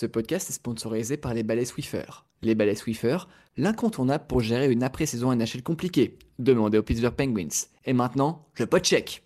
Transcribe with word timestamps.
Ce 0.00 0.06
podcast 0.06 0.48
est 0.48 0.52
sponsorisé 0.52 1.16
par 1.16 1.34
les 1.34 1.42
balais 1.42 1.64
Swiffer. 1.64 2.24
Les 2.42 2.54
balais 2.54 2.76
Swiffer, 2.76 3.18
l'incontournable 3.56 4.26
pour 4.28 4.42
gérer 4.42 4.70
une 4.70 4.84
après-saison 4.84 5.34
NHL 5.34 5.64
compliquée. 5.64 6.20
Demandez 6.38 6.78
aux 6.78 6.84
Pittsburgh 6.84 7.16
Penguins. 7.16 7.66
Et 7.84 7.92
maintenant, 7.92 8.46
le 8.60 8.66
pot 8.68 8.78
check. 8.78 9.24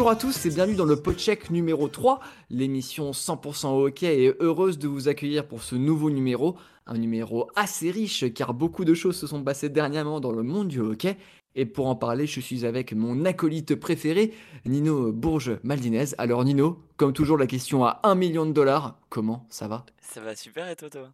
Bonjour 0.00 0.12
à 0.12 0.16
tous 0.16 0.46
et 0.46 0.48
bienvenue 0.48 0.76
dans 0.76 0.86
le 0.86 0.96
Podcheck 0.96 1.50
numéro 1.50 1.86
3, 1.86 2.20
l'émission 2.48 3.10
100% 3.10 3.84
hockey 3.84 4.22
et 4.22 4.34
heureuse 4.40 4.78
de 4.78 4.88
vous 4.88 5.08
accueillir 5.08 5.46
pour 5.46 5.62
ce 5.62 5.74
nouveau 5.74 6.08
numéro, 6.08 6.56
un 6.86 6.96
numéro 6.96 7.50
assez 7.54 7.90
riche 7.90 8.32
car 8.32 8.54
beaucoup 8.54 8.86
de 8.86 8.94
choses 8.94 9.18
se 9.18 9.26
sont 9.26 9.44
passées 9.44 9.68
dernièrement 9.68 10.18
dans 10.18 10.32
le 10.32 10.42
monde 10.42 10.68
du 10.68 10.80
hockey. 10.80 11.18
Et 11.54 11.66
pour 11.66 11.86
en 11.86 11.96
parler, 11.96 12.26
je 12.26 12.40
suis 12.40 12.64
avec 12.64 12.94
mon 12.94 13.26
acolyte 13.26 13.74
préféré, 13.74 14.32
Nino 14.64 15.12
Bourges-Maldinez. 15.12 16.14
Alors 16.16 16.46
Nino, 16.46 16.78
comme 16.96 17.12
toujours 17.12 17.36
la 17.36 17.46
question 17.46 17.84
à 17.84 18.00
1 18.02 18.14
million 18.14 18.46
de 18.46 18.52
dollars, 18.52 18.98
comment 19.10 19.44
ça 19.50 19.68
va? 19.68 19.84
Ça 20.00 20.22
va 20.22 20.34
super 20.34 20.70
et 20.70 20.76
toi 20.76 20.88
toi 20.88 21.10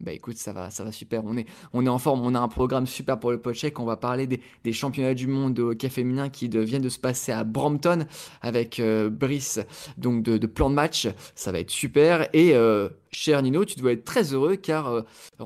bah 0.00 0.12
écoute, 0.12 0.36
ça 0.36 0.52
va, 0.52 0.70
ça 0.70 0.84
va 0.84 0.92
super. 0.92 1.24
On 1.24 1.36
est, 1.36 1.46
on 1.72 1.84
est 1.84 1.88
en 1.88 1.98
forme. 1.98 2.20
On 2.22 2.34
a 2.36 2.38
un 2.38 2.46
programme 2.46 2.86
super 2.86 3.18
pour 3.18 3.32
le 3.32 3.40
podcheck. 3.40 3.80
On 3.80 3.84
va 3.84 3.96
parler 3.96 4.28
des, 4.28 4.72
championnats 4.72 5.14
du 5.14 5.26
monde 5.26 5.54
de 5.54 5.62
hockey 5.62 5.88
féminin 5.88 6.28
qui 6.28 6.48
viennent 6.48 6.82
de 6.82 6.88
se 6.88 7.00
passer 7.00 7.32
à 7.32 7.42
Brampton 7.42 8.06
avec 8.40 8.78
euh, 8.78 9.10
Brice, 9.10 9.58
donc 9.96 10.22
de, 10.22 10.38
de, 10.38 10.46
plan 10.46 10.70
de 10.70 10.76
match. 10.76 11.08
Ça 11.34 11.50
va 11.50 11.58
être 11.58 11.70
super. 11.70 12.28
Et 12.32 12.54
euh, 12.54 12.88
Cher 13.10 13.42
Nino, 13.42 13.64
tu 13.64 13.78
dois 13.78 13.92
être 13.92 14.04
très 14.04 14.34
heureux 14.34 14.56
car 14.56 14.88
euh, 14.88 15.02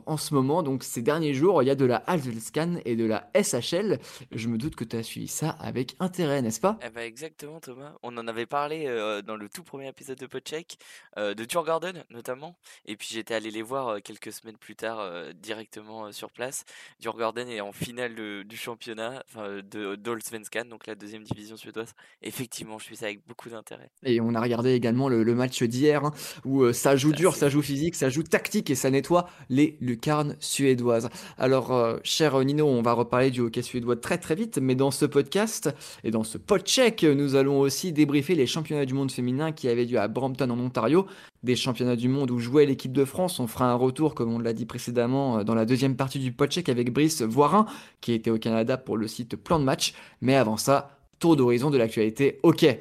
en 0.06 0.16
ce 0.16 0.34
moment, 0.34 0.62
donc 0.62 0.82
ces 0.82 1.02
derniers 1.02 1.34
jours, 1.34 1.62
il 1.62 1.66
y 1.66 1.70
a 1.70 1.74
de 1.74 1.84
la 1.84 2.04
Scan 2.40 2.76
et 2.84 2.96
de 2.96 3.04
la 3.04 3.30
SHL. 3.40 4.00
Je 4.32 4.48
me 4.48 4.58
doute 4.58 4.74
que 4.74 4.84
tu 4.84 4.96
as 4.96 5.02
suivi 5.02 5.28
ça 5.28 5.50
avec 5.60 5.94
intérêt, 6.00 6.42
n'est-ce 6.42 6.60
pas? 6.60 6.78
Eh 6.84 6.90
ben 6.90 7.02
Exactement, 7.02 7.60
Thomas. 7.60 7.92
On 8.02 8.16
en 8.16 8.26
avait 8.26 8.46
parlé 8.46 8.86
euh, 8.86 9.22
dans 9.22 9.36
le 9.36 9.48
tout 9.48 9.62
premier 9.62 9.88
épisode 9.88 10.18
de 10.18 10.26
Podcheck, 10.26 10.76
euh, 11.18 11.34
de 11.34 11.44
Djurgården 11.48 12.04
notamment. 12.10 12.56
Et 12.86 12.96
puis 12.96 13.08
j'étais 13.12 13.34
allé 13.34 13.50
les 13.50 13.62
voir 13.62 14.02
quelques 14.02 14.32
semaines 14.32 14.56
plus 14.56 14.76
tard 14.76 15.32
directement 15.34 16.10
sur 16.12 16.30
place. 16.30 16.64
Djurgården 17.00 17.48
est 17.48 17.60
en 17.60 17.72
finale 17.72 18.14
du 18.44 18.56
championnat 18.56 19.22
de 19.36 19.94
Dolsvenskan, 19.96 20.64
donc 20.64 20.86
la 20.86 20.94
deuxième 20.94 21.22
division 21.22 21.56
suédoise. 21.56 21.92
Effectivement, 22.22 22.78
je 22.78 22.84
suis 22.84 22.96
ça 22.96 23.06
avec 23.06 23.26
beaucoup 23.26 23.50
d'intérêt. 23.50 23.90
Et 24.02 24.20
on 24.20 24.34
a 24.34 24.40
regardé 24.40 24.72
également 24.72 25.08
le, 25.08 25.32
match 25.34 25.62
d'hier 25.62 26.04
hein, 26.04 26.12
où 26.44 26.72
ça 26.72 26.96
joue 26.96 27.12
dur, 27.12 27.34
ça 27.34 27.48
joue 27.52 27.62
physique, 27.62 27.94
ça 27.94 28.08
joue 28.08 28.22
tactique 28.22 28.70
et 28.70 28.74
ça 28.74 28.90
nettoie 28.90 29.28
les 29.48 29.76
lucarnes 29.80 30.36
suédoises. 30.40 31.08
Alors, 31.38 31.72
euh, 31.72 31.98
cher 32.02 32.38
Nino, 32.40 32.66
on 32.66 32.82
va 32.82 32.92
reparler 32.92 33.30
du 33.30 33.40
hockey 33.40 33.62
suédois 33.62 33.96
très 33.96 34.18
très 34.18 34.34
vite, 34.34 34.58
mais 34.58 34.74
dans 34.74 34.90
ce 34.90 35.04
podcast 35.04 35.74
et 36.02 36.10
dans 36.10 36.24
ce 36.24 36.38
check, 36.64 37.04
nous 37.04 37.34
allons 37.34 37.60
aussi 37.60 37.92
débriefer 37.92 38.34
les 38.34 38.46
championnats 38.46 38.86
du 38.86 38.94
monde 38.94 39.10
féminin 39.10 39.52
qui 39.52 39.68
avaient 39.68 39.84
lieu 39.84 39.98
à 39.98 40.08
Brampton 40.08 40.48
en 40.50 40.58
Ontario, 40.58 41.06
des 41.42 41.56
championnats 41.56 41.96
du 41.96 42.08
monde 42.08 42.30
où 42.30 42.38
jouait 42.38 42.66
l'équipe 42.66 42.92
de 42.92 43.04
France. 43.04 43.40
On 43.40 43.46
fera 43.46 43.70
un 43.70 43.74
retour, 43.74 44.14
comme 44.14 44.32
on 44.32 44.38
l'a 44.38 44.52
dit 44.52 44.66
précédemment, 44.66 45.38
euh, 45.38 45.44
dans 45.44 45.54
la 45.54 45.66
deuxième 45.66 45.96
partie 45.96 46.18
du 46.18 46.34
check 46.48 46.68
avec 46.68 46.92
Brice 46.92 47.22
Voirin, 47.22 47.66
qui 48.00 48.12
était 48.12 48.30
au 48.30 48.38
Canada 48.38 48.76
pour 48.76 48.96
le 48.96 49.06
site 49.06 49.36
Plan 49.36 49.58
de 49.58 49.64
Match. 49.64 49.94
Mais 50.20 50.34
avant 50.36 50.56
ça, 50.56 50.96
tour 51.18 51.36
d'horizon 51.36 51.70
de 51.70 51.78
l'actualité 51.78 52.40
hockey. 52.42 52.80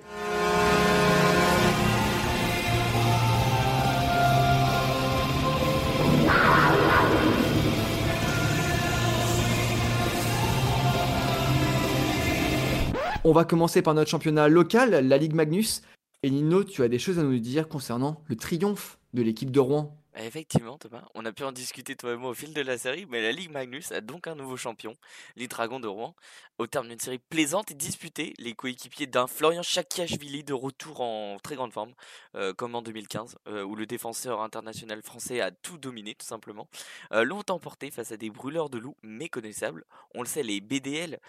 On 13.23 13.33
va 13.33 13.45
commencer 13.45 13.83
par 13.83 13.93
notre 13.93 14.09
championnat 14.09 14.47
local, 14.47 15.07
la 15.07 15.17
Ligue 15.19 15.35
Magnus. 15.35 15.83
Et 16.23 16.31
Nino, 16.31 16.63
tu 16.63 16.81
as 16.81 16.87
des 16.87 16.97
choses 16.97 17.19
à 17.19 17.23
nous 17.23 17.37
dire 17.37 17.67
concernant 17.67 18.23
le 18.25 18.35
triomphe 18.35 18.97
de 19.13 19.21
l'équipe 19.21 19.51
de 19.51 19.59
Rouen 19.59 20.00
effectivement, 20.15 20.77
Thomas, 20.77 21.03
on 21.15 21.25
a 21.25 21.31
pu 21.31 21.43
en 21.43 21.51
discuter 21.51 21.95
toi 21.95 22.13
et 22.13 22.15
moi 22.17 22.31
au 22.31 22.33
fil 22.33 22.53
de 22.53 22.61
la 22.61 22.77
série, 22.77 23.05
mais 23.05 23.21
la 23.21 23.31
Ligue 23.31 23.51
Magnus 23.51 23.91
a 23.91 24.01
donc 24.01 24.27
un 24.27 24.35
nouveau 24.35 24.57
champion, 24.57 24.93
les 25.35 25.47
Dragons 25.47 25.79
de 25.79 25.87
Rouen. 25.87 26.15
Au 26.57 26.67
terme 26.67 26.89
d'une 26.89 26.99
série 26.99 27.17
plaisante 27.17 27.71
et 27.71 27.73
disputée, 27.73 28.33
les 28.37 28.53
coéquipiers 28.53 29.07
d'un 29.07 29.25
Florian 29.25 29.63
Chakiachvili 29.63 30.43
de 30.43 30.53
retour 30.53 31.01
en 31.01 31.37
très 31.39 31.55
grande 31.55 31.73
forme, 31.73 31.93
euh, 32.35 32.53
comme 32.53 32.75
en 32.75 32.81
2015, 32.81 33.37
euh, 33.47 33.63
où 33.63 33.75
le 33.75 33.85
défenseur 33.85 34.41
international 34.41 35.01
français 35.01 35.41
a 35.41 35.51
tout 35.51 35.77
dominé 35.77 36.13
tout 36.13 36.25
simplement, 36.25 36.67
euh, 37.13 37.23
l'ont 37.23 37.43
emporté 37.49 37.89
face 37.89 38.11
à 38.11 38.17
des 38.17 38.29
brûleurs 38.29 38.69
de 38.69 38.77
loups 38.77 38.97
méconnaissables. 39.01 39.85
On 40.13 40.21
le 40.21 40.27
sait, 40.27 40.43
les 40.43 40.61
BDL 40.61 41.19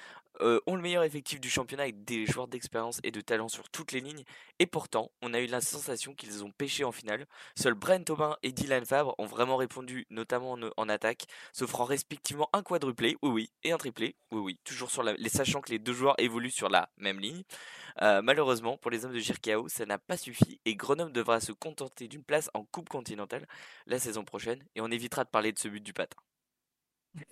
ont 0.66 0.74
le 0.74 0.82
meilleur 0.82 1.04
effectif 1.04 1.40
du 1.40 1.50
championnat 1.50 1.84
avec 1.84 2.04
des 2.04 2.26
joueurs 2.26 2.48
d'expérience 2.48 2.98
et 3.04 3.10
de 3.10 3.20
talent 3.20 3.48
sur 3.48 3.68
toutes 3.68 3.92
les 3.92 4.00
lignes, 4.00 4.24
et 4.58 4.66
pourtant, 4.66 5.10
on 5.20 5.34
a 5.34 5.40
eu 5.40 5.46
la 5.46 5.60
sensation 5.60 6.14
qu'ils 6.14 6.42
ont 6.42 6.50
pêché 6.50 6.84
en 6.84 6.90
finale. 6.90 7.26
Seul 7.54 7.74
Brent 7.74 8.08
Aubin 8.08 8.36
et 8.42 8.50
Dylan 8.50 8.71
Fabre 8.84 9.14
ont 9.18 9.26
vraiment 9.26 9.56
répondu, 9.56 10.06
notamment 10.10 10.56
en, 10.76 10.88
attaque, 10.88 11.26
s'offrant 11.52 11.84
respectivement 11.84 12.48
un 12.52 12.62
quadruplé, 12.62 13.16
oui 13.22 13.30
oui, 13.30 13.50
et 13.64 13.72
un 13.72 13.78
triplé, 13.78 14.16
oui 14.30 14.40
oui, 14.40 14.58
toujours 14.64 14.90
sur 14.90 15.02
la, 15.02 15.12
les, 15.14 15.28
sachant 15.28 15.60
que 15.60 15.70
les 15.70 15.78
deux 15.78 15.92
joueurs 15.92 16.14
évoluent 16.18 16.50
sur 16.50 16.68
la 16.68 16.88
même 16.96 17.20
ligne. 17.20 17.42
Euh, 18.00 18.22
malheureusement, 18.22 18.78
pour 18.78 18.90
les 18.90 19.04
hommes 19.04 19.12
de 19.12 19.18
Jirkao, 19.18 19.68
ça 19.68 19.86
n'a 19.86 19.98
pas 19.98 20.16
suffi 20.16 20.60
et 20.64 20.74
Grenoble 20.74 21.12
devra 21.12 21.40
se 21.40 21.52
contenter 21.52 22.08
d'une 22.08 22.24
place 22.24 22.50
en 22.54 22.64
Coupe 22.64 22.88
continentale 22.88 23.46
la 23.86 23.98
saison 23.98 24.24
prochaine, 24.24 24.62
et 24.74 24.80
on 24.80 24.90
évitera 24.90 25.24
de 25.24 25.30
parler 25.30 25.52
de 25.52 25.58
ce 25.58 25.68
but 25.68 25.82
du 25.82 25.92
patin. 25.92 26.16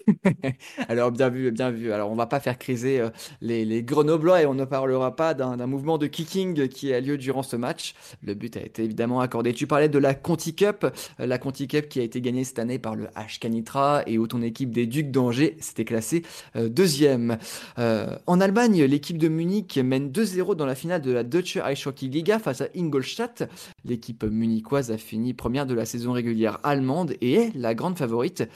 Alors 0.89 1.11
bien 1.11 1.29
vu, 1.29 1.51
bien 1.51 1.71
vu. 1.71 1.93
Alors 1.93 2.11
on 2.11 2.15
va 2.15 2.27
pas 2.27 2.41
faire 2.41 2.59
criser 2.59 3.01
euh, 3.01 3.11
les, 3.41 3.83
Grenoblois 3.83 4.43
et 4.43 4.47
on 4.47 4.55
ne 4.55 4.65
parlera 4.65 5.17
pas 5.17 5.35
d'un 5.35 5.67
mouvement 5.67 5.99
de 5.99 6.07
kicking 6.07 6.69
qui 6.69 6.93
a 6.93 7.01
lieu 7.01 7.17
durant 7.19 7.43
ce 7.43 7.57
match. 7.57 7.95
Le 8.23 8.35
but 8.35 8.57
a 8.57 8.61
été 8.61 8.85
évidemment 8.85 9.21
accordé. 9.21 9.53
Tu 9.55 9.67
parlais 9.67 9.89
de 9.89 9.99
la 9.99 10.15
Conti 10.15 10.55
Cup, 10.55 10.87
euh, 11.21 11.27
la 11.27 11.39
Conti 11.39 11.69
Cup 11.69 11.89
qui 11.89 12.01
a 12.01 12.03
été 12.03 12.21
gagnée 12.21 12.45
cette 12.45 12.59
année 12.59 12.79
par 12.79 12.95
le 12.95 13.07
HK 13.07 13.47
Nitra 13.47 14.03
et 14.07 14.19
où 14.19 14.27
ton 14.27 14.43
équipe 14.43 14.71
des 14.71 14.87
Ducs 14.87 15.11
d'Angers 15.11 15.57
s'était 15.61 15.85
classée 15.85 16.23
euh, 16.57 16.69
deuxième. 16.69 17.39
en 17.77 18.41
Allemagne, 18.41 18.85
l'équipe 18.85 19.19
de 19.19 19.29
Munich 19.29 19.79
mène 19.83 20.11
2-0 20.11 20.55
dans 20.55 20.67
la 20.67 20.75
finale 20.75 21.01
de 21.01 21.13
la 21.13 21.25
Deutsche 21.25 21.57
Eishockey 21.57 22.07
Liga 22.07 22.39
face 22.39 22.61
à 22.61 22.69
Ingolstadt. 22.77 23.49
L'équipe 23.85 24.25
munichoise 24.25 24.91
a 24.91 24.99
fini 24.99 25.35
première 25.35 25.67
de 25.67 25.75
la 25.75 25.85
saison 25.85 26.13
régulière 26.13 26.59
allemande 26.63 27.15
et 27.21 27.35
est 27.35 27.55
la 27.55 27.75
grande 27.75 27.97
favorite. 27.97 28.49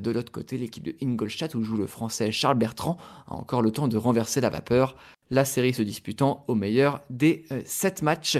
De 0.00 0.10
l'autre 0.10 0.30
côté, 0.30 0.58
l'équipe 0.58 0.84
de 0.84 0.94
Ingolstadt 1.02 1.54
où 1.54 1.62
joue 1.62 1.76
le 1.76 1.86
français 1.86 2.32
Charles 2.32 2.58
Bertrand 2.58 2.98
a 3.26 3.34
encore 3.34 3.62
le 3.62 3.70
temps 3.70 3.88
de 3.88 3.96
renverser 3.96 4.40
la 4.40 4.50
vapeur, 4.50 4.96
la 5.30 5.44
série 5.44 5.72
se 5.72 5.82
disputant 5.82 6.44
au 6.48 6.54
meilleur 6.54 7.00
des 7.08 7.44
7 7.64 8.00
euh, 8.00 8.04
matchs. 8.04 8.38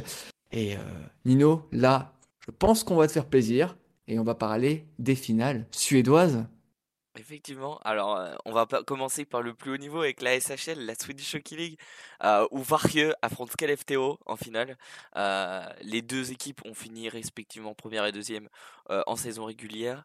Et 0.52 0.76
euh, 0.76 0.80
Nino, 1.24 1.68
là, 1.72 2.12
je 2.40 2.50
pense 2.50 2.84
qu'on 2.84 2.96
va 2.96 3.06
te 3.06 3.12
faire 3.12 3.26
plaisir 3.26 3.76
et 4.08 4.18
on 4.18 4.24
va 4.24 4.34
parler 4.34 4.86
des 4.98 5.14
finales 5.14 5.66
suédoises. 5.70 6.44
Effectivement, 7.18 7.78
alors 7.78 8.16
euh, 8.16 8.34
on 8.44 8.52
va 8.52 8.66
commencer 8.66 9.24
par 9.24 9.42
le 9.42 9.52
plus 9.52 9.72
haut 9.72 9.76
niveau 9.76 10.00
avec 10.00 10.22
la 10.22 10.38
SHL, 10.38 10.84
la 10.84 10.94
Swedish 10.94 11.34
Hockey 11.34 11.56
League, 11.56 11.78
où 12.50 12.58
Varje 12.58 13.12
affronte 13.20 13.54
KLFTO 13.56 14.18
en 14.26 14.36
finale. 14.36 14.76
les 15.82 16.02
deux 16.02 16.32
équipes 16.32 16.60
ont 16.64 16.74
fini 16.74 17.08
respectivement 17.08 17.74
première 17.74 18.06
et 18.06 18.12
deuxième 18.12 18.48
en 18.88 19.16
saison 19.16 19.44
régulière 19.44 20.04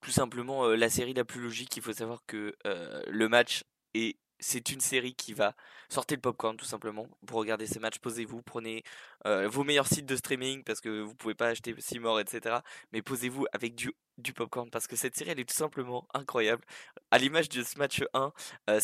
tout 0.00 0.10
simplement 0.10 0.68
la 0.68 0.88
série 0.88 1.14
la 1.14 1.24
plus 1.24 1.40
logique. 1.40 1.76
Il 1.76 1.82
faut 1.82 1.92
savoir 1.92 2.22
que 2.26 2.54
le 2.64 3.28
match 3.28 3.64
est 3.94 4.16
c'est 4.40 4.70
une 4.70 4.80
série 4.80 5.14
qui 5.14 5.32
va 5.32 5.54
sortir 5.88 6.16
le 6.16 6.20
popcorn 6.20 6.56
tout 6.56 6.64
simplement 6.64 7.08
pour 7.26 7.38
regarder 7.38 7.66
ces 7.66 7.80
matchs. 7.80 7.98
Posez-vous, 7.98 8.42
prenez 8.42 8.84
vos 9.24 9.64
meilleurs 9.64 9.88
sites 9.88 10.06
de 10.06 10.16
streaming 10.16 10.62
parce 10.64 10.80
que 10.80 11.00
vous 11.00 11.14
pouvez 11.14 11.34
pas 11.34 11.48
acheter 11.48 11.74
Seymour, 11.78 12.20
etc. 12.20 12.58
Mais 12.92 13.02
posez-vous 13.02 13.46
avec 13.52 13.74
du, 13.74 13.92
du 14.18 14.32
popcorn 14.32 14.70
parce 14.70 14.86
que 14.86 14.96
cette 14.96 15.16
série 15.16 15.30
elle 15.30 15.40
est 15.40 15.48
tout 15.48 15.54
simplement 15.54 16.06
incroyable. 16.12 16.64
À 17.10 17.18
l'image 17.18 17.48
de 17.48 17.62
ce 17.62 17.78
match 17.78 18.02
1, 18.12 18.32
euh, 18.70 18.80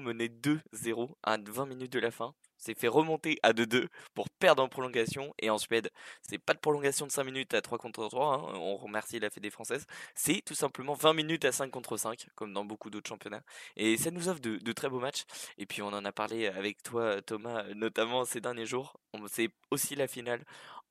menait 0.00 0.28
2-0 0.28 1.14
à 1.22 1.36
20 1.36 1.66
minutes 1.66 1.92
de 1.92 1.98
la 1.98 2.10
fin. 2.10 2.34
S'est 2.58 2.74
fait 2.74 2.88
remonter 2.88 3.38
à 3.42 3.52
2-2 3.52 3.88
pour 4.14 4.28
perdre 4.30 4.62
en 4.62 4.68
prolongation. 4.68 5.34
Et 5.38 5.50
en 5.50 5.58
Suède, 5.58 5.90
c'est 6.22 6.38
pas 6.38 6.54
de 6.54 6.58
prolongation 6.58 7.06
de 7.06 7.12
5 7.12 7.24
minutes 7.24 7.54
à 7.54 7.62
3 7.62 7.78
contre 7.78 8.08
3, 8.08 8.34
hein, 8.34 8.52
on 8.54 8.76
remercie 8.76 9.18
la 9.18 9.30
Fédé 9.30 9.50
française. 9.50 9.86
C'est 10.14 10.42
tout 10.44 10.54
simplement 10.54 10.94
20 10.94 11.14
minutes 11.14 11.44
à 11.44 11.52
5 11.52 11.70
contre 11.70 11.96
5, 11.96 12.26
comme 12.34 12.52
dans 12.52 12.64
beaucoup 12.64 12.90
d'autres 12.90 13.08
championnats. 13.08 13.42
Et 13.76 13.96
ça 13.96 14.10
nous 14.10 14.28
offre 14.28 14.40
de, 14.40 14.72
très 14.72 14.88
beaux 14.88 15.00
matchs. 15.00 15.24
Et 15.58 15.66
puis 15.66 15.82
on 15.82 15.88
en 15.88 16.04
a 16.04 16.12
parlé 16.12 16.46
avec 16.46 16.82
toi, 16.82 17.22
Thomas, 17.22 17.64
notamment 17.74 18.24
ces 18.24 18.40
derniers 18.40 18.66
jours. 18.66 18.94
C'est 19.28 19.50
aussi 19.70 19.94
la 19.94 20.06
finale 20.08 20.44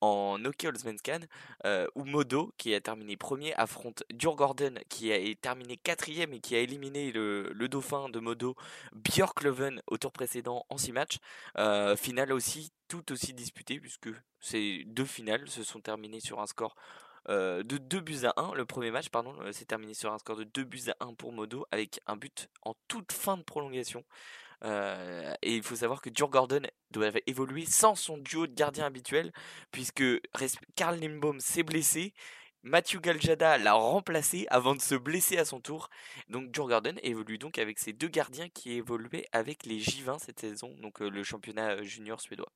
en 0.05 0.45
Hockey 0.45 0.69
euh, 1.65 1.87
où 1.95 2.05
Modo, 2.05 2.53
qui 2.57 2.73
a 2.73 2.81
terminé 2.81 3.17
premier, 3.17 3.53
affronte 3.55 4.03
Djurgården, 4.13 4.79
qui 4.89 5.11
a 5.11 5.35
terminé 5.35 5.77
quatrième 5.77 6.33
et 6.33 6.39
qui 6.39 6.55
a 6.55 6.59
éliminé 6.59 7.11
le, 7.11 7.67
dauphin 7.67 8.09
de 8.09 8.19
Modo, 8.19 8.55
Björklöven, 8.93 9.81
au 9.87 9.97
tour 9.97 10.11
précédent 10.11 10.65
en 10.69 10.77
6 10.77 10.91
matchs. 10.91 11.17
Euh, 11.57 11.95
finale 11.95 12.31
aussi, 12.31 12.71
tout 12.87 13.11
aussi 13.11 13.33
disputée, 13.33 13.79
puisque 13.79 14.09
ces 14.39 14.83
deux 14.85 15.05
finales 15.05 15.49
se 15.49 15.63
sont 15.63 15.81
terminées 15.81 16.19
sur 16.19 16.39
un 16.39 16.45
score 16.45 16.75
euh, 17.29 17.63
de 17.63 17.77
2 17.77 17.99
buts 18.01 18.25
à 18.25 18.33
1. 18.39 18.53
Le 18.53 18.65
premier 18.65 18.91
match, 18.91 19.09
pardon, 19.09 19.35
s'est 19.51 19.65
terminé 19.65 19.93
sur 19.93 20.13
un 20.13 20.19
score 20.19 20.37
de 20.37 20.43
2 20.43 20.63
buts 20.63 20.89
à 20.99 21.05
1 21.05 21.15
pour 21.15 21.31
Modo, 21.31 21.65
avec 21.71 21.99
un 22.05 22.15
but 22.15 22.49
en 22.61 22.75
toute 22.87 23.11
fin 23.11 23.37
de 23.37 23.43
prolongation. 23.43 24.03
Euh, 24.65 25.33
et 25.41 25.55
il 25.55 25.63
faut 25.63 25.75
savoir 25.75 26.01
que 26.01 26.09
Djurgården 26.13 26.67
doit 26.91 27.11
évoluer 27.27 27.65
sans 27.65 27.95
son 27.95 28.17
duo 28.17 28.47
de 28.47 28.53
gardiens 28.53 28.85
habituel, 28.85 29.31
puisque 29.71 30.03
Karl 30.75 30.99
Lindbaum 30.99 31.39
s'est 31.39 31.63
blessé. 31.63 32.13
Mathieu 32.63 32.99
Galjada 32.99 33.59
l'a 33.59 33.73
remplacé 33.73 34.47
avant 34.49 34.73
de 34.73 34.81
se 34.81 34.95
blesser 34.95 35.37
à 35.37 35.45
son 35.45 35.61
tour. 35.61 35.89
Donc 36.29 36.53
Djurgården 36.53 36.99
évolue 37.03 37.37
donc 37.37 37.59
avec 37.59 37.77
ses 37.77 37.93
deux 37.93 38.07
gardiens 38.07 38.49
qui 38.49 38.71
évoluaient 38.73 39.27
avec 39.31 39.65
les 39.67 39.79
J20 39.79 40.17
cette 40.19 40.39
saison, 40.39 40.73
donc 40.81 41.01
euh, 41.01 41.09
le 41.09 41.23
championnat 41.23 41.75
euh, 41.75 41.83
junior 41.83 42.19
suédois. 42.19 42.51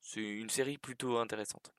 C'est 0.00 0.20
une 0.20 0.50
série 0.50 0.78
plutôt 0.78 1.18
intéressante. 1.18 1.72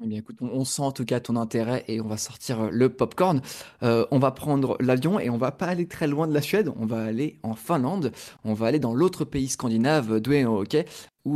Eh 0.00 0.06
bien, 0.06 0.18
écoute, 0.18 0.36
on, 0.40 0.64
sent 0.64 0.82
en 0.82 0.92
tout 0.92 1.04
cas 1.04 1.18
ton 1.18 1.34
intérêt 1.34 1.84
et 1.88 2.00
on 2.00 2.06
va 2.06 2.16
sortir 2.16 2.70
le 2.70 2.88
popcorn. 2.88 3.40
Euh, 3.82 4.06
on 4.12 4.20
va 4.20 4.30
prendre 4.30 4.76
l'avion 4.78 5.18
et 5.18 5.28
on 5.28 5.38
va 5.38 5.50
pas 5.50 5.66
aller 5.66 5.88
très 5.88 6.06
loin 6.06 6.28
de 6.28 6.34
la 6.34 6.40
Suède. 6.40 6.70
On 6.76 6.86
va 6.86 7.02
aller 7.02 7.40
en 7.42 7.54
Finlande. 7.56 8.12
On 8.44 8.54
va 8.54 8.66
aller 8.66 8.78
dans 8.78 8.94
l'autre 8.94 9.24
pays 9.24 9.48
scandinave 9.48 10.20
doué 10.20 10.44
en 10.44 10.54
hockey 10.54 10.86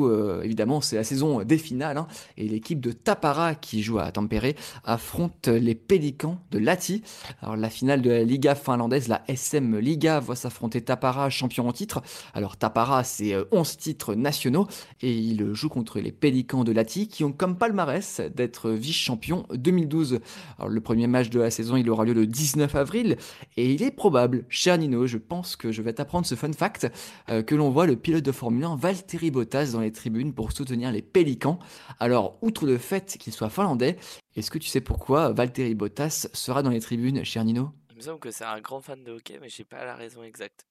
euh, 0.01 0.43
évidemment 0.43 0.81
c'est 0.81 0.97
la 0.97 1.05
saison 1.05 1.43
des 1.43 1.59
finales 1.59 1.99
hein, 1.99 2.07
et 2.37 2.49
l'équipe 2.49 2.81
de 2.81 2.93
Tapara 2.93 3.55
qui 3.55 3.83
joue 3.83 3.99
à 3.99 4.11
Tampere 4.11 4.55
affronte 4.85 5.49
les 5.49 5.75
Pélicans 5.75 6.39
de 6.51 6.59
Lati. 6.59 7.03
Alors 7.41 7.57
la 7.57 7.71
finale 7.71 8.03
de 8.03 8.11
la 8.11 8.25
Liga 8.25 8.55
finlandaise, 8.55 9.09
la 9.09 9.23
SM 9.29 9.79
Liga, 9.79 10.21
voit 10.21 10.37
s'affronter 10.37 10.81
Tapara, 10.83 11.31
champion 11.31 11.69
en 11.69 11.73
titre. 11.73 12.03
Alors 12.35 12.57
Tapara 12.57 13.05
c'est 13.05 13.35
11 13.51 13.73
euh, 13.73 13.79
titres 13.79 14.15
nationaux 14.15 14.67
et 15.01 15.13
il 15.13 15.53
joue 15.55 15.69
contre 15.69 16.01
les 16.01 16.13
Pélicans 16.13 16.65
de 16.65 16.73
Lati 16.73 17.09
qui 17.09 17.25
ont 17.25 17.33
comme 17.33 17.57
palmarès 17.57 18.21
d'être 18.35 18.71
vice-champion 18.71 19.47
2012. 19.55 20.21
Alors 20.59 20.69
le 20.69 20.81
premier 20.81 21.07
match 21.07 21.31
de 21.31 21.41
la 21.41 21.51
saison 21.51 21.77
il 21.77 21.89
aura 21.91 22.05
lieu 22.05 22.15
le 22.15 22.27
19 22.27 22.75
avril 22.75 23.17
et 23.57 23.73
il 23.73 23.83
est 23.83 23.91
probable, 23.91 24.45
cher 24.49 24.79
Nino, 24.79 25.07
je 25.07 25.19
pense 25.19 25.57
que 25.57 25.73
je 25.73 25.83
vais 25.83 25.93
t'apprendre 25.93 26.27
ce 26.27 26.35
fun 26.35 26.53
fact, 26.53 26.91
euh, 27.29 27.43
que 27.43 27.55
l'on 27.55 27.71
voit 27.71 27.87
le 27.87 27.97
pilote 27.97 28.25
de 28.25 28.33
Formule 28.33 28.65
1 28.65 28.77
Valtteri 28.77 29.31
Bottas 29.31 29.71
dans 29.73 29.81
les 29.83 29.93
tribunes 29.93 30.33
pour 30.33 30.53
soutenir 30.53 30.91
les 30.91 31.03
Pélicans. 31.03 31.59
Alors, 32.01 32.39
outre 32.43 32.67
le 32.67 32.79
fait 32.79 33.19
qu'il 33.19 33.33
soit 33.33 33.51
finlandais, 33.51 33.97
est-ce 34.35 34.51
que 34.51 34.59
tu 34.59 34.69
sais 34.69 34.81
pourquoi 34.81 35.33
Valtteri 35.33 35.75
Bottas 35.75 36.29
sera 36.33 36.63
dans 36.63 36.71
les 36.71 36.81
tribunes, 36.81 37.25
cher 37.25 37.45
Nino? 37.45 37.71
Il 37.91 37.97
me 37.97 38.01
semble 38.01 38.21
que 38.21 38.31
c'est 38.31 38.45
un 38.45 38.61
grand 38.61 38.81
fan 38.81 39.05
de 39.05 39.13
hockey, 39.13 39.39
mais 39.41 39.49
je 39.49 39.61
n'ai 39.61 39.67
pas 39.67 39.85
la 39.85 39.95
raison 39.95 40.23
exacte. 40.23 40.65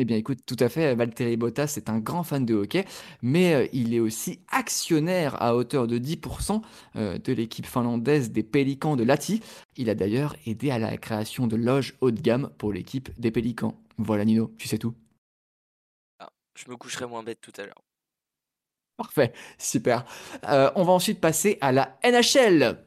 Eh 0.00 0.04
bien, 0.04 0.16
écoute, 0.16 0.38
tout 0.46 0.56
à 0.60 0.68
fait, 0.68 0.94
Valtteri 0.94 1.36
Bottas 1.36 1.74
est 1.76 1.90
un 1.90 1.98
grand 1.98 2.22
fan 2.22 2.46
de 2.46 2.54
hockey, 2.54 2.84
mais 3.20 3.54
euh, 3.54 3.66
il 3.72 3.92
est 3.92 3.98
aussi 3.98 4.38
actionnaire 4.46 5.42
à 5.42 5.56
hauteur 5.56 5.88
de 5.88 5.98
10% 5.98 6.62
euh, 6.94 7.18
de 7.18 7.32
l'équipe 7.32 7.66
finlandaise 7.66 8.30
des 8.30 8.44
Pélicans 8.44 8.94
de 8.94 9.02
Lati. 9.02 9.42
Il 9.76 9.90
a 9.90 9.96
d'ailleurs 9.96 10.36
aidé 10.46 10.70
à 10.70 10.78
la 10.78 10.96
création 10.98 11.48
de 11.48 11.56
loges 11.56 11.96
haut 12.00 12.12
de 12.12 12.20
gamme 12.20 12.50
pour 12.58 12.72
l'équipe 12.72 13.10
des 13.18 13.32
Pélicans. 13.32 13.74
Voilà, 13.96 14.24
Nino, 14.24 14.54
tu 14.56 14.68
sais 14.68 14.78
tout. 14.78 14.94
Ah, 16.20 16.30
je 16.54 16.70
me 16.70 16.76
coucherai 16.76 17.06
moins 17.06 17.24
bête 17.24 17.40
tout 17.40 17.52
à 17.56 17.64
l'heure. 17.64 17.82
Parfait, 18.98 19.32
super. 19.58 20.04
Euh, 20.48 20.72
on 20.74 20.82
va 20.82 20.92
ensuite 20.92 21.20
passer 21.20 21.56
à 21.60 21.70
la 21.70 21.96
NHL. 22.04 22.78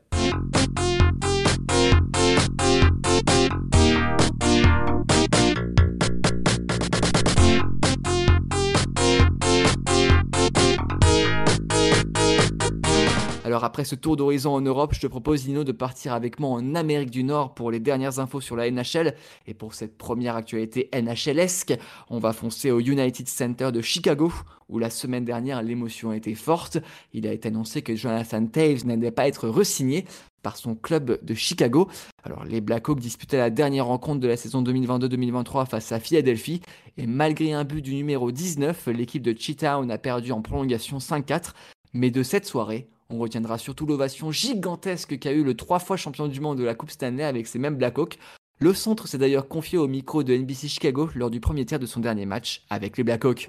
Alors 13.51 13.65
après 13.65 13.83
ce 13.83 13.95
tour 13.95 14.15
d'horizon 14.15 14.53
en 14.53 14.61
Europe, 14.61 14.93
je 14.93 15.01
te 15.01 15.07
propose 15.07 15.43
Dino 15.43 15.65
de 15.65 15.73
partir 15.73 16.13
avec 16.13 16.39
moi 16.39 16.51
en 16.51 16.73
Amérique 16.73 17.11
du 17.11 17.25
Nord 17.25 17.53
pour 17.53 17.69
les 17.69 17.81
dernières 17.81 18.19
infos 18.19 18.39
sur 18.39 18.55
la 18.55 18.71
NHL 18.71 19.13
et 19.45 19.53
pour 19.53 19.73
cette 19.73 19.97
première 19.97 20.37
actualité 20.37 20.89
NHLesque, 20.93 21.73
on 22.09 22.17
va 22.17 22.31
foncer 22.31 22.71
au 22.71 22.79
United 22.79 23.27
Center 23.27 23.73
de 23.73 23.81
Chicago 23.81 24.31
où 24.69 24.79
la 24.79 24.89
semaine 24.89 25.25
dernière 25.25 25.63
l'émotion 25.63 26.13
était 26.13 26.33
forte. 26.33 26.77
Il 27.11 27.27
a 27.27 27.33
été 27.33 27.49
annoncé 27.49 27.81
que 27.81 27.93
Jonathan 27.93 28.45
Taves 28.45 28.85
n'allait 28.85 29.11
pas 29.11 29.27
être 29.27 29.49
resigné 29.49 30.05
par 30.43 30.55
son 30.55 30.73
club 30.73 31.19
de 31.21 31.33
Chicago. 31.33 31.89
Alors 32.23 32.45
les 32.45 32.61
Blackhawks 32.61 33.01
disputaient 33.01 33.35
la 33.35 33.49
dernière 33.49 33.87
rencontre 33.87 34.21
de 34.21 34.29
la 34.29 34.37
saison 34.37 34.63
2022-2023 34.63 35.67
face 35.67 35.91
à 35.91 35.99
Philadelphie 35.99 36.61
et 36.95 37.05
malgré 37.05 37.51
un 37.51 37.65
but 37.65 37.81
du 37.81 37.95
numéro 37.95 38.31
19, 38.31 38.87
l'équipe 38.87 39.21
de 39.21 39.37
Cheetown 39.37 39.91
a 39.91 39.97
perdu 39.97 40.31
en 40.31 40.41
prolongation 40.41 40.99
5-4. 40.99 41.49
Mais 41.93 42.09
de 42.09 42.23
cette 42.23 42.45
soirée, 42.45 42.87
on 43.11 43.19
retiendra 43.19 43.57
surtout 43.57 43.85
l'ovation 43.85 44.31
gigantesque 44.31 45.19
qu'a 45.19 45.31
eu 45.31 45.43
le 45.43 45.55
trois 45.55 45.79
fois 45.79 45.97
champion 45.97 46.27
du 46.27 46.39
monde 46.39 46.57
de 46.57 46.63
la 46.63 46.75
Coupe 46.75 46.91
Stanley 46.91 47.23
avec 47.23 47.47
ses 47.47 47.59
mêmes 47.59 47.75
Blackhawks. 47.75 48.17
Le 48.59 48.73
centre 48.73 49.07
s'est 49.07 49.17
d'ailleurs 49.17 49.47
confié 49.47 49.77
au 49.77 49.87
micro 49.87 50.23
de 50.23 50.35
NBC 50.35 50.67
Chicago 50.67 51.09
lors 51.15 51.29
du 51.29 51.39
premier 51.39 51.65
tiers 51.65 51.79
de 51.79 51.85
son 51.85 51.99
dernier 51.99 52.25
match 52.25 52.63
avec 52.69 52.97
les 52.97 53.03
Blackhawks. 53.03 53.47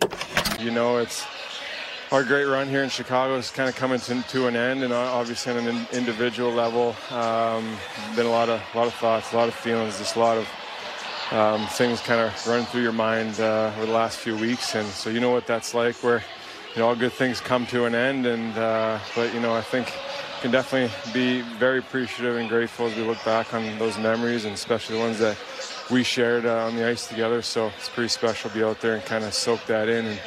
You 0.60 0.70
know, 0.70 1.00
it's 1.00 1.24
our 2.12 2.24
great 2.24 2.46
run 2.46 2.68
here 2.68 2.82
in 2.82 2.88
Chicago 2.88 3.36
is 3.38 3.50
kind 3.50 3.68
of 3.68 3.76
coming 3.76 3.98
to, 3.98 4.46
an 4.46 4.56
end, 4.56 4.82
and 4.82 4.92
obviously 4.92 5.52
on 5.52 5.66
an 5.66 5.86
individual 5.92 6.52
level, 6.52 6.94
um, 7.10 7.64
been 8.16 8.26
a 8.26 8.30
lot 8.30 8.48
of 8.48 8.60
a 8.74 8.78
lot 8.78 8.86
of 8.86 8.94
thoughts, 8.94 9.32
a 9.32 9.36
lot 9.36 9.48
of 9.48 9.54
feelings, 9.54 9.98
just 9.98 10.16
a 10.16 10.18
lot 10.18 10.38
of 10.38 10.46
um, 11.32 11.66
things 11.68 12.00
kind 12.00 12.20
of 12.20 12.46
running 12.46 12.66
through 12.66 12.82
your 12.82 12.92
mind 12.92 13.40
uh, 13.40 13.72
over 13.76 13.86
the 13.86 13.92
last 13.92 14.18
few 14.18 14.36
weeks, 14.36 14.74
and 14.74 14.86
so 14.88 15.10
you 15.10 15.20
know 15.20 15.30
what 15.30 15.46
that's 15.46 15.74
like, 15.74 15.94
you 16.74 16.80
know 16.80 16.88
all 16.88 16.96
good 16.96 17.12
things 17.12 17.40
come 17.40 17.66
to 17.66 17.84
an 17.84 17.94
end 17.94 18.26
and 18.26 18.56
uh, 18.56 18.98
but 19.14 19.32
you 19.34 19.40
know 19.40 19.54
I 19.54 19.62
think 19.62 19.92
can 20.40 20.50
definitely 20.50 20.90
be 21.12 21.42
very 21.58 21.78
appreciative 21.78 22.36
and 22.36 22.48
grateful 22.48 22.86
as 22.86 22.96
we 22.96 23.02
look 23.02 23.22
back 23.24 23.54
on 23.54 23.78
those 23.78 23.98
memories 23.98 24.44
and 24.44 24.54
especially 24.54 24.96
the 24.96 25.02
ones 25.02 25.18
that 25.18 25.36
we 25.90 26.02
shared 26.02 26.46
uh, 26.46 26.66
on 26.66 26.74
the 26.76 26.86
ice 26.86 27.06
together 27.06 27.42
so 27.42 27.70
it's 27.78 27.88
pretty 27.88 28.08
special 28.08 28.50
to 28.50 28.56
be 28.56 28.64
out 28.64 28.80
there 28.80 28.94
and 28.94 29.04
kind 29.04 29.24
of 29.24 29.34
soak 29.34 29.64
that 29.66 29.88
in 29.88 30.06
and 30.06 30.20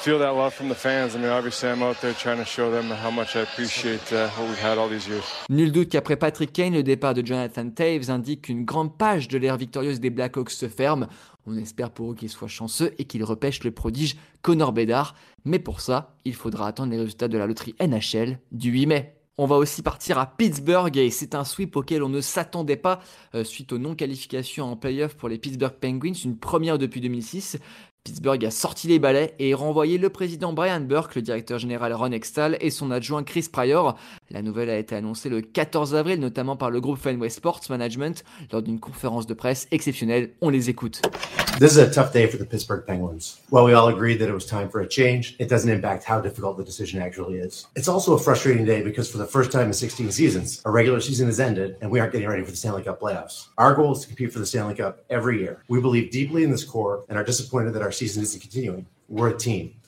feel 0.00 0.18
that 0.18 0.34
love 0.34 0.54
from 0.54 0.68
the 0.68 0.74
fans. 0.74 1.14
I 1.14 1.18
mean, 1.18 1.28
obviously, 1.28 1.68
I'm 1.68 1.82
out 1.82 2.00
there 2.00 2.14
trying 2.14 2.38
to 2.38 2.44
show 2.44 2.70
them 2.70 2.90
how 2.90 3.10
much 3.10 3.36
I 3.36 3.40
appreciate 3.40 4.12
uh, 4.12 4.28
what 4.30 4.48
we've 4.48 4.58
had 4.58 4.78
all 4.78 4.88
these 4.88 5.06
years. 5.06 5.24
Nul 5.50 5.70
doute 5.70 5.90
qu'après 5.90 6.16
Patrick 6.16 6.52
Kane, 6.52 6.72
le 6.72 6.82
départ 6.82 7.12
de 7.12 7.22
Jonathan 7.24 7.68
Taves 7.68 8.08
indique 8.08 8.42
qu'une 8.42 8.64
grande 8.64 8.96
page 8.96 9.28
de 9.28 9.36
l'ère 9.36 9.58
victorieuse 9.58 10.00
des 10.00 10.10
Blackhawks 10.10 10.52
se 10.52 10.68
ferme. 10.68 11.06
On 11.46 11.56
espère 11.56 11.90
pour 11.90 12.12
eux 12.12 12.14
qu'ils 12.14 12.28
soient 12.28 12.48
chanceux 12.48 12.92
et 12.98 13.04
qu'ils 13.04 13.24
repêchent 13.24 13.64
le 13.64 13.70
prodige 13.70 14.16
Connor 14.42 14.72
Bedard. 14.72 15.14
Mais 15.44 15.58
pour 15.58 15.80
ça, 15.80 16.14
il 16.24 16.34
faudra 16.34 16.66
attendre 16.66 16.92
les 16.92 16.98
résultats 16.98 17.28
de 17.28 17.38
la 17.38 17.46
loterie 17.46 17.74
NHL 17.80 18.38
du 18.52 18.70
8 18.70 18.86
mai. 18.86 19.14
On 19.42 19.46
va 19.46 19.56
aussi 19.56 19.80
partir 19.80 20.18
à 20.18 20.26
Pittsburgh 20.26 20.94
et 20.98 21.08
c'est 21.08 21.34
un 21.34 21.44
sweep 21.44 21.74
auquel 21.74 22.02
on 22.02 22.10
ne 22.10 22.20
s'attendait 22.20 22.76
pas 22.76 23.00
euh, 23.34 23.42
suite 23.42 23.72
aux 23.72 23.78
non-qualifications 23.78 24.70
en 24.70 24.76
playoff 24.76 25.14
pour 25.14 25.30
les 25.30 25.38
Pittsburgh 25.38 25.72
Penguins, 25.72 26.12
une 26.12 26.36
première 26.36 26.76
depuis 26.76 27.00
2006. 27.00 27.58
Pittsburgh 28.04 28.44
a 28.44 28.50
sorti 28.50 28.88
les 28.88 28.98
balais 28.98 29.34
et 29.38 29.52
renvoyé 29.54 29.98
le 29.98 30.08
président 30.10 30.52
Brian 30.52 30.80
Burke, 30.80 31.14
le 31.14 31.22
directeur 31.22 31.58
général 31.58 31.92
Ron 31.92 32.12
Extall 32.12 32.56
et 32.60 32.70
son 32.70 32.90
adjoint 32.90 33.22
Chris 33.22 33.48
Pryor. 33.50 33.98
La 34.32 34.42
nouvelle 34.42 34.70
a 34.70 34.78
été 34.78 34.94
annoncée 34.94 35.28
le 35.28 35.40
14 35.40 35.96
avril, 35.96 36.20
notamment 36.20 36.56
par 36.56 36.70
le 36.70 36.80
groupe 36.80 36.98
Fenway 36.98 37.30
Sports 37.30 37.62
Management, 37.68 38.22
lors 38.52 38.62
d'une 38.62 38.78
conférence 38.78 39.26
de 39.26 39.34
presse 39.34 39.66
exceptionnelle. 39.72 40.30
On 40.40 40.50
les 40.50 40.70
écoute. 40.70 41.02
This 41.58 41.72
is 41.72 41.78
a 41.78 41.90
tough 41.90 42.12
day 42.12 42.28
for 42.28 42.38
the 42.38 42.48
Pittsburgh 42.48 42.86
Penguins. 42.86 43.40
While 43.50 43.64
we 43.64 43.74
all 43.74 43.88
agreed 43.88 44.20
that 44.20 44.28
it 44.28 44.32
was 44.32 44.46
time 44.46 44.70
for 44.70 44.80
a 44.80 44.88
change, 44.88 45.34
it 45.40 45.48
doesn't 45.48 45.68
impact 45.68 46.04
how 46.04 46.20
difficult 46.20 46.56
the 46.56 46.64
decision 46.64 47.02
actually 47.02 47.38
is. 47.38 47.66
It's 47.74 47.88
also 47.88 48.14
a 48.14 48.18
frustrating 48.18 48.64
day 48.64 48.82
because 48.82 49.10
for 49.10 49.18
the 49.18 49.26
first 49.26 49.50
time 49.50 49.66
in 49.66 49.72
16 49.72 50.12
seasons, 50.12 50.62
our 50.64 50.70
regular 50.70 51.00
season 51.00 51.26
has 51.26 51.40
ended 51.40 51.76
and 51.82 51.90
we 51.90 51.98
aren't 51.98 52.12
getting 52.12 52.28
ready 52.28 52.44
for 52.44 52.52
the 52.52 52.56
Stanley 52.56 52.84
Cup 52.84 53.00
playoffs. 53.00 53.48
Our 53.58 53.74
goal 53.74 53.92
is 53.92 54.00
to 54.02 54.06
compete 54.06 54.32
for 54.32 54.38
the 54.38 54.46
Stanley 54.46 54.76
Cup 54.76 55.04
every 55.10 55.40
year. 55.40 55.64
We 55.68 55.80
believe 55.80 56.12
deeply 56.12 56.44
in 56.44 56.50
this 56.50 56.64
core 56.64 57.04
and 57.08 57.18
are 57.18 57.24
disappointed 57.24 57.72
that 57.72 57.82
our 57.82 57.92
season 57.92 58.22
isn't 58.22 58.40
continuing. 58.40 58.86
We're 59.08 59.30
a 59.30 59.36
team. 59.36 59.79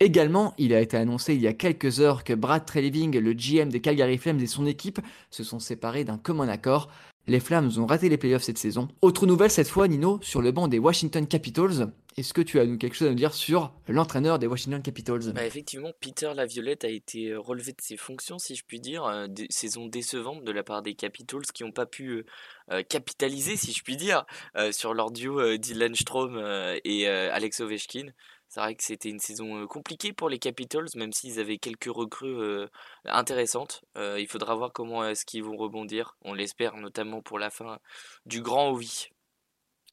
Également, 0.00 0.54
il 0.58 0.74
a 0.74 0.80
été 0.80 0.96
annoncé 0.96 1.34
il 1.34 1.40
y 1.40 1.46
a 1.46 1.54
quelques 1.54 2.00
heures 2.00 2.24
que 2.24 2.34
Brad 2.34 2.64
Treliving, 2.66 3.18
le 3.18 3.32
GM 3.32 3.70
des 3.70 3.80
Calgary 3.80 4.18
Flames 4.18 4.40
et 4.40 4.46
son 4.46 4.66
équipe 4.66 5.00
se 5.30 5.44
sont 5.44 5.58
séparés 5.58 6.04
d'un 6.04 6.18
commun 6.18 6.48
accord. 6.48 6.90
Les 7.28 7.38
Flames 7.38 7.70
ont 7.78 7.86
raté 7.86 8.08
les 8.08 8.16
playoffs 8.16 8.42
cette 8.42 8.58
saison. 8.58 8.88
Autre 9.00 9.26
nouvelle 9.26 9.50
cette 9.50 9.68
fois, 9.68 9.86
Nino, 9.86 10.18
sur 10.22 10.42
le 10.42 10.50
banc 10.50 10.66
des 10.66 10.80
Washington 10.80 11.26
Capitals. 11.26 11.92
Est-ce 12.16 12.34
que 12.34 12.42
tu 12.42 12.58
as 12.58 12.66
quelque 12.76 12.94
chose 12.94 13.06
à 13.06 13.10
nous 13.10 13.16
dire 13.16 13.32
sur 13.32 13.72
l'entraîneur 13.86 14.40
des 14.40 14.46
Washington 14.46 14.82
Capitals? 14.82 15.32
Bah 15.32 15.46
Effectivement, 15.46 15.92
Peter 16.00 16.32
Laviolette 16.34 16.84
a 16.84 16.88
été 16.88 17.28
euh, 17.28 17.40
relevé 17.40 17.72
de 17.72 17.80
ses 17.80 17.96
fonctions, 17.96 18.38
si 18.38 18.56
je 18.56 18.64
puis 18.66 18.80
dire. 18.80 19.04
Euh, 19.04 19.28
saison 19.50 19.86
décevante 19.86 20.44
de 20.44 20.52
la 20.52 20.64
part 20.64 20.82
des 20.82 20.94
Capitals 20.94 21.46
qui 21.54 21.62
n'ont 21.62 21.72
pas 21.72 21.86
pu 21.86 22.24
euh, 22.70 22.82
capitaliser, 22.82 23.56
si 23.56 23.72
je 23.72 23.82
puis 23.82 23.96
dire, 23.96 24.24
sur 24.72 24.92
leur 24.92 25.10
duo 25.10 25.56
Dylan 25.56 25.94
Strom 25.94 26.42
et 26.84 27.06
Alex 27.06 27.60
Ovechkin. 27.60 28.08
C'est 28.52 28.60
vrai 28.60 28.74
que 28.74 28.84
c'était 28.84 29.08
une 29.08 29.18
saison 29.18 29.66
compliquée 29.66 30.12
pour 30.12 30.28
les 30.28 30.38
Capitals, 30.38 30.88
même 30.94 31.10
s'ils 31.10 31.40
avaient 31.40 31.56
quelques 31.56 31.88
recrues 31.88 32.66
intéressantes. 33.06 33.82
il 33.96 34.26
faudra 34.28 34.54
voir 34.54 34.74
comment 34.74 35.08
est-ce 35.08 35.24
qu'ils 35.24 35.42
vont 35.42 35.56
rebondir. 35.56 36.18
On 36.20 36.34
l'espère 36.34 36.76
notamment 36.76 37.22
pour 37.22 37.38
la 37.38 37.48
fin 37.48 37.78
du 38.26 38.42
grand 38.42 38.68
Ovi. 38.68 39.08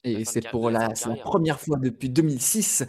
Et 0.04 0.26
c'est 0.26 0.46
pour 0.50 0.68
la, 0.68 0.88
la, 0.88 1.16
première 1.16 1.58
fois 1.58 1.78
depuis 1.78 2.10
2006 2.10 2.84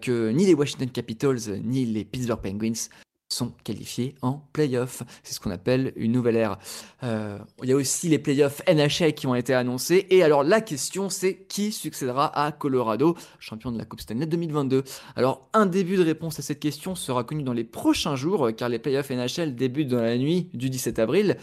que 0.00 0.30
ni 0.30 0.46
les 0.46 0.54
Washington 0.54 0.90
Capitals 0.90 1.60
ni 1.64 1.84
les 1.84 2.06
Pittsburgh 2.06 2.40
Penguins 2.40 2.88
sont 3.32 3.52
qualifiés 3.64 4.14
en 4.22 4.42
playoff. 4.52 5.02
C'est 5.22 5.34
ce 5.34 5.40
qu'on 5.40 5.50
appelle 5.50 5.92
une 5.96 6.12
nouvelle 6.12 6.36
ère. 6.36 6.58
Euh, 7.02 7.38
il 7.62 7.68
y 7.68 7.72
a 7.72 7.76
aussi 7.76 8.08
les 8.08 8.18
playoffs 8.18 8.62
NHL 8.68 9.14
qui 9.14 9.26
ont 9.26 9.34
été 9.34 9.54
annoncés. 9.54 10.06
Et 10.10 10.22
alors 10.22 10.44
la 10.44 10.60
question 10.60 11.08
c'est 11.08 11.36
qui 11.48 11.72
succédera 11.72 12.26
à 12.44 12.52
Colorado, 12.52 13.16
champion 13.38 13.72
de 13.72 13.78
la 13.78 13.84
Coupe 13.84 14.00
Stanley 14.00 14.26
2022 14.26 14.84
Alors 15.16 15.48
un 15.52 15.66
début 15.66 15.96
de 15.96 16.02
réponse 16.02 16.38
à 16.38 16.42
cette 16.42 16.60
question 16.60 16.94
sera 16.94 17.24
connu 17.24 17.42
dans 17.42 17.52
les 17.52 17.64
prochains 17.64 18.16
jours 18.16 18.50
car 18.56 18.68
les 18.68 18.78
playoffs 18.78 19.10
NHL 19.10 19.54
débutent 19.54 19.88
dans 19.88 20.02
la 20.02 20.18
nuit 20.18 20.48
du 20.52 20.68
17 20.70 20.98
avril. 20.98 21.36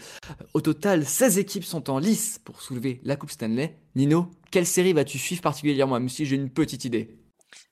Au 0.54 0.60
total, 0.60 1.04
16 1.04 1.38
équipes 1.38 1.64
sont 1.64 1.90
en 1.90 1.98
lice 1.98 2.40
pour 2.44 2.60
soulever 2.62 3.00
la 3.04 3.16
Coupe 3.16 3.30
Stanley. 3.30 3.76
Nino, 3.94 4.30
quelle 4.50 4.66
série 4.66 4.92
vas-tu 4.92 5.18
suivre 5.18 5.42
particulièrement? 5.42 5.98
Même 5.98 6.08
si 6.08 6.26
j'ai 6.26 6.36
une 6.36 6.50
petite 6.50 6.84
idée 6.84 7.16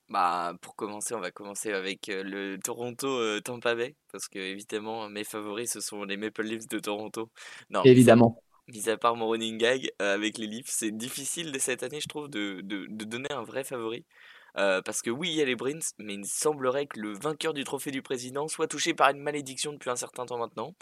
bah, 0.09 0.55
pour 0.61 0.77
commencer, 0.77 1.15
on 1.15 1.21
va 1.21 1.31
commencer 1.31 1.73
avec 1.73 2.07
le 2.09 2.57
Toronto 2.59 3.41
Tampa 3.41 3.75
Bay, 3.75 3.95
parce 4.13 4.29
que 4.29 4.39
évidemment, 4.39 5.09
mes 5.09 5.25
favoris, 5.25 5.73
ce 5.73 5.81
sont 5.81 6.05
les 6.05 6.17
Maple 6.17 6.43
Leafs 6.43 6.69
de 6.69 6.79
Toronto. 6.79 7.31
Non, 7.71 7.83
évidemment. 7.85 8.41
Mis 8.69 8.89
à, 8.89 8.97
part 8.97 9.15
mon 9.15 9.29
running 9.29 9.59
gag 9.59 9.91
avec 9.99 10.39
les 10.39 10.47
Leafs, 10.47 10.69
c'est 10.69 10.91
difficile 10.91 11.53
de 11.53 11.59
cette 11.59 11.83
année, 11.83 12.01
je 12.01 12.09
trouve, 12.09 12.29
de, 12.29 12.61
de, 12.63 12.87
de 12.89 13.05
donner 13.05 13.31
un 13.31 13.43
vrai 13.43 13.63
favori. 13.65 14.05
parce 14.55 15.03
que 15.03 15.11
oui, 15.11 15.29
il 15.31 15.35
y 15.35 15.43
a 15.43 15.45
les 15.45 15.57
Bruins, 15.57 15.79
mais 15.99 16.15
il 16.15 16.27
semblerait 16.27 16.87
que 16.87 16.99
le 16.99 17.13
vainqueur 17.13 17.55
du 17.55 17.65
trophée 17.65 17.91
du 17.91 18.03
président 18.03 18.49
soit 18.49 18.67
touché 18.67 18.95
par 18.95 19.11
une 19.11 19.21
malédiction 19.21 19.73
depuis 19.73 19.91
un 19.91 19.97
certain 19.97 20.27
temps 20.27 20.39
maintenant. 20.39 20.75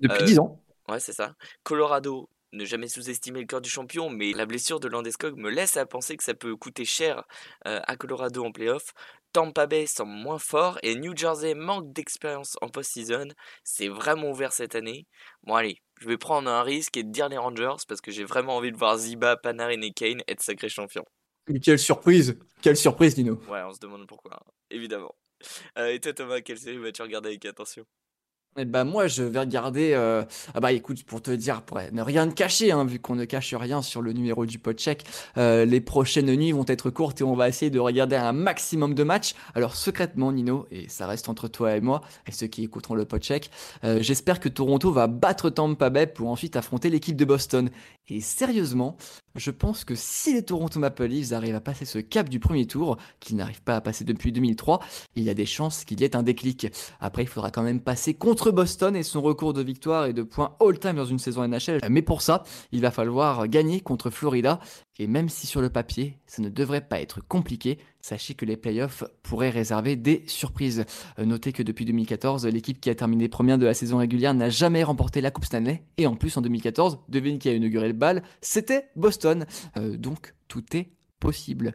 Depuis 0.00 0.24
10 0.24 0.38
ans. 0.38 0.60
Ouais, 0.88 1.00
c'est 1.00 1.12
ça. 1.12 1.34
Colorado, 1.62 2.28
ne 2.52 2.64
jamais 2.64 2.88
sous-estimer 2.88 3.40
le 3.40 3.46
cœur 3.46 3.60
du 3.60 3.70
champion, 3.70 4.10
mais 4.10 4.32
la 4.32 4.46
blessure 4.46 4.80
de 4.80 4.88
Landeskog 4.88 5.36
me 5.36 5.50
laisse 5.50 5.76
à 5.76 5.86
penser 5.86 6.16
que 6.16 6.24
ça 6.24 6.34
peut 6.34 6.56
coûter 6.56 6.84
cher 6.84 7.24
euh, 7.66 7.80
à 7.86 7.96
Colorado 7.96 8.44
en 8.44 8.52
playoff. 8.52 8.92
Tampa 9.32 9.66
Bay 9.66 9.86
semble 9.86 10.12
moins 10.12 10.38
fort 10.38 10.78
et 10.82 10.94
New 10.94 11.16
Jersey 11.16 11.54
manque 11.54 11.92
d'expérience 11.92 12.56
en 12.60 12.68
post-season. 12.68 13.28
C'est 13.64 13.88
vraiment 13.88 14.30
ouvert 14.30 14.52
cette 14.52 14.74
année. 14.74 15.06
Bon 15.44 15.54
allez, 15.54 15.78
je 16.00 16.06
vais 16.06 16.18
prendre 16.18 16.50
un 16.50 16.62
risque 16.62 16.96
et 16.98 17.02
dire 17.02 17.28
les 17.28 17.38
Rangers 17.38 17.82
parce 17.88 18.00
que 18.00 18.10
j'ai 18.10 18.24
vraiment 18.24 18.56
envie 18.56 18.72
de 18.72 18.76
voir 18.76 18.98
Ziba, 18.98 19.36
Panarin 19.36 19.80
et 19.80 19.92
Kane 19.92 20.22
être 20.28 20.42
sacrés 20.42 20.68
champions. 20.68 21.04
quelle 21.62 21.78
surprise 21.78 22.38
Quelle 22.60 22.76
surprise, 22.76 23.14
Dino 23.14 23.40
Ouais, 23.48 23.62
on 23.62 23.72
se 23.72 23.80
demande 23.80 24.06
pourquoi, 24.06 24.34
hein, 24.34 24.50
évidemment. 24.70 25.14
Euh, 25.78 25.88
et 25.88 26.00
toi 26.00 26.12
Thomas, 26.12 26.40
quelle 26.40 26.58
série 26.58 26.78
vas-tu 26.78 27.02
regarder 27.02 27.30
avec 27.30 27.44
attention? 27.46 27.84
Eh 28.58 28.66
ben 28.66 28.84
moi, 28.84 29.06
je 29.06 29.22
vais 29.22 29.40
regarder. 29.40 29.92
Euh, 29.94 30.24
ah 30.54 30.60
bah 30.60 30.72
écoute, 30.72 31.04
pour 31.04 31.22
te 31.22 31.30
dire, 31.30 31.62
pour 31.62 31.80
ne 31.90 32.02
rien 32.02 32.28
te 32.28 32.34
cacher, 32.34 32.70
hein, 32.70 32.84
vu 32.84 32.98
qu'on 32.98 33.14
ne 33.14 33.24
cache 33.24 33.54
rien 33.54 33.80
sur 33.80 34.02
le 34.02 34.12
numéro 34.12 34.44
du 34.44 34.58
podcheck, 34.58 35.04
euh, 35.38 35.64
les 35.64 35.80
prochaines 35.80 36.30
nuits 36.34 36.52
vont 36.52 36.66
être 36.68 36.90
courtes 36.90 37.22
et 37.22 37.24
on 37.24 37.34
va 37.34 37.48
essayer 37.48 37.70
de 37.70 37.78
regarder 37.78 38.16
un 38.16 38.32
maximum 38.32 38.94
de 38.94 39.04
matchs. 39.04 39.34
Alors 39.54 39.74
secrètement, 39.74 40.32
Nino, 40.32 40.66
et 40.70 40.86
ça 40.88 41.06
reste 41.06 41.30
entre 41.30 41.48
toi 41.48 41.76
et 41.76 41.80
moi 41.80 42.02
et 42.26 42.32
ceux 42.32 42.46
qui 42.46 42.62
écouteront 42.62 42.94
le 42.94 43.06
podcheck, 43.06 43.50
euh, 43.84 44.00
j'espère 44.02 44.38
que 44.38 44.50
Toronto 44.50 44.92
va 44.92 45.06
battre 45.06 45.48
Tampa 45.48 45.88
Bay 45.88 46.06
pour 46.06 46.28
ensuite 46.28 46.56
affronter 46.56 46.90
l'équipe 46.90 47.16
de 47.16 47.24
Boston. 47.24 47.70
Et 48.08 48.20
sérieusement, 48.20 48.96
je 49.36 49.50
pense 49.50 49.84
que 49.84 49.94
si 49.94 50.34
les 50.34 50.42
Toronto 50.42 50.78
Maple 50.80 51.04
Leafs 51.04 51.32
arrivent 51.32 51.54
à 51.54 51.60
passer 51.60 51.84
ce 51.84 51.98
cap 51.98 52.28
du 52.28 52.40
premier 52.40 52.66
tour, 52.66 52.96
qu'ils 53.20 53.36
n'arrivent 53.36 53.62
pas 53.62 53.76
à 53.76 53.80
passer 53.80 54.04
depuis 54.04 54.32
2003, 54.32 54.80
il 55.14 55.22
y 55.22 55.30
a 55.30 55.34
des 55.34 55.46
chances 55.46 55.84
qu'il 55.84 56.00
y 56.00 56.04
ait 56.04 56.16
un 56.16 56.24
déclic. 56.24 56.66
Après, 57.00 57.22
il 57.22 57.28
faudra 57.28 57.50
quand 57.50 57.62
même 57.62 57.80
passer 57.80 58.14
contre 58.14 58.50
Boston 58.50 58.96
et 58.96 59.04
son 59.04 59.22
recours 59.22 59.52
de 59.52 59.62
victoire 59.62 60.06
et 60.06 60.12
de 60.12 60.22
points 60.22 60.56
all-time 60.60 60.96
dans 60.96 61.04
une 61.04 61.20
saison 61.20 61.46
NHL. 61.46 61.80
Mais 61.88 62.02
pour 62.02 62.22
ça, 62.22 62.42
il 62.72 62.80
va 62.80 62.90
falloir 62.90 63.46
gagner 63.46 63.80
contre 63.80 64.10
Florida. 64.10 64.58
Et 64.98 65.06
même 65.06 65.28
si 65.28 65.46
sur 65.46 65.60
le 65.60 65.70
papier, 65.70 66.18
ça 66.26 66.42
ne 66.42 66.48
devrait 66.48 66.86
pas 66.86 67.00
être 67.00 67.20
compliqué, 67.26 67.78
sachez 68.00 68.34
que 68.34 68.44
les 68.44 68.56
playoffs 68.56 69.04
pourraient 69.22 69.50
réserver 69.50 69.96
des 69.96 70.22
surprises. 70.26 70.84
Euh, 71.18 71.24
notez 71.24 71.52
que 71.52 71.62
depuis 71.62 71.84
2014, 71.84 72.46
l'équipe 72.46 72.80
qui 72.80 72.90
a 72.90 72.94
terminé 72.94 73.28
première 73.28 73.58
de 73.58 73.64
la 73.64 73.74
saison 73.74 73.98
régulière 73.98 74.34
n'a 74.34 74.50
jamais 74.50 74.84
remporté 74.84 75.20
la 75.20 75.30
Coupe 75.30 75.46
Stanley. 75.46 75.82
Et 75.96 76.06
en 76.06 76.14
plus, 76.14 76.36
en 76.36 76.42
2014, 76.42 76.98
devine 77.08 77.38
qui 77.38 77.48
a 77.48 77.54
inauguré 77.54 77.88
le 77.88 77.94
bal, 77.94 78.22
c'était 78.42 78.90
Boston. 78.96 79.46
Euh, 79.78 79.96
donc, 79.96 80.34
tout 80.48 80.64
est 80.76 80.92
possible. 81.20 81.74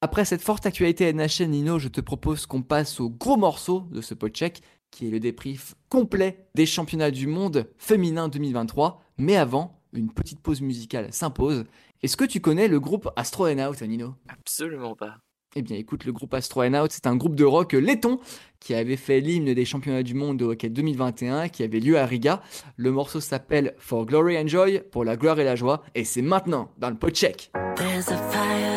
Après 0.00 0.24
cette 0.24 0.42
forte 0.42 0.64
actualité 0.64 1.12
NHL, 1.12 1.50
Nino, 1.50 1.78
je 1.78 1.88
te 1.88 2.00
propose 2.00 2.46
qu'on 2.46 2.62
passe 2.62 3.00
au 3.00 3.10
gros 3.10 3.36
morceau 3.36 3.88
de 3.90 4.00
ce 4.00 4.14
check, 4.28 4.62
qui 4.90 5.06
est 5.06 5.10
le 5.10 5.20
débrief 5.20 5.74
complet 5.88 6.46
des 6.54 6.66
championnats 6.66 7.10
du 7.10 7.26
monde 7.26 7.68
féminin 7.78 8.28
2023. 8.28 9.02
Mais 9.18 9.36
avant, 9.36 9.77
une 9.92 10.12
petite 10.12 10.40
pause 10.40 10.60
musicale 10.60 11.12
s'impose. 11.12 11.64
Est-ce 12.02 12.16
que 12.16 12.24
tu 12.24 12.40
connais 12.40 12.68
le 12.68 12.80
groupe 12.80 13.08
Astro 13.16 13.48
Out, 13.48 13.82
Nino? 13.82 14.14
Absolument 14.28 14.94
pas. 14.94 15.16
Eh 15.56 15.62
bien, 15.62 15.76
écoute, 15.76 16.04
le 16.04 16.12
groupe 16.12 16.34
Astro 16.34 16.62
Out, 16.62 16.90
c'est 16.92 17.06
un 17.06 17.16
groupe 17.16 17.34
de 17.34 17.44
rock 17.44 17.72
laiton 17.72 18.20
qui 18.60 18.74
avait 18.74 18.96
fait 18.96 19.20
l'hymne 19.20 19.54
des 19.54 19.64
championnats 19.64 20.02
du 20.02 20.14
monde 20.14 20.36
de 20.36 20.44
hockey 20.44 20.68
2021 20.68 21.48
qui 21.48 21.62
avait 21.62 21.80
lieu 21.80 21.98
à 21.98 22.04
Riga. 22.04 22.42
Le 22.76 22.90
morceau 22.90 23.20
s'appelle 23.20 23.74
For 23.78 24.04
Glory 24.04 24.38
and 24.38 24.48
Joy, 24.48 24.82
pour 24.90 25.04
la 25.04 25.16
gloire 25.16 25.40
et 25.40 25.44
la 25.44 25.56
joie, 25.56 25.82
et 25.94 26.04
c'est 26.04 26.22
maintenant 26.22 26.70
dans 26.78 26.90
le 26.90 26.96
pot 26.96 27.10
check. 27.10 27.50
There's 27.76 28.08
a 28.10 28.16
fire 28.30 28.67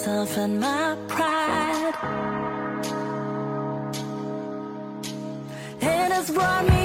myself 0.00 0.38
and 0.38 0.58
my 0.58 0.96
pride. 1.08 1.94
It 5.82 6.12
has 6.12 6.30
brought 6.30 6.66
me 6.66 6.79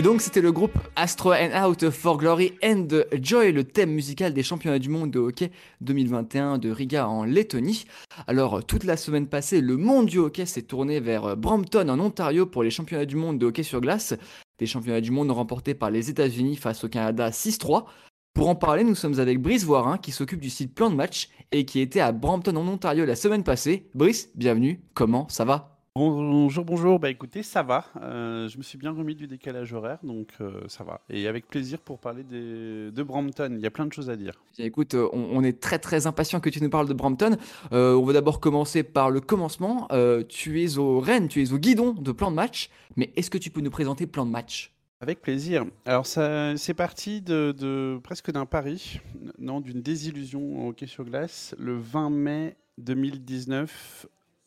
Et 0.00 0.02
donc 0.02 0.22
c'était 0.22 0.40
le 0.40 0.50
groupe 0.50 0.78
Astro 0.96 1.34
and 1.34 1.62
Out 1.62 1.90
for 1.90 2.16
Glory 2.16 2.54
and 2.64 2.88
Joy, 3.20 3.52
le 3.52 3.64
thème 3.64 3.90
musical 3.90 4.32
des 4.32 4.42
championnats 4.42 4.78
du 4.78 4.88
monde 4.88 5.10
de 5.10 5.18
hockey 5.18 5.50
2021 5.82 6.56
de 6.56 6.70
Riga 6.70 7.06
en 7.06 7.24
Lettonie. 7.24 7.84
Alors 8.26 8.64
toute 8.64 8.84
la 8.84 8.96
semaine 8.96 9.26
passée, 9.26 9.60
le 9.60 9.76
monde 9.76 10.06
du 10.06 10.16
hockey 10.16 10.46
s'est 10.46 10.62
tourné 10.62 11.00
vers 11.00 11.36
Brampton 11.36 11.86
en 11.90 12.00
Ontario 12.00 12.46
pour 12.46 12.62
les 12.62 12.70
championnats 12.70 13.04
du 13.04 13.16
monde 13.16 13.38
de 13.38 13.44
hockey 13.44 13.62
sur 13.62 13.82
glace, 13.82 14.14
des 14.58 14.64
championnats 14.64 15.02
du 15.02 15.10
monde 15.10 15.30
remportés 15.32 15.74
par 15.74 15.90
les 15.90 16.08
États-Unis 16.08 16.56
face 16.56 16.82
au 16.82 16.88
Canada 16.88 17.28
6-3. 17.28 17.84
Pour 18.32 18.48
en 18.48 18.54
parler, 18.54 18.84
nous 18.84 18.94
sommes 18.94 19.20
avec 19.20 19.38
Brice 19.38 19.64
Voirin 19.64 19.98
qui 19.98 20.12
s'occupe 20.12 20.40
du 20.40 20.48
site 20.48 20.74
Plan 20.74 20.88
de 20.88 20.96
Match 20.96 21.28
et 21.52 21.66
qui 21.66 21.78
était 21.78 22.00
à 22.00 22.12
Brampton 22.12 22.56
en 22.56 22.66
Ontario 22.66 23.04
la 23.04 23.16
semaine 23.16 23.44
passée. 23.44 23.90
Brice, 23.94 24.30
bienvenue, 24.34 24.80
comment 24.94 25.28
ça 25.28 25.44
va? 25.44 25.79
Bonjour, 25.96 26.64
bonjour. 26.64 27.00
Bah 27.00 27.10
écoutez, 27.10 27.42
ça 27.42 27.64
va. 27.64 27.84
Euh, 28.00 28.48
je 28.48 28.56
me 28.58 28.62
suis 28.62 28.78
bien 28.78 28.92
remis 28.92 29.16
du 29.16 29.26
décalage 29.26 29.72
horaire, 29.72 29.98
donc 30.04 30.28
euh, 30.40 30.60
ça 30.68 30.84
va. 30.84 31.00
Et 31.10 31.26
avec 31.26 31.48
plaisir 31.48 31.80
pour 31.80 31.98
parler 31.98 32.22
des- 32.22 32.92
de 32.92 33.02
Brampton. 33.02 33.52
Il 33.56 33.60
y 33.60 33.66
a 33.66 33.72
plein 33.72 33.86
de 33.86 33.92
choses 33.92 34.08
à 34.08 34.14
dire. 34.14 34.34
Bien, 34.56 34.66
Écoute, 34.66 34.94
euh, 34.94 35.08
on, 35.12 35.26
on 35.32 35.42
est 35.42 35.58
très 35.60 35.80
très 35.80 36.06
impatient 36.06 36.38
que 36.38 36.48
tu 36.48 36.62
nous 36.62 36.70
parles 36.70 36.86
de 36.86 36.94
Brampton. 36.94 37.36
Euh, 37.72 37.94
on 37.96 38.04
va 38.04 38.12
d'abord 38.12 38.38
commencer 38.38 38.84
par 38.84 39.10
le 39.10 39.20
commencement. 39.20 39.88
Tu 40.28 40.62
es 40.62 40.78
au 40.78 41.00
Rennes, 41.00 41.26
tu 41.26 41.42
es 41.42 41.52
au 41.52 41.58
guidon 41.58 41.92
de 41.92 42.12
plan 42.12 42.30
de 42.30 42.36
match. 42.36 42.70
Mais 42.94 43.10
est-ce 43.16 43.28
que 43.28 43.38
tu 43.38 43.50
peux 43.50 43.60
nous 43.60 43.70
présenter 43.70 44.06
plan 44.06 44.24
de 44.24 44.30
match? 44.30 44.72
Avec 45.00 45.20
plaisir. 45.20 45.64
Alors 45.86 46.06
ça, 46.06 46.56
c'est 46.56 46.74
parti 46.74 47.20
de, 47.20 47.52
de- 47.58 47.98
presque 48.04 48.30
d'un 48.30 48.46
pari, 48.46 49.00
non, 49.40 49.60
d'une 49.60 49.82
désillusion 49.82 50.66
au 50.66 50.68
hockey 50.68 50.86
sur 50.86 51.04
glace, 51.04 51.56
le 51.58 51.76
20 51.76 52.10
mai 52.10 52.56
2019 52.78 54.06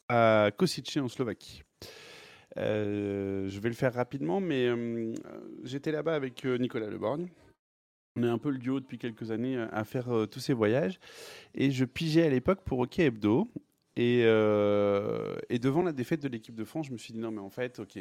à 0.10 0.52
Kosice 0.56 0.98
en 0.98 1.08
Slovaquie. 1.08 1.64
Euh, 2.58 3.50
je 3.50 3.60
vais 3.60 3.70
le 3.70 3.76
faire 3.76 3.94
rapidement, 3.94 4.40
mais 4.40 4.68
euh, 4.68 5.14
j'étais 5.64 5.92
là-bas 5.92 6.16
avec 6.16 6.46
euh, 6.46 6.58
Nicolas 6.58 6.88
Leborgne. 6.88 7.28
On 8.16 8.24
est 8.24 8.30
un 8.30 8.38
peu 8.38 8.52
le 8.52 8.60
duo 8.60 8.80
depuis 8.80 9.00
quelques 9.00 9.32
années 9.32 9.58
euh, 9.58 9.68
à 9.72 9.84
faire 9.84 10.28
tous 10.30 10.40
ces 10.40 10.54
voyages. 10.54 11.00
Et 11.56 11.72
je 11.72 11.86
pigeais 11.86 12.24
à 12.24 12.30
l'époque 12.30 12.62
pour 12.64 12.80
Hockey 12.80 13.06
Hebdo. 13.06 13.48
Et, 13.96 14.24
devant 14.24 15.84
la 15.84 15.92
défaite 15.92 16.22
de 16.22 16.28
l'équipe 16.28 16.56
de 16.56 16.64
France, 16.64 16.88
je 16.88 16.92
me 16.92 16.98
suis 16.98 17.14
dit 17.14 17.20
non, 17.20 17.32
mais 17.32 17.40
en 17.40 17.52
fait, 17.52 17.80
ok, 17.80 18.00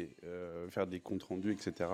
faire 0.69 0.87
des 0.87 0.99
comptes 0.99 1.23
rendus, 1.23 1.51
etc., 1.51 1.87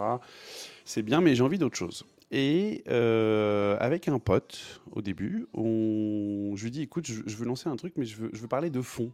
c'est 0.85 1.03
bien, 1.03 1.19
mais 1.19 1.35
j'ai 1.35 1.43
envie 1.43 1.57
d'autre 1.57 1.75
chose. 1.75 2.05
Et 2.31 2.81
avec 2.87 4.07
un 4.07 4.17
pote, 4.19 4.81
au 4.93 5.01
début, 5.01 5.47
je 5.53 6.63
lui 6.63 6.71
dis 6.71 6.81
écoute, 6.81 7.07
je, 7.07 7.35
veux 7.35 7.45
lancer 7.45 7.67
un 7.67 7.75
truc, 7.75 7.93
mais 7.97 8.05
je 8.05 8.15
veux 8.15 8.47
parler 8.47 8.69
de 8.69 8.81
fond. 8.81 9.11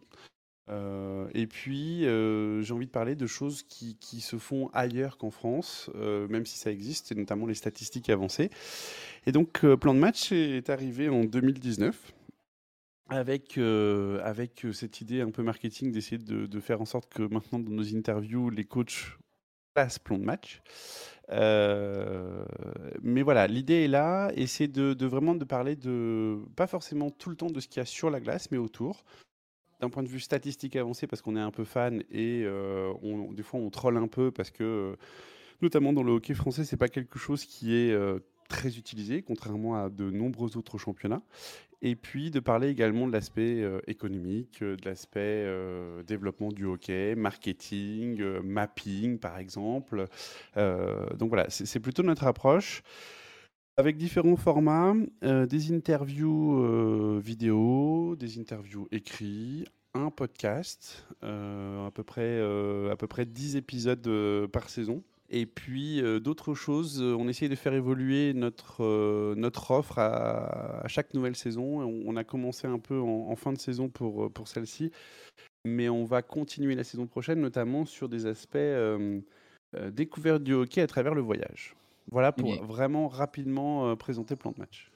Euh, 0.70 1.28
et 1.34 1.48
puis, 1.48 2.06
euh, 2.06 2.62
j'ai 2.62 2.74
envie 2.74 2.88
de 2.88 2.92
parler 2.92 3.16
de 3.16 3.28
choses 3.28 3.64
qui, 3.64 3.96
se 4.22 4.38
font 4.38 4.70
ailleurs 4.74 5.18
qu'en 5.18 5.30
France, 5.30 5.90
euh, 5.96 6.28
même 6.28 6.46
si 6.46 6.58
ça 6.58 6.72
existe, 6.72 7.12
et 7.12 7.16
notamment 7.16 7.46
les 7.46 7.54
statistiques 7.54 8.10
avancées. 8.10 8.50
Et 9.26 9.32
donc, 9.32 9.66
Plan 9.76 9.94
de 9.94 10.00
match 10.00 10.32
est 10.32 10.70
arrivé 10.70 11.10
en 11.10 11.24
2019 11.24 12.14
avec, 13.10 13.58
avec 13.58 14.66
cette 14.74 15.02
idée 15.02 15.22
un 15.22 15.30
peu 15.30 15.44
marketing 15.44 15.92
d'essayer 15.92 16.18
de, 16.18 16.60
faire 16.60 16.82
en 16.82 16.86
sorte 16.86 17.12
que 17.14 17.22
maintenant, 17.24 17.60
dans 17.60 17.72
nos 17.72 17.96
interviews, 17.96 18.50
les 18.50 18.64
coachs 18.64 19.18
passent 19.74 20.00
plan 20.00 20.18
de 20.18 20.24
match. 20.24 20.62
Mais 21.30 23.22
voilà, 23.22 23.46
l'idée 23.48 23.84
est 23.84 23.88
là, 23.88 24.32
et 24.36 24.48
c'est 24.48 24.68
de 24.68 25.06
vraiment 25.06 25.36
de 25.36 25.44
parler 25.44 25.76
de, 25.76 26.40
pas 26.56 26.68
forcément 26.68 27.12
tout 27.12 27.30
le 27.30 27.36
temps 27.36 27.52
de 27.52 27.60
ce 27.60 27.68
qu'il 27.68 27.80
y 27.80 27.82
a 27.82 27.86
sur 27.86 28.10
la 28.10 28.20
glace, 28.20 28.50
mais 28.50 28.58
autour 28.58 29.04
d'un 29.86 29.92
point 29.92 30.04
de 30.04 30.10
vue 30.10 30.20
statistique 30.20 30.76
avancé 30.76 31.06
parce 31.06 31.22
qu'on 31.22 31.36
est 31.36 31.42
un 31.42 31.52
peu 31.52 31.64
fan 31.64 32.02
et 32.10 32.42
euh, 32.44 32.92
on, 33.04 33.32
des 33.34 33.44
fois 33.44 33.60
on 33.60 33.70
troll 33.70 33.98
un 33.98 34.08
peu 34.08 34.32
parce 34.32 34.50
que 34.50 34.64
euh, 34.64 34.96
notamment 35.62 35.94
dans 35.94 36.02
le 36.02 36.14
hockey 36.14 36.34
français 36.34 36.64
c'est 36.64 36.78
pas 36.78 36.88
quelque 36.88 37.20
chose 37.20 37.46
qui 37.46 37.76
est 37.76 37.92
euh, 37.92 38.18
très 38.50 38.78
utilisé 38.78 39.22
contrairement 39.22 39.76
à 39.76 39.90
de 39.90 40.10
nombreux 40.10 40.58
autres 40.58 40.78
championnats. 40.80 41.22
Et 41.82 41.96
puis 41.96 42.32
de 42.32 42.40
parler 42.40 42.70
également 42.70 43.06
de 43.06 43.12
l'aspect 43.12 43.64
économique 43.86 44.62
de 44.62 44.78
l'aspect 44.86 45.46
développement 46.08 46.50
du 46.50 46.66
hockey 46.66 47.14
marketing 47.16 48.40
mapping 48.42 49.20
par 49.20 49.38
exemple. 49.38 50.06
Donc 50.56 51.30
voilà 51.30 51.46
c'est 51.50 51.80
plutôt 51.80 52.02
notre 52.02 52.26
approche. 52.26 52.82
Avec 53.78 53.98
différents 53.98 54.38
formats, 54.38 54.96
des 55.22 55.74
interviews 55.74 57.20
vidéo, 57.20 58.16
des 58.16 58.40
interviews 58.40 58.88
écrits, 58.92 59.66
un 59.96 60.10
podcast, 60.10 61.06
euh, 61.24 61.88
à, 61.88 61.92
peu 61.92 62.04
près, 62.04 62.22
euh, 62.24 62.92
à 62.92 62.96
peu 62.96 63.08
près 63.08 63.26
10 63.26 63.56
épisodes 63.56 64.06
euh, 64.08 64.48
par 64.48 64.70
saison. 64.70 65.02
Et 65.30 65.46
puis 65.48 66.02
euh, 66.02 66.20
d'autres 66.20 66.54
choses, 66.54 67.02
euh, 67.02 67.16
on 67.18 67.28
essaye 67.28 67.50
de 67.50 67.56
faire 67.56 67.74
évoluer 67.74 68.34
notre, 68.34 68.84
euh, 68.84 69.34
notre 69.36 69.72
offre 69.72 69.98
à, 69.98 70.84
à 70.84 70.88
chaque 70.88 71.14
nouvelle 71.14 71.36
saison. 71.36 71.82
On, 71.82 72.04
on 72.06 72.16
a 72.16 72.24
commencé 72.24 72.68
un 72.68 72.78
peu 72.78 73.00
en, 73.00 73.30
en 73.30 73.36
fin 73.36 73.52
de 73.52 73.58
saison 73.58 73.90
pour, 73.90 74.32
pour 74.32 74.48
celle-ci, 74.48 74.92
mais 75.66 75.90
on 75.90 76.06
va 76.06 76.22
continuer 76.22 76.76
la 76.76 76.84
saison 76.84 77.08
prochaine, 77.08 77.40
notamment 77.40 77.86
sur 77.86 78.08
des 78.08 78.28
aspects 78.28 78.56
euh, 78.56 79.20
euh, 79.76 79.90
découverte 79.90 80.44
du 80.44 80.54
hockey 80.54 80.82
à 80.82 80.88
travers 80.88 81.16
le 81.16 81.22
voyage. 81.22 81.76
Voilà 82.12 82.32
pour 82.32 82.64
vraiment 82.64 83.08
rapidement 83.08 83.96
présenter 83.96 84.36
le 84.36 84.38
plan 84.38 84.52
de 84.52 84.60
match. 84.60 84.92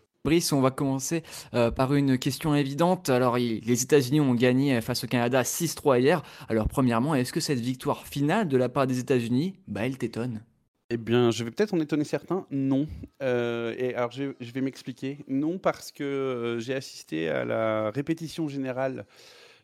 On 0.52 0.62
va 0.62 0.70
commencer 0.70 1.24
euh, 1.56 1.72
par 1.72 1.96
une 1.96 2.20
question 2.20 2.54
évidente. 2.54 3.10
Alors, 3.10 3.38
les 3.38 3.84
États-Unis 3.84 4.22
ont 4.22 4.36
gagné 4.36 4.80
face 4.80 5.04
au 5.04 5.08
Canada 5.08 5.42
6-3 5.42 6.00
hier. 6.00 6.22
Alors, 6.50 6.68
premièrement, 6.68 7.16
est-ce 7.16 7.34
que 7.34 7.40
cette 7.40 7.60
victoire 7.60 8.06
finale 8.06 8.48
de 8.48 8.56
la 8.56 8.70
part 8.70 8.86
des 8.86 9.00
États-Unis, 9.00 9.56
bah, 9.68 9.88
elle 9.88 9.98
t'étonne? 9.98 10.44
Eh 10.92 10.98
bien, 10.98 11.32
je 11.32 11.44
vais 11.44 11.50
peut-être 11.50 11.74
en 11.74 11.80
étonner 11.80 12.04
certains. 12.04 12.46
Non. 12.52 12.86
Euh, 13.24 13.74
et 13.80 13.96
alors, 13.96 14.12
je, 14.12 14.34
vais 14.40 14.62
m'expliquer. 14.62 15.18
Non, 15.28 15.58
parce 15.58 15.92
que 15.92 16.04
euh, 16.04 16.60
j'ai 16.60 16.76
assisté 16.76 17.28
à 17.30 17.44
la 17.44 17.90
répétition 17.90 18.48
générale 18.48 19.08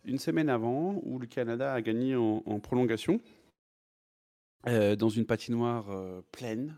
une 0.03 0.17
semaine 0.17 0.49
avant, 0.49 0.99
où 1.03 1.19
le 1.19 1.27
Canada 1.27 1.73
a 1.73 1.81
gagné 1.81 2.15
en, 2.15 2.59
prolongation, 2.59 3.19
dans 4.65 5.09
une 5.09 5.25
patinoire 5.25 5.85
pleine, 6.31 6.75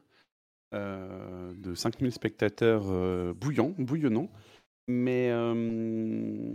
de 0.74 1.74
5000 1.76 2.12
spectateurs 2.12 2.86
euh, 2.88 3.34
bouillants, 3.34 3.74
bouillonnants. 3.78 4.30
Mais, 4.88 5.30
euh, 5.32 6.54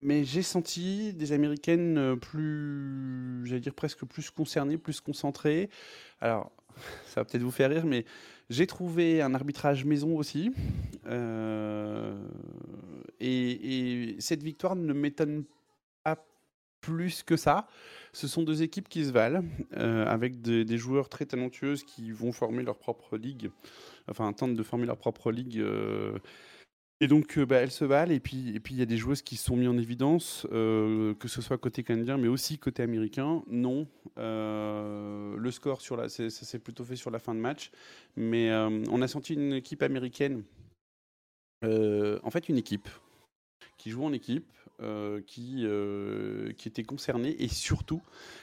mais 0.00 0.24
j'ai 0.24 0.42
senti 0.42 1.12
des 1.12 1.32
Américaines 1.32 1.98
euh, 1.98 2.16
plus, 2.16 3.42
j'allais 3.44 3.60
dire 3.60 3.74
presque 3.74 4.04
plus 4.04 4.30
concernées, 4.30 4.78
plus 4.78 5.00
concentrées. 5.00 5.68
Alors, 6.20 6.50
ça 7.06 7.20
va 7.20 7.24
peut-être 7.24 7.42
vous 7.42 7.50
faire 7.50 7.70
rire, 7.70 7.86
mais 7.86 8.04
j'ai 8.48 8.66
trouvé 8.66 9.20
un 9.20 9.34
arbitrage 9.34 9.84
maison 9.84 10.16
aussi. 10.16 10.50
Euh, 11.06 12.16
et, 13.20 14.14
et 14.14 14.20
cette 14.20 14.42
victoire 14.42 14.76
ne 14.76 14.92
m'étonne 14.92 15.44
pas 15.44 15.50
plus 16.82 17.22
que 17.22 17.36
ça. 17.38 17.66
Ce 18.12 18.28
sont 18.28 18.42
deux 18.42 18.62
équipes 18.62 18.90
qui 18.90 19.06
se 19.06 19.10
valent, 19.10 19.42
euh, 19.78 20.04
avec 20.06 20.42
des, 20.42 20.76
joueurs 20.76 21.08
très 21.08 21.24
talentueuses 21.24 21.82
qui 21.84 22.10
vont 22.10 22.32
former 22.32 22.62
leur 22.62 22.76
propre 22.76 23.16
ligue, 23.16 23.50
enfin 24.10 24.30
tentent 24.34 24.54
de 24.54 24.62
former 24.62 24.84
leur 24.84 24.98
propre 24.98 25.32
ligue. 25.32 25.58
euh, 25.58 26.18
et 27.00 27.08
donc, 27.08 27.38
euh, 27.38 27.46
bah, 27.46 27.56
elles 27.56 27.72
se 27.72 27.84
valent. 27.84 28.12
Et 28.12 28.20
puis, 28.20 28.36
il 28.36 28.76
y 28.76 28.82
a 28.82 28.86
des 28.86 28.96
joueuses 28.98 29.22
qui 29.22 29.36
sont 29.36 29.56
mis 29.56 29.66
en 29.66 29.78
évidence, 29.78 30.46
que 30.50 31.26
ce 31.26 31.42
soit 31.42 31.58
côté 31.58 31.82
canadien, 31.82 32.18
mais 32.18 32.28
aussi 32.28 32.58
côté 32.58 32.82
américain. 32.82 33.42
Non, 33.48 33.88
le 34.16 35.50
score 35.50 35.80
sur 35.80 35.96
la, 35.96 36.08
ça 36.08 36.30
s'est 36.30 36.58
plutôt 36.58 36.84
fait 36.84 36.96
sur 36.96 37.10
la 37.10 37.18
fin 37.18 37.34
de 37.34 37.40
match, 37.40 37.72
mais 38.14 38.52
on 38.52 39.02
a 39.02 39.08
senti 39.08 39.34
une 39.34 39.54
équipe 39.54 39.82
américaine, 39.82 40.44
en 41.64 42.30
fait, 42.30 42.48
une 42.48 42.58
équipe 42.58 42.88
qui 43.78 43.90
joue 43.90 44.04
en 44.04 44.12
équipe, 44.12 44.46
euh, 44.82 45.20
qui, 45.26 45.62
euh, 45.64 46.52
qui 46.58 46.68
était 46.68 46.82
concernée 46.84 47.34
et 47.38 47.48
surtout, 47.48 48.02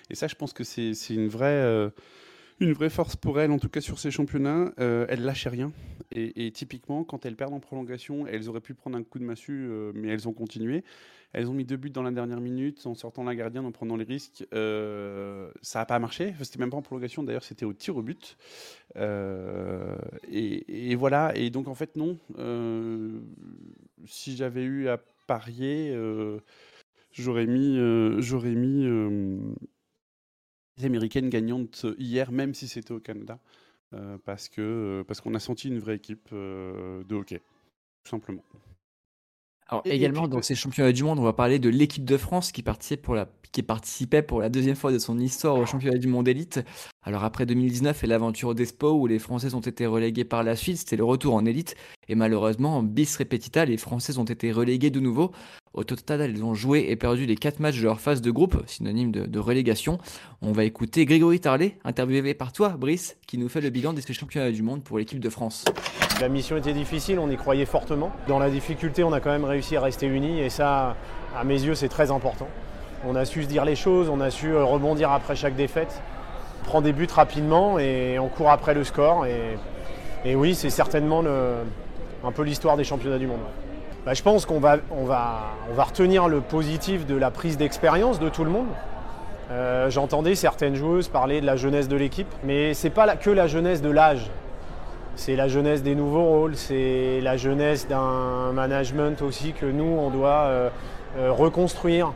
et 0.09 0.15
ça, 0.15 0.27
je 0.27 0.35
pense 0.35 0.53
que 0.53 0.63
c'est 0.63 0.93
une 1.09 1.27
vraie. 1.27 1.45
euh, 1.47 1.89
une 2.61 2.73
vraie 2.73 2.89
force 2.89 3.15
pour 3.15 3.39
elle, 3.39 3.51
en 3.51 3.57
tout 3.57 3.69
cas 3.69 3.79
sur 3.79 3.99
ces 3.99 4.11
championnats. 4.11 4.73
Euh, 4.81 5.05
elle 5.07 5.23
lâchait 5.23 5.47
rien. 5.47 5.71
Et, 6.11 6.51
typiquement, 6.51 7.05
quand 7.05 7.25
elles 7.25 7.37
perdent 7.37 7.53
en 7.53 7.61
prolongation, 7.61 8.27
elles 8.27 8.49
auraient 8.49 8.59
pu 8.59 8.73
prendre 8.73 8.97
un 8.97 9.03
coup 9.03 9.17
de 9.17 9.23
massue, 9.23 9.65
euh, 9.69 9.93
mais 9.95 10.09
elles 10.09 10.27
ont 10.27 10.33
continué. 10.33 10.83
Elles 11.31 11.47
ont 11.49 11.53
mis 11.53 11.63
deux 11.63 11.77
buts 11.77 11.89
dans 11.91 12.03
la 12.03 12.11
dernière 12.11 12.41
minute 12.41 12.85
en 12.85 12.95
sortant 12.95 13.23
la 13.23 13.33
gardienne, 13.33 13.65
en 13.65 13.71
prenant 13.71 13.95
les 13.95 14.03
risques. 14.03 14.45
Ça 14.51 15.79
n'a 15.79 15.85
pas 15.85 15.99
marché. 15.99 16.33
C'était 16.41 16.59
même 16.59 16.69
pas 16.71 16.75
en 16.75 16.81
prolongation, 16.81 17.23
d'ailleurs, 17.23 17.45
c'était 17.45 17.65
au 17.65 17.71
tir 17.71 17.95
au 17.95 18.01
but. 18.01 18.35
Et, 18.97 20.91
et 20.91 20.95
voilà. 20.95 21.31
Et 21.37 21.49
donc, 21.51 21.69
en 21.69 21.75
fait, 21.75 21.95
non. 21.95 22.17
Si 24.05 24.35
j'avais 24.35 24.63
eu 24.63 24.89
à 24.89 24.99
parier, 25.29 25.91
euh, 25.93 26.39
j'aurais 27.11 27.45
mis, 27.45 27.77
euh, 27.77 28.19
j'aurais 28.19 28.55
mis 28.55 28.83
euh, 28.83 29.37
les 30.77 30.85
Américaines 30.85 31.29
gagnantes 31.29 31.85
hier, 31.99 32.31
même 32.31 32.55
si 32.55 32.67
c'était 32.67 32.93
au 32.93 32.99
Canada. 32.99 33.39
parce 34.25 34.49
que 34.49 35.03
parce 35.07 35.21
qu'on 35.21 35.35
a 35.35 35.39
senti 35.39 35.67
une 35.67 35.79
vraie 35.79 35.97
équipe 35.97 36.29
de 36.31 37.15
hockey, 37.15 37.41
tout 38.03 38.09
simplement. 38.09 38.43
Alors 39.71 39.83
Et- 39.85 39.89
et 39.91 39.95
également 39.95 40.21
puis, 40.23 40.29
dans 40.31 40.41
ces 40.41 40.55
championnats 40.55 40.91
du 40.91 41.03
monde, 41.03 41.19
on 41.19 41.23
va 41.23 41.33
parler 41.33 41.59
de 41.59 41.69
l'équipe 41.69 42.03
de 42.03 42.17
France 42.17 42.51
qui 42.51 42.63
participait 42.63 43.01
pour 43.01 43.15
la 43.15 43.27
qui 43.51 43.63
participait 43.63 44.21
pour 44.21 44.41
la 44.41 44.49
deuxième 44.49 44.75
fois 44.75 44.91
de 44.91 44.99
son 44.99 45.17
histoire 45.17 45.55
au 45.55 45.65
championnat 45.65 45.97
du 45.97 46.05
monde 46.07 46.27
élite. 46.27 46.59
Alors 47.01 47.23
après 47.23 47.47
2019 47.47 48.03
et 48.03 48.07
l'aventure 48.07 48.53
d'Espo 48.53 48.91
où 48.91 49.07
les 49.07 49.17
Français 49.17 49.55
ont 49.55 49.59
été 49.59 49.87
relégués 49.87 50.23
par 50.23 50.43
la 50.43 50.55
suite, 50.55 50.77
c'était 50.77 50.97
le 50.97 51.03
retour 51.03 51.33
en 51.33 51.43
élite 51.47 51.73
et 52.09 52.13
malheureusement 52.13 52.83
bis 52.83 53.17
repetita, 53.17 53.65
les 53.65 53.77
Français 53.77 54.19
ont 54.19 54.23
été 54.23 54.51
relégués 54.51 54.91
de 54.91 54.99
nouveau. 54.99 55.31
Au 55.73 55.83
total, 55.83 56.21
elles 56.21 56.43
ont 56.43 56.53
joué 56.53 56.85
et 56.89 56.95
perdu 56.95 57.25
les 57.25 57.35
quatre 57.37 57.59
matchs 57.59 57.77
de 57.79 57.83
leur 57.85 57.99
phase 57.99 58.21
de 58.21 58.29
groupe, 58.29 58.61
synonyme 58.67 59.11
de, 59.11 59.25
de 59.25 59.39
relégation. 59.39 59.97
On 60.43 60.51
va 60.51 60.63
écouter 60.63 61.05
Grégory 61.05 61.39
Tarlet, 61.39 61.79
interviewé 61.83 62.35
par 62.35 62.53
toi, 62.53 62.69
Brice, 62.69 63.17
qui 63.25 63.39
nous 63.39 63.49
fait 63.49 63.61
le 63.61 63.71
bilan 63.71 63.93
de 63.93 64.01
ces 64.01 64.13
championnats 64.13 64.51
du 64.51 64.61
monde 64.61 64.83
pour 64.83 64.99
l'équipe 64.99 65.19
de 65.19 65.29
France. 65.29 65.65
La 66.19 66.27
mission 66.27 66.57
était 66.57 66.73
difficile, 66.73 67.17
on 67.17 67.29
y 67.29 67.37
croyait 67.37 67.65
fortement. 67.65 68.11
Dans 68.27 68.39
la 68.39 68.49
difficulté, 68.49 69.05
on 69.05 69.13
a 69.13 69.21
quand 69.21 69.29
même 69.29 69.45
réussi 69.45 69.77
à 69.77 69.81
rester 69.81 70.05
unis 70.05 70.41
et 70.41 70.49
ça, 70.49 70.95
à 71.37 71.45
mes 71.45 71.61
yeux, 71.61 71.75
c'est 71.75 71.87
très 71.87 72.11
important. 72.11 72.47
On 73.07 73.15
a 73.15 73.23
su 73.23 73.43
se 73.43 73.47
dire 73.47 73.63
les 73.63 73.77
choses, 73.77 74.09
on 74.09 74.19
a 74.19 74.29
su 74.29 74.53
rebondir 74.53 75.11
après 75.11 75.37
chaque 75.37 75.55
défaite, 75.55 76.01
on 76.61 76.65
prend 76.65 76.81
des 76.81 76.91
buts 76.91 77.07
rapidement 77.09 77.79
et 77.79 78.19
on 78.19 78.27
court 78.27 78.51
après 78.51 78.73
le 78.73 78.83
score. 78.83 79.25
Et, 80.25 80.35
oui, 80.35 80.55
c'est 80.55 80.69
certainement 80.69 81.23
un 82.25 82.31
peu 82.33 82.43
l'histoire 82.43 82.75
des 82.75 82.83
championnats 82.83 83.17
du 83.17 83.27
monde. 83.27 83.39
Bah, 84.05 84.13
je 84.13 84.21
pense 84.21 84.45
qu'on 84.45 84.59
va, 84.59 84.79
retenir 85.77 86.27
le 86.27 86.41
positif 86.41 87.05
de 87.05 87.15
la 87.15 87.31
prise 87.31 87.57
d'expérience 87.57 88.19
de 88.19 88.27
tout 88.27 88.43
le 88.43 88.49
monde. 88.49 88.67
Euh, 89.51 89.89
J'entendais 89.89 90.35
certaines 90.35 90.75
joueuses 90.75 91.07
parler 91.07 91.39
de 91.39 91.45
la 91.45 91.55
jeunesse 91.55 91.87
de 91.87 91.95
l'équipe, 91.95 92.27
mais 92.43 92.73
c'est 92.73 92.89
pas 92.89 93.15
que 93.15 93.29
la 93.29 93.47
jeunesse 93.47 93.81
de 93.81 93.89
l'âge. 93.89 94.29
C'est 95.19 95.35
la 95.35 95.49
jeunesse 95.49 95.83
des 95.83 95.95
nouveaux 95.95 96.23
rôles, 96.23 96.55
c'est 96.55 97.19
la 97.21 97.35
jeunesse 97.35 97.89
d'un 97.89 98.53
management 98.53 99.21
aussi 99.21 99.51
que 99.51 99.65
nous, 99.65 99.83
on 99.83 100.09
doit 100.09 100.45
euh, 100.45 100.69
euh, 101.17 101.33
reconstruire. 101.33 102.13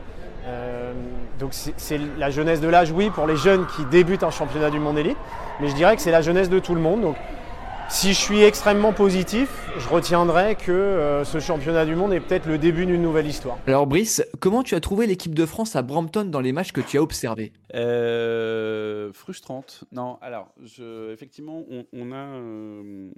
Euh, 0.48 0.94
donc 1.38 1.50
c'est 1.52 2.00
la 2.18 2.30
jeunesse 2.30 2.62
de 2.62 2.70
l'âge, 2.70 2.94
oui, 2.94 3.10
pour 3.10 3.28
les 3.28 3.36
jeunes 3.36 3.66
qui 3.76 3.84
débutent 3.84 4.24
un 4.24 4.32
championnat 4.32 4.70
du 4.70 4.80
monde 4.80 4.98
élite, 4.98 5.18
mais 5.60 5.68
je 5.68 5.76
dirais 5.76 5.98
que 5.98 6.02
c'est 6.02 6.12
la 6.12 6.22
jeunesse 6.22 6.50
de 6.50 6.60
tout 6.60 6.76
le 6.76 6.80
monde. 6.80 7.14
Si 7.94 8.12
je 8.12 8.20
suis 8.20 8.42
extrêmement 8.42 8.92
positif, 8.92 9.70
je 9.78 9.88
retiendrai 9.88 10.56
que 10.56 10.72
euh, 10.72 11.24
ce 11.24 11.40
championnat 11.40 11.86
du 11.86 11.96
monde 11.96 12.12
est 12.12 12.20
peut-être 12.20 12.48
le 12.48 12.58
début 12.58 12.88
d'une 12.88 13.02
nouvelle 13.02 13.28
histoire. 13.28 13.60
Alors 13.68 13.86
Brice, 13.86 14.26
comment 14.40 14.64
tu 14.64 14.74
as 14.74 14.80
trouvé 14.80 15.06
l'équipe 15.06 15.36
de 15.36 15.46
France 15.46 15.76
à 15.76 15.84
Brampton 15.84 16.26
dans 16.26 16.42
les 16.42 16.54
matchs 16.54 16.72
que 16.72 16.82
tu 16.82 16.98
as 16.98 17.04
observés? 17.04 17.54
Euh, 17.76 19.14
frustrante. 19.14 19.84
Non, 19.92 20.18
alors, 20.22 20.52
je, 20.64 21.14
effectivement, 21.14 21.64
on, 21.70 21.86
on 21.94 22.12
a, 22.12 22.16
euh, 22.16 23.12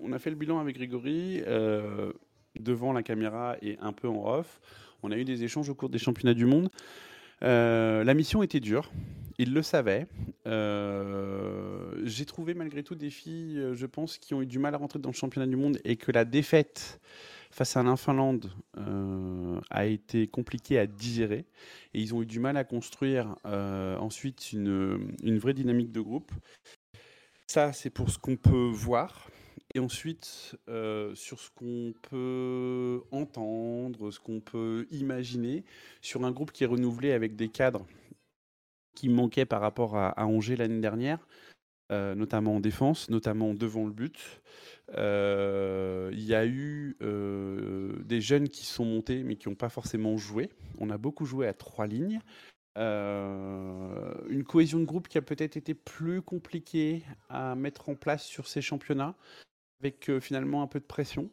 on 0.00 0.12
a 0.12 0.18
fait 0.18 0.30
le 0.30 0.36
bilan 0.36 0.60
avec 0.60 0.76
Grégory 0.76 1.42
euh, 1.46 2.12
devant 2.58 2.92
la 2.92 3.02
caméra 3.02 3.56
et 3.62 3.78
un 3.80 3.92
peu 3.92 4.06
en 4.06 4.38
off. 4.38 4.60
On 5.02 5.10
a 5.12 5.16
eu 5.16 5.24
des 5.24 5.44
échanges 5.44 5.70
au 5.70 5.74
cours 5.74 5.88
des 5.88 5.98
championnats 5.98 6.34
du 6.34 6.44
monde. 6.44 6.68
Euh, 7.42 8.04
la 8.04 8.12
mission 8.12 8.42
était 8.42 8.60
dure. 8.60 8.90
Il 9.40 9.54
le 9.54 9.62
savait. 9.62 10.06
Euh, 10.46 11.94
J'ai 12.04 12.26
trouvé 12.26 12.52
malgré 12.52 12.82
tout 12.82 12.94
des 12.94 13.08
filles, 13.08 13.58
euh, 13.58 13.74
je 13.74 13.86
pense, 13.86 14.18
qui 14.18 14.34
ont 14.34 14.42
eu 14.42 14.46
du 14.46 14.58
mal 14.58 14.74
à 14.74 14.76
rentrer 14.76 14.98
dans 14.98 15.08
le 15.08 15.14
championnat 15.14 15.46
du 15.46 15.56
monde 15.56 15.78
et 15.82 15.96
que 15.96 16.12
la 16.12 16.26
défaite 16.26 17.00
face 17.50 17.74
à 17.78 17.82
la 17.82 17.96
Finlande 17.96 18.52
euh, 18.76 19.58
a 19.70 19.86
été 19.86 20.26
compliquée 20.26 20.78
à 20.78 20.86
digérer 20.86 21.46
et 21.94 22.02
ils 22.02 22.14
ont 22.14 22.20
eu 22.20 22.26
du 22.26 22.38
mal 22.38 22.58
à 22.58 22.64
construire 22.64 23.34
euh, 23.46 23.96
ensuite 23.96 24.52
une, 24.52 25.16
une 25.22 25.38
vraie 25.38 25.54
dynamique 25.54 25.90
de 25.90 26.02
groupe. 26.02 26.32
Ça, 27.46 27.72
c'est 27.72 27.88
pour 27.88 28.10
ce 28.10 28.18
qu'on 28.18 28.36
peut 28.36 28.68
voir. 28.70 29.30
Et 29.74 29.78
ensuite, 29.78 30.56
sur 31.14 31.38
ce 31.40 31.48
qu'on 31.54 31.94
peut 32.10 33.02
entendre, 33.12 34.10
ce 34.10 34.18
qu'on 34.18 34.40
peut 34.40 34.86
imaginer, 34.90 35.64
sur 36.02 36.24
un 36.24 36.32
groupe 36.32 36.50
qui 36.50 36.64
est 36.64 36.66
renouvelé 36.66 37.12
avec 37.12 37.36
des 37.36 37.48
cadres 37.48 37.86
qui 38.94 39.08
manquaient 39.08 39.46
par 39.46 39.60
rapport 39.60 39.96
à, 39.96 40.24
Angers 40.24 40.56
l'année 40.56 40.80
dernière, 40.80 41.26
euh, 41.92 42.14
notamment 42.14 42.56
en 42.56 42.60
défense, 42.60 43.10
notamment 43.10 43.54
devant 43.54 43.84
le 43.84 43.92
but. 43.92 44.42
Euh, 44.96 46.10
Il 46.12 46.22
y 46.22 46.34
a 46.34 46.46
eu 46.46 46.96
euh, 47.02 47.94
des 48.04 48.20
jeunes 48.20 48.48
qui 48.48 48.64
sont 48.66 48.84
montés 48.84 49.22
mais 49.22 49.36
qui 49.36 49.48
n'ont 49.48 49.54
pas 49.54 49.68
forcément 49.68 50.16
joué. 50.16 50.50
On 50.78 50.90
a 50.90 50.98
beaucoup 50.98 51.24
joué 51.24 51.46
à 51.46 51.54
trois 51.54 51.86
lignes. 51.86 52.20
Une 52.76 54.44
cohésion 54.46 54.78
de 54.78 54.84
groupe 54.84 55.08
qui 55.08 55.18
a 55.18 55.22
peut-être 55.22 55.56
été 55.56 55.74
plus 55.74 56.22
compliquée 56.22 57.02
à 57.28 57.54
mettre 57.54 57.88
en 57.88 57.94
place 57.94 58.24
sur 58.24 58.46
ces 58.46 58.62
championnats, 58.62 59.16
avec 59.80 60.10
finalement 60.20 60.62
un 60.62 60.66
peu 60.66 60.80
de 60.80 60.84
pression 60.84 61.28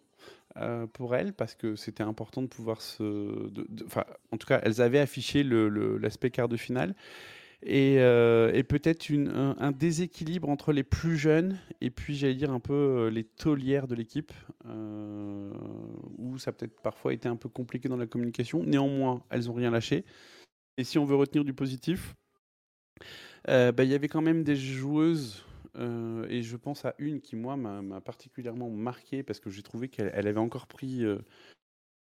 pour 0.93 1.15
elles, 1.15 1.33
parce 1.33 1.55
que 1.55 1.75
c'était 1.75 2.03
important 2.03 2.41
de 2.41 2.47
pouvoir 2.47 2.81
se... 2.81 3.03
de- 3.49 3.67
en 4.31 4.37
tout 4.37 4.47
cas, 4.47 4.59
elles 4.63 4.81
avaient 4.81 4.99
affiché 4.99 5.43
l'aspect 5.43 6.31
quart 6.31 6.49
de 6.49 6.57
finale. 6.57 6.95
Et, 7.69 7.97
euh, 7.99 8.49
et 8.53 8.63
peut-être 8.63 9.11
un, 9.11 9.71
déséquilibre 9.73 10.47
entre 10.47 10.71
les 10.71 10.83
plus 10.83 11.17
jeunes 11.17 11.59
et 11.81 11.89
puis, 11.89 12.15
j'allais 12.15 12.33
dire, 12.33 12.49
un 12.49 12.61
peu 12.61 12.73
euh, 12.73 13.09
les 13.09 13.25
taulières 13.25 13.87
de 13.87 13.95
l'équipe, 13.95 14.31
euh, 14.65 15.51
où 16.17 16.37
ça 16.37 16.53
peut-être 16.53 16.79
parfois 16.79 17.11
été 17.11 17.27
un 17.27 17.35
peu 17.35 17.49
compliqué 17.49 17.89
dans 17.89 17.97
la 17.97 18.07
communication. 18.07 18.63
Néanmoins, 18.63 19.21
elles 19.29 19.47
n'ont 19.47 19.53
rien 19.53 19.69
lâché. 19.69 20.05
Et 20.77 20.85
si 20.85 20.97
on 20.97 21.03
veut 21.03 21.17
retenir 21.17 21.43
du 21.43 21.53
positif, 21.53 22.15
bah, 23.45 23.73
il 23.79 23.89
y 23.89 23.95
avait 23.95 24.07
quand 24.07 24.21
même 24.21 24.45
des 24.45 24.55
joueuses, 24.55 25.43
et 25.75 26.43
je 26.43 26.55
pense 26.55 26.85
à 26.85 26.95
une 26.99 27.19
qui, 27.19 27.35
moi, 27.35 27.57
m'a 27.57 27.99
particulièrement 27.99 28.69
marqué 28.69 29.23
parce 29.23 29.41
que 29.41 29.49
j'ai 29.49 29.61
trouvé 29.61 29.89
qu'elle 29.89 30.11
elle 30.13 30.27
avait 30.27 30.39
encore 30.39 30.67
pris 30.67 31.03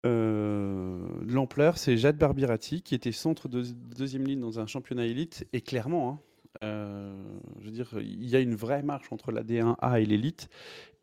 euh, 0.06 0.98
l'ampleur. 1.26 1.78
C'est 1.78 1.96
Jade 1.96 2.18
Barbirati, 2.18 2.82
qui 2.82 2.94
était 2.94 3.12
centre 3.12 3.48
de 3.48 3.62
deuxième 3.96 4.24
ligne 4.26 4.40
dans 4.40 4.60
un 4.60 4.66
championnat 4.66 5.06
élite, 5.06 5.46
et 5.52 5.60
clairement, 5.60 6.10
hein, 6.10 6.20
euh, 6.64 7.14
je 7.60 7.66
veux 7.66 7.70
dire, 7.70 7.90
il 8.00 8.28
y 8.28 8.36
a 8.36 8.40
une 8.40 8.54
vraie 8.54 8.82
marche 8.82 9.12
entre 9.12 9.32
la 9.32 9.42
D1A 9.42 10.00
et 10.00 10.06
l'élite. 10.06 10.48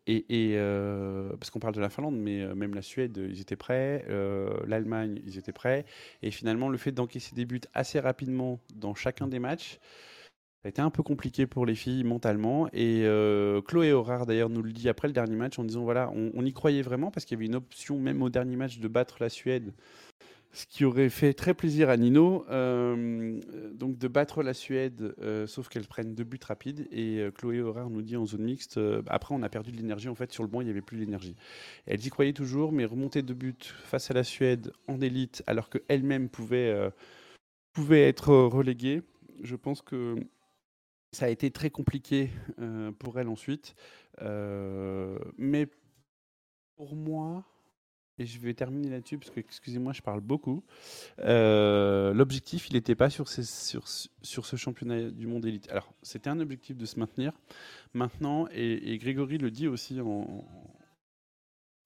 Et, 0.08 0.24
euh, 0.30 1.36
parce 1.36 1.50
qu'on 1.50 1.58
parle 1.58 1.74
de 1.74 1.80
la 1.80 1.88
Finlande, 1.88 2.16
mais 2.16 2.46
même 2.54 2.74
la 2.74 2.82
Suède, 2.82 3.20
ils 3.28 3.40
étaient 3.40 3.56
prêts, 3.56 4.06
l'Allemagne, 4.64 5.20
ils 5.26 5.36
étaient 5.36 5.52
prêts. 5.52 5.84
Et 6.22 6.30
finalement, 6.30 6.68
le 6.68 6.78
fait 6.78 6.92
d'encaisser 6.92 7.34
des 7.34 7.44
buts 7.44 7.60
assez 7.74 7.98
rapidement 7.98 8.60
dans 8.76 8.94
chacun 8.94 9.26
des 9.26 9.40
matchs, 9.40 9.80
a 10.66 10.68
été 10.68 10.82
un 10.82 10.90
peu 10.90 11.02
compliqué 11.02 11.46
pour 11.46 11.64
les 11.64 11.74
filles 11.74 12.04
mentalement. 12.04 12.66
Et 12.72 13.02
euh, 13.04 13.62
Chloé 13.62 13.92
Horard, 13.92 14.26
d'ailleurs, 14.26 14.50
nous 14.50 14.62
le 14.62 14.72
dit 14.72 14.88
après 14.88 15.08
le 15.08 15.14
dernier 15.14 15.36
match 15.36 15.58
en 15.58 15.64
disant 15.64 15.84
voilà, 15.84 16.10
on, 16.12 16.44
y 16.44 16.52
croyait 16.52 16.82
vraiment 16.82 17.10
parce 17.10 17.24
qu'il 17.24 17.36
y 17.36 17.38
avait 17.38 17.46
une 17.46 17.54
option, 17.54 17.98
même 17.98 18.22
au 18.22 18.30
dernier 18.30 18.56
match, 18.56 18.78
de 18.78 18.88
battre 18.88 19.16
la 19.20 19.28
Suède. 19.28 19.72
Ce 20.52 20.64
qui 20.66 20.84
aurait 20.84 21.10
fait 21.10 21.34
très 21.34 21.52
plaisir 21.52 21.90
à 21.90 21.96
Nino, 21.98 22.46
euh, 22.50 23.38
donc 23.74 23.98
de 23.98 24.08
battre 24.08 24.42
la 24.42 24.54
Suède, 24.54 25.14
euh, 25.20 25.46
sauf 25.46 25.68
qu'elle 25.68 25.86
prenne 25.86 26.14
deux 26.14 26.24
buts 26.24 26.40
rapides. 26.42 26.88
Et 26.90 27.20
Chloé 27.34 27.60
Horard 27.60 27.90
nous 27.90 28.02
dit 28.02 28.16
en 28.16 28.24
zone 28.24 28.42
mixte, 28.42 28.80
après 29.08 29.34
on 29.34 29.42
a 29.42 29.48
perdu 29.48 29.70
de 29.70 29.76
l'énergie, 29.76 30.08
en 30.08 30.14
fait 30.14 30.32
sur 30.32 30.42
le 30.42 30.48
banc 30.48 30.62
il 30.62 30.64
n'y 30.64 30.70
avait 30.70 30.80
plus 30.80 30.98
d'énergie. 30.98 31.36
Elle 31.86 32.04
y 32.04 32.08
croyait 32.08 32.32
toujours, 32.32 32.72
mais 32.72 32.86
remonter 32.86 33.22
deux 33.22 33.34
buts 33.34 33.54
face 33.60 34.10
à 34.10 34.14
la 34.14 34.24
Suède 34.24 34.72
en 34.88 35.00
élite, 35.00 35.44
alors 35.46 35.68
qu'elle-même 35.68 36.30
pouvait, 36.30 36.74
pouvait 37.74 38.08
être 38.08 38.34
reléguée, 38.34 39.02
je 39.42 39.56
pense 39.56 39.82
que 39.82 40.16
ça 41.16 41.26
a 41.26 41.28
été 41.30 41.50
très 41.50 41.70
compliqué 41.70 42.30
euh, 42.60 42.92
pour 42.92 43.18
elle 43.18 43.28
ensuite. 43.28 43.74
Euh, 44.20 45.18
mais 45.38 45.66
pour 46.76 46.94
moi, 46.94 47.44
et 48.18 48.24
je 48.26 48.38
vais 48.38 48.54
terminer 48.54 48.88
là-dessus 48.88 49.18
parce 49.18 49.30
que, 49.30 49.40
excusez-moi, 49.40 49.92
je 49.92 50.00
parle 50.02 50.20
beaucoup. 50.20 50.64
euh, 51.20 52.14
L'objectif, 52.14 52.68
il 52.70 52.74
n'était 52.74 52.94
pas 52.94 53.10
sur, 53.10 53.28
ce- 53.28 54.56
championnat 54.56 55.10
du 55.10 55.26
monde 55.26 55.44
élite. 55.44 55.68
Alors, 55.70 55.92
c'était 56.02 56.30
un 56.30 56.40
objectif 56.40 56.76
de 56.76 56.86
se 56.86 56.98
maintenir. 56.98 57.32
Maintenant, 57.92 58.48
et, 58.52 58.96
Grégory 58.98 59.38
le 59.38 59.50
dit 59.50 59.68
aussi 59.68 60.00
en, 60.00 60.44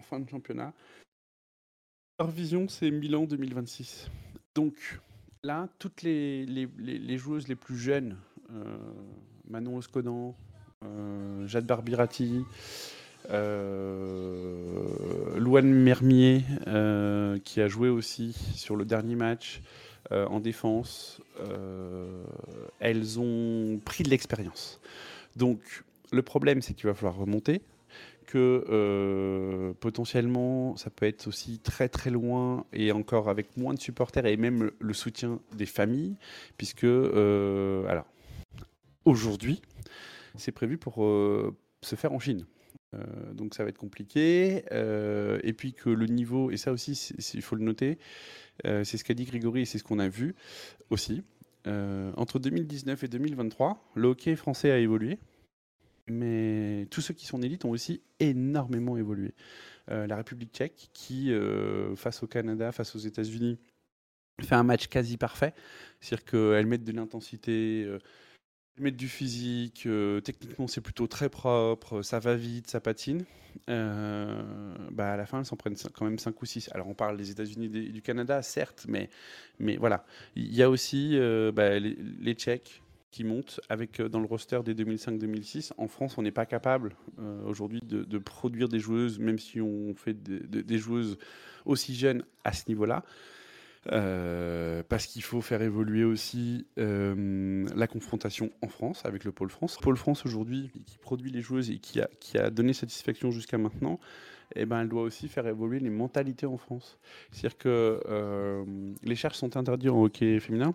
fin 0.03 0.21
de 0.21 0.29
championnat, 0.29 0.73
leur 2.19 2.31
vision, 2.31 2.69
c'est 2.69 2.91
Milan 2.91 3.25
2026. 3.25 4.09
Donc, 4.55 5.01
là, 5.43 5.69
toutes 5.79 6.03
les, 6.03 6.47
les, 6.47 7.19
joueuses 7.19 7.49
les 7.49 7.57
plus 7.57 7.77
jeunes, 7.77 8.17
Manon 9.49 9.77
Oscodan, 9.77 10.35
euh, 10.85 11.47
Jade 11.47 11.67
Barbirati, 11.67 12.45
euh, 13.31 14.89
Louane 15.39 15.73
Mermier, 15.73 16.43
euh, 16.67 17.39
qui 17.45 17.61
a 17.61 17.69
joué 17.69 17.89
aussi 17.89 18.33
sur 18.55 18.77
le 18.77 18.85
dernier 18.85 19.15
match 19.15 19.61
euh, 20.13 20.27
en 20.27 20.41
défense. 20.41 21.21
Euh, 21.41 22.25
elles 22.79 23.21
ont 23.21 23.79
pris 23.85 24.05
de 24.05 24.09
l'expérience. 24.09 24.81
Donc, 25.37 25.85
le 26.13 26.23
problème, 26.23 26.63
c'est 26.63 26.75
qu'il 26.75 26.87
va 26.87 26.95
falloir 26.95 27.17
remonter 27.17 27.61
que 28.27 28.65
euh, 28.71 29.73
potentiellement 29.81 30.77
ça 30.77 30.89
peut 30.89 31.07
être 31.07 31.27
aussi 31.27 31.59
très 31.59 31.89
très 31.89 32.11
loin 32.11 32.65
et 32.73 32.93
encore 32.93 33.29
avec 33.29 33.57
moins 33.57 33.75
de 33.75 33.81
supporters 33.81 34.25
et 34.25 34.37
même 34.37 34.71
le, 34.79 34.95
soutien 34.95 35.41
des 35.57 35.67
familles 35.67 36.15
puisque 36.57 36.85
euh, 36.85 37.85
alors 37.89 38.07
aujourd'hui 39.05 39.63
c'est 40.37 40.53
prévu 40.53 40.79
pour 40.79 41.05
euh, 41.05 41.57
se 41.83 41.97
faire 41.97 42.13
en 42.13 42.19
Chine 42.19 42.47
Euh, 42.93 43.33
donc 43.35 43.55
ça 43.55 43.63
va 43.63 43.69
être 43.69 43.79
compliqué 43.79 44.65
Euh, 44.73 45.39
et 45.45 45.53
puis 45.53 45.73
que 45.73 45.91
le 45.91 46.07
niveau 46.07 46.51
et 46.51 46.57
ça 46.57 46.73
aussi 46.73 46.93
il 47.35 47.43
faut 47.43 47.57
le 47.57 47.63
noter 47.65 47.99
c'est 48.65 48.97
ce 48.99 49.05
qu'a 49.05 49.15
dit 49.15 49.25
Grégory 49.25 49.63
et 49.63 49.65
c'est 49.65 49.79
ce 49.79 49.85
qu'on 49.85 50.01
a 50.01 50.09
vu 50.09 50.35
aussi 50.91 51.23
entre 51.67 52.39
2019 52.39 53.05
et 53.05 53.09
2023 53.09 53.93
le 53.95 54.09
hockey 54.09 54.35
français 54.37 54.71
a 54.71 54.79
évolué 54.79 55.19
mais 56.09 56.89
tous 56.91 57.01
ceux 57.01 57.15
qui 57.15 57.27
sont 57.27 57.39
en 57.39 57.43
élite 57.43 57.65
ont 57.65 57.71
aussi 57.71 58.03
énormément 58.19 58.97
évolué. 58.97 59.33
La 59.87 60.17
République 60.17 60.53
tchèque, 60.53 60.91
qui, 60.93 61.33
face 61.95 62.25
au 62.25 62.27
Canada, 62.27 62.73
face 62.73 62.97
aux 62.97 62.99
États-Unis, 62.99 63.59
fait 64.41 64.57
un 64.57 64.65
match 64.65 64.89
quasi 64.89 65.17
parfait. 65.17 65.55
C'est-à-dire 66.01 66.25
qu'elles 66.25 66.67
mettent 66.67 66.85
de 66.85 66.93
l'intensité, 66.93 67.87
mettent 68.81 68.97
du 68.97 69.09
physique, 69.09 69.85
euh, 69.87 70.21
techniquement 70.21 70.67
c'est 70.67 70.81
plutôt 70.81 71.07
très 71.07 71.29
propre, 71.29 72.03
ça 72.03 72.19
va 72.19 72.37
vite, 72.37 72.69
ça 72.69 72.81
patine. 72.81 73.25
Euh, 73.69 74.43
bah, 74.93 75.13
à 75.13 75.17
la 75.17 75.27
fin, 75.27 75.41
elles 75.41 75.45
s'en 75.45 75.57
prennent 75.57 75.77
quand 75.93 76.05
même 76.05 76.19
5 76.19 76.41
ou 76.41 76.47
6. 76.47 76.71
Alors 76.73 76.89
on 76.89 76.95
parle 76.95 77.17
des 77.17 77.31
États-Unis 77.31 77.67
et 77.67 77.91
du 77.91 78.03
Canada, 78.03 78.43
certes, 78.43 78.87
mais, 78.89 79.11
mais 79.59 79.77
voilà. 79.77 80.05
Il 80.37 80.55
y 80.55 80.63
a 80.63 80.71
aussi 80.71 81.13
euh, 81.15 81.51
bah, 81.53 81.79
les, 81.79 82.35
Tchèques 82.35 82.83
qui 83.11 83.25
montent 83.25 83.61
avec 83.69 84.01
dans 84.01 84.21
le 84.21 84.27
roster 84.27 84.61
des 84.65 84.75
2005-2006. 84.75 85.73
En 85.79 85.89
France, 85.89 86.17
on 86.17 86.23
n'est 86.23 86.31
pas 86.31 86.47
capable 86.47 86.95
aujourd'hui 87.45 87.81
de, 87.83 88.19
produire 88.19 88.69
des 88.69 88.79
joueuses, 88.79 89.19
même 89.19 89.39
si 89.39 89.61
on 89.61 89.95
fait 89.97 90.15
des, 90.15 90.39
de- 90.39 90.61
des 90.61 90.79
joueuses 90.79 91.19
aussi 91.65 91.97
jeunes 91.97 92.25
à 92.45 92.53
ce 92.53 92.69
niveau-là. 92.69 93.05
Euh, 93.87 94.83
parce 94.87 95.07
qu'il 95.07 95.23
faut 95.23 95.41
faire 95.41 95.63
évoluer 95.63 96.05
aussi 96.05 96.67
euh, 96.79 97.67
la 97.75 97.87
confrontation 97.87 98.51
en 98.61 98.69
France 98.69 99.07
avec 99.07 99.25
le 99.25 99.33
Pôle 99.33 99.49
France. 99.51 99.79
Pôle 99.81 99.97
France 99.97 100.27
aujourd'hui, 100.27 100.71
qui 100.85 100.99
produit 100.99 101.31
les 101.31 101.41
joueuses 101.41 101.71
et 101.71 101.79
qui 101.79 102.01
a, 102.01 102.09
qui 102.21 102.37
a 102.37 102.51
donné 102.51 102.75
satisfaction 102.75 103.31
jusqu'à 103.31 103.57
maintenant, 103.57 103.99
eh 104.55 104.67
ben, 104.67 104.83
elle 104.83 104.89
doit 104.91 105.03
aussi 105.03 105.29
faire 105.29 105.47
évoluer 105.47 105.81
les 105.81 105.89
mentalités 105.89 106.45
en 106.45 106.59
France. 106.59 106.99
C'est-à-dire 107.31 107.57
que 107.57 108.03
euh, 108.07 108.93
les 109.03 109.15
charges 109.15 109.37
sont 109.37 109.57
interdits 109.57 109.89
en 109.89 110.03
hockey 110.03 110.41
féminin, 110.41 110.75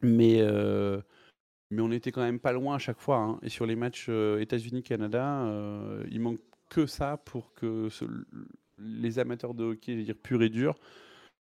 mais, 0.00 0.42
mais 1.70 1.82
on 1.82 1.92
était 1.92 2.10
quand 2.10 2.22
même 2.22 2.40
pas 2.40 2.52
loin 2.52 2.74
à 2.74 2.78
chaque 2.78 2.98
fois. 2.98 3.18
hein. 3.18 3.38
Et 3.42 3.48
sur 3.48 3.64
les 3.64 3.76
matchs 3.76 4.08
États-Unis-Canada, 4.08 5.46
il 6.10 6.20
manque 6.20 6.40
que 6.68 6.86
ça 6.86 7.16
pour 7.18 7.54
que 7.54 7.88
les 8.78 9.18
amateurs 9.20 9.54
de 9.54 9.62
hockey, 9.62 9.92
je 9.92 9.98
veux 9.98 10.04
dire 10.04 10.16
pur 10.16 10.42
et 10.42 10.48
dur, 10.48 10.74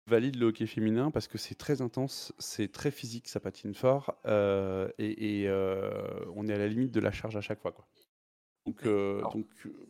valident 0.08 0.38
le 0.40 0.46
hockey 0.46 0.66
féminin 0.66 1.10
parce 1.10 1.28
que 1.28 1.38
c'est 1.38 1.54
très 1.54 1.82
intense, 1.82 2.32
c'est 2.38 2.72
très 2.72 2.90
physique, 2.90 3.28
ça 3.28 3.40
patine 3.40 3.74
fort 3.74 4.18
euh, 4.26 4.90
et, 4.98 5.42
et, 5.42 5.48
euh, 5.48 6.24
on 6.34 6.48
est 6.48 6.54
à 6.54 6.58
la 6.58 6.68
limite 6.68 6.92
de 6.92 7.00
la 7.00 7.12
charge 7.12 7.36
à 7.36 7.40
chaque 7.40 7.60
fois. 7.60 7.72
Quoi. 7.72 7.86
Donc, 8.66 8.86
euh, 8.86 9.22
donc 9.32 9.46
euh, 9.66 9.88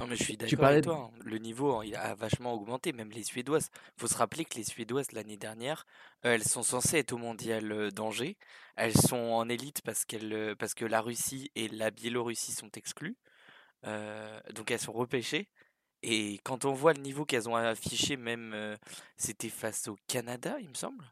Non, 0.00 0.06
mais 0.06 0.16
je 0.16 0.22
suis 0.24 0.36
d'accord 0.36 0.64
avec 0.64 0.82
toi. 0.84 1.10
hein. 1.14 1.18
Le 1.24 1.38
niveau, 1.38 1.76
hein, 1.76 1.84
il 1.84 1.94
a 1.96 2.14
vachement 2.14 2.54
augmenté, 2.54 2.92
même 2.92 3.10
les 3.10 3.22
Suédoises. 3.24 3.70
faut 3.96 4.06
se 4.06 4.16
rappeler 4.16 4.44
que 4.46 4.56
les 4.56 4.64
Suédoises, 4.64 5.12
l'année 5.12 5.36
dernière, 5.36 5.86
euh, 6.24 6.34
elles 6.34 6.44
sont 6.44 6.62
censées 6.62 6.98
être 6.98 7.12
au 7.12 7.18
mondial 7.18 7.70
euh, 7.72 7.90
d'Angers. 7.90 8.36
Elles 8.76 8.96
sont 8.96 9.16
en 9.16 9.48
élite 9.48 9.82
parce, 9.82 10.04
qu'elles, 10.06 10.32
euh, 10.32 10.54
parce 10.56 10.74
que 10.74 10.86
la 10.86 11.00
Russie 11.02 11.50
et 11.56 11.68
la 11.68 11.90
Biélorussie 11.90 12.52
sont 12.52 12.70
exclues. 12.74 13.16
Euh, 13.86 14.40
donc 14.54 14.70
elles 14.70 14.80
sont 14.80 14.92
repêchées. 14.92 15.48
Et 16.02 16.40
quand 16.44 16.64
on 16.64 16.72
voit 16.72 16.92
le 16.92 17.00
niveau 17.00 17.24
qu'elles 17.24 17.48
ont 17.48 17.54
affiché, 17.54 18.16
même 18.16 18.52
euh, 18.54 18.76
c'était 19.16 19.48
face 19.48 19.86
au 19.88 19.96
Canada, 20.08 20.56
il 20.60 20.68
me 20.68 20.74
semble, 20.74 21.04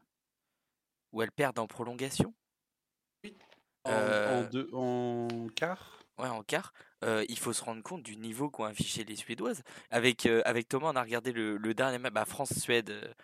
où 1.13 1.21
elles 1.21 1.31
perdent 1.31 1.59
en 1.59 1.67
prolongation? 1.67 2.33
en, 3.85 3.89
Euh, 3.91 4.41
en 4.41 4.49
deux, 4.49 4.69
en 4.73 5.47
quart, 5.55 5.99
Ouais, 6.17 6.27
en 6.27 6.43
quart, 6.43 6.73
euh, 7.03 7.25
il 7.29 7.39
faut 7.39 7.53
se 7.53 7.63
rendre 7.63 7.81
compte 7.81 8.03
du 8.03 8.15
niveau 8.15 8.49
qu'ont 8.49 8.65
affiché 8.65 9.03
les 9.03 9.15
Suédoises. 9.15 9.63
Avec, 9.89 10.27
avec 10.27 10.67
Thomas, 10.67 10.91
on 10.91 10.95
a 10.95 11.01
regardé 11.01 11.31
le, 11.31 11.57
le 11.57 11.73
dernier 11.73 11.97
match, 11.97 12.13
bah, 12.13 12.25
France-Suède, 12.25 13.15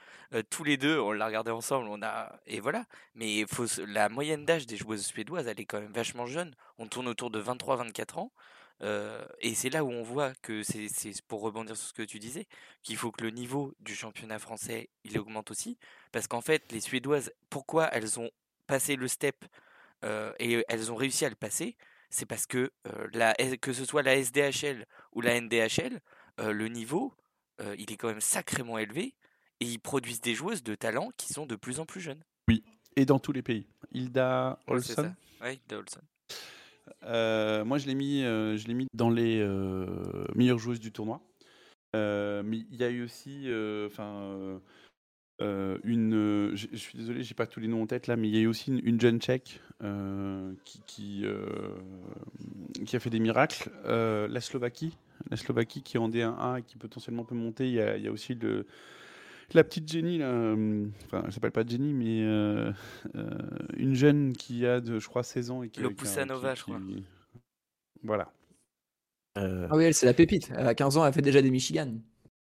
tous 0.50 0.64
les 0.64 0.78
deux, 0.78 1.00
on 1.00 1.12
l'a 1.12 1.28
regardé 1.28 1.52
ensemble, 1.52 1.88
on 1.90 2.02
a, 2.02 2.40
et 2.48 2.60
voilà. 2.60 2.86
Mais 3.14 3.46
faut, 3.46 3.66
la 3.86 4.10
moyenne 4.10 4.46
d'âge 4.46 4.66
des 4.66 4.78
joueuses 4.78 5.06
suédoises, 5.06 5.48
elle 5.48 5.60
est 5.60 5.66
quand 5.66 5.80
même 5.80 5.92
vachement 5.92 6.26
jeune. 6.26 6.56
On 6.80 6.88
tourne 6.88 7.08
autour 7.08 7.30
de 7.30 7.42
23-24 7.42 8.20
ans. 8.20 8.32
Euh, 8.82 9.26
et 9.40 9.56
c'est 9.56 9.70
là 9.70 9.84
où 9.84 9.92
on 9.92 10.04
voit 10.04 10.34
que 10.42 10.64
c'est, 10.64 10.88
pour 11.28 11.42
rebondir 11.42 11.76
sur 11.76 11.88
ce 11.88 11.94
que 11.94 12.04
tu 12.04 12.20
disais, 12.20 12.48
qu'il 12.84 12.98
faut 12.98 13.12
que 13.12 13.24
le 13.24 13.32
niveau 13.32 13.74
du 13.80 13.96
championnat 13.96 14.40
français, 14.40 14.90
il 15.04 15.18
augmente 15.18 15.52
aussi. 15.52 15.78
Parce 16.12 16.28
qu'en 16.28 16.42
fait, 16.42 16.72
les 16.72 16.80
Suédoises, 16.80 17.32
pourquoi 17.50 17.88
elles 17.88 18.20
ont 18.20 18.30
passé 18.68 18.96
le 18.96 19.08
step 19.08 19.46
euh, 20.04 20.32
et 20.40 20.64
elles 20.68 20.92
ont 20.92 20.96
réussi 20.96 21.26
à 21.26 21.30
le 21.30 21.36
passer? 21.36 21.76
C'est 22.10 22.26
parce 22.26 22.46
que 22.46 22.72
euh, 22.88 23.08
la, 23.14 23.34
que 23.58 23.74
ce 23.74 23.84
soit 23.84 24.04
la 24.04 24.16
SDHL 24.16 24.86
ou 25.12 25.22
la 25.22 25.40
NDHL, 25.40 26.00
le 26.40 26.68
niveau, 26.68 27.16
il 27.80 27.92
est 27.92 27.98
quand 27.98 28.10
même 28.10 28.22
sacrément 28.22 28.78
élevé 28.78 29.16
et 29.60 29.66
ils 29.66 29.80
produisent 29.80 30.22
des 30.22 30.36
joueuses 30.36 30.62
de 30.62 30.76
talent 30.76 31.10
qui 31.18 31.34
sont 31.34 31.48
de 31.48 31.56
plus 31.56 31.80
en 31.80 31.88
plus 31.88 32.00
jeunes. 32.00 32.24
et 32.96 33.06
dans 33.06 33.18
tous 33.18 33.32
les 33.32 33.42
pays. 33.42 33.68
Hilda 33.92 34.60
Olson. 34.68 35.16
Ouais, 35.42 35.56
Hilda 35.56 35.80
Olson. 35.80 36.02
Euh, 37.04 37.66
moi, 37.66 37.78
je 37.78 37.88
l'ai 37.88 37.96
mis, 37.96 38.24
euh, 38.24 38.58
je 38.58 38.68
l'ai 38.68 38.74
mis 38.74 38.88
dans 38.94 39.10
les 39.10 39.40
euh, 39.40 39.86
meilleures 40.36 40.60
joueuses 40.60 40.80
du 40.80 40.92
tournoi. 40.92 41.22
Euh, 41.96 42.44
mais 42.44 42.58
il 42.58 42.76
y 42.76 42.84
a 42.84 42.90
eu 42.90 43.04
aussi, 43.04 43.44
euh, 43.46 43.88
enfin, 43.88 44.60
une. 45.40 46.52
Je 46.54 46.76
suis 46.76 46.98
désolé, 46.98 47.24
j'ai 47.24 47.34
pas 47.36 47.48
tous 47.48 47.60
les 47.60 47.68
noms 47.68 47.84
en 47.84 47.88
tête 47.88 48.08
là, 48.08 48.16
mais 48.16 48.28
il 48.28 48.36
y 48.36 48.38
a 48.38 48.42
eu 48.42 48.48
aussi 48.48 48.72
une, 48.72 48.82
une 48.84 49.00
jeune 49.00 49.20
tchèque 49.20 49.62
qui 50.66 50.82
qui, 50.86 51.26
qui 52.86 52.96
a 52.96 53.00
fait 53.00 53.10
des 53.10 53.20
miracles. 53.20 53.72
La 53.86 54.42
Slovaquie, 54.42 54.98
la 55.30 55.38
Slovaquie 55.38 55.82
qui 55.82 55.98
est 55.98 56.00
en 56.00 56.10
D1A 56.10 56.60
et 56.60 56.64
qui 56.64 56.78
potentiellement 56.78 57.24
peut 57.24 57.36
monter. 57.36 57.68
Il 57.68 57.74
y 57.74 57.82
a, 57.82 57.98
il 57.98 58.04
y 58.04 58.08
a 58.08 58.12
aussi 58.12 58.36
le 58.36 58.66
la 59.54 59.64
petite 59.64 59.92
Jenny, 59.92 60.18
là, 60.18 60.26
euh, 60.30 60.88
enfin, 61.06 61.24
elle 61.26 61.32
s'appelle 61.32 61.52
pas 61.52 61.66
Jenny, 61.66 61.94
mais 61.94 62.22
euh, 62.24 62.72
euh, 63.16 63.30
une 63.78 63.94
jeune 63.96 64.34
qui 64.34 64.66
a, 64.66 64.80
de, 64.82 65.00
je 65.00 65.08
crois, 65.08 65.24
16 65.24 65.52
ans 65.52 65.64
et 65.64 65.70
qui. 65.70 65.82
Lopusanova, 65.82 66.54
qui- 66.54 66.60
je 66.60 66.64
crois. 66.64 66.80
qui- 66.80 67.04
Voilà. 68.04 68.32
Euh, 69.38 69.68
Ah 69.70 69.76
oui, 69.76 69.84
elle, 69.86 69.94
c'est 69.94 70.06
la 70.06 70.14
pépite. 70.14 70.52
Elle 70.56 70.68
a 70.68 70.76
15 70.76 70.98
ans, 70.98 71.06
elle 71.06 71.14
fait 71.14 71.22
déjà 71.22 71.42
des 71.42 71.52
Michigan. 71.52 71.94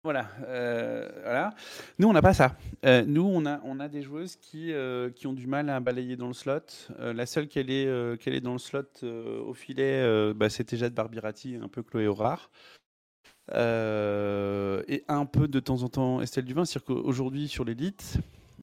Voilà, 0.04 0.28
euh, 0.48 1.08
voilà. 1.22 1.54
Nous, 2.00 2.08
on 2.08 2.12
n'a 2.12 2.22
pas 2.22 2.34
ça. 2.34 2.56
Euh, 2.84 3.04
nous, 3.06 3.22
on 3.24 3.46
a, 3.46 3.60
on 3.64 3.78
a 3.78 3.88
des 3.88 4.02
joueuses 4.02 4.34
qui, 4.34 4.72
euh, 4.72 5.10
qui 5.10 5.28
ont 5.28 5.32
du 5.32 5.46
mal 5.46 5.70
à 5.70 5.78
balayer 5.78 6.16
dans 6.16 6.26
le 6.26 6.32
slot. 6.32 6.58
Euh, 6.98 7.12
la 7.12 7.24
seule 7.24 7.46
qu'elle 7.46 7.70
est, 7.70 7.86
euh, 7.86 8.16
qu'elle 8.16 8.34
est 8.34 8.40
dans 8.40 8.52
le 8.52 8.58
slot 8.58 8.82
euh, 9.04 9.40
au 9.42 9.54
filet, 9.54 10.02
euh, 10.02 10.34
bah, 10.34 10.48
c'était 10.50 10.76
Jade 10.76 10.92
Barbirati, 10.92 11.54
un 11.54 11.68
peu 11.68 11.84
Chloé 11.84 12.08
Horard. 12.08 12.50
Euh, 13.50 14.82
et 14.86 15.04
un 15.08 15.26
peu 15.26 15.48
de 15.48 15.60
temps 15.60 15.82
en 15.82 15.88
temps 15.88 16.20
Estelle 16.20 16.44
Duvin. 16.44 16.64
C'est-à-dire 16.64 16.86
qu'aujourd'hui, 16.86 17.48
sur 17.48 17.64
l'élite, 17.64 18.18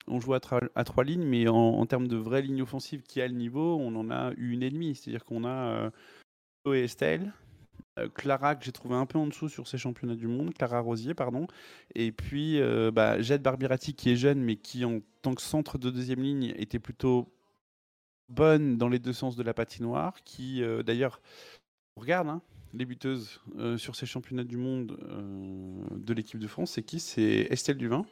on 0.10 0.20
joue 0.20 0.34
à, 0.34 0.40
trois 0.40 1.04
lignes, 1.04 1.26
mais 1.26 1.48
en, 1.48 1.86
termes 1.86 2.08
de 2.08 2.18
vraie 2.18 2.42
ligne 2.42 2.62
offensive 2.62 3.04
qui 3.04 3.22
a 3.22 3.28
le 3.28 3.34
niveau, 3.34 3.78
on 3.80 3.96
en 3.96 4.10
a 4.10 4.32
une 4.38 4.64
et 4.64 4.70
demie. 4.70 4.96
C'est-à-dire 4.96 5.26
qu'on 5.26 5.44
a 5.44 5.92
euh, 6.68 6.74
et 6.74 6.84
Estelle, 6.84 7.34
euh, 7.98 8.10
Clara 8.10 8.56
que 8.56 8.66
j'ai 8.66 8.72
trouvé 8.72 8.96
un 8.96 9.06
peu 9.06 9.18
en 9.18 9.28
dessous 9.28 9.50
sur 9.50 9.68
ces 9.68 9.78
championnats 9.78 10.16
du 10.16 10.28
monde, 10.28 10.54
Clara 10.54 10.80
Rosier, 10.80 11.14
pardon. 11.14 11.48
Et 11.96 12.12
puis 12.12 12.60
euh, 12.60 12.92
bah, 12.92 13.22
Jade 13.22 13.42
Barbirati 13.42 13.94
qui 13.94 14.12
est 14.12 14.16
jeune, 14.16 14.42
mais 14.42 14.56
qui 14.56 14.86
en 14.86 15.00
tant 15.22 15.34
que 15.36 15.42
centre 15.42 15.78
de 15.78 15.90
deuxième 15.90 16.22
ligne 16.22 16.54
était 16.58 16.80
plutôt 16.80 17.32
bonne 18.30 18.78
dans 18.78 18.90
les 18.90 19.00
deux 19.00 19.14
sens 19.14 19.36
de 19.36 19.44
la 19.44 19.54
patinoire, 19.54 20.24
qui 20.24 20.62
d'ailleurs, 20.86 21.20
regarde 22.00 22.30
hein, 22.30 22.42
les 22.74 22.86
buteuses 22.86 23.42
euh, 23.58 23.78
sur 23.78 23.96
ces 23.96 24.06
championnats 24.06 24.44
du 24.44 24.58
monde 24.58 24.98
euh, 25.04 25.98
de 25.98 26.14
l'équipe 26.14 26.40
de 26.40 26.48
France, 26.48 26.72
c'est 26.72 26.84
qui? 26.84 27.00
C'est 27.00 27.48
Estelle 27.50 27.78
Duvin, 27.78 28.06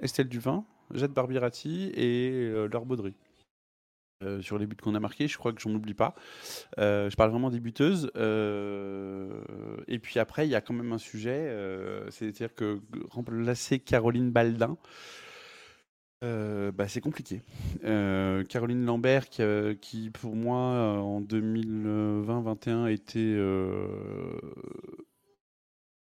Estelle 0.00 0.28
Duvin, 0.28 0.64
Jade 0.92 1.12
Barbirati 1.12 1.92
et 1.94 2.30
euh, 2.32 2.68
Laure 2.68 2.86
Baudry. 2.86 3.14
Sur 4.40 4.58
les 4.58 4.66
buts 4.66 4.76
qu'on 4.82 4.94
a 4.94 4.98
marqués, 4.98 5.28
je 5.28 5.36
crois 5.36 5.52
que 5.52 5.60
j'en 5.60 5.74
oublie 5.74 5.92
pas. 5.92 6.14
Je 6.78 7.14
parle 7.16 7.30
vraiment 7.30 7.50
des 7.50 7.60
buteuses. 7.60 8.10
et 8.16 9.98
puis 9.98 10.18
après, 10.18 10.46
il 10.48 10.50
y 10.50 10.54
a 10.54 10.62
quand 10.62 10.72
même 10.72 10.94
un 10.94 10.98
sujet, 10.98 11.54
c'est-à-dire 12.08 12.54
que 12.54 12.80
remplacer 13.10 13.78
Caroline 13.78 14.30
Baldin, 14.30 14.78
Euh, 16.24 16.72
bah, 16.72 16.88
c'est 16.88 17.00
compliqué. 17.00 17.42
Euh, 17.84 18.42
Caroline 18.44 18.84
Lambert, 18.84 19.28
qui, 19.28 19.42
euh, 19.42 19.74
pour 20.12 20.34
moi, 20.34 20.58
en 21.00 21.20
2020-21, 21.20 22.86
était. 22.86 23.36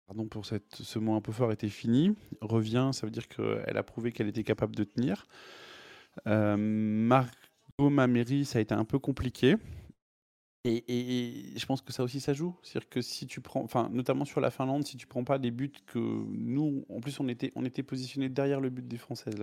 pardon 0.08 0.28
pour 0.28 0.45
ce 0.45 0.99
mot 0.99 1.15
un 1.15 1.21
peu 1.21 1.32
fort, 1.32 1.51
était 1.51 1.69
fini. 1.69 2.15
Revient, 2.41 2.91
ça 2.93 3.06
veut 3.06 3.12
dire 3.12 3.28
qu'elle 3.28 3.78
a 3.78 3.84
prouvé 3.84 4.12
qu'elle 4.12 4.28
était 4.28 4.43
capable 4.43 4.75
de 4.75 4.84
tenir. 4.84 5.25
Margot 6.25 7.30
Mameri, 7.89 8.45
ça 8.45 8.60
a 8.60 8.62
été 8.62 8.73
un 8.73 8.86
peu 8.86 8.99
compliqué. 8.99 9.56
Et, 10.65 11.54
je 11.56 11.65
pense 11.65 11.82
que 11.82 11.93
ça 11.93 12.04
aussi, 12.04 12.19
ça 12.19 12.34
joue. 12.34 12.56
C'est-à-dire 12.63 12.89
que 12.89 13.01
si 13.01 13.28
tu 13.28 13.39
prends, 13.39 13.62
enfin, 13.62 13.89
notamment 13.93 14.25
sur 14.25 14.41
la 14.41 14.49
Finlande, 14.49 14.86
si 14.86 14.97
tu 14.97 15.06
prends 15.06 15.23
pas 15.23 15.38
les 15.38 15.51
buts 15.51 15.71
que 15.86 15.99
nous, 15.99 16.86
en 16.89 16.99
plus, 17.01 17.19
on 17.19 17.28
était, 17.28 17.51
on 17.56 17.63
était 17.65 17.84
positionné 17.84 18.30
derrière 18.30 18.60
le 18.60 18.71
but 18.71 18.88
des 18.88 18.97
Françaises. 18.97 19.36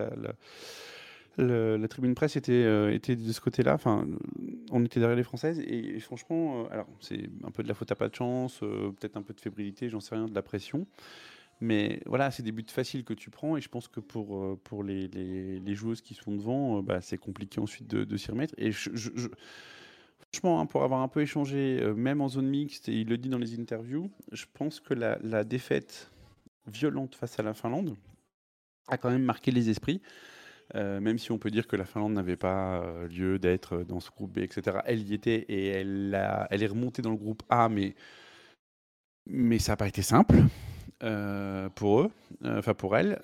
La, 1.39 1.89
tribune 1.89 2.15
presse 2.15 2.37
était, 2.37 2.53
euh, 2.53 2.93
était 2.93 3.15
de 3.15 3.33
ce 3.33 3.41
côté-là. 3.41 3.75
Enfin, 3.75 4.07
on 4.73 4.85
était 4.85 4.99
derrière 4.99 5.17
les 5.17 5.23
Françaises. 5.23 5.61
Et, 5.61 6.01
franchement, 6.01 6.63
euh, 6.63 6.73
alors, 6.73 6.89
c'est 7.01 7.31
un 7.45 7.53
peu 7.53 7.63
de 7.63 7.69
la 7.69 7.75
faute 7.75 7.93
à 7.93 7.95
pas 7.95 8.09
de 8.09 8.15
chance, 8.15 8.61
euh, 8.65 8.91
peut-être 8.91 9.17
un 9.17 9.23
peu 9.23 9.33
de 9.33 9.41
fébrilité, 9.41 9.89
j'en 9.89 10.01
sais 10.01 10.17
rien, 10.17 10.27
de 10.27 10.35
la 10.35 10.43
pression. 10.43 10.87
Mais 11.61 12.03
voilà, 12.07 12.33
c'est 12.33 12.43
des 12.43 12.51
buts 12.51 12.65
faciles 12.67 13.05
que 13.05 13.15
tu 13.15 13.31
prends. 13.31 13.57
Et 13.57 13.61
je 13.61 13.69
pense 13.69 13.87
que 13.87 14.01
pour, 14.01 14.59
pour 14.65 14.83
les, 14.83 15.07
les, 15.07 15.75
joueuses 15.77 16.01
qui 16.01 16.15
sont 16.15 16.33
devant, 16.33 16.83
bah, 16.83 17.01
c'est 17.01 17.19
compliqué 17.19 17.61
ensuite 17.61 17.87
de, 17.87 18.03
de 18.03 18.17
s'y 18.17 18.33
remettre. 18.33 18.55
Et 18.59 18.73
je, 18.73 18.91
Franchement, 20.35 20.61
hein, 20.61 20.67
pour 20.67 20.83
avoir 20.83 21.03
un 21.03 21.09
peu 21.09 21.21
échangé, 21.21 21.79
euh, 21.83 21.95
même 21.95 22.23
en 22.23 22.29
zone 22.29 22.49
mixte, 22.49 22.89
et 22.89 22.93
il 22.95 23.09
le 23.09 23.19
dit 23.19 23.29
dans 23.29 23.39
les 23.39 23.61
interviews, 23.61 24.11
je 24.33 24.47
pense 24.55 24.81
que 24.81 24.95
la, 24.95 25.45
défaite 25.45 26.11
violente 26.67 27.15
face 27.15 27.39
à 27.39 27.43
la 27.43 27.53
Finlande 27.53 27.97
a 28.89 28.97
quand 28.97 29.11
même 29.11 29.25
marqué 29.25 29.51
les 29.51 29.69
esprits. 29.69 30.01
Euh, 30.75 31.01
même 31.01 31.19
si 31.19 31.33
on 31.33 31.39
peut 31.39 31.51
dire 31.51 31.67
que 31.67 31.77
la 31.77 31.85
Finlande 31.85 32.15
n'avait 32.15 32.39
pas 32.39 32.81
euh, 32.81 33.09
lieu 33.09 33.39
d'être 33.39 33.83
dans 33.83 34.01
ce 34.01 34.11
groupe 34.11 34.33
B, 34.33 34.39
etc. 34.39 34.79
Elle 34.87 35.03
y 35.03 35.13
était 35.13 35.45
et 35.51 35.67
elle, 35.67 36.15
est 36.15 36.67
remontée 36.67 37.03
dans 37.03 37.11
le 37.11 37.17
groupe 37.17 37.43
A, 37.51 37.69
mais, 37.69 37.95
ça 39.59 39.73
n'a 39.73 39.77
pas 39.77 39.89
été 39.89 40.01
simple 40.01 40.37
pour 41.75 42.01
eux, 42.01 42.11
enfin 42.43 42.73
pour 42.73 42.97
elle. 42.97 43.19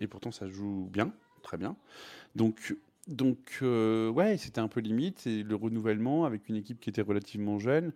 et 0.00 0.06
pourtant, 0.06 0.32
ça 0.32 0.48
joue 0.48 0.90
bien, 0.92 1.14
très 1.42 1.56
bien. 1.56 1.76
Donc, 2.34 2.74
donc 3.08 3.58
euh, 3.62 4.08
ouais, 4.10 4.36
c'était 4.38 4.60
un 4.60 4.68
peu 4.68 4.80
limite. 4.80 5.26
Et 5.26 5.42
le 5.42 5.54
renouvellement 5.54 6.24
avec 6.24 6.48
une 6.48 6.56
équipe 6.56 6.80
qui 6.80 6.90
était 6.90 7.02
relativement 7.02 7.58
jeune, 7.58 7.92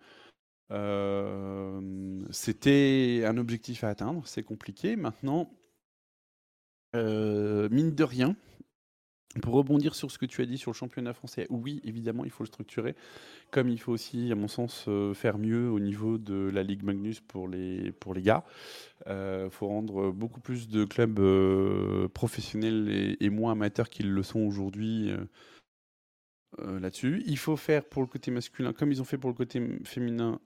euh, 0.71 2.21
c'était 2.31 3.23
un 3.25 3.37
objectif 3.37 3.83
à 3.83 3.89
atteindre. 3.89 4.27
C'est 4.27 4.43
compliqué. 4.43 4.95
Maintenant, 4.95 5.49
euh, 6.95 7.69
mine 7.69 7.95
de 7.95 8.03
rien, 8.03 8.35
pour 9.41 9.53
rebondir 9.53 9.93
sur 9.93 10.09
ce 10.09 10.17
que 10.17 10.25
tu 10.25 10.41
as 10.41 10.45
dit 10.45 10.57
sur 10.57 10.71
le 10.71 10.75
championnat 10.75 11.13
français, 11.13 11.45
oui, 11.49 11.81
évidemment, 11.83 12.25
il 12.25 12.31
faut 12.31 12.43
le 12.43 12.47
structurer, 12.47 12.95
comme 13.51 13.69
il 13.69 13.79
faut 13.79 13.91
aussi, 13.91 14.31
à 14.31 14.35
mon 14.35 14.47
sens, 14.47 14.85
euh, 14.87 15.13
faire 15.13 15.37
mieux 15.37 15.69
au 15.69 15.79
niveau 15.79 16.17
de 16.17 16.49
la 16.49 16.63
Ligue 16.63 16.83
Magnus 16.83 17.19
pour 17.19 17.47
les, 17.47 17.91
pour 17.91 18.13
les 18.13 18.21
gars. 18.21 18.43
Il 19.05 19.49
faut 19.51 19.67
rendre 19.67 20.11
beaucoup 20.11 20.41
plus 20.41 20.67
de 20.67 20.83
clubs 20.83 21.19
euh, 21.19 22.07
professionnels 22.09 23.15
et, 23.19 23.29
moins 23.29 23.53
amateurs 23.53 23.89
qu'ils 23.89 24.11
le 24.11 24.23
sont 24.23 24.39
aujourd'hui 24.39 25.11
euh, 25.11 25.17
euh, 26.59 26.79
là-dessus. 26.79 27.23
Il 27.25 27.37
faut 27.37 27.55
faire 27.55 27.85
pour 27.85 28.01
le 28.01 28.07
côté 28.07 28.31
masculin, 28.31 28.73
comme 28.73 28.91
ils 28.91 29.01
ont 29.01 29.05
fait 29.05 29.17
pour 29.17 29.29
le 29.29 29.35
côté 29.35 29.61
féminin, 29.83 30.39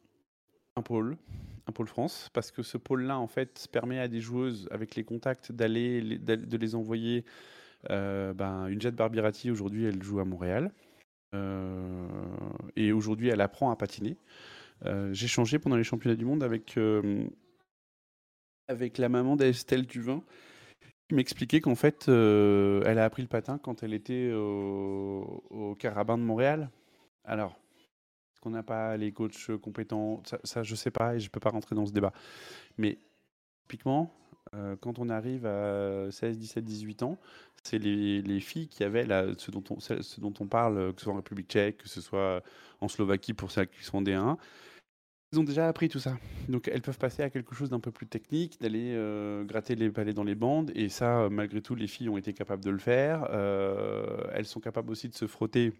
un 0.75 0.81
pôle, 0.81 1.17
un 1.67 1.71
pôle 1.71 1.87
France, 1.87 2.29
parce 2.33 2.51
que 2.51 2.63
ce 2.63 2.77
pôle-là, 2.77 3.17
en 3.17 3.27
fait, 3.27 3.67
permet 3.71 3.99
à 3.99 4.07
des 4.07 4.19
joueuses 4.19 4.67
avec 4.71 4.95
les 4.95 5.03
contacts 5.03 5.51
d'aller- 5.51 6.01
de 6.19 6.57
les 6.57 6.75
envoyer. 6.75 7.25
Euh, 7.89 8.33
ben, 8.33 8.67
une 8.67 8.79
Jade 8.81 8.95
Barbirati, 8.95 9.51
aujourd'hui, 9.51 9.85
elle 9.85 10.01
joue 10.03 10.19
à 10.19 10.25
Montréal. 10.25 10.71
Euh, 11.33 12.07
et 12.75 12.91
aujourd'hui, 12.91 13.29
elle 13.29 13.41
apprend 13.41 13.71
à 13.71 13.75
patiner. 13.75 14.17
Euh, 14.85 15.13
J'ai 15.13 15.27
changé 15.27 15.59
pendant 15.59 15.77
les 15.77 15.83
championnats 15.83 16.15
du 16.15 16.25
monde 16.25 16.43
avec, 16.43 16.77
avec 18.67 18.97
la 18.97 19.09
maman 19.09 19.35
d'Estelle 19.35 19.85
Duvin, 19.85 20.23
qui 21.07 21.15
m'expliquait 21.15 21.61
qu'en 21.61 21.75
fait, 21.75 22.07
elle 22.07 22.99
a 22.99 23.05
appris 23.05 23.21
le 23.21 23.27
patin 23.27 23.57
quand 23.57 23.83
elle 23.83 23.93
était 23.93 24.31
au, 24.33 25.43
au 25.49 25.75
Carabin 25.75 26.17
de 26.17 26.23
Montréal. 26.23 26.69
Alors, 27.23 27.51
est-ce 27.51 28.41
qu'on 28.41 28.49
n'a 28.51 28.63
pas 28.63 28.97
les 28.97 29.11
coachs 29.11 29.55
compétents? 29.57 30.21
Ça, 30.25 30.39
ça, 30.43 30.63
je 30.63 30.75
sais 30.75 30.91
pas 30.91 31.15
et 31.15 31.19
je 31.19 31.29
peux 31.29 31.39
pas 31.39 31.51
rentrer 31.51 31.75
dans 31.75 31.85
ce 31.85 31.93
débat. 31.93 32.13
Mais 32.77 32.97
typiquement, 33.63 34.11
euh, 34.55 34.75
quand 34.79 34.99
on 34.99 35.09
arrive 35.09 35.45
à 35.45 36.11
16, 36.11 36.37
17, 36.37 36.63
18 36.63 37.03
ans, 37.03 37.17
c'est 37.63 37.77
les, 37.77 38.21
les 38.21 38.39
filles 38.39 38.67
qui 38.67 38.83
avaient 38.83 39.05
ce, 39.37 39.51
dont 39.51 40.33
on, 40.39 40.47
parle, 40.47 40.77
euh, 40.77 40.91
que 40.93 40.99
ce 40.99 41.05
soit 41.05 41.13
en 41.13 41.17
République 41.17 41.49
tchèque, 41.49 41.77
que 41.77 41.89
ce 41.89 42.01
soit 42.01 42.41
en 42.79 42.87
Slovaquie 42.87 43.33
pour 43.33 43.51
celles 43.51 43.67
qui 43.67 43.83
sont 43.83 43.97
en 43.97 44.01
D1. 44.01 44.37
Ils 45.33 45.39
ont 45.39 45.45
déjà 45.45 45.69
appris 45.69 45.87
tout 45.87 45.99
ça. 45.99 46.17
Donc 46.49 46.67
elles 46.67 46.81
peuvent 46.81 46.97
passer 46.97 47.23
à 47.23 47.29
quelque 47.29 47.55
chose 47.55 47.69
d'un 47.69 47.79
peu 47.79 47.91
plus 47.91 48.05
technique, 48.05 48.59
d'aller 48.59 48.91
euh, 48.93 49.45
gratter 49.45 49.75
les 49.75 49.89
palais 49.89 50.11
dans 50.11 50.25
les 50.25 50.35
bandes. 50.35 50.71
Et 50.75 50.89
ça, 50.89 51.21
euh, 51.21 51.29
malgré 51.29 51.61
tout, 51.61 51.73
les 51.73 51.87
filles 51.87 52.09
ont 52.09 52.17
été 52.17 52.33
capables 52.33 52.63
de 52.65 52.69
le 52.69 52.79
faire. 52.79 53.27
Euh, 53.29 54.27
elles 54.33 54.45
sont 54.45 54.59
capables 54.59 54.91
aussi 54.91 55.07
de 55.07 55.13
se 55.13 55.27
frotter 55.27 55.67
euh, 55.67 55.71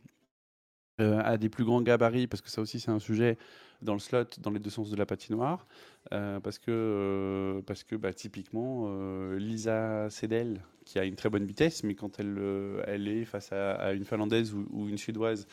à 1.01 1.37
des 1.37 1.49
plus 1.49 1.63
grands 1.63 1.81
gabarits, 1.81 2.27
parce 2.27 2.41
que 2.41 2.49
ça 2.49 2.61
aussi 2.61 2.79
c'est 2.79 2.91
un 2.91 2.99
sujet 2.99 3.37
dans 3.81 3.93
le 3.93 3.99
slot, 3.99 4.25
dans 4.39 4.51
les 4.51 4.59
deux 4.59 4.69
sens 4.69 4.89
de 4.89 4.95
la 4.95 5.05
patinoire, 5.05 5.65
euh, 6.13 6.39
parce 6.39 6.59
que, 6.59 6.71
euh, 6.71 7.61
parce 7.65 7.83
que 7.83 7.95
bah, 7.95 8.13
typiquement, 8.13 8.85
euh, 8.87 9.37
Lisa 9.39 10.09
Sedel, 10.09 10.61
qui 10.85 10.99
a 10.99 11.05
une 11.05 11.15
très 11.15 11.29
bonne 11.29 11.45
vitesse, 11.45 11.83
mais 11.83 11.95
quand 11.95 12.19
elle, 12.19 12.35
euh, 12.37 12.83
elle 12.87 13.07
est 13.07 13.25
face 13.25 13.51
à, 13.51 13.93
une 13.93 14.05
Finlandaise 14.05 14.53
ou, 14.53 14.67
ou 14.71 14.87
une 14.87 14.97
Suédoise 14.97 15.47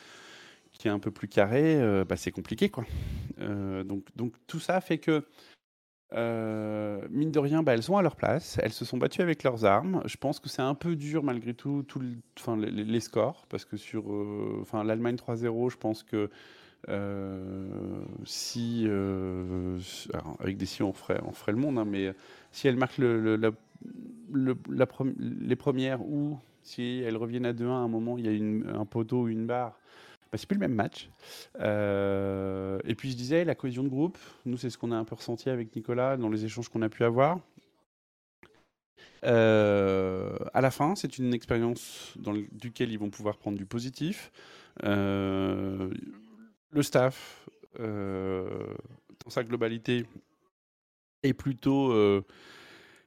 qui 0.73 0.87
est 0.87 0.91
un 0.91 0.99
peu 0.99 1.11
plus 1.11 1.27
carrée, 1.27 1.81
euh, 1.81 2.05
bah, 2.05 2.15
c'est 2.15 2.31
compliqué. 2.31 2.69
Quoi. 2.69 2.85
Euh, 3.39 3.83
donc, 3.83 4.05
donc 4.15 4.33
tout 4.47 4.59
ça 4.59 4.79
fait 4.81 4.97
que, 4.97 5.25
euh, 6.13 7.07
mine 7.11 7.31
de 7.31 7.39
rien, 7.39 7.61
bah, 7.63 7.73
elles 7.73 7.83
sont 7.83 7.97
à 7.97 8.01
leur 8.01 8.15
place, 8.15 8.59
elles 8.63 8.73
se 8.73 8.83
sont 8.85 8.97
battues 8.97 9.21
avec 9.21 9.43
leurs 9.43 9.65
armes. 9.65 10.01
Je 10.05 10.17
pense 10.17 10.39
que 10.39 10.49
c'est 10.49 10.61
un 10.61 10.75
peu 10.75 10.95
dur 10.95 11.23
malgré 11.23 11.53
tout, 11.53 11.85
les, 12.55 12.99
scores, 12.99 13.45
parce 13.49 13.65
que 13.65 13.77
sur 13.77 14.11
euh, 14.11 14.63
l'Allemagne 14.83 15.15
3-0, 15.15 15.69
je 15.71 15.77
pense 15.77 16.03
que 16.03 16.29
euh, 16.87 18.01
si, 18.25 18.85
alors, 20.13 20.37
avec 20.39 20.57
des 20.57 20.65
si 20.65 20.81
on 20.81 20.93
ferait, 20.93 21.19
le 21.47 21.57
monde, 21.57 21.77
hein, 21.77 21.85
mais 21.85 22.13
si 22.51 22.67
elle 22.67 22.77
marque 22.77 22.97
le, 22.97 23.21
le- 23.21 23.35
la- 23.35 23.51
le- 24.31 24.57
la 24.69 24.85
pre- 24.85 25.13
les 25.17 25.55
premières 25.55 26.01
ou 26.01 26.37
si 26.63 27.01
elles 27.05 27.17
reviennent 27.17 27.45
à 27.45 27.53
2-1 27.53 27.69
à 27.69 27.71
un 27.77 27.87
moment, 27.87 28.17
il 28.17 28.25
y 28.25 28.29
a 28.29 28.79
un 28.79 28.85
poteau 28.85 29.23
ou 29.23 29.27
une 29.27 29.45
barre, 29.45 29.78
bah, 30.31 30.37
c'est 30.37 30.47
plus 30.47 30.55
le 30.55 30.61
même 30.61 30.75
match. 30.75 31.09
Euh, 31.59 32.79
et 32.85 32.95
puis 32.95 33.11
je 33.11 33.15
disais, 33.15 33.45
la 33.45 33.55
cohésion 33.55 33.83
de 33.83 33.89
groupe, 33.89 34.17
nous 34.45 34.57
c'est 34.57 34.69
ce 34.69 34.77
qu'on 34.77 34.91
a 34.91 34.95
un 34.95 35.05
peu 35.05 35.15
ressenti 35.15 35.49
avec 35.49 35.75
Nicolas 35.75 36.17
dans 36.17 36.29
les 36.29 36.45
échanges 36.45 36.69
qu'on 36.69 36.81
a 36.81 36.89
pu 36.89 37.03
avoir. 37.03 37.39
Euh, 39.25 40.37
à 40.53 40.61
la 40.61 40.71
fin, 40.71 40.95
c'est 40.95 41.17
une 41.17 41.33
expérience 41.33 42.13
dans 42.17 42.31
le- 42.31 42.47
duquel 42.51 42.91
ils 42.91 42.99
vont 42.99 43.09
pouvoir 43.09 43.37
prendre 43.37 43.57
du 43.57 43.65
positif. 43.65 44.31
Euh, 44.83 45.89
le 46.71 46.83
staff, 46.83 47.49
euh, 47.79 48.73
dans 49.23 49.29
sa 49.29 49.43
globalité, 49.43 50.05
est 51.23 51.33
plutôt, 51.33 51.93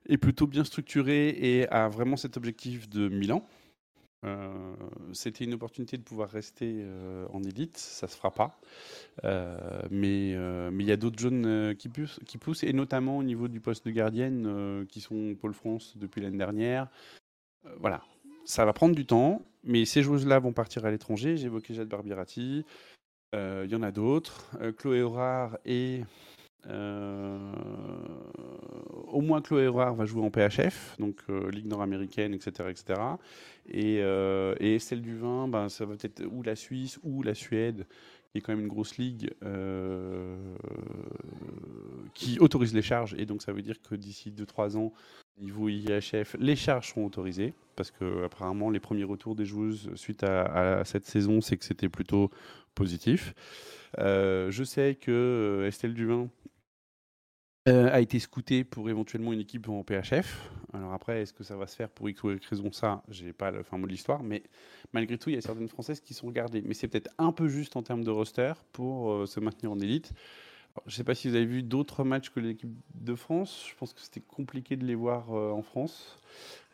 est 0.09 0.19
plutôt 0.19 0.47
bien 0.47 0.65
structuré 0.65 1.29
et 1.29 1.69
a 1.69 1.89
vraiment 1.89 2.17
cet 2.17 2.37
objectif 2.37 2.89
de 2.91 3.09
Milan. 3.09 3.47
Euh, 4.25 4.75
C'était 5.13 5.45
une 5.45 5.55
opportunité 5.55 5.97
de 5.97 6.03
pouvoir 6.03 6.31
rester 6.31 6.81
euh, 6.83 7.27
en 7.33 7.43
élite, 7.43 7.77
ça 7.77 8.07
se 8.07 8.17
fera 8.17 8.31
pas. 8.31 8.61
Euh, 9.25 9.83
mais 9.91 10.31
il 10.31 10.87
y 10.87 10.93
a 10.93 10.97
d'autres 10.97 11.19
jeunes 11.19 11.75
qui, 11.77 11.89
poussent, 11.89 12.65
et 12.65 12.73
notamment 12.73 13.19
au 13.19 13.23
niveau 13.23 13.49
du 13.49 13.61
poste 13.61 13.87
de 13.87 13.91
gardienne, 13.91 14.87
qui 14.89 15.01
sont 15.01 15.35
Pôle 15.41 15.55
France 15.55 15.97
depuis 15.97 16.21
l'année 16.21 16.39
dernière. 16.39 16.89
Voilà, 17.79 18.03
ça 18.45 18.65
va 18.65 18.73
prendre 18.73 18.95
du 18.95 19.07
temps, 19.07 19.43
mais 19.65 19.85
ces 19.85 20.03
joueuses-là 20.03 20.39
vont 20.39 20.53
partir 20.53 20.85
à 20.85 20.91
l'étranger. 20.91 21.41
Évoqué 21.45 21.75
Jade 21.75 21.89
Barbirati, 21.89 22.65
il 23.33 23.69
y 23.69 23.75
en 23.75 23.83
a 23.83 23.91
d'autres. 23.91 24.51
Chloé 24.79 25.03
Horard 25.03 25.59
et 25.65 26.03
au 29.13 29.21
moins 29.21 29.41
Chloé 29.41 29.67
Horard 29.67 29.95
va 29.95 30.07
jouer 30.07 30.23
en 30.23 30.31
PHF, 30.31 30.97
donc 30.99 31.17
euh, 31.29 31.51
Ligue 31.51 31.67
nord-américaine, 31.67 32.35
etc. 32.35 32.71
etc. 32.71 33.01
Et, 33.69 33.99
euh, 34.01 34.55
et 34.59 34.77
Estelle 34.77 35.03
Duvin, 35.03 35.49
ben, 35.49 35.69
ça 35.69 35.85
va 35.85 35.97
peut-être 35.97 36.25
ou 36.31 36.43
la 36.43 36.57
Suisse 36.57 36.99
ou 37.03 37.23
la 37.23 37.35
Suède, 37.35 37.87
qui 38.31 38.39
est 38.39 38.41
quand 38.41 38.53
même 38.53 38.63
une 38.63 38.69
grosse 38.69 38.97
ligue 38.97 39.31
euh, 39.45 40.37
qui 42.15 42.39
autorise 42.41 42.75
les 42.75 42.83
charges. 42.83 43.15
Et 43.19 43.27
donc 43.27 43.43
ça 43.43 43.53
veut 43.53 43.63
dire 43.63 43.77
que 43.83 43.95
d'ici 43.95 44.33
2-3 44.33 44.77
ans, 44.77 44.93
niveau 45.39 45.69
IHF, 45.69 46.37
les 46.39 46.57
charges 46.57 46.89
seront 46.89 47.07
autorisées. 47.07 47.53
Parce 47.77 47.91
que 47.91 48.25
apparemment, 48.25 48.71
les 48.71 48.81
premiers 48.81 49.05
retours 49.05 49.35
des 49.35 49.47
joueuses 49.47 49.91
suite 49.95 50.25
à, 50.25 50.85
cette 50.85 51.07
saison, 51.07 51.41
c'est 51.41 51.57
que 51.57 51.65
c'était 51.65 51.89
plutôt 51.89 52.31
positif. 52.75 53.35
Euh, 53.99 54.51
je 54.51 54.65
sais 54.65 54.97
que 55.01 55.11
euh, 55.11 55.69
Estelle 55.69 55.95
Duvin 55.95 56.23
euh, 56.23 56.27
a 57.67 58.01
été 58.01 58.19
scoutée 58.19 58.65
pour 58.65 58.91
éventuellement 58.91 59.33
une 59.33 59.41
équipe 59.41 59.69
en 59.69 59.85
PHF. 59.85 60.51
Alors 60.73 60.93
après, 60.93 61.23
est-ce 61.23 61.33
que 61.33 61.45
ça 61.45 61.57
va 61.57 61.67
se 61.67 61.77
faire 61.77 61.89
pour 61.89 62.09
X 62.09 62.23
ou 62.23 62.31
Y 62.31 62.45
raison 62.47 62.73
Ça, 62.73 63.03
j'ai 63.09 63.33
pas 63.33 63.51
le 63.51 63.63
fin 63.63 63.79
mot 63.79 63.87
de 63.87 63.93
l'histoire, 63.93 64.23
mais 64.23 64.43
malgré 64.93 65.19
tout, 65.19 65.31
il 65.31 65.35
y 65.35 65.39
a 65.39 65.43
certaines 65.43 65.69
Françaises 65.69 66.01
qui 66.01 66.15
sont 66.15 66.27
regardées. 66.27 66.63
Mais 66.63 66.75
c'est 66.75 66.89
peut-être 66.89 67.11
un 67.19 67.33
peu 67.33 67.49
juste 67.49 67.77
en 67.77 67.83
termes 67.83 68.05
de 68.05 68.11
roster 68.11 68.55
pour 68.73 69.13
euh, 69.13 69.27
se 69.27 69.39
maintenir 69.39 69.71
en 69.71 69.79
élite. 69.79 70.13
Je 70.87 70.93
ne 70.93 70.97
sais 70.97 71.05
pas 71.05 71.15
si 71.15 71.29
vous 71.29 71.35
avez 71.35 71.45
vu 71.45 71.63
d'autres 71.63 72.03
matchs 72.03 72.31
que 72.31 72.41
l'équipe 72.41 72.71
de 72.95 73.15
France. 73.15 73.67
Je 73.69 73.75
pense 73.77 73.93
que 73.93 74.01
c'était 74.01 74.23
compliqué 74.23 74.77
de 74.77 74.87
les 74.87 74.95
voir 74.95 75.33
euh, 75.33 75.51
en 75.51 75.63
France. 75.63 76.19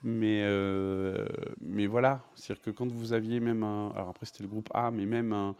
Mais, 0.04 0.42
euh, 0.44 1.26
mais 1.60 1.86
voilà, 1.86 2.22
c'est-à-dire 2.36 2.62
que 2.62 2.70
quand 2.70 2.90
vous 2.90 3.12
aviez 3.12 3.40
même 3.40 3.64
un. 3.64 3.90
Alors 3.96 4.10
après, 4.10 4.26
c'était 4.26 4.44
le 4.44 4.48
groupe 4.48 4.68
A, 4.72 4.92
mais 4.92 5.06
même 5.06 5.32
un, 5.32 5.56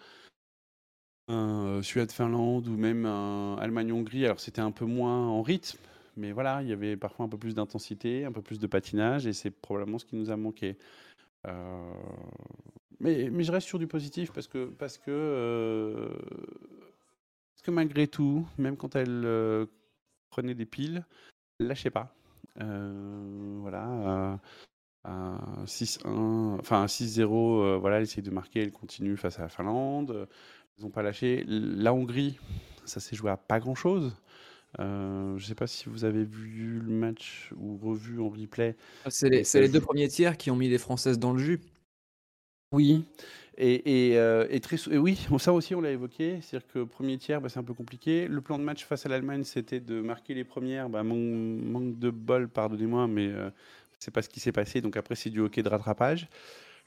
euh, 1.31 1.83
Suède-Finlande 1.83 2.68
ou 2.68 2.76
même 2.76 3.07
un 3.07 3.57
Allemagne-Hongrie, 3.57 4.24
alors 4.24 4.41
c'était 4.41 4.61
un 4.61 4.70
peu 4.70 4.85
moins 4.85 5.26
en 5.26 5.43
rythme. 5.43 5.79
Mais 6.16 6.33
voilà, 6.33 6.62
il 6.62 6.68
y 6.68 6.72
avait 6.72 6.97
parfois 6.97 7.26
un 7.26 7.29
peu 7.29 7.39
plus 7.39 7.55
d'intensité, 7.55 8.24
un 8.24 8.33
peu 8.33 8.43
plus 8.43 8.59
de 8.59 8.66
patinage, 8.66 9.26
et 9.26 9.33
c'est 9.33 9.51
probablement 9.51 9.99
ce 9.99 10.05
qui 10.05 10.16
nous 10.16 10.31
a 10.31 10.37
manqué. 10.37 10.76
Euh, 11.47 11.93
mais, 13.01 13.31
je 13.43 13.53
reste 13.53 13.66
sur 13.66 13.79
du 13.79 13.87
positif 13.87 14.33
parce 14.33 14.49
que, 14.49 14.66
parce 14.66 14.99
que, 14.99 15.11
euh, 15.11 16.09
parce 17.55 17.62
que 17.62 17.70
malgré 17.70 18.09
tout, 18.09 18.47
même 18.59 18.76
quand 18.76 18.97
elle 18.97 19.68
prenait 20.31 20.55
des 20.55 20.66
piles, 20.66 21.05
lâchait 21.61 21.91
pas. 21.91 22.14
Voilà, 22.57 23.87
euh, 23.87 24.37
à 25.05 25.39
6-1, 25.66 26.59
enfin 26.59 26.83
à 26.83 26.87
6-0, 26.87 27.62
euh, 27.62 27.76
voilà, 27.79 27.99
elle 27.99 28.05
essaye 28.05 28.22
de 28.22 28.31
marquer, 28.31 28.62
elle 28.62 28.72
continue 28.72 29.16
face 29.16 29.39
à 29.39 29.43
la 29.43 29.49
Finlande. 29.49 30.29
Ils 30.79 30.85
n'ont 30.85 30.91
pas 30.91 31.03
lâché. 31.03 31.45
La 31.47 31.93
Hongrie, 31.93 32.39
ça 32.85 33.01
s'est 33.01 33.16
joué 33.16 33.31
à 33.31 33.37
pas 33.37 33.61
grand-chose. 33.61 34.14
Euh, 34.79 35.37
je 35.39 35.45
ne 35.45 35.49
sais 35.49 35.55
pas 35.55 35.66
si 35.66 35.89
vous 35.89 36.05
avez 36.05 36.24
vu 36.24 36.81
le 36.81 36.93
match 36.93 37.53
ou 37.57 37.79
revu 37.79 38.20
en 38.20 38.29
replay. 38.29 38.76
C'est 39.09 39.29
les, 39.29 39.39
Mais 39.39 39.45
c'est 39.45 39.61
les 39.61 39.68
deux 39.68 39.81
premiers 39.81 40.09
tiers 40.09 40.37
qui 40.37 40.51
ont 40.51 40.57
mis 40.57 40.68
les 40.68 40.79
Françaises 40.79 41.18
dans 41.18 41.33
le 41.33 41.39
jus. 41.39 41.61
Oui, 42.72 43.07
et, 43.57 44.11
et, 44.11 44.18
euh, 44.18 44.47
et 44.51 44.61
très 44.61 44.76
et 44.91 44.99
oui, 44.99 45.18
ça 45.39 45.53
aussi 45.53 45.74
on 45.74 45.81
l'a 45.81 45.91
évoqué, 45.91 46.39
c'est-à-dire 46.41 46.68
que 46.68 46.85
premier 46.85 47.18
tiers, 47.18 47.41
bah, 47.41 47.49
c'est 47.49 47.59
un 47.59 47.64
peu 47.64 47.74
compliqué. 47.74 48.29
Le 48.29 48.41
plan 48.41 48.59
de 48.59 48.62
match 48.62 48.85
face 48.85 49.05
à 49.05 49.09
l'Allemagne, 49.09 49.43
c'était 49.43 49.81
de 49.81 50.01
marquer 50.01 50.35
les 50.35 50.45
premières. 50.45 50.89
Bah, 50.89 51.03
mon 51.03 51.16
manque 51.16 51.99
de 51.99 52.11
bol, 52.11 52.49
pardonnez-moi, 52.49 53.09
mais 53.09 53.26
euh, 53.26 53.51
c'est 53.99 54.12
pas 54.12 54.22
ce 54.22 54.29
qui 54.29 54.39
s'est 54.39 54.53
passé. 54.53 54.81
Donc 54.81 54.97
après, 54.97 55.16
c'est 55.16 55.31
du 55.31 55.41
hockey 55.41 55.62
de 55.62 55.68
rattrapage. 55.68 56.29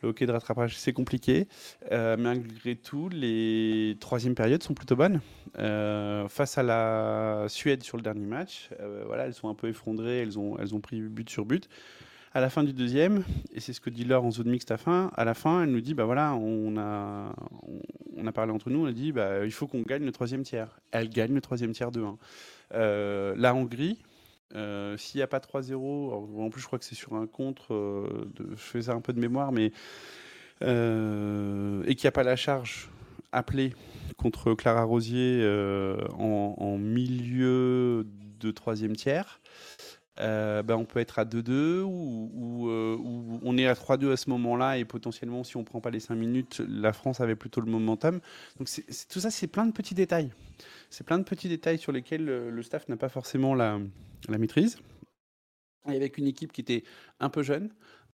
Le 0.01 0.09
hockey 0.09 0.25
de 0.25 0.31
rattrapage, 0.31 0.77
c'est 0.77 0.93
compliqué. 0.93 1.47
Euh, 1.91 2.15
mais 2.17 2.23
malgré 2.23 2.75
tout, 2.75 3.09
les 3.09 3.97
troisièmes 3.99 4.35
périodes 4.35 4.63
sont 4.63 4.73
plutôt 4.73 4.95
bonnes. 4.95 5.21
Euh, 5.59 6.27
face 6.27 6.57
à 6.57 6.63
la 6.63 7.45
Suède 7.47 7.83
sur 7.83 7.97
le 7.97 8.03
dernier 8.03 8.25
match, 8.25 8.69
euh, 8.79 9.03
voilà, 9.05 9.25
elles 9.25 9.33
sont 9.33 9.49
un 9.49 9.55
peu 9.55 9.69
effondrées, 9.69 10.19
elles 10.19 10.39
ont, 10.39 10.57
elles 10.57 10.73
ont 10.73 10.79
pris 10.79 11.01
but 11.01 11.29
sur 11.29 11.45
but. 11.45 11.67
À 12.33 12.39
la 12.39 12.49
fin 12.49 12.63
du 12.63 12.71
deuxième, 12.71 13.25
et 13.53 13.59
c'est 13.59 13.73
ce 13.73 13.81
que 13.81 13.89
dit 13.89 14.05
Laure 14.05 14.23
en 14.23 14.31
zone 14.31 14.49
mixte 14.49 14.71
à, 14.71 14.77
fin, 14.77 15.11
à 15.15 15.25
la 15.25 15.33
fin, 15.33 15.63
elle 15.63 15.71
nous 15.71 15.81
dit 15.81 15.93
bah 15.93 16.05
voilà, 16.05 16.33
on 16.33 16.77
a, 16.77 17.35
on, 18.15 18.25
a 18.25 18.31
parlé 18.31 18.53
entre 18.53 18.69
nous, 18.69 18.83
on 18.83 18.85
a 18.85 18.93
dit 18.93 19.11
bah, 19.11 19.43
il 19.43 19.51
faut 19.51 19.67
qu'on 19.67 19.81
gagne 19.81 20.05
le 20.05 20.13
troisième 20.13 20.43
tiers. 20.43 20.79
Elle 20.91 21.09
gagne 21.09 21.33
le 21.33 21.41
troisième 21.41 21.73
tiers 21.73 21.91
de 21.91 22.01
1. 22.01 22.17
Euh, 22.73 23.33
la 23.37 23.53
Hongrie, 23.53 23.97
euh, 24.55 24.97
s'il 24.97 25.19
n'y 25.19 25.23
a 25.23 25.27
pas 25.27 25.39
3-0, 25.39 25.73
alors, 25.73 26.27
en 26.39 26.49
plus 26.49 26.61
je 26.61 26.67
crois 26.67 26.79
que 26.79 26.85
c'est 26.85 26.95
sur 26.95 27.13
un 27.13 27.27
contre, 27.27 27.73
euh, 27.73 28.29
je 28.51 28.55
fais 28.55 28.83
ça 28.83 28.93
un 28.93 29.01
peu 29.01 29.13
de 29.13 29.19
mémoire, 29.19 29.51
mais 29.51 29.71
euh, 30.63 31.83
et 31.85 31.95
qu'il 31.95 32.05
n'y 32.05 32.09
a 32.09 32.13
pas 32.13 32.23
la 32.23 32.35
charge 32.35 32.89
appelée 33.31 33.73
contre 34.17 34.53
Clara 34.53 34.83
Rosier 34.83 35.43
en 36.17 36.77
milieu 36.77 38.05
de 38.39 38.51
troisième 38.51 38.95
tiers. 38.95 39.39
Euh, 40.19 40.61
ben, 40.61 40.75
on 40.75 40.83
peut 40.83 40.99
être 40.99 41.19
à 41.19 41.25
2-2 41.25 41.81
ou, 41.83 42.31
ou, 42.33 42.69
euh, 42.69 42.97
ou 42.97 43.39
on 43.43 43.57
est 43.57 43.65
à 43.65 43.73
3-2 43.73 44.11
à 44.11 44.17
ce 44.17 44.29
moment-là 44.29 44.77
et 44.77 44.83
potentiellement 44.83 45.43
si 45.45 45.55
on 45.55 45.63
prend 45.63 45.79
pas 45.79 45.89
les 45.89 46.01
5 46.01 46.15
minutes, 46.15 46.61
la 46.67 46.91
France 46.91 47.21
avait 47.21 47.37
plutôt 47.37 47.61
le 47.61 47.71
momentum. 47.71 48.19
Donc 48.59 48.67
tout 49.09 49.19
ça 49.19 49.31
c'est 49.31 49.47
plein 49.47 49.65
de 49.65 49.71
petits 49.71 49.95
détails. 49.95 50.31
C'est 50.89 51.05
plein 51.05 51.17
de 51.17 51.23
petits 51.23 51.47
détails 51.47 51.77
sur 51.77 51.93
lesquels 51.93 52.27
euh, 52.27 52.51
le 52.51 52.61
staff 52.61 52.89
n'a 52.89 52.97
pas 52.97 53.07
forcément 53.07 53.55
la, 53.55 53.79
maîtrise. 54.27 54.79
Et 55.89 55.95
avec 55.95 56.17
une 56.17 56.27
équipe 56.27 56.51
qui 56.51 56.61
était 56.61 56.83
un 57.21 57.29
peu 57.29 57.41
jeune, 57.41 57.69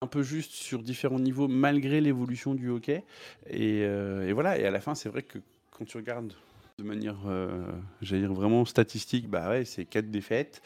un 0.00 0.06
peu 0.06 0.22
juste 0.22 0.52
sur 0.52 0.82
différents 0.82 1.20
niveaux 1.20 1.46
malgré 1.46 2.00
l'évolution 2.00 2.54
du 2.54 2.70
hockey. 2.70 3.04
Et, 3.48 3.86
voilà, 4.32 4.58
et 4.58 4.64
à 4.64 4.70
la 4.70 4.80
fin 4.80 4.94
c'est 4.94 5.10
vrai 5.10 5.22
que 5.22 5.38
quand 5.70 5.84
tu 5.84 5.98
regardes 5.98 6.32
de 6.78 6.84
manière, 6.84 7.18
j'allais 8.00 8.22
dire 8.22 8.32
vraiment 8.32 8.64
statistique, 8.64 9.28
bah 9.28 9.50
ouais, 9.50 9.64
c'est 9.64 9.84
4 9.84 10.10
défaites. 10.10 10.60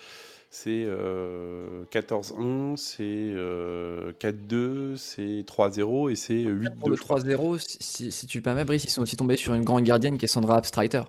C'est 0.58 0.84
euh, 0.86 1.84
14-1, 1.92 2.78
c'est 2.78 3.02
euh, 3.02 4.12
4-2, 4.18 4.96
c'est 4.96 5.44
3-0 5.46 6.10
et 6.10 6.16
c'est 6.16 6.32
8-2. 6.32 6.74
Pour 6.76 6.88
le 6.88 6.96
je 6.96 7.02
crois. 7.02 7.20
3-0, 7.20 7.58
si, 7.78 8.10
si- 8.10 8.26
tu 8.26 8.38
le 8.38 8.42
permets, 8.42 8.64
Brice, 8.64 8.84
ils 8.84 8.88
sont 8.88 9.02
aussi 9.02 9.18
tombés 9.18 9.36
sur 9.36 9.52
une 9.52 9.64
grande 9.64 9.84
gardienne 9.84 10.16
qui 10.16 10.24
est 10.24 10.28
Sandra 10.28 10.56
Abstreiter. 10.56 11.02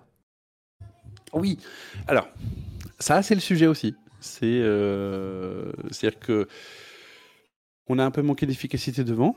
Oui, 1.32 1.58
alors, 2.10 2.28
ça 3.00 3.22
c'est 3.22 3.36
le 3.36 3.40
sujet 3.42 3.68
aussi. 3.68 3.96
C'est, 4.20 4.42
euh, 4.44 5.72
C'est-à-dire 5.92 6.20
que 6.20 6.50
on 7.90 8.00
a 8.00 8.06
un 8.06 8.12
peu 8.12 8.22
manqué 8.22 8.46
d'efficacité 8.46 9.04
devant, 9.04 9.36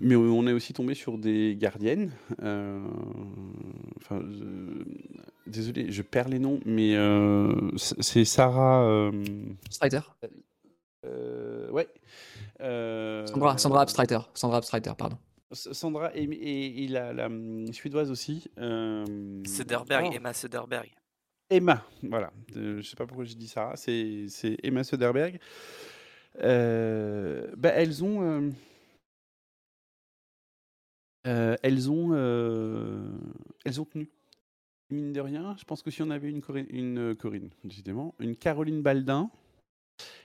mais 0.00 0.16
on 0.16 0.46
est 0.46 0.52
aussi 0.52 0.72
tombé 0.72 0.94
sur 0.94 1.18
des 1.18 1.56
gardiennes. 1.58 2.12
euh, 2.42 2.80
Enfin, 3.98 4.20
je- 4.30 4.84
désolé, 5.50 5.90
je 5.90 6.02
perds 6.02 6.28
les 6.28 6.38
noms, 6.38 6.60
mais 6.64 6.94
euh, 6.96 7.52
c'est 7.76 8.24
Sarah. 8.24 8.84
euh, 8.84 9.10
euh, 11.04 11.70
ouais. 11.70 11.88
euh, 12.60 13.26
Sandra, 13.26 13.58
Sandra 13.58 13.82
Abstreiter. 13.82 14.18
Sandra 14.34 14.58
Abstreiter, 14.58 14.92
pardon. 14.96 15.16
Sandra 15.52 16.10
et, 16.16 16.24
et- 16.24 16.84
et 16.84 16.88
la, 16.88 17.12
la, 17.12 17.28
suédoise 17.72 18.10
aussi. 18.10 18.44
euh, 18.58 19.04
Söderberg, 19.46 20.08
oh, 20.10 20.14
Emma 20.14 20.32
Söderberg. 20.32 20.90
Emma, 21.48 21.84
voilà. 22.02 22.32
Euh, 22.56 22.82
je 22.82 22.88
sais 22.88 22.96
pas 22.96 23.06
pourquoi 23.06 23.24
j'ai 23.24 23.36
dit. 23.36 23.52
C'est 23.76 24.26
c'est 24.28 24.56
Emma 24.64 24.82
Söderberg. 24.82 25.38
Euh, 26.40 27.46
bah, 27.56 27.70
elles 27.70 28.04
ont. 28.04 28.22
euh, 28.22 28.50
euh, 31.26 31.56
elles 31.62 31.90
ont. 31.90 32.14
elles 33.64 33.80
ont 33.80 33.84
tenu. 33.84 34.08
Mine 34.90 35.12
de 35.12 35.20
rien, 35.20 35.56
je 35.58 35.64
pense 35.64 35.82
que 35.82 35.90
si 35.90 36.02
on 36.02 36.10
avait 36.10 36.30
une, 36.30 36.40
Corinne, 37.16 37.50
décidément, 37.64 38.14
une 38.20 38.36
Caroline 38.36 38.82
Baldin, 38.82 39.30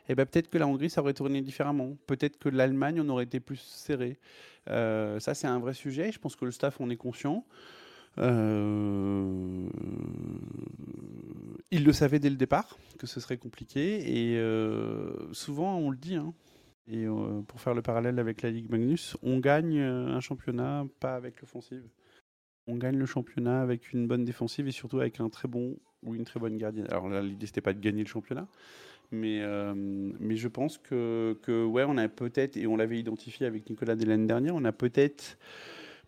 eh 0.07 0.13
ben, 0.13 0.27
peut-être 0.27 0.51
que 0.51 0.59
la 0.59 0.67
Hongrie, 0.67 0.91
ça 0.91 1.01
aurait 1.01 1.15
tourné 1.15 1.41
différemment. 1.41 1.97
Peut-être 2.05 2.37
que 2.37 2.47
l'Allemagne, 2.47 3.01
on 3.01 3.09
aurait 3.09 3.23
été 3.23 3.39
plus 3.39 3.57
serré. 3.57 4.19
Ça, 4.67 5.33
c'est 5.33 5.47
un 5.47 5.57
vrai 5.57 5.73
sujet. 5.73 6.11
Je 6.11 6.19
pense 6.19 6.35
que 6.35 6.45
le 6.45 6.51
staff 6.51 6.79
en 6.79 6.91
est 6.91 6.97
conscient. 6.97 7.43
Euh, 8.17 9.67
il 11.71 11.85
le 11.85 11.93
savait 11.93 12.19
dès 12.19 12.29
le 12.29 12.35
départ 12.35 12.77
que 12.97 13.07
ce 13.07 13.19
serait 13.19 13.37
compliqué. 13.37 14.31
Et 14.31 14.37
euh, 14.37 15.31
souvent, 15.33 15.77
on 15.77 15.89
le 15.89 15.97
dit, 15.97 16.15
hein, 16.15 16.33
et 16.87 17.05
euh, 17.05 17.41
pour 17.47 17.61
faire 17.61 17.73
le 17.73 17.81
parallèle 17.81 18.19
avec 18.19 18.41
la 18.41 18.51
Ligue 18.51 18.69
Magnus, 18.69 19.17
on 19.23 19.39
gagne 19.39 19.79
un 19.79 20.19
championnat 20.19 20.85
pas 20.99 21.15
avec 21.15 21.39
l'offensive. 21.41 21.83
On 22.67 22.75
gagne 22.75 22.97
le 22.97 23.05
championnat 23.05 23.61
avec 23.61 23.91
une 23.93 24.07
bonne 24.07 24.23
défensive 24.23 24.67
et 24.67 24.71
surtout 24.71 24.99
avec 24.99 25.19
un 25.19 25.29
très 25.29 25.47
bon 25.47 25.77
ou 26.03 26.15
une 26.15 26.25
très 26.25 26.39
bonne 26.39 26.57
gardienne. 26.57 26.87
Alors 26.89 27.09
là, 27.09 27.21
l'idée, 27.21 27.45
c'était 27.45 27.61
pas 27.61 27.73
de 27.73 27.79
gagner 27.79 28.03
le 28.03 28.07
championnat, 28.07 28.47
mais, 29.11 29.43
mais 30.19 30.35
je 30.35 30.47
pense 30.47 30.77
que, 30.77 31.37
que 31.41 31.65
ouais, 31.65 31.83
on 31.87 31.97
a 31.97 32.07
peut-être, 32.07 32.57
et 32.57 32.67
on 32.67 32.77
l'avait 32.77 32.99
identifié 32.99 33.45
avec 33.45 33.69
Nicolas 33.69 33.95
dès 33.95 34.05
l'année 34.05 34.27
dernière, 34.27 34.55
on 34.55 34.63
a 34.63 34.71
peut-être 34.71 35.37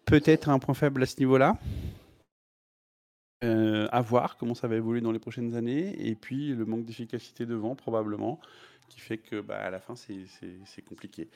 peut-être 0.06 0.50
un 0.50 0.60
point 0.60 0.74
faible 0.74 1.04
à 1.04 1.06
ce 1.06 1.20
niveau-là. 1.20 1.58
Euh, 3.44 3.88
à 3.92 4.00
voir 4.02 4.38
comment 4.38 4.54
ça 4.56 4.68
va 4.70 4.76
évoluer 4.76 5.02
dans 5.02 5.12
les 5.12 5.20
prochaines 5.20 5.56
années. 5.56 5.96
Et 6.08 6.16
puis 6.16 6.54
le 6.54 6.66
manque 6.66 6.86
d'efficacité 6.86 7.46
devant, 7.46 7.76
probablement, 7.76 8.40
qui 8.88 9.02
fait 9.02 9.18
que 9.18 9.42
bah, 9.42 9.58
à 9.58 9.70
la 9.70 9.80
fin, 9.80 9.96
c'est- 9.96 10.82
compliqué. 10.88 11.30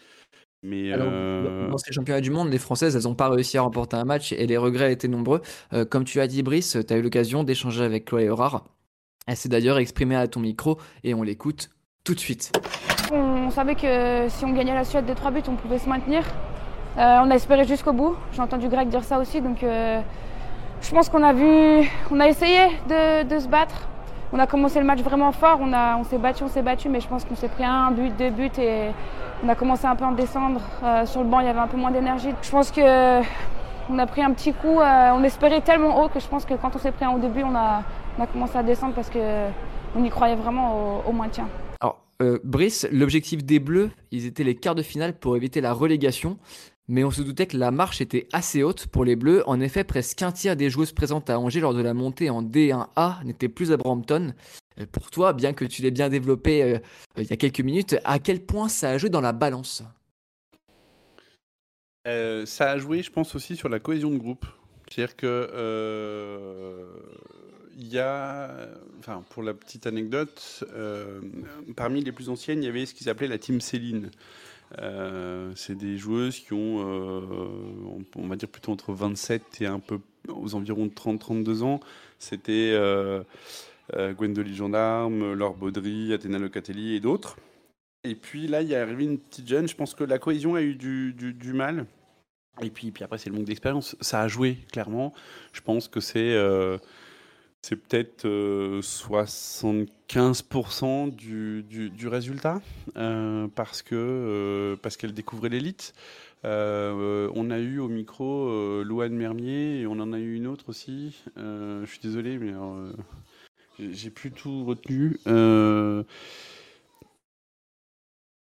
Mais 0.64 0.92
Alors, 0.94 1.08
euh, 1.12 1.66
dans- 1.66 1.72
dans 1.72 1.78
ces 1.78 1.92
championnats 1.92 2.22
du 2.22 2.32
monde, 2.32 2.50
les 2.50 2.58
Françaises, 2.58 2.96
elles 2.96 3.04
n'ont 3.04 3.16
pas 3.16 3.30
réussi 3.30 3.58
à 3.58 3.62
remporter 3.62 3.96
un 3.98 4.06
match 4.06 4.32
et 4.32 4.48
les 4.48 4.58
regrets 4.58 4.92
étaient 4.94 5.08
nombreux. 5.10 5.42
Euh, 5.74 5.84
comme 5.86 6.04
tu 6.06 6.20
as 6.22 6.28
dit, 6.28 6.44
Brice, 6.44 6.78
tu 6.88 6.94
as 6.94 6.98
eu 6.98 7.02
l'occasion 7.02 7.44
d'échanger 7.44 7.84
avec 7.84 8.06
Chloé 8.06 8.30
Horard. 8.30 8.66
Elle 9.28 9.36
s'est 9.36 9.50
d'ailleurs 9.50 9.78
exprimée 9.78 10.16
à 10.16 10.28
ton 10.28 10.40
micro 10.40 10.80
et 11.04 11.14
on 11.14 11.24
l'écoute 11.24 11.70
tout 12.06 12.16
de 12.16 12.20
suite. 12.20 12.54
On 13.12 13.50
savait 13.52 13.76
que 13.76 14.28
si 14.30 14.46
on 14.46 14.54
gagnait 14.54 14.74
la 14.74 14.86
Suède 14.86 15.06
de 15.06 15.14
3 15.14 15.32
buts, 15.32 15.42
on 15.48 15.56
pouvait 15.58 15.80
se 15.80 15.90
maintenir. 15.90 16.24
Euh, 16.98 17.20
on 17.24 17.30
a 17.30 17.36
espéré 17.36 17.64
jusqu'au 17.66 17.94
bout. 17.94 18.16
J'ai 18.34 18.42
entendu 18.42 18.68
Greg 18.70 18.90
dire 18.90 19.04
ça 19.04 19.20
aussi. 19.20 19.40
Donc 19.40 19.62
euh, 19.64 20.02
je 20.82 20.90
pense 20.92 21.10
qu'on 21.10 21.22
a 21.22 21.32
vu, 21.32 21.88
on 22.12 22.20
a 22.20 22.28
essayé 22.28 22.60
de, 22.90 23.40
se 23.40 23.48
battre. 23.48 23.88
On 24.34 24.40
a 24.40 24.48
commencé 24.48 24.80
le 24.80 24.86
match 24.86 25.02
vraiment 25.02 25.32
fort. 25.32 25.60
On, 25.62 25.72
on 25.74 26.04
s'est 26.04 26.18
battu, 26.18 26.44
on 26.44 26.48
s'est 26.48 26.64
battu, 26.64 26.90
mais 26.90 27.00
je 27.00 27.08
pense 27.08 27.24
qu'on 27.24 27.36
s'est 27.36 27.50
pris 27.50 27.64
un 27.64 27.92
but, 27.92 28.16
deux 28.18 28.32
buts 28.32 28.50
et 28.58 28.90
on 29.44 29.50
a 29.50 29.56
commencé 29.56 29.86
un 29.86 29.96
peu 29.96 30.06
à 30.06 30.08
en 30.08 30.14
descendre. 30.14 30.60
Euh, 30.84 31.06
sur 31.06 31.22
le 31.22 31.30
banc, 31.30 31.40
il 31.40 31.46
y 31.46 31.50
avait 31.50 31.60
un 31.60 31.68
peu 31.68 31.78
moins 31.78 31.92
d'énergie. 31.92 32.30
Je 32.42 32.50
pense 32.50 32.72
que 32.72 33.22
on 33.90 34.00
a 34.00 34.08
pris 34.08 34.24
un 34.24 34.34
petit 34.34 34.52
coup. 34.52 34.80
on 34.80 35.24
espérait 35.24 35.62
tellement 35.62 36.04
haut 36.04 36.10
que 36.10 36.20
je 36.20 36.28
pense 36.28 36.46
que 36.46 36.56
quand 36.56 36.76
on 36.76 36.80
s'est 36.80 36.92
pris 36.92 37.06
un 37.06 37.12
au 37.12 37.20
début, 37.20 37.44
on 37.44 37.56
a, 37.56 37.84
commencé 38.34 38.58
à 38.58 38.64
descendre 38.64 38.96
parce 38.96 39.10
que 39.10 39.48
on 39.96 40.04
y 40.04 40.10
croyait 40.10 40.36
vraiment 40.36 41.04
au, 41.08 41.14
maintien. 41.14 41.48
Alors, 41.80 42.02
Brice, 42.44 42.86
l'objectif 42.92 43.46
des 43.46 43.60
Bleus, 43.60 43.92
ils 44.12 44.26
étaient 44.26 44.44
les 44.44 44.56
quarts 44.56 44.76
de 44.76 44.82
finale 44.82 45.14
pour 45.14 45.38
éviter 45.38 45.62
la 45.62 45.72
relégation, 45.72 46.38
mais 46.88 47.04
on 47.04 47.12
se 47.12 47.22
doutait 47.22 47.48
que 47.48 47.58
la 47.58 47.72
marche 47.72 48.02
était 48.02 48.28
assez 48.34 48.64
haute 48.64 48.88
pour 48.88 49.04
les 49.06 49.16
Bleus. 49.16 49.44
En 49.48 49.60
effet, 49.60 49.84
presque 49.84 50.22
un 50.22 50.32
tiers 50.32 50.56
des 50.56 50.70
joueuses 50.70 50.94
présentes 50.94 51.30
à 51.30 51.40
Angers 51.40 51.60
lors 51.60 51.74
de 51.74 51.82
la 51.82 51.94
montée 51.94 52.30
en 52.30 52.44
D1A 52.44 53.24
n'étaient 53.26 53.50
plus 53.50 53.72
à 53.72 53.78
Brampton. 53.78 54.34
Euh, 54.80 54.86
Pour 54.92 55.12
toi, 55.12 55.34
bien 55.34 55.54
que 55.54 55.66
tu 55.66 55.82
l'aies 55.82 55.92
bien 55.92 56.10
développé 56.10 56.64
euh, 56.64 56.80
il 57.18 57.26
y 57.30 57.34
a 57.34 57.38
quelques 57.38 57.62
minutes, 57.62 57.98
à 58.06 58.20
quel 58.20 58.46
point 58.46 58.70
ça 58.70 58.92
a 58.92 58.98
joué 58.98 59.10
dans 59.10 59.22
la 59.22 59.34
balance? 59.34 59.84
Euh, 62.08 62.46
ça 62.46 62.72
a 62.72 62.78
joué, 62.78 63.04
je 63.04 63.12
pense, 63.12 63.36
aussi 63.36 63.56
sur 63.58 63.68
la 63.70 63.80
cohésion 63.80 64.10
de 64.12 64.18
groupe. 64.18 64.46
C'est-à-dire 64.90 65.16
que 65.18 65.50
euh, 65.54 66.86
il 67.78 67.88
y 67.88 68.00
a, 68.00 68.70
enfin, 69.00 69.24
pour 69.30 69.44
la 69.44 69.54
petite 69.54 69.86
anecdote, 69.88 70.64
euh, 70.74 71.20
parmi 71.76 72.02
les 72.02 72.14
plus 72.14 72.30
anciennes, 72.30 72.64
il 72.64 72.66
y 72.66 72.70
avait 72.70 72.86
ce 72.86 72.94
qu'ils 72.94 73.10
appelaient 73.10 73.28
la 73.28 73.38
team 73.38 73.60
Céline. 73.60 74.10
Euh, 74.80 75.52
c'est 75.56 75.76
des 75.76 75.98
joueuses 75.98 76.40
qui 76.40 76.54
ont, 76.54 76.80
euh, 76.80 78.02
on, 78.16 78.28
va 78.28 78.36
dire 78.36 78.50
plutôt 78.50 78.72
entre 78.72 78.94
27 78.94 79.62
et 79.62 79.66
un 79.66 79.80
peu 79.80 80.00
aux 80.28 80.56
environs 80.56 80.86
de 80.86 80.92
30-32 80.92 81.64
ans. 81.64 81.80
C'était 82.20 82.72
euh, 82.74 83.24
euh, 83.96 84.14
Gwendoline 84.14 84.54
Gendarme, 84.54 85.34
Laure 85.34 85.56
Baudry, 85.56 86.14
Athéna 86.14 86.38
Locatelli 86.38 86.96
et 86.96 87.00
d'autres. 87.00 87.38
Et 88.04 88.16
puis 88.16 88.48
là, 88.48 88.62
il 88.62 88.70
y 88.70 88.74
est 88.74 88.78
arrivé 88.78 89.06
une 89.06 89.20
petite 89.20 89.48
jeune. 89.48 89.68
Je 89.68 89.76
pense 89.76 89.94
que 89.94 90.04
la 90.04 90.20
cohésion 90.20 90.56
a 90.56 90.62
eu 90.62 90.76
du, 90.76 91.54
mal. 91.54 91.86
Et 92.62 92.70
puis, 92.70 92.92
puis 92.92 93.04
après, 93.04 93.18
c'est 93.18 93.30
le 93.30 93.36
manque 93.36 93.46
d'expérience. 93.46 93.96
Ça 94.02 94.22
a 94.22 94.28
joué, 94.28 94.58
clairement. 94.72 95.14
Je 95.54 95.62
pense 95.62 95.88
que 95.88 96.00
c'est 96.00 96.36
c'est 97.68 97.76
peut-être 97.76 98.24
euh, 98.24 98.82
75% 98.82 101.14
du, 101.14 101.64
du, 101.64 101.90
du 101.90 102.08
résultat 102.08 102.62
euh, 102.96 103.50
parce 103.56 103.84
euh, 103.92 104.78
parce 104.82 104.96
qu'elle 104.96 105.14
découvrait 105.14 105.50
l'élite. 105.50 105.94
Euh, 106.46 107.30
on 107.36 107.52
a 107.52 107.60
eu 107.60 107.80
au 107.80 107.90
micro 107.90 108.48
euh, 108.48 108.86
Louane 108.86 109.14
Mermier 109.14 109.82
et 109.82 109.88
on 109.88 110.00
en 110.00 110.14
a 110.14 110.20
eu 110.20 110.36
une 110.36 110.48
autre 110.48 110.70
aussi. 110.70 111.22
Euh, 111.38 111.86
je 111.86 111.92
suis 111.92 112.00
désolé, 112.00 112.38
mais 112.38 112.54
euh, 112.54 112.94
j'ai- 113.92 114.12
plus 114.12 114.32
tout 114.32 114.64
retenu. 114.64 115.20
Euh, 115.28 116.04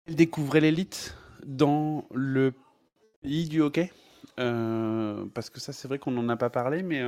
elle 0.05 0.15
découvrait 0.15 0.61
l'élite 0.61 1.17
dans 1.45 2.05
le 2.13 2.53
pays 3.23 3.49
du 3.49 3.59
hockey. 3.59 3.91
Euh, 4.39 5.25
parce 5.33 5.49
que 5.49 5.59
ça, 5.59 5.73
c'est 5.73 5.89
vrai 5.89 5.99
qu'on 5.99 6.11
n'en 6.11 6.29
a 6.29 6.37
pas 6.37 6.49
parlé, 6.49 6.81
mais. 6.81 7.03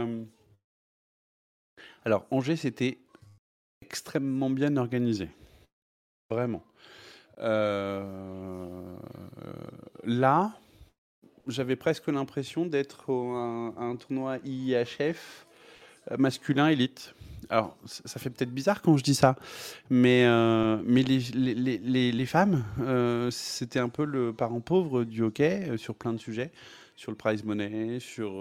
Alors, 2.05 2.25
Angers, 2.31 2.55
c'était 2.55 2.97
extrêmement 3.81 4.49
bien 4.49 4.77
organisé. 4.77 5.29
Vraiment. 6.29 6.63
Euh, 7.39 8.95
Là, 10.03 10.53
j'avais 11.47 11.75
presque 11.75 12.07
l'impression 12.07 12.65
d'être 12.65 13.11
un, 13.11 13.73
un 13.77 13.95
tournoi 13.95 14.37
IIHF 14.45 15.45
euh, 16.11 16.17
masculin 16.17 16.69
élite. 16.69 17.13
Alors, 17.49 17.75
ça 17.85 18.19
fait 18.19 18.29
peut-être 18.29 18.51
bizarre 18.53 18.81
quand 18.81 18.95
je 18.97 19.03
dis 19.03 19.15
ça, 19.15 19.35
mais, 19.89 20.25
euh, 20.25 20.77
mais 20.85 21.01
les, 21.01 21.19
les, 21.33 21.55
les- 21.79 22.11
les- 22.11 22.25
femmes, 22.27 22.63
c'était 23.31 23.79
un 23.79 23.89
peu 23.89 24.05
le 24.05 24.33
parent 24.33 24.59
pauvre 24.61 25.03
du 25.03 25.23
hockey 25.23 25.75
sur 25.77 25.95
plein 25.95 26.13
de 26.13 26.19
sujets, 26.19 26.51
sur 26.95 27.11
le 27.11 27.17
prize 27.17 27.43
money, 27.43 27.99
sur, 27.99 28.31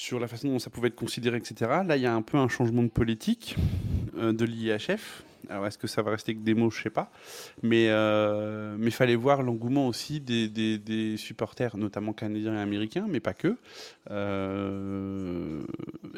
sur 0.00 0.18
la 0.18 0.28
façon 0.28 0.48
dont 0.48 0.58
ça 0.58 0.70
pouvait 0.70 0.88
être 0.88 0.96
considéré, 0.96 1.36
etc. 1.36 1.82
Là, 1.86 1.94
il 1.98 2.02
y 2.02 2.06
a 2.06 2.14
un 2.14 2.22
peu 2.22 2.38
un 2.38 2.48
changement 2.48 2.82
de 2.82 2.88
politique 2.88 3.56
euh, 4.16 4.32
de 4.32 4.46
l'IHF. 4.46 5.24
Alors, 5.50 5.66
est-ce 5.66 5.76
que 5.76 5.86
ça 5.86 6.00
va 6.00 6.12
rester 6.12 6.34
que 6.34 6.40
des 6.40 6.54
mots? 6.54 6.70
Je 6.70 6.80
sais 6.82 6.88
pas. 6.90 7.10
Mais 7.62 7.88
euh, 7.90 8.78
il 8.80 8.92
fallait 8.92 9.14
voir 9.14 9.42
l'engouement 9.42 9.88
aussi 9.88 10.18
des, 10.20 10.48
des- 10.48 11.18
supporters, 11.18 11.76
notamment 11.76 12.14
canadiens 12.14 12.54
et 12.54 12.60
américains, 12.60 13.04
mais 13.10 13.20
pas 13.20 13.34
que. 13.34 13.58
Euh, 14.10 15.60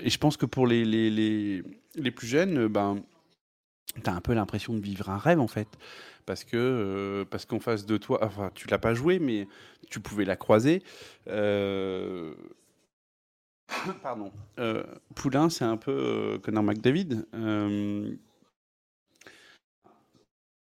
et 0.00 0.10
je 0.10 0.18
pense 0.18 0.36
que 0.36 0.46
pour 0.46 0.68
les, 0.68 0.84
les, 0.84 1.10
les, 1.10 1.64
les 1.96 2.10
plus 2.12 2.28
jeunes, 2.28 2.68
ben, 2.68 3.02
tu 4.02 4.08
as 4.08 4.14
un 4.14 4.20
peu 4.20 4.32
l'impression 4.32 4.74
de 4.74 4.80
vivre 4.80 5.10
un 5.10 5.18
rêve, 5.18 5.40
en 5.40 5.48
fait. 5.48 5.68
Parce 6.24 6.44
que 6.44 6.56
euh, 6.56 7.24
parce 7.28 7.46
qu'en 7.46 7.58
face 7.58 7.84
de 7.84 7.96
toi, 7.96 8.20
enfin, 8.22 8.52
tu 8.54 8.68
l'as 8.68 8.78
pas 8.78 8.94
joué, 8.94 9.18
mais 9.18 9.48
tu 9.90 9.98
pouvais 9.98 10.24
la 10.24 10.36
croiser. 10.36 10.84
Pardon. 14.02 14.32
Euh, 14.58 14.84
Poulain, 15.14 15.50
c'est 15.50 15.64
un 15.64 15.76
peu 15.76 15.92
euh, 15.92 16.38
Connor 16.38 16.62
McDavid. 16.62 17.24
Euh, 17.34 18.14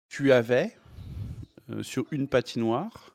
tu 0.10 0.32
avais 0.32 0.76
euh, 1.70 1.84
sur 1.84 2.06
une 2.12 2.28
patinoire 2.28 3.12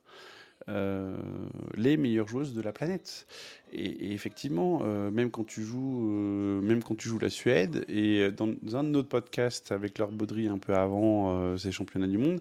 les 1.75 1.97
meilleures 1.97 2.29
joueuses 2.29 2.53
de 2.53 2.61
la 2.61 2.71
planète. 2.71 3.27
Et, 3.73 4.13
effectivement, 4.13 4.79
même 5.11 5.29
quand 5.29 5.43
tu 5.43 5.63
joues, 5.63 7.19
la 7.19 7.29
Suède, 7.29 7.83
et 7.89 8.31
dans, 8.31 8.47
un 8.73 8.83
de 8.85 8.89
nos 8.89 9.03
podcasts 9.03 9.73
avec 9.73 9.97
Laure 9.97 10.13
Baudry 10.13 10.47
un 10.47 10.59
peu 10.59 10.73
avant 10.73 11.57
ces 11.57 11.73
championnats 11.73 12.07
du 12.07 12.17
monde, 12.17 12.39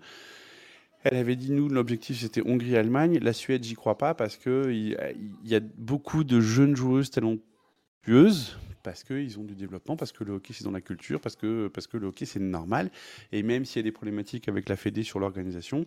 elle 1.02 1.16
avait 1.16 1.36
dit 1.36 1.52
nous 1.52 1.68
l'objectif 1.68 2.20
c'était 2.20 2.42
Hongrie-Allemagne. 2.46 3.18
La 3.18 3.32
Suède, 3.32 3.64
j'y 3.64 3.74
crois 3.74 3.96
pas 3.98 4.14
parce 4.14 4.36
que 4.36 4.70
il, 4.70 4.96
y 5.44 5.54
a 5.54 5.60
beaucoup 5.60 6.24
de 6.24 6.40
jeunes 6.40 6.76
joueuses 6.76 7.10
talentueuses 7.10 8.58
parce 8.82 9.04
qu'ils 9.04 9.38
ont 9.38 9.44
du 9.44 9.54
développement, 9.54 9.96
parce 9.96 10.12
que 10.12 10.24
le 10.24 10.32
hockey 10.32 10.54
c'est 10.54 10.64
dans 10.64 10.70
la 10.70 10.80
culture, 10.80 11.20
parce 11.20 11.36
que, 11.36 11.68
parce 11.68 11.86
que 11.86 11.96
le 11.96 12.08
hockey 12.08 12.24
c'est 12.24 12.40
normal. 12.40 12.90
Et 13.32 13.42
même 13.42 13.64
s'il 13.64 13.80
y 13.80 13.80
a 13.80 13.82
des 13.84 13.92
problématiques 13.92 14.48
avec 14.48 14.68
la 14.68 14.76
Fédé 14.76 15.02
sur 15.02 15.20
l'organisation, 15.20 15.86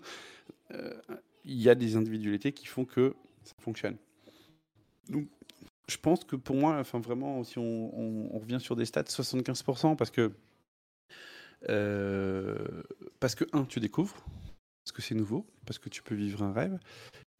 euh, 0.71 0.93
il 1.45 1.61
y 1.61 1.69
a 1.69 1.75
des 1.75 1.95
individualités 1.95 2.51
qui 2.51 2.67
font 2.67 2.85
que 2.85 3.15
ça 3.43 3.53
fonctionne. 3.59 3.97
Donc, 5.09 5.27
je 5.89 5.97
pense 5.97 6.23
que 6.23 6.35
pour 6.35 6.55
moi, 6.55 6.77
enfin 6.79 6.99
vraiment, 6.99 7.43
si 7.43 7.57
on 7.59 8.37
revient 8.39 8.59
sur 8.59 8.75
des 8.75 8.85
stats, 8.85 9.03
75%, 9.03 9.97
parce 9.97 10.11
que, 10.11 10.31
euh, 11.69 12.83
parce 13.19 13.35
que, 13.35 13.43
un, 13.51 13.65
tu 13.65 13.79
découvres, 13.79 14.15
parce 14.83 14.91
que 14.91 15.01
c'est 15.01 15.15
nouveau, 15.15 15.45
parce 15.65 15.79
que 15.79 15.89
tu 15.89 16.01
peux 16.03 16.15
vivre 16.15 16.43
un 16.43 16.51
rêve, 16.51 16.77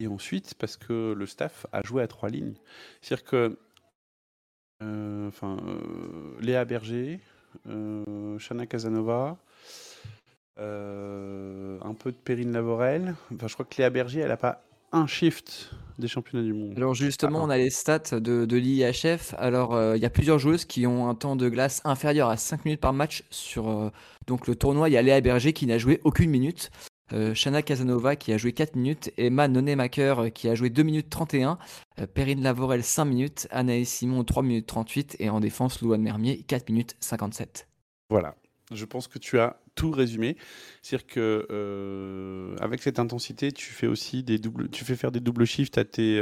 et 0.00 0.06
ensuite 0.06 0.54
parce 0.54 0.76
que 0.76 1.12
le 1.12 1.26
staff 1.26 1.66
a 1.72 1.82
joué 1.84 2.02
à 2.02 2.06
trois 2.06 2.30
lignes. 2.30 2.54
C'est-à-dire 3.02 3.24
que, 3.24 3.58
euh, 4.82 5.28
enfin, 5.28 5.58
euh, 5.66 6.40
Léa 6.40 6.64
Berger, 6.64 7.20
euh, 7.68 8.38
Shana 8.38 8.66
Casanova, 8.66 9.36
un 10.56 11.94
peu 11.98 12.12
de 12.12 12.16
Perrine 12.16 12.52
Lavorel. 12.52 13.14
Enfin, 13.34 13.46
je 13.48 13.54
crois 13.54 13.66
que 13.66 13.76
Léa 13.76 13.90
Berger, 13.90 14.20
elle 14.20 14.28
n'a 14.28 14.36
pas 14.36 14.62
un 14.92 15.06
shift 15.06 15.70
des 15.98 16.08
championnats 16.08 16.44
du 16.44 16.54
monde. 16.54 16.74
Alors 16.76 16.94
justement, 16.94 17.40
Ah, 17.42 17.46
on 17.46 17.50
a 17.50 17.58
les 17.58 17.70
stats 17.70 18.20
de, 18.20 18.46
de 18.46 18.56
l'IHF. 18.56 19.34
Alors, 19.36 19.96
il 19.96 20.00
y 20.00 20.06
a 20.06 20.10
plusieurs 20.10 20.38
joueuses 20.38 20.64
qui 20.64 20.86
ont 20.86 21.08
un 21.08 21.14
temps 21.14 21.36
de 21.36 21.48
glace 21.48 21.82
inférieur 21.84 22.30
à 22.30 22.36
5 22.36 22.64
minutes 22.64 22.80
par 22.80 22.92
match 22.92 23.24
sur 23.30 23.92
donc 24.26 24.46
le 24.46 24.54
tournoi. 24.54 24.88
Il 24.88 24.92
y 24.92 24.96
a 24.96 25.02
Léa 25.02 25.20
Berger 25.20 25.52
qui 25.52 25.66
n'a 25.66 25.78
joué 25.78 26.00
aucune 26.04 26.30
minute. 26.30 26.70
Euh, 27.14 27.32
Shana 27.32 27.62
Casanova 27.62 28.16
qui 28.16 28.32
a 28.32 28.38
joué 28.38 28.52
4 28.52 28.76
minutes. 28.76 29.12
Emma 29.16 29.46
Nonemaker 29.48 30.18
euh, 30.18 30.28
qui 30.30 30.48
a 30.48 30.54
joué 30.54 30.70
2 30.70 30.82
minutes 30.82 31.10
31. 31.10 31.58
Euh, 32.00 32.06
Perrine 32.06 32.42
Lavorel 32.42 32.82
5 32.82 33.04
minutes. 33.04 33.48
Anaïs 33.50 33.88
Simon 33.88 34.24
3 34.24 34.42
minutes 34.42 34.66
38. 34.66 35.16
Et 35.20 35.30
en 35.30 35.40
défense, 35.40 35.80
Louane 35.80 36.02
Mermier 36.02 36.42
4 36.42 36.68
minutes 36.70 36.96
57. 37.00 37.68
Voilà. 38.10 38.34
Je 38.72 38.84
pense 38.84 39.08
que 39.08 39.18
tu 39.18 39.38
as 39.38 39.60
tout 39.74 39.90
résumé. 39.90 40.36
C'est-à-dire 40.82 41.06
que 41.06 42.56
avec 42.60 42.82
cette 42.82 42.98
intensité, 42.98 43.52
tu 43.52 43.72
fais 43.72 43.86
aussi 43.86 44.22
des 44.22 44.38
doubles, 44.38 44.70
tu 44.70 44.84
fais 44.84 44.96
faire 44.96 45.12
des 45.12 45.20
doubles 45.20 45.44
shifts 45.44 45.76
à 45.76 45.84
tes 45.84 46.18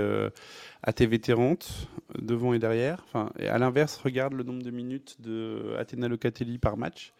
à 0.82 0.92
tes 0.92 1.06
vétérantes 1.06 1.88
devant 2.20 2.52
et 2.52 2.58
derrière. 2.58 3.04
Enfin, 3.06 3.30
et 3.38 3.46
à 3.46 3.58
l'inverse, 3.58 3.96
regarde 3.96 4.32
le 4.32 4.42
nombre 4.42 4.62
de 4.62 4.72
minutes 4.72 5.20
de 5.20 5.76
Athéna 5.78 6.08
Locatelli 6.08 6.58
par 6.58 6.76
match. 6.76 7.12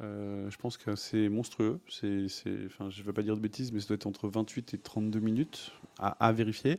Euh, 0.00 0.48
je 0.50 0.56
pense 0.58 0.76
que 0.76 0.94
c'est 0.94 1.28
monstrueux. 1.28 1.80
C'est, 1.88 2.26
enfin, 2.66 2.88
je 2.90 3.00
ne 3.00 3.06
veux 3.06 3.12
pas 3.12 3.22
dire 3.22 3.34
de 3.34 3.40
bêtises, 3.40 3.72
mais 3.72 3.80
ça 3.80 3.88
doit 3.88 3.96
être 3.96 4.06
entre 4.06 4.28
28 4.28 4.74
et 4.74 4.78
32 4.78 5.18
minutes 5.20 5.72
à, 5.98 6.10
à 6.24 6.32
vérifier. 6.32 6.78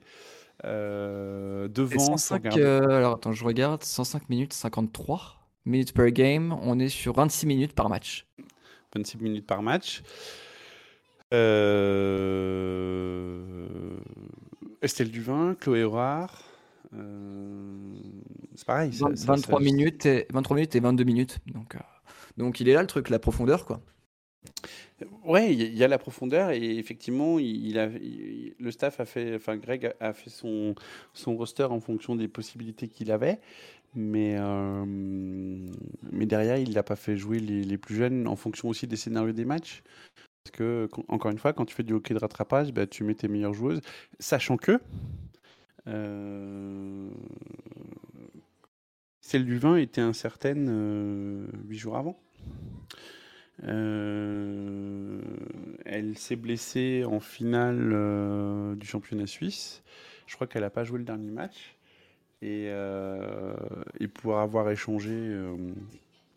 Euh, 0.65 1.67
devant, 1.67 1.91
faut 1.99 1.99
105, 2.17 2.36
regarder- 2.36 2.61
euh, 2.61 2.89
alors 2.97 3.15
attends, 3.15 3.32
je 3.34 3.43
regarde. 3.43 3.84
105 3.84 4.30
minutes 4.30 4.53
53 4.53 5.36
minutes 5.65 5.93
per 5.93 6.11
game. 6.11 6.53
On 6.61 6.80
est 6.80 6.89
sur 6.89 7.13
26 7.13 7.45
minutes 7.47 7.74
par 7.74 7.89
match. 7.89 8.26
26 8.95 9.17
minutes 9.20 9.45
par 9.47 9.61
match. 9.61 10.01
Estelle 14.82 15.11
Duvin, 15.11 15.55
Chloé 15.59 15.84
Horard. 15.84 16.43
C'est 18.55 18.65
pareil. 18.65 18.93
ça- 18.93 19.07
20 19.09 19.15
ça- 19.15 19.26
23 19.28 19.59
ça- 19.59 19.63
minutes, 19.65 20.05
et, 20.05 20.28
23 20.32 20.55
minutes 20.55 20.76
et 20.76 20.80
22 20.80 21.03
minutes. 21.03 21.39
Donc, 21.47 21.76
donc 22.38 22.59
il 22.59 22.69
est 22.69 22.73
là 22.73 22.82
le 22.82 22.88
truc, 22.88 23.09
la 23.09 23.19
profondeur 23.19 23.65
quoi. 23.65 23.82
Ouais, 25.23 25.53
il 25.53 25.75
y, 25.75 25.84
a- 25.84 25.88
la 25.88 25.97
profondeur 25.97 26.51
et 26.51 26.77
effectivement, 26.77 27.39
il, 27.39 27.77
a, 27.80 27.88
le 27.88 28.71
staff 28.71 28.99
a 28.99 29.05
fait, 29.05 29.36
enfin 29.36 29.57
Greg 29.57 29.93
a, 29.99 30.13
fait 30.13 30.30
son, 30.30 30.75
roster 31.25 31.63
en 31.63 31.80
fonction 31.80 32.15
des 32.15 32.27
possibilités 32.27 32.88
qu'il 32.88 33.11
avait, 33.11 33.39
mais, 33.95 34.36
euh, 34.38 34.86
mais 36.11 36.25
derrière, 36.25 36.57
il 36.57 36.73
n'a 36.73 36.84
pas 36.84 36.95
fait 36.97 37.17
jouer 37.17 37.39
les, 37.39 37.77
plus 37.77 37.95
jeunes 37.95 38.27
en 38.27 38.36
fonction 38.36 38.69
aussi 38.69 38.88
des 38.88 38.97
scénarios 38.97 39.32
des 39.34 39.45
matchs. 39.45 39.84
que, 40.53 40.88
quand- 40.91 41.05
encore 41.09 41.32
une 41.32 41.38
fois, 41.39 41.53
quand 41.53 41.65
tu 41.65 41.75
fais 41.75 41.84
du 41.84 41.93
hockey 41.93 42.13
de 42.13 42.19
rattrapage, 42.19 42.73
bah, 42.73 42.88
tu 42.88 43.03
mets 43.03 43.15
tes 43.15 43.27
meilleures 43.27 43.53
joueuses, 43.53 43.82
sachant 44.19 44.57
que 44.57 44.80
euh, 45.88 47.09
celle 49.30 49.45
du 49.45 49.59
vin 49.59 49.75
était 49.75 50.01
incertaine 50.01 50.67
euh, 50.71 51.45
huit 51.67 51.77
jours 51.77 51.97
avant. 51.97 52.19
Euh, 53.63 55.21
elle 55.86 56.17
s'est 56.17 56.36
blessée 56.36 57.03
en 57.05 57.19
finale 57.19 57.91
euh, 57.93 58.73
du 58.73 58.88
championnat 58.88 59.27
suisse. 59.27 59.84
Je 60.25 60.34
crois 60.34 60.47
qu'elle 60.47 60.63
n'a 60.63 60.71
pas 60.71 60.84
joué 60.84 60.97
le 60.97 61.05
dernier 61.05 61.30
match. 61.30 61.75
Et, 62.41 62.69
et 63.99 64.07
pour 64.07 64.39
avoir 64.39 64.69
échangé 64.71 65.11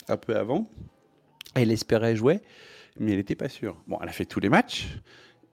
un 0.09 0.16
peu 0.16 0.36
avant, 0.36 0.68
elle 1.55 1.70
espérait 1.70 2.16
jouer, 2.16 2.40
mais 2.99 3.12
elle 3.12 3.18
n'était 3.18 3.36
pas 3.36 3.49
sûre. 3.49 3.80
Bon, 3.86 3.99
elle 4.03 4.09
a 4.09 4.12
fait 4.12 4.24
tous 4.24 4.40
les 4.40 4.49
matchs. 4.49 4.88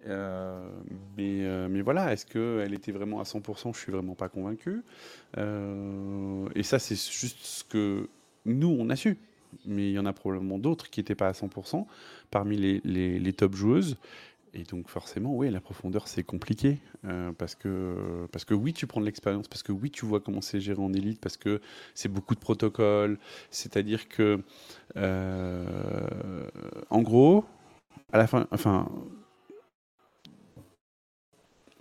Euh, 0.07 0.69
mais, 1.17 1.43
euh, 1.45 1.67
mais 1.69 1.81
voilà, 1.81 2.13
est-ce 2.13 2.25
qu'elle 2.25 2.73
était 2.73 2.91
vraiment 2.91 3.19
à 3.19 3.25
100% 3.25 3.73
Je 3.73 3.79
suis 3.79 3.91
vraiment 3.91 4.15
pas 4.15 4.29
convaincu. 4.29 4.83
Euh, 5.37 6.47
et 6.55 6.63
ça, 6.63 6.79
c'est 6.79 6.95
juste 6.95 7.39
ce 7.41 7.63
que 7.63 8.09
nous, 8.45 8.75
on 8.79 8.89
a 8.89 8.95
su. 8.95 9.17
Mais 9.65 9.89
il 9.89 9.93
y 9.93 9.99
en 9.99 10.05
a 10.05 10.13
probablement 10.13 10.59
d'autres 10.59 10.89
qui 10.89 10.99
n'étaient 10.99 11.15
pas 11.15 11.27
à 11.27 11.33
100% 11.33 11.87
parmi 12.31 12.55
les, 12.57 12.81
les- 12.85 13.33
top 13.33 13.55
joueuses. 13.55 13.97
Et 14.53 14.63
donc 14.63 14.89
forcément, 14.89 15.35
oui, 15.35 15.49
la 15.51 15.61
profondeur, 15.61 16.07
c'est 16.07 16.23
compliqué. 16.23 16.79
parce, 17.37 17.55
que, 17.55 18.27
parce 18.31 18.45
que 18.45 18.53
oui, 18.55 18.73
tu 18.73 18.87
prends 18.87 19.01
de 19.01 19.05
l'expérience, 19.05 19.47
parce 19.47 19.63
que 19.63 19.71
oui, 19.71 19.91
tu 19.91 20.05
vois 20.05 20.19
comment 20.21 20.41
c'est 20.41 20.61
géré 20.61 20.81
en 20.81 20.93
élite, 20.93 21.19
parce 21.21 21.37
que 21.37 21.61
c'est 21.95 22.09
beaucoup 22.09 22.35
de 22.35 22.39
protocoles. 22.39 23.19
C'est-à-dire 23.51 24.09
que, 24.09 24.41
en 26.89 27.01
gros, 27.01 27.45
à 28.13 28.17
la 28.17 28.27
fin, 28.27 28.47
enfin, 28.51 28.89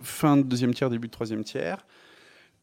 fin 0.01 0.37
de 0.37 0.43
deuxième 0.43 0.73
tiers, 0.73 0.89
début 0.89 1.07
de 1.07 1.11
troisième 1.11 1.43
tiers, 1.43 1.85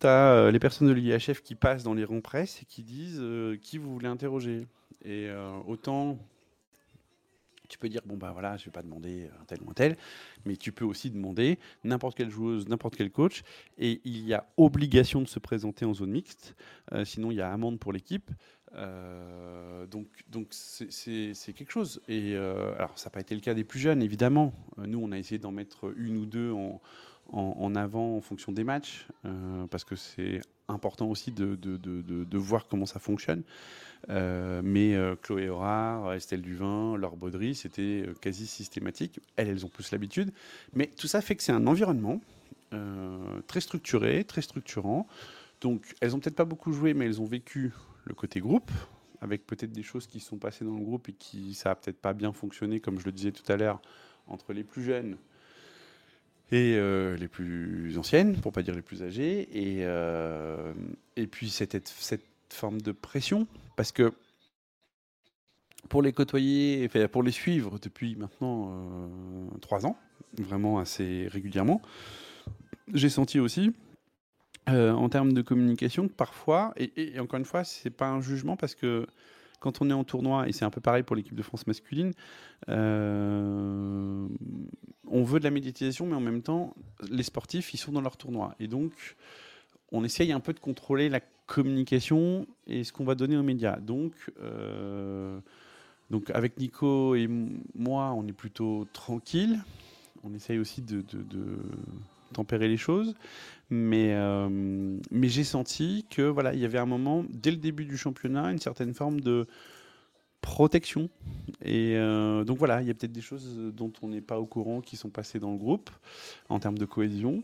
tu 0.01 0.07
as 0.07 0.51
les 0.51 0.59
personnes 0.59 0.89
de 0.89 0.93
l'IHF 0.93 1.43
qui 1.43 1.55
passent 1.55 1.83
dans 1.83 1.95
les 1.95 2.05
rangs 2.05 2.21
presse 2.21 2.63
et 2.63 2.65
qui 2.67 2.83
disent 2.83 3.19
euh, 3.21 3.57
qui 3.57 3.79
vous 3.79 3.93
voulez 3.93 4.09
interroger. 4.09 4.67
Et 5.05 5.29
euh, 5.29 5.53
autant 5.67 6.19
tu 7.69 7.79
peux 7.79 7.89
dire 7.89 8.01
bon 8.05 8.17
bah 8.17 8.31
voilà, 8.33 8.57
je 8.57 8.65
vais 8.67 8.71
pas 8.71 8.83
demander 8.83 9.29
un 9.41 9.45
tel 9.45 9.59
ou 9.63 9.71
un 9.71 9.75
tel, 9.75 9.97
mais 10.45 10.57
tu 10.57 10.73
peux 10.73 10.85
aussi 10.85 11.11
demander 11.11 11.59
n'importe 11.85 12.17
quelle 12.17 12.31
joueuse, 12.31 12.69
n'importe 12.69 12.97
quel 12.97 13.11
coach, 13.11 13.43
et 13.79 14.01
il 14.05 14.25
y 14.27 14.35
a 14.35 14.47
obligation 14.57 15.21
de 15.21 15.27
se 15.27 15.39
présenter 15.39 15.85
en 15.85 15.95
zone 15.95 16.11
mixte, 16.11 16.55
euh, 16.93 17.05
sinon 17.05 17.31
il 17.31 17.37
y 17.37 17.41
a 17.41 17.53
amende 17.53 17.79
pour 17.79 17.93
l'équipe. 17.93 18.31
Euh, 18.75 19.87
donc 19.87 20.07
donc 20.29 20.49
c'est- 20.51 21.53
quelque 21.55 21.71
chose. 21.73 22.01
Et 22.09 22.35
euh, 22.35 22.75
alors 22.77 22.99
ça 22.99 23.09
n'a 23.09 23.13
pas 23.13 23.21
été 23.21 23.35
le 23.35 23.41
cas 23.41 23.55
des 23.55 23.65
plus 23.65 23.79
jeunes 23.81 24.03
évidemment. 24.03 24.53
Euh, 24.79 24.87
Nous 24.87 24.99
on 25.03 25.13
a 25.13 25.19
essayé 25.19 25.39
d'en 25.39 25.53
mettre 25.53 25.93
une 25.97 26.19
ou 26.19 26.27
deux 26.27 26.53
en, 26.53 26.81
en, 27.33 27.75
avant 27.75 28.17
en 28.17 28.21
fonction 28.21 28.53
des 28.53 28.65
matchs, 28.65 29.07
euh, 29.25 29.67
parce 29.67 29.85
que 29.85 29.97
c'est 29.97 30.41
important 30.69 31.09
aussi 31.09 31.33
de, 31.33 31.55
de, 31.57 31.77
de, 31.77 32.03
de- 32.03 32.39
voir 32.39 32.67
comment 32.69 32.87
ça 32.87 32.99
fonctionne. 32.99 33.43
Euh, 34.09 34.61
mais 34.65 34.95
euh, 34.95 35.17
Chloé 35.17 35.49
Horard, 35.49 36.13
Estelle 36.15 36.43
Duvin, 36.43 36.97
Laure 36.97 37.17
Baudry, 37.17 37.55
c'était 37.55 38.05
quasi 38.21 38.47
systématique. 38.47 39.21
Elles, 39.37 39.49
elles 39.49 39.65
ont 39.67 39.69
plus 39.69 39.91
l'habitude. 39.91 40.33
Mais 40.73 40.87
tout 40.87 41.07
ça 41.09 41.21
fait 41.21 41.37
que 41.37 41.43
c'est 41.43 41.53
un 41.53 41.67
environnement 41.67 42.21
très 43.47 43.61
structuré, 43.61 44.25
très 44.25 44.43
structurant. 44.43 45.07
Donc, 45.63 45.95
elles 46.01 46.15
ont 46.15 46.19
peut-être 46.19 46.37
pas 46.37 46.45
beaucoup 46.45 46.73
joué, 46.73 46.93
mais 46.93 47.07
elles 47.07 47.23
ont 47.23 47.27
vécu 47.27 47.73
le 48.05 48.15
côté 48.15 48.41
groupe, 48.41 48.71
avec 49.21 49.47
peut-être 49.47 49.73
des 49.73 49.83
choses 49.83 50.07
qui 50.07 50.21
sont 50.21 50.37
passées 50.37 50.65
dans 50.65 50.77
le 50.77 50.85
groupe 50.85 51.09
et 51.09 51.13
qui 51.13 51.55
ça 51.55 51.71
a 51.71 51.75
peut-être 51.75 51.99
pas 51.99 52.13
bien 52.13 52.33
fonctionné, 52.33 52.81
comme 52.81 52.99
je 52.99 53.07
le 53.07 53.13
disais 53.13 53.33
tout 53.33 53.51
à 53.51 53.57
l'heure, 53.57 53.81
entre 54.27 54.53
les 54.53 54.65
plus 54.65 54.83
jeunes 54.83 55.17
et 56.53 56.75
euh, 56.77 57.17
les 57.17 57.29
plus 57.29 57.99
anciennes, 57.99 58.37
pour 58.41 58.53
pas 58.53 58.63
dire 58.63 58.75
les 58.75 58.83
plus 58.83 59.03
âgées, 59.03 59.49
et, 59.53 59.85
euh, 59.85 60.73
et 61.17 61.27
puis 61.27 61.51
cette, 61.51 61.89
cette 61.89 62.25
forme 62.51 62.81
de 62.81 62.93
pression, 62.93 63.47
parce 63.77 63.91
que 63.93 64.13
pour 65.89 66.03
les 66.03 66.13
côtoyer, 66.13 66.89
pour 67.11 67.23
les 67.23 67.31
suivre 67.33 67.79
depuis 67.81 68.17
maintenant 68.17 68.71
euh, 68.71 69.49
trois 69.61 69.87
ans, 69.87 69.97
vraiment 70.39 70.79
assez 70.79 71.29
régulièrement, 71.31 71.81
j'ai 72.93 73.09
senti 73.09 73.39
aussi, 73.41 73.73
en 74.69 75.09
termes 75.09 75.33
de 75.33 75.43
communication, 75.43 76.09
que 76.09 76.13
parfois, 76.13 76.73
et- 76.77 77.15
et 77.15 77.21
encore 77.21 77.39
une 77.39 77.45
fois, 77.45 77.63
c'est 77.65 77.91
pas 77.91 78.09
un 78.09 78.21
jugement 78.21 78.57
parce 78.57 78.75
que 78.75 79.07
quand 79.61 79.81
on 79.81 79.91
est 79.91 79.95
en 79.95 80.05
tournoi, 80.05 80.49
et 80.49 80.53
c'est 80.53 80.65
un 80.65 80.71
peu 80.71 80.81
pareil 80.81 81.03
pour 81.03 81.17
l'équipe 81.17 81.35
de 81.35 81.43
France 81.43 81.67
masculine, 81.67 82.13
euh, 82.69 84.27
on 85.09 85.23
veut 85.25 85.39
de 85.39 85.45
la 85.45 85.51
médiatisation, 85.51 86.07
mais 86.07 86.15
en 86.15 86.21
même 86.21 86.43
temps, 86.43 86.75
les 87.11 87.23
sportifs, 87.23 87.75
ils 87.75 87.79
sont 87.79 87.93
dans 87.93 88.01
leur 88.01 88.17
tournoi. 88.17 88.55
Et 88.61 88.69
donc, 88.69 89.17
on 89.93 90.05
essaye 90.05 90.33
un 90.33 90.41
peu 90.41 90.53
de 90.53 90.61
contrôler 90.61 91.09
la 91.09 91.21
communication 91.47 92.47
et 92.67 92.85
ce 92.85 92.93
qu'on 92.93 93.05
va 93.05 93.15
donner 93.15 93.37
aux 93.37 93.43
médias. 93.43 93.79
Donc, 93.79 94.13
euh, 94.43 95.39
donc 96.11 96.31
avec 96.31 96.59
Nico 96.59 97.15
et 97.15 97.29
moi, 97.75 98.13
on 98.17 98.27
est 98.27 98.33
plutôt 98.33 98.87
tranquille. 98.93 99.61
On 100.25 100.35
essaye 100.35 100.59
aussi 100.59 100.83
de 100.83 101.05
tempérer 102.33 102.69
les 102.69 102.77
choses. 102.77 103.15
Mais, 103.71 104.13
euh, 104.15 104.49
mais 105.11 105.29
j'ai 105.29 105.45
senti 105.45 106.07
que 106.09 106.23
voilà, 106.23 106.55
il 106.55 106.61
y 106.61 106.65
avait 106.65 106.79
un 106.79 106.87
moment, 106.87 107.25
dès 107.29 107.51
le 107.51 107.57
début 107.57 107.85
du 107.85 107.97
championnat, 107.97 108.53
une 108.53 108.61
certaine 108.61 108.95
forme 108.95 109.21
de 109.21 109.47
protection. 110.41 111.09
Et 111.63 111.97
euh, 111.97 112.45
donc 112.45 112.59
voilà, 112.59 112.81
il 112.81 112.87
y 112.87 112.91
a 112.91 112.95
peut-être 112.95 113.13
des 113.13 113.21
choses 113.21 113.73
dont 113.75 113.93
on 114.03 114.09
n'est 114.09 114.21
pas 114.21 114.39
au 114.39 114.47
courant 114.47 114.81
qui 114.81 114.97
sont 114.97 115.11
passées 115.11 115.41
dans 115.41 115.51
le 115.51 115.59
groupe 115.59 115.91
en 116.49 116.61
termes 116.61 116.79
de 116.79 116.85
cohésion. 116.85 117.43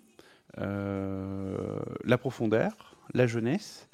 Euh, 0.58 1.80
la 2.04 2.18
profondeur, 2.18 2.96
la 3.14 3.26
jeunesse. 3.26 3.88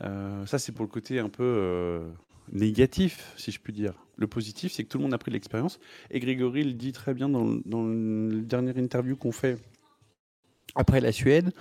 Ça, 0.00 0.58
c'est 0.58 0.70
pour 0.70 0.84
le 0.84 0.90
côté 0.90 1.18
un 1.18 1.28
peu 1.28 2.00
négatif, 2.52 3.32
si 3.36 3.50
je 3.50 3.58
puis 3.58 3.72
dire. 3.72 3.94
Le 4.16 4.28
positif, 4.28 4.72
c'est 4.72 4.84
que 4.84 4.88
tout 4.88 4.98
le 4.98 5.02
monde 5.02 5.14
a 5.14 5.18
pris 5.18 5.32
l'expérience. 5.32 5.80
Et 6.10 6.20
Grégory 6.20 6.62
le 6.62 6.72
dit 6.72 6.92
très 6.92 7.14
bien 7.14 7.28
dans, 7.28 7.56
dans 7.64 7.84
le 7.84 8.42
dernière 8.42 8.78
interview 8.78 9.16
qu'on 9.16 9.32
fait 9.32 9.58
après 10.78 11.00
la 11.00 11.12
Suède. 11.12 11.52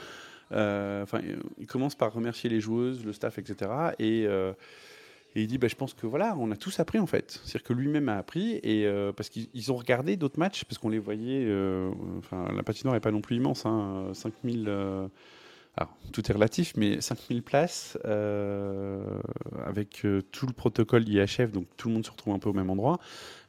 Euh, 0.54 1.04
Enfin, 1.04 1.20
il 1.60 1.68
commence 1.68 1.96
par 1.96 2.14
remercier 2.14 2.50
les 2.50 2.62
joueuses, 2.62 3.06
le 3.06 3.12
staff, 3.14 3.38
etc. 3.38 3.70
Et, 4.00 4.26
euh, 4.26 4.54
et 5.36 5.42
il 5.42 5.48
dit, 5.48 5.58
bah, 5.58 5.68
je 5.68 5.76
pense 5.76 5.94
que 5.94 6.08
voilà, 6.08 6.36
on 6.40 6.52
a 6.52 6.56
tous 6.56 6.80
appris 6.80 7.00
en 7.00 7.06
fait. 7.08 7.42
C'est-à-dire 7.44 7.64
que 7.64 7.74
lui-même 7.74 8.10
a 8.10 8.18
appris 8.18 8.60
et 8.64 8.86
euh, 8.88 9.12
parce 9.12 9.30
qu'ils 9.30 9.50
ils 9.54 9.72
ont 9.72 9.76
regardé 9.76 10.16
d'autres 10.16 10.40
matchs 10.40 10.64
parce 10.64 10.78
qu'on 10.78 10.90
les 10.90 11.00
voyait. 11.00 11.46
Enfin, 12.20 12.48
la 12.56 12.64
patinoire 12.64 12.94
n'est 12.96 13.02
pas 13.02 13.12
non 13.12 13.22
plus 13.22 13.36
immense, 13.36 13.66
hein, 13.66 14.10
5000. 14.14 14.66
euh, 14.70 15.08
alors, 15.78 15.96
tout 16.12 16.28
est 16.28 16.34
relatif, 16.34 16.74
mais 16.76 17.02
5000 17.02 17.44
places 17.44 18.00
euh, 18.06 19.00
avec 19.64 20.06
euh, 20.06 20.24
tout 20.32 20.48
le 20.48 20.54
protocole 20.54 21.08
IHF, 21.08 21.52
donc 21.52 21.68
tout 21.78 21.90
le 21.90 21.94
monde 21.94 22.06
se 22.06 22.10
retrouve 22.10 22.34
un 22.34 22.40
peu 22.40 22.50
au 22.50 22.54
même 22.54 22.72
endroit. 22.72 23.00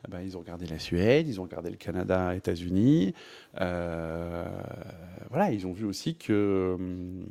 Eh 0.07 0.11
ben, 0.11 0.21
ils 0.21 0.37
ont 0.37 0.41
regardé 0.41 0.67
la 0.67 0.79
Suède, 0.79 1.27
ils 1.27 1.41
ont 1.41 1.45
regardé 1.45 1.71
le 1.71 1.77
Canada, 1.77 2.37
États-Unis. 2.37 3.15
Euh, 3.63 4.47
voilà, 5.31 5.53
ils 5.53 5.67
ont 5.67 5.73
vu 5.73 5.87
aussi 5.87 6.17
que 6.17 6.75
hum, 6.79 7.25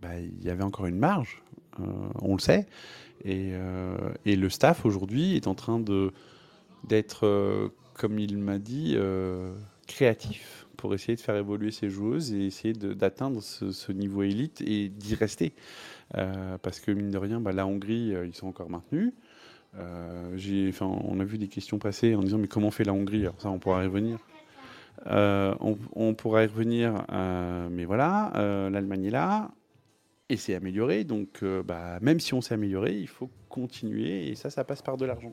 bah, 0.00 0.18
il 0.18 0.42
y 0.42 0.48
avait 0.48 0.64
encore 0.64 0.86
une 0.86 0.98
marge, 0.98 1.42
on 2.22 2.34
le 2.34 2.40
sait. 2.40 2.66
Et, 3.26 3.52
le 4.24 4.48
staff 4.48 4.86
aujourd'hui 4.86 5.36
est 5.36 5.46
en 5.46 5.54
train 5.54 5.82
d'être, 6.84 7.70
comme 7.92 8.18
il 8.18 8.38
m'a 8.38 8.58
dit, 8.58 8.96
créatif 9.86 10.63
pour 10.84 10.92
essayer 10.92 11.16
de 11.16 11.20
faire 11.22 11.36
évoluer 11.36 11.70
ces 11.70 11.88
joueuses 11.88 12.34
et 12.34 12.44
essayer 12.44 12.74
d'atteindre 12.74 13.40
ce, 13.40 13.90
niveau 13.90 14.22
élite 14.22 14.60
et 14.60 14.90
d'y 14.90 15.14
rester. 15.14 15.54
Euh, 16.14 16.58
parce 16.58 16.78
que 16.78 16.90
mine 16.90 17.10
de 17.10 17.16
rien, 17.16 17.40
bah, 17.40 17.52
la 17.52 17.66
Hongrie, 17.66 18.14
euh, 18.14 18.26
ils 18.26 18.34
sont 18.34 18.48
encore 18.48 18.68
maintenus. 18.68 19.14
Euh, 19.78 20.72
on 20.82 21.20
a 21.20 21.24
vu 21.24 21.38
des 21.38 21.48
questions 21.48 21.78
passer 21.78 22.14
en 22.14 22.22
disant 22.22 22.36
mais 22.36 22.48
comment 22.48 22.70
fait 22.70 22.84
la 22.84 22.92
Hongrie? 22.92 23.22
Alors 23.22 23.40
ça, 23.40 23.48
on 23.48 23.58
pourra 23.58 23.82
y 23.82 23.86
revenir. 23.86 24.18
Euh, 25.06 25.54
on, 25.60 26.12
pourra 26.12 26.44
y 26.44 26.46
revenir, 26.46 27.06
mais 27.70 27.86
voilà, 27.86 28.30
l'Allemagne 28.70 29.06
est 29.06 29.10
là 29.10 29.52
et 30.28 30.36
c'est 30.36 30.54
amélioré. 30.54 31.04
Donc, 31.04 31.42
bah, 31.64 31.98
même 32.02 32.20
si 32.20 32.34
on 32.34 32.42
s'est 32.42 32.52
amélioré, 32.52 32.94
il 32.94 33.08
faut 33.08 33.30
continuer 33.48 34.28
et 34.28 34.34
ça, 34.34 34.50
ça 34.50 34.64
passe 34.64 34.82
par 34.82 34.98
de 34.98 35.06
l'argent. 35.06 35.32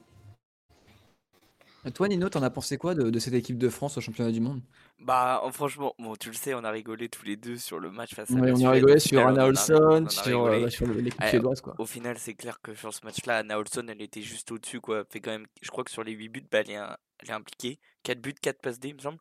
Toi, 1.94 2.08
Nino, 2.08 2.30
t'en 2.30 2.44
as 2.44 2.50
pensé 2.50 2.78
quoi 2.78 2.96
de, 2.96 3.10
de 3.10 3.20
cette 3.20 3.34
équipe 3.34 3.58
de 3.58 3.70
France 3.70 3.98
au 3.98 4.02
championnat 4.02 4.32
du 4.32 4.40
monde? 4.40 4.62
Bah, 5.00 5.42
oh, 5.44 5.52
franchement, 5.52 5.96
bon, 5.98 6.16
tu 6.16 6.30
le 6.30 6.36
sais, 6.36 6.54
on 6.54 6.64
a 6.64 6.70
rigolé 6.70 7.10
tous 7.10 7.26
les 7.26 7.36
deux 7.36 7.58
sur 7.58 7.80
le 7.80 7.90
match 7.90 8.14
face 8.14 8.36
à 8.36 8.40
Ouais, 8.40 8.48
la 8.48 8.54
On 8.54 8.56
Suède. 8.58 8.68
a 8.68 8.72
rigolé 8.72 9.00
sur 9.00 9.26
Anna 9.26 9.48
Olson, 9.48 10.06
sur, 10.10 10.46
euh, 10.46 10.70
sur 10.70 10.86
l'équipe 10.88 11.24
suédoise. 11.24 11.60
Quoi. 11.62 11.76
Au 11.80 11.86
final, 11.88 12.20
c'est 12.20 12.36
clair 12.36 12.62
que 12.62 12.76
sur 12.76 12.94
ce 12.94 13.04
match-là, 13.04 13.40
Anna 13.40 13.58
Olson, 13.58 13.84
elle 13.88 14.02
était 14.02 14.22
juste 14.22 14.52
au-dessus, 14.52 14.80
quoi. 14.80 15.04
Fait 15.10 15.20
quand 15.20 15.32
même, 15.32 15.48
je 15.62 15.70
crois 15.72 15.84
que 15.84 15.90
sur 15.92 16.04
les 16.04 16.12
8 16.12 16.30
buts, 16.30 16.44
bah, 16.52 16.60
elle 16.60 16.70
est, 16.70 16.76
un- 16.76 16.98
elle 17.20 17.30
est 17.30 17.34
impliquée. 17.34 17.80
4 18.04 18.22
buts, 18.22 18.36
4 18.40 18.62
passes 18.62 18.80
D, 18.80 18.90
il 18.90 18.96
me 18.96 19.00
semble. 19.00 19.18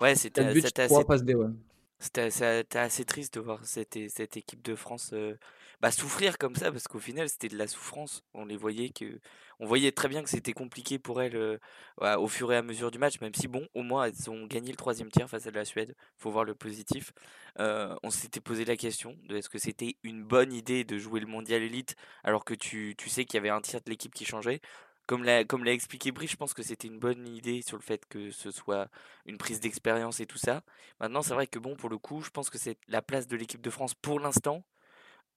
Ouais, 0.00 0.14
c'était 0.14 0.42
4 0.42 0.52
buts, 0.52 0.62
c'était 0.62 0.86
3 0.86 1.00
assez, 1.00 1.04
passes 1.04 1.24
D, 1.24 1.34
ouais. 1.34 1.48
C'était 1.98 2.78
assez 2.78 3.04
triste 3.04 3.34
de 3.34 3.40
voir 3.40 3.64
cette 3.64 3.96
équipe 3.96 4.62
de 4.62 4.74
France 4.76 5.10
euh, 5.14 5.36
bah, 5.84 5.90
souffrir 5.90 6.38
comme 6.38 6.54
ça, 6.56 6.72
parce 6.72 6.88
qu'au 6.88 6.98
final, 6.98 7.28
c'était 7.28 7.48
de 7.48 7.58
la 7.58 7.66
souffrance. 7.66 8.24
On 8.32 8.46
les 8.46 8.56
voyait 8.56 8.88
que, 8.88 9.20
on 9.60 9.66
voyait 9.66 9.92
très 9.92 10.08
bien 10.08 10.22
que 10.22 10.30
c'était 10.30 10.54
compliqué 10.54 10.98
pour 10.98 11.20
elles 11.20 11.60
voilà, 11.98 12.18
au 12.18 12.26
fur 12.26 12.50
et 12.52 12.56
à 12.56 12.62
mesure 12.62 12.90
du 12.90 12.98
match, 12.98 13.20
même 13.20 13.34
si 13.34 13.48
bon, 13.48 13.68
au 13.74 13.82
moins 13.82 14.06
elles 14.06 14.30
ont 14.30 14.46
gagné 14.46 14.70
le 14.70 14.78
troisième 14.78 15.10
tiers 15.10 15.28
face 15.28 15.46
à 15.46 15.50
la 15.50 15.66
Suède. 15.66 15.94
Faut 16.16 16.30
voir 16.30 16.44
le 16.44 16.54
positif. 16.54 17.12
On 17.58 18.08
s'était 18.08 18.40
posé 18.40 18.64
la 18.64 18.78
question 18.78 19.14
de 19.24 19.36
est-ce 19.36 19.50
que 19.50 19.58
c'était 19.58 19.96
une 20.02 20.24
bonne 20.24 20.54
idée 20.54 20.84
de 20.84 20.96
jouer 20.96 21.20
le 21.20 21.26
mondial 21.26 21.62
élite 21.62 21.96
alors 22.22 22.46
que 22.46 22.54
tu, 22.54 22.96
sais 23.06 23.26
qu'il 23.26 23.34
y 23.34 23.40
avait 23.40 23.50
un 23.50 23.60
tiers 23.60 23.82
de 23.82 23.90
l'équipe 23.90 24.14
qui 24.14 24.24
changeait. 24.24 24.62
Comme 25.06 25.22
l'a, 25.22 25.44
comme 25.44 25.64
l'a 25.64 25.72
expliqué 25.72 26.12
Brie, 26.12 26.28
je 26.28 26.36
pense 26.36 26.54
que 26.54 26.62
c'était 26.62 26.88
une 26.88 26.98
bonne 26.98 27.28
idée 27.28 27.60
sur 27.60 27.76
le 27.76 27.82
fait 27.82 28.06
que 28.06 28.30
ce 28.30 28.50
soit 28.50 28.88
une 29.26 29.36
prise 29.36 29.60
d'expérience 29.60 30.20
et 30.20 30.26
tout 30.26 30.38
ça. 30.38 30.62
Maintenant, 30.98 31.20
c'est 31.20 31.34
vrai 31.34 31.46
que 31.46 31.58
bon, 31.58 31.76
pour 31.76 31.90
le 31.90 31.98
coup, 31.98 32.22
je 32.22 32.30
pense 32.30 32.48
que 32.48 32.56
c'est 32.56 32.78
la 32.88 33.02
place 33.02 33.26
de 33.26 33.36
l'équipe 33.36 33.60
de 33.60 33.68
France 33.68 33.92
pour 33.92 34.18
l'instant. 34.18 34.64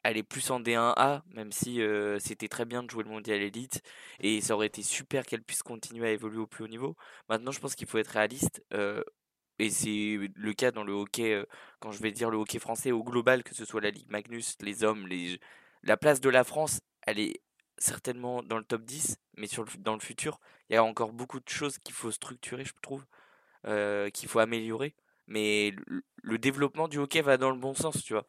Elle 0.07 0.15
est 0.15 0.23
plus 0.23 0.51
en 0.51 0.61
D1A, 0.61 1.21
même 1.33 1.51
si 1.51 1.81
euh, 1.81 2.17
c'était 2.17 2.47
très 2.47 2.63
bien 2.63 2.81
de 2.81 2.89
jouer 2.89 3.03
le 3.03 3.09
mondial 3.09 3.41
élite 3.41 3.81
et 4.21 4.39
ça 4.39 4.55
aurait 4.55 4.67
été 4.67 4.81
super 4.81 5.25
qu'elle 5.25 5.43
puisse 5.43 5.63
continuer 5.63 6.07
à 6.07 6.11
évoluer 6.13 6.39
au 6.39 6.47
plus 6.47 6.63
haut 6.63 6.69
niveau. 6.69 6.95
Maintenant, 7.27 7.51
je 7.51 7.59
pense 7.59 7.75
qu'il 7.75 7.87
faut 7.87 7.97
être 7.97 8.11
réaliste 8.11 8.63
euh, 8.73 9.03
et 9.59 9.69
c'est 9.69 10.17
le 10.33 10.53
cas 10.53 10.71
dans 10.71 10.85
le 10.85 10.93
hockey, 10.93 11.33
euh, 11.33 11.43
quand 11.81 11.91
je 11.91 12.01
vais 12.01 12.13
dire 12.13 12.29
le 12.29 12.37
hockey 12.37 12.57
français 12.57 12.93
au 12.93 13.03
global, 13.03 13.43
que 13.43 13.53
ce 13.53 13.65
soit 13.65 13.81
la 13.81 13.89
Ligue 13.89 14.09
Magnus, 14.09 14.55
les 14.61 14.85
hommes, 14.85 15.07
les... 15.07 15.41
la 15.83 15.97
place 15.97 16.21
de 16.21 16.29
la 16.29 16.45
France, 16.45 16.79
elle 17.01 17.19
est 17.19 17.41
certainement 17.77 18.41
dans 18.43 18.57
le 18.57 18.63
top 18.63 18.83
10, 18.85 19.17
mais 19.35 19.47
sur 19.47 19.65
dans 19.79 19.93
le 19.93 19.99
futur, 19.99 20.39
il 20.69 20.75
y 20.75 20.77
a 20.77 20.85
encore 20.85 21.11
beaucoup 21.11 21.41
de 21.41 21.49
choses 21.49 21.79
qu'il 21.79 21.93
faut 21.93 22.11
structurer, 22.11 22.63
je 22.63 22.73
trouve, 22.81 23.05
qu'il 24.13 24.29
faut 24.29 24.39
améliorer. 24.39 24.95
Mais 25.27 25.73
le 26.23 26.37
développement 26.37 26.87
du 26.87 26.97
hockey 26.97 27.21
va 27.21 27.35
dans 27.35 27.51
le 27.51 27.57
bon 27.59 27.73
sens, 27.73 28.01
tu 28.01 28.13
vois. 28.13 28.25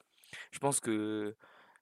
Je 0.50 0.58
pense 0.58 0.80
que 0.80 1.36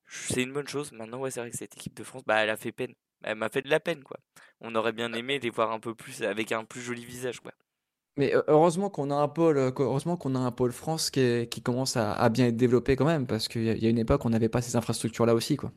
c'est 0.09 0.43
une 0.43 0.53
bonne 0.53 0.69
chose. 0.69 0.93
Maintenant, 0.93 1.19
ouais, 1.21 1.31
c'est 1.31 1.41
vrai 1.41 1.51
que 1.51 1.57
cette 1.57 1.75
équipe 1.77 1.95
de 1.95 2.05
France, 2.05 2.23
bah, 2.27 2.37
elle 2.43 2.51
a 2.51 2.57
fait 2.57 2.73
peine. 2.73 2.95
Elle 3.23 3.37
m'a 3.37 3.49
fait 3.49 3.63
de 3.63 3.69
la 3.71 3.81
peine, 3.81 4.03
quoi. 4.05 4.19
On 4.61 4.75
aurait 4.75 4.93
bien 4.93 5.13
aimé 5.13 5.39
les 5.39 5.51
voir 5.51 5.73
un 5.73 5.81
peu 5.81 5.95
plus 5.95 6.23
avec 6.23 6.53
un 6.53 6.65
plus 6.65 6.81
joli 6.83 7.05
visage, 7.05 7.41
quoi. 7.41 7.53
Mais 8.19 8.35
heu, 8.35 8.45
heureusement 8.49 8.91
qu'on 8.91 9.11
a 9.11 9.15
un 9.15 9.29
pôle, 9.29 9.57
heu, 9.59 9.73
heureusement 9.79 10.17
qu'on 10.19 10.35
a 10.35 10.39
un 10.39 10.51
pôle 10.53 10.73
France 10.73 11.11
qui 11.11 11.21
est 11.21 11.51
qui 11.53 11.63
commence 11.63 11.97
à 11.97 12.13
à 12.13 12.29
bien 12.31 12.47
être 12.47 12.57
développé 12.57 12.95
quand 12.97 13.05
même, 13.07 13.27
parce 13.27 13.49
qu'il 13.49 13.65
y 13.65 13.71
a 13.71 13.75
il 13.75 13.83
y 13.83 13.87
a 13.87 13.91
une 13.91 13.99
époque, 13.99 14.25
on 14.25 14.31
n'avait 14.31 14.49
pas 14.51 14.63
ces 14.63 14.77
infrastructures-là 14.77 15.35
aussi, 15.35 15.57
quoi. 15.57 15.73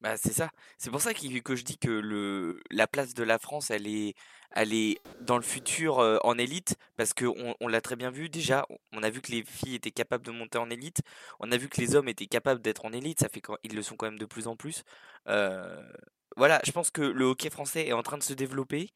Bah, 0.00 0.16
c'est 0.16 0.32
ça. 0.32 0.50
C'est 0.78 0.90
pour 0.90 1.00
ça 1.02 1.12
qu'il- 1.14 1.42
que 1.42 1.54
je 1.56 1.64
dis 1.64 1.78
que 1.78 1.90
le, 1.90 2.60
la 2.70 2.86
place 2.86 3.12
de 3.14 3.22
la 3.22 3.38
France, 3.38 3.70
elle 3.70 3.86
est, 3.86 4.14
est 4.54 5.00
dans 5.20 5.36
le 5.36 5.42
futur 5.42 5.98
euh, 6.00 6.18
en 6.24 6.36
élite, 6.38 6.76
parce 6.96 7.14
que 7.14 7.24
on, 7.60 7.68
l'a 7.68 7.80
très 7.80 7.96
bien 7.96 8.10
vu 8.10 8.28
déjà. 8.28 8.66
On 8.92 9.02
a 9.02 9.10
vu 9.10 9.20
que 9.20 9.32
les 9.32 9.44
filles 9.44 9.76
étaient 9.76 9.90
capables 9.90 10.24
de 10.24 10.30
monter 10.30 10.58
en 10.58 10.70
élite. 10.70 11.02
On 11.38 11.52
a 11.52 11.56
vu 11.56 11.68
que 11.68 11.80
les 11.80 11.94
hommes 11.94 12.08
étaient 12.08 12.26
capables 12.26 12.60
d'être 12.60 12.84
en 12.84 12.92
élite. 12.92 13.20
Ça 13.20 13.28
fait 13.28 13.40
qu'ils 13.40 13.74
le 13.74 13.82
sont 13.82 13.96
quand 13.96 14.06
même 14.06 14.18
de 14.18 14.26
plus 14.26 14.46
en 14.46 14.56
plus. 14.56 14.84
Euh, 15.28 15.82
voilà, 16.36 16.60
je 16.64 16.72
pense 16.72 16.90
que 16.90 17.02
le 17.02 17.24
hockey 17.24 17.50
français 17.50 17.86
est 17.86 17.92
en 17.92 18.02
train 18.02 18.18
de 18.18 18.22
se 18.22 18.34
développer. 18.34 18.90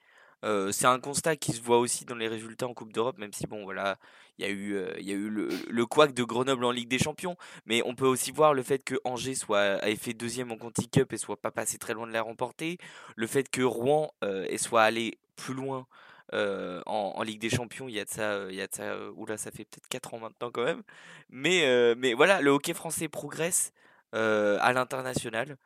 Euh, 0.45 0.73
c'est 0.73 0.87
un 0.87 1.01
constat 1.01 1.37
qui 1.37 1.53
se 1.53 1.63
voit 1.63 1.79
aussi 1.79 2.05
dans 2.05 2.17
les 2.17 2.29
résultats 2.29 2.67
en 2.67 2.75
Coupe 2.75 2.93
d'Europe, 2.93 3.17
même 3.19 3.33
si 3.33 3.47
bon, 3.47 3.65
voilà, 3.65 3.97
il 4.39 4.45
y 4.45 4.49
a 4.49 4.51
eu, 4.51 4.75
euh, 4.75 4.93
y 5.01 5.11
a 5.11 5.15
eu 5.15 5.31
le, 5.31 5.49
le 5.71 5.87
couac 5.87 6.13
de 6.13 6.23
Grenoble 6.23 6.65
en 6.65 6.71
Ligue 6.71 6.89
des 6.89 6.99
Champions. 6.99 7.37
Mais 7.67 7.83
on 7.87 7.95
peut 7.95 8.07
aussi 8.07 8.31
voir 8.31 8.53
le 8.55 8.63
fait 8.63 8.85
que 8.85 8.97
Angers 9.05 9.37
soit, 9.37 9.87
ait 9.87 9.97
fait 9.97 10.13
deuxième 10.13 10.53
en 10.53 10.59
Conti 10.59 10.89
Cup 10.89 11.13
et 11.13 11.17
soit 11.17 11.41
pas 11.41 11.51
passé 11.51 11.79
très 11.79 11.95
loin 11.95 12.07
de 12.07 12.13
la 12.13 12.23
remporter. 12.23 12.79
Le 13.17 13.27
fait 13.27 13.49
que 13.49 13.63
Rouen 13.63 14.13
soit 14.57 14.83
allé 14.83 15.19
plus 15.37 15.55
loin 15.55 15.87
en, 16.33 17.23
Ligue 17.23 17.41
des 17.41 17.51
Champions, 17.51 17.89
il 17.89 17.95
y 17.95 18.01
a 18.01 18.05
de 18.05 18.11
ça, 18.11 18.47
il 18.51 18.57
y 18.57 18.61
a 18.63 18.69
ça, 18.71 19.11
oula, 19.13 19.37
ça 19.37 19.51
fait 19.51 19.65
peut-être 19.65 19.89
4 19.89 20.15
ans 20.15 20.19
maintenant 20.19 20.51
quand 20.51 20.65
même. 20.65 20.83
Mais, 21.31 21.95
mais 21.97 22.15
voilà, 22.15 22.41
le 22.41 22.51
hockey 22.51 22.75
français 22.75 23.09
progresse 23.09 23.73
à 24.13 24.73
l'international. 24.73 25.57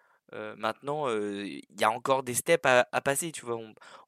Maintenant, 0.56 1.08
il 1.10 1.62
y 1.80 1.84
a 1.84 1.90
encore 1.90 2.22
des 2.22 2.34
steps 2.34 2.66
à, 2.66 3.00
passer, 3.00 3.32
tu 3.32 3.46
vois. 3.46 3.58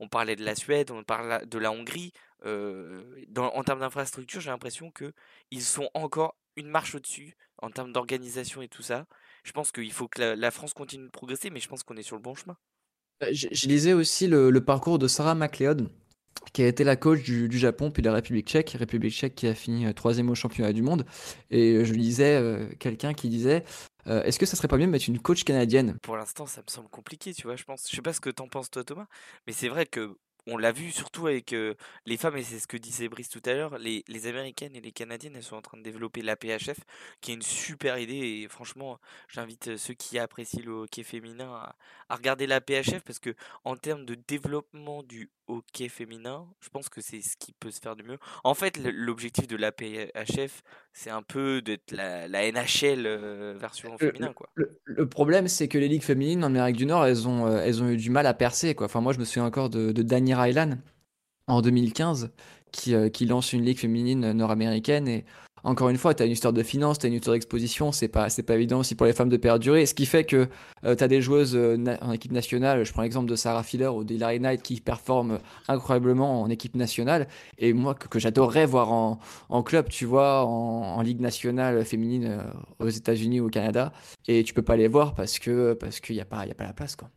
On, 0.01 0.09
parlait 0.09 0.37
de 0.37 0.45
la 0.45 0.55
Suède, 0.55 0.91
on 0.91 1.05
parle 1.05 1.47
de 1.47 1.59
la 1.59 1.73
Hongrie. 1.73 2.13
dans, 2.45 3.49
en 3.55 3.65
termes 3.65 3.81
d'infrastructure, 3.81 4.41
j'ai 4.41 4.51
l'impression 4.51 4.91
que 4.91 5.13
ils 5.51 5.63
sont 5.63 5.91
encore 5.95 6.37
une 6.57 6.69
marche 6.69 6.95
au-dessus 6.95 7.37
en 7.59 7.71
termes 7.71 7.93
d'organisation 7.93 8.63
et 8.63 8.69
tout 8.69 8.83
ça. 8.83 9.07
Je 9.45 9.53
pense 9.53 9.73
qu'il 9.73 9.93
faut 9.93 10.09
que 10.09 10.23
la 10.23 10.51
France 10.51 10.75
continue 10.75 11.07
de 11.07 11.11
progresser, 11.11 11.51
mais 11.51 11.61
je 11.61 11.69
pense 11.69 11.83
qu'on 11.83 11.97
est 11.97 12.03
sur 12.03 12.17
le 12.17 12.23
bon 12.23 12.35
chemin. 12.35 12.57
Heu, 13.23 13.29
je 13.33 13.67
lisais 13.69 13.93
aussi 13.93 14.27
le 14.27 14.51
parcours 14.65 14.99
de 14.99 15.07
Sarah 15.09 15.35
McLeod, 15.35 15.89
qui 16.53 16.63
a 16.63 16.67
été 16.69 16.85
la 16.85 16.97
coach 16.97 17.23
du 17.23 17.59
Japon, 17.59 17.91
puis 17.91 18.03
de 18.03 18.09
la 18.09 18.15
République 18.15 18.49
tchèque. 18.49 18.71
République 18.79 19.13
tchèque 19.13 19.35
qui 19.35 19.47
a 19.47 19.55
fini, 19.55 19.87
heu, 19.87 19.95
3 19.95 20.19
au 20.21 20.35
championnat 20.35 20.73
du 20.73 20.83
monde 20.83 21.05
et 21.51 21.75
heu, 21.75 21.85
je 21.85 21.93
lisais, 21.93 22.41
heu, 22.41 22.69
quelqu'un 22.79 23.15
qui 23.15 23.29
disait, 23.29 23.65
«Est-ce 24.07 24.39
que 24.39 24.47
ça 24.47 24.57
serait 24.57 24.69
pas 24.69 24.77
mieux 24.77 24.87
de 24.87 24.91
mettre 24.91 25.09
une 25.09 25.19
coach 25.21 25.45
canadienne?» 25.45 25.97
Pour 26.03 26.17
l'instant, 26.17 26.47
ça 26.47 26.63
me 26.63 26.71
semble 26.71 26.89
compliqué, 26.89 27.35
tu 27.35 27.43
vois, 27.43 27.57
je 27.57 27.65
pense. 27.65 27.89
Je 27.89 27.95
sais 27.95 28.03
pas 28.03 28.13
ce 28.13 28.21
que 28.21 28.31
t'en 28.31 28.49
penses 28.49 28.71
toi, 28.71 28.83
Thomas, 28.83 29.07
mais 29.47 29.53
c'est 29.53 29.69
vrai 29.69 29.87
que 29.87 30.17
on 30.51 30.59
l'a 30.59 30.73
vu 30.73 30.91
surtout 30.91 31.27
avec 31.27 31.55
les 32.07 32.17
femmes, 32.17 32.37
et 32.37 32.43
c'est 32.43 32.59
ce 32.59 32.67
que 32.67 32.77
disait 32.77 33.09
Brice 33.09 33.29
tout 33.29 33.43
à 33.47 33.55
l'heure, 33.55 33.79
les, 33.79 34.27
Américaines 34.27 34.77
et 34.77 34.81
les 34.81 34.93
Canadiennes, 34.93 35.37
elles 35.37 35.43
sont 35.43 35.57
en 35.57 35.63
train 35.63 35.79
de 35.79 35.83
développer 35.83 36.23
l'APHF, 36.23 36.79
qui 37.21 37.31
est 37.33 37.35
une 37.35 37.43
super 37.43 37.99
idée, 37.99 38.43
et 38.43 38.49
franchement, 38.49 38.99
j'invite 39.29 39.77
ceux 39.77 39.95
qui 39.95 40.19
apprécient 40.19 40.63
le 40.65 40.73
hockey 40.73 41.03
féminin 41.03 41.51
à, 41.53 41.77
à 42.09 42.17
regarder 42.17 42.47
l'APHF, 42.47 43.03
parce 43.05 43.19
que 43.19 43.35
en 43.65 43.77
termes 43.77 44.05
de 44.05 44.15
développement 44.15 45.03
du 45.03 45.31
hockey 45.51 45.89
féminin, 45.89 46.47
je 46.61 46.69
pense 46.69 46.89
que 46.89 47.01
c'est 47.01 47.21
ce 47.21 47.37
qui 47.37 47.53
peut 47.53 47.71
se 47.71 47.81
faire 47.81 47.97
de 47.97 48.03
mieux. 48.03 48.19
En 48.45 48.55
fait, 48.55 48.77
l'objectif 48.79 49.47
de 49.47 49.57
l'APHF, 49.57 50.63
c'est 50.93 51.11
un 51.11 51.23
peu 51.23 51.63
d'être 51.63 51.93
la, 51.93 52.29
la 52.29 52.51
NHL 52.51 53.07
euh, 53.07 53.55
version 53.59 53.97
féminin, 53.99 54.29
le 54.29 54.35
quoi. 54.35 54.49
le 54.55 54.79
le 54.85 55.09
problème, 55.09 55.49
c'est 55.49 55.69
que 55.69 55.79
les 55.79 55.89
ligues 55.89 56.03
féminines 56.03 56.43
en 56.45 56.49
Amérique 56.49 56.77
du 56.77 56.87
Nord, 56.87 57.07
elles 57.07 57.29
ont, 57.29 57.47
heu, 57.47 57.59
elles 57.59 57.83
ont 57.83 57.89
eu 57.89 57.97
du 57.97 58.11
mal 58.11 58.27
à 58.27 58.35
percer, 58.35 58.75
quoi. 58.75 58.87
Enfin, 58.87 59.01
moi, 59.01 59.13
je 59.13 59.19
me 59.19 59.25
souviens 59.25 59.45
encore 59.45 59.71
de 59.71 59.93
de 59.93 60.03
Dany 60.03 60.35
Rylan 60.35 60.79
en 61.47 61.63
2015 61.63 62.33
qui, 62.73 62.95
heu, 62.95 63.09
qui 63.09 63.27
lance 63.27 63.53
une 63.53 63.65
ligue 63.65 63.79
féminine 63.79 64.33
nord-américaine 64.33 65.09
et 65.09 65.25
encore 65.65 65.89
une 65.89 65.97
fois, 65.99 66.15
tu 66.15 66.23
as 66.23 66.27
une 66.27 66.33
histoire 66.33 66.53
de 66.53 66.63
finance, 66.63 66.99
tu 66.99 67.07
as 67.07 67.09
une 67.09 67.15
histoire 67.15 67.35
d'exposition, 67.35 67.93
c'est 67.93 68.09
pas 68.09 68.29
pas 68.47 68.55
évident 68.55 68.81
aussi 68.81 68.95
pour 68.95 69.07
les 69.07 69.13
femmes 69.13 69.29
de 69.29 69.37
perdurer. 69.37 69.87
Ce 69.87 69.95
qui 69.95 70.07
fait 70.07 70.25
que, 70.25 70.49
heu, 70.85 70.97
tu 70.97 71.05
as 71.05 71.09
des 71.09 71.21
joueuses, 71.21 71.55
na 71.57 71.99
en 72.03 72.13
équipe 72.13 72.33
nationale, 72.33 72.85
je 72.85 72.93
prends 72.93 73.03
l'exemple 73.03 73.29
de 73.29 73.37
Sarah 73.37 73.63
Filler 73.63 73.89
ou 73.89 74.05
d'Hilary 74.05 74.41
Knight 74.41 74.63
qui 74.63 74.81
performent 74.81 75.39
incroyablement 75.69 76.43
en 76.43 76.49
équipe 76.51 76.75
nationale 76.77 77.29
et 77.59 77.73
moi 77.73 77.95
que 77.95 78.09
que 78.09 78.19
j'adorerais 78.19 78.67
voir 78.67 78.91
en 78.93 79.63
club, 79.63 79.89
tu 79.89 80.05
vois? 80.07 80.45
En 80.45 81.01
ligue 81.03 81.21
nationale 81.21 81.85
féminine, 81.85 82.25
heu, 82.27 82.85
aux 82.85 82.89
États-Unis 82.89 83.41
ou 83.41 83.47
au 83.47 83.51
Canada 83.51 83.93
et 84.27 84.45
tu 84.45 84.55
peux 84.55 84.63
pas 84.63 84.77
les 84.77 84.89
voir 84.89 85.15
parce 85.15 85.39
que 85.39 85.75
parce 85.75 86.01
qu'il 86.01 86.17
y 86.17 86.21
a 86.21 86.25
pas 86.25 86.47
y 86.47 86.51
a 86.51 86.55
pas 86.55 86.65
la 86.65 86.73
place, 86.73 86.97
quoi. 86.97 87.11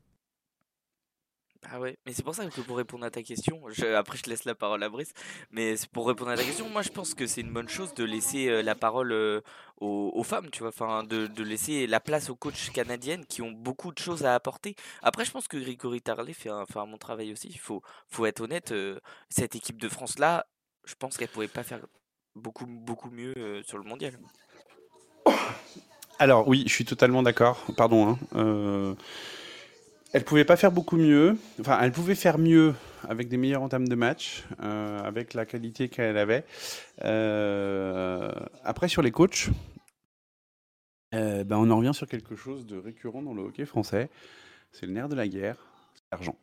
Ah 1.71 1.79
ouais, 1.79 1.97
mais 2.05 2.13
c'est 2.13 2.23
pour 2.23 2.35
ça 2.35 2.45
que 2.45 2.61
pour 2.61 2.77
répondre 2.77 3.05
à 3.05 3.09
ta 3.09 3.23
question, 3.23 3.61
après 3.95 4.17
je 4.17 4.29
laisse 4.29 4.45
la 4.45 4.55
parole 4.55 4.83
à 4.83 4.89
Brice, 4.89 5.13
mais 5.51 5.75
pour 5.91 6.07
répondre 6.07 6.31
à 6.31 6.35
ta 6.35 6.43
question, 6.43 6.69
moi 6.69 6.81
je 6.81 6.89
pense 6.89 7.13
que 7.13 7.25
c'est 7.25 7.41
une 7.41 7.53
bonne 7.53 7.69
chose 7.69 7.93
de 7.93 8.03
laisser 8.03 8.49
euh, 8.49 8.61
la 8.61 8.75
parole 8.75 9.11
euh, 9.11 9.41
aux, 9.79 10.23
femmes, 10.23 10.49
tu 10.51 10.59
vois, 10.59 10.69
enfin 10.69 11.03
de, 11.03 11.43
laisser 11.43 11.87
la 11.87 11.99
place 11.99 12.29
aux 12.29 12.35
coachs 12.35 12.71
canadiennes 12.73 13.25
qui 13.25 13.41
ont 13.41 13.51
beaucoup 13.51 13.91
de 13.91 13.97
choses 13.97 14.25
à 14.25 14.35
apporter. 14.35 14.75
Après 15.01 15.25
je 15.25 15.31
pense 15.31 15.47
que 15.47 15.57
Grigory 15.57 16.01
Tarlet 16.01 16.33
fait 16.33 16.49
un, 16.49 16.65
fait 16.65 16.79
un 16.79 16.87
bon 16.87 16.97
travail 16.97 17.31
aussi, 17.31 17.49
il 17.49 17.59
faut, 17.59 17.81
faut 18.07 18.25
être 18.25 18.41
honnête, 18.41 18.71
euh, 18.71 18.99
cette 19.29 19.55
équipe 19.55 19.81
de 19.81 19.89
France-là, 19.89 20.45
je 20.85 20.95
pense 20.95 21.17
qu'elle 21.17 21.29
pourrait 21.29 21.47
pas 21.47 21.63
faire 21.63 21.79
beaucoup, 22.35 22.65
beaucoup 22.65 23.09
mieux 23.09 23.61
sur 23.65 23.77
le 23.77 23.83
mondial. 23.83 24.19
Alors 26.19 26.47
oui, 26.47 26.63
je 26.67 26.73
suis 26.73 26.85
totalement 26.85 27.23
d'accord. 27.23 27.65
Pardon. 27.75 28.17
Hein. 28.33 28.95
Elle 30.13 30.23
pouvait 30.23 30.45
pas 30.45 30.57
faire 30.57 30.71
beaucoup 30.71 30.97
mieux. 30.97 31.37
Enfin, 31.59 31.79
elle 31.81 31.91
pouvait 31.91 32.13
faire 32.13 32.37
mieux 32.37 32.75
avec 33.09 33.29
des 33.29 33.37
meilleures 33.37 33.63
entames 33.63 33.87
de 33.87 33.95
match, 33.95 34.43
euh, 34.61 34.99
avec 34.99 35.33
la 35.33 35.47
qualité 35.47 35.89
qu'elle 35.89 36.17
avait. 36.17 36.45
Euh, 37.03 38.31
après, 38.63 38.87
sur 38.87 39.01
les 39.01 39.09
coachs, 39.09 39.49
euh, 41.15 41.43
ben, 41.43 41.57
on 41.57 41.71
en 41.71 41.77
revient 41.77 41.95
sur 41.95 42.07
quelque 42.07 42.35
chose 42.35 42.67
de 42.67 42.77
récurrent 42.77 43.23
dans 43.23 43.33
le 43.33 43.41
hockey 43.41 43.65
français. 43.65 44.11
C'est 44.71 44.85
le 44.85 44.93
nerf 44.93 45.09
de 45.09 45.15
la 45.15 45.27
guerre, 45.27 45.57
l'argent. 46.11 46.35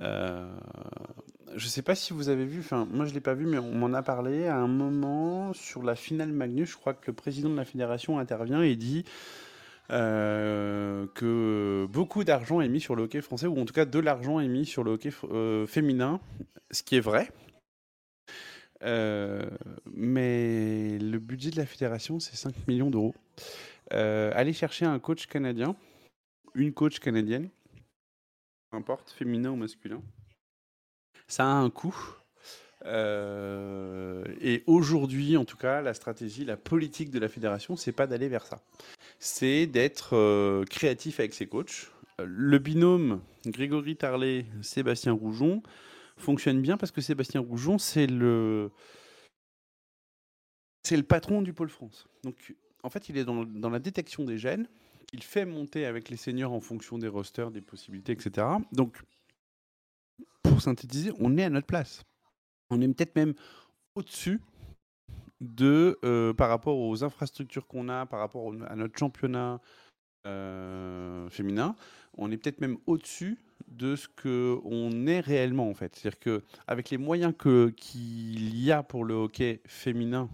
Je 0.00 1.68
sais 1.68 1.82
pas 1.82 1.94
si 1.94 2.12
vous 2.12 2.28
avez 2.28 2.44
vu, 2.44 2.58
enfin 2.58 2.86
moi 2.90 3.06
je 3.06 3.14
l'ai 3.14 3.20
pas 3.20 3.32
vu, 3.32 3.46
mais 3.46 3.58
on 3.58 3.72
m'en 3.72 3.94
a 3.94 4.02
parlé 4.02 4.46
à 4.46 4.56
un 4.56 4.66
moment 4.66 5.54
sur 5.54 5.82
la 5.82 5.94
finale 5.94 6.32
Magnus. 6.32 6.72
Je 6.72 6.76
crois 6.76 6.92
que 6.92 7.06
le 7.06 7.12
président 7.14 7.48
de 7.48 7.56
la 7.56 7.64
fédération 7.64 8.18
intervient 8.18 8.62
et 8.62 8.76
dit 8.76 9.04
euh, 9.90 11.06
que 11.14 11.86
beaucoup 11.90 12.24
d'argent 12.24 12.60
est 12.60 12.68
mis 12.68 12.80
sur 12.80 12.96
le 12.96 13.04
hockey 13.04 13.20
français, 13.20 13.46
ou 13.46 13.58
en 13.60 13.64
tout 13.64 13.74
cas 13.74 13.84
de 13.84 13.98
l'argent 13.98 14.40
est 14.40 14.48
mis 14.48 14.66
sur 14.66 14.82
le 14.82 14.92
hockey 14.92 15.10
euh, 15.24 15.66
féminin, 15.66 16.20
ce 16.70 16.82
qui 16.82 16.96
est 16.96 17.00
vrai. 17.00 17.30
Euh, 18.82 19.48
mais 19.86 20.98
le 20.98 21.18
budget 21.18 21.50
de 21.50 21.56
la 21.56 21.66
fédération, 21.66 22.18
c'est 22.20 22.36
5 22.36 22.66
millions 22.66 22.90
d'euros. 22.90 23.14
Aller 23.90 24.52
chercher 24.52 24.86
un 24.86 24.98
coach 24.98 25.26
canadien, 25.26 25.76
une 26.54 26.72
coach 26.72 26.98
canadienne, 26.98 27.48
peu 28.70 28.76
importe, 28.76 29.10
féminin 29.10 29.50
ou 29.50 29.56
masculin, 29.56 30.02
ça 31.28 31.44
a 31.44 31.54
un 31.54 31.70
coût. 31.70 31.96
Et 32.84 34.62
aujourd'hui, 34.66 35.36
en 35.36 35.44
tout 35.44 35.56
cas, 35.56 35.80
la 35.80 35.94
stratégie, 35.94 36.44
la 36.44 36.56
politique 36.56 37.10
de 37.10 37.20
la 37.20 37.28
fédération, 37.28 37.76
c'est 37.76 37.92
pas 37.92 38.08
d'aller 38.08 38.28
vers 38.28 38.46
ça. 38.46 38.60
C'est 39.18 39.66
d'être 39.66 40.14
euh, 40.14 40.64
créatif 40.64 41.20
avec 41.20 41.34
ses 41.34 41.46
coachs. 41.46 41.90
Le 42.18 42.58
binôme 42.58 43.20
Grégory 43.46 43.96
Tarlet, 43.96 44.46
Sébastien 44.62 45.12
Roujon 45.12 45.62
fonctionne 46.16 46.62
bien 46.62 46.76
parce 46.76 46.92
que 46.92 47.00
Sébastien 47.00 47.40
Roujon, 47.40 47.78
c'est 47.78 48.06
le 48.06 48.70
c'est 50.82 50.96
le 50.96 51.02
patron 51.02 51.42
du 51.42 51.52
pôle 51.52 51.68
France. 51.68 52.06
Donc, 52.22 52.54
en 52.82 52.90
fait, 52.90 53.08
il 53.08 53.18
est 53.18 53.24
dans, 53.24 53.44
dans 53.44 53.70
la 53.70 53.80
détection 53.80 54.24
des 54.24 54.38
gènes. 54.38 54.68
Il 55.12 55.22
fait 55.22 55.44
monter 55.44 55.84
avec 55.84 56.10
les 56.10 56.16
seniors 56.16 56.52
en 56.52 56.60
fonction 56.60 56.96
des 56.96 57.08
rosters, 57.08 57.50
des 57.50 57.60
possibilités, 57.60 58.12
etc. 58.12 58.46
Donc, 58.70 59.02
pour 60.44 60.62
synthétiser, 60.62 61.10
on 61.18 61.36
est 61.36 61.42
à 61.42 61.50
notre 61.50 61.66
place. 61.66 62.04
On 62.70 62.80
est 62.80 62.86
peut-être 62.88 63.16
même 63.16 63.34
au-dessus 63.96 64.40
de 65.40 65.98
euh, 66.04 66.32
par 66.32 66.48
rapport 66.48 66.78
aux 66.78 67.04
infrastructures 67.04 67.66
qu'on 67.66 67.88
a, 67.88 68.06
par 68.06 68.20
rapport 68.20 68.52
à 68.68 68.76
notre 68.76 68.98
championnat 68.98 69.60
euh, 70.26 71.28
féminin. 71.30 71.76
On 72.16 72.30
est 72.30 72.36
peut-être 72.36 72.60
même 72.60 72.78
au-dessus 72.86 73.38
de 73.68 73.96
ce 73.96 74.08
que 74.08 74.58
on 74.64 75.06
est 75.06 75.20
réellement 75.20 75.68
en 75.68 75.74
fait. 75.74 75.94
C'est-à-dire 75.94 76.18
que 76.18 76.42
avec 76.66 76.90
les 76.90 76.98
moyens 76.98 77.34
que 77.36 77.68
qu'il 77.76 78.58
y 78.58 78.72
a 78.72 78.82
pour 78.82 79.04
le 79.04 79.14
hockey 79.14 79.60
féminin, 79.66 80.28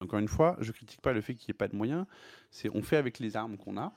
encore 0.00 0.18
une 0.18 0.28
fois, 0.28 0.56
je 0.60 0.72
critique 0.72 1.00
pas 1.00 1.12
le 1.12 1.20
fait 1.20 1.34
qu'il 1.34 1.50
n'y 1.50 1.56
ait 1.56 1.58
pas 1.58 1.68
de 1.68 1.76
moyens. 1.76 2.06
C'est 2.50 2.68
on 2.74 2.82
fait 2.82 2.96
avec 2.96 3.18
les 3.18 3.36
armes 3.36 3.56
qu'on 3.56 3.76
a 3.76 3.92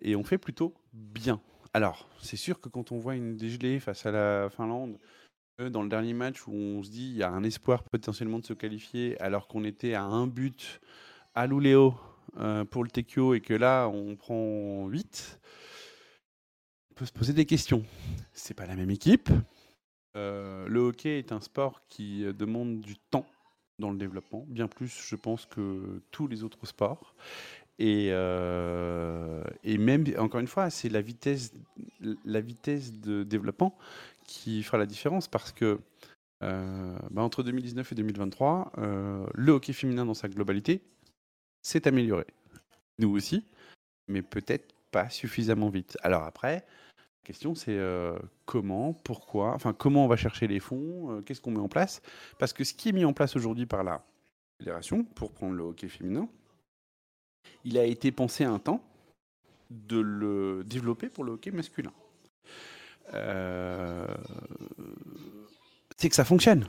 et 0.00 0.16
on 0.16 0.24
fait 0.24 0.38
plutôt 0.38 0.74
bien. 0.92 1.40
Alors, 1.74 2.08
c'est 2.20 2.36
sûr 2.36 2.60
que 2.60 2.68
quand 2.68 2.92
on 2.92 2.98
voit 2.98 3.14
une 3.14 3.36
dégelée 3.36 3.78
face 3.78 4.06
à 4.06 4.10
la 4.10 4.48
Finlande, 4.50 4.98
dans 5.58 5.82
le 5.82 5.88
dernier 5.88 6.14
match 6.14 6.46
où 6.46 6.52
on 6.52 6.82
se 6.84 6.90
dit 6.90 7.10
il 7.10 7.16
y 7.16 7.22
a 7.22 7.30
un 7.30 7.42
espoir 7.42 7.82
potentiellement 7.82 8.38
de 8.38 8.46
se 8.46 8.52
qualifier 8.52 9.20
alors 9.20 9.48
qu'on 9.48 9.64
était 9.64 9.94
à 9.94 10.04
un 10.04 10.26
but 10.28 10.80
à 11.34 11.46
Luleå 11.46 11.94
euh, 12.38 12.64
pour 12.64 12.84
le 12.84 12.90
Tekio 12.90 13.34
et 13.34 13.40
que 13.40 13.54
là 13.54 13.88
on 13.88 14.14
prend 14.14 14.86
8, 14.86 15.40
on 16.90 16.94
peut 16.94 17.06
se 17.06 17.12
poser 17.12 17.32
des 17.32 17.44
questions. 17.44 17.84
C'est 18.32 18.54
pas 18.54 18.66
la 18.66 18.76
même 18.76 18.90
équipe. 18.90 19.30
Euh, 20.16 20.66
le 20.68 20.80
hockey 20.80 21.18
est 21.18 21.32
un 21.32 21.40
sport 21.40 21.82
qui 21.88 22.24
demande 22.32 22.80
du 22.80 22.96
temps 22.96 23.26
dans 23.80 23.90
le 23.90 23.98
développement, 23.98 24.44
bien 24.48 24.68
plus 24.68 25.06
je 25.08 25.16
pense 25.16 25.46
que 25.46 26.02
tous 26.12 26.28
les 26.28 26.44
autres 26.44 26.66
sports. 26.66 27.14
Et, 27.80 28.08
euh, 28.10 29.42
et 29.62 29.78
même, 29.78 30.04
encore 30.18 30.40
une 30.40 30.48
fois, 30.48 30.68
c'est 30.68 30.88
la 30.88 31.00
vitesse, 31.00 31.52
la 32.24 32.40
vitesse 32.40 32.92
de 33.00 33.22
développement 33.22 33.78
qui 34.28 34.62
fera 34.62 34.78
la 34.78 34.86
différence 34.86 35.26
parce 35.26 35.50
que 35.50 35.80
euh, 36.44 36.96
bah, 37.10 37.22
entre 37.22 37.42
2019 37.42 37.90
et 37.90 37.94
2023, 37.96 38.72
euh, 38.78 39.26
le 39.34 39.52
hockey 39.52 39.72
féminin 39.72 40.04
dans 40.06 40.14
sa 40.14 40.28
globalité 40.28 40.82
s'est 41.62 41.88
amélioré. 41.88 42.26
Nous 43.00 43.10
aussi, 43.10 43.44
mais 44.06 44.22
peut-être 44.22 44.72
pas 44.92 45.08
suffisamment 45.08 45.70
vite. 45.70 45.96
Alors 46.02 46.22
après, 46.22 46.64
la 46.96 47.24
question 47.24 47.54
c'est 47.54 47.76
euh, 47.76 48.16
comment, 48.44 48.92
pourquoi, 48.92 49.54
enfin 49.54 49.72
comment 49.72 50.04
on 50.04 50.08
va 50.08 50.16
chercher 50.16 50.46
les 50.46 50.60
fonds, 50.60 51.22
qu'est-ce 51.26 51.40
qu'on 51.40 51.50
met 51.50 51.58
en 51.58 51.68
place? 51.68 52.00
Parce 52.38 52.52
que 52.52 52.62
ce 52.62 52.74
qui 52.74 52.90
est 52.90 52.92
mis 52.92 53.04
en 53.04 53.12
place 53.12 53.34
aujourd'hui 53.34 53.66
par 53.66 53.82
la 53.82 54.04
fédération, 54.58 55.04
pour 55.04 55.32
prendre 55.32 55.54
le 55.54 55.64
hockey 55.64 55.88
féminin, 55.88 56.28
il 57.64 57.78
a 57.78 57.84
été 57.84 58.12
pensé 58.12 58.44
un 58.44 58.58
temps 58.58 58.84
de 59.70 59.98
le 59.98 60.64
développer 60.64 61.08
pour 61.08 61.24
le 61.24 61.32
hockey 61.32 61.50
masculin. 61.50 61.92
Euh, 63.14 64.06
c'est 65.96 66.08
que 66.08 66.14
ça 66.14 66.24
fonctionne. 66.24 66.66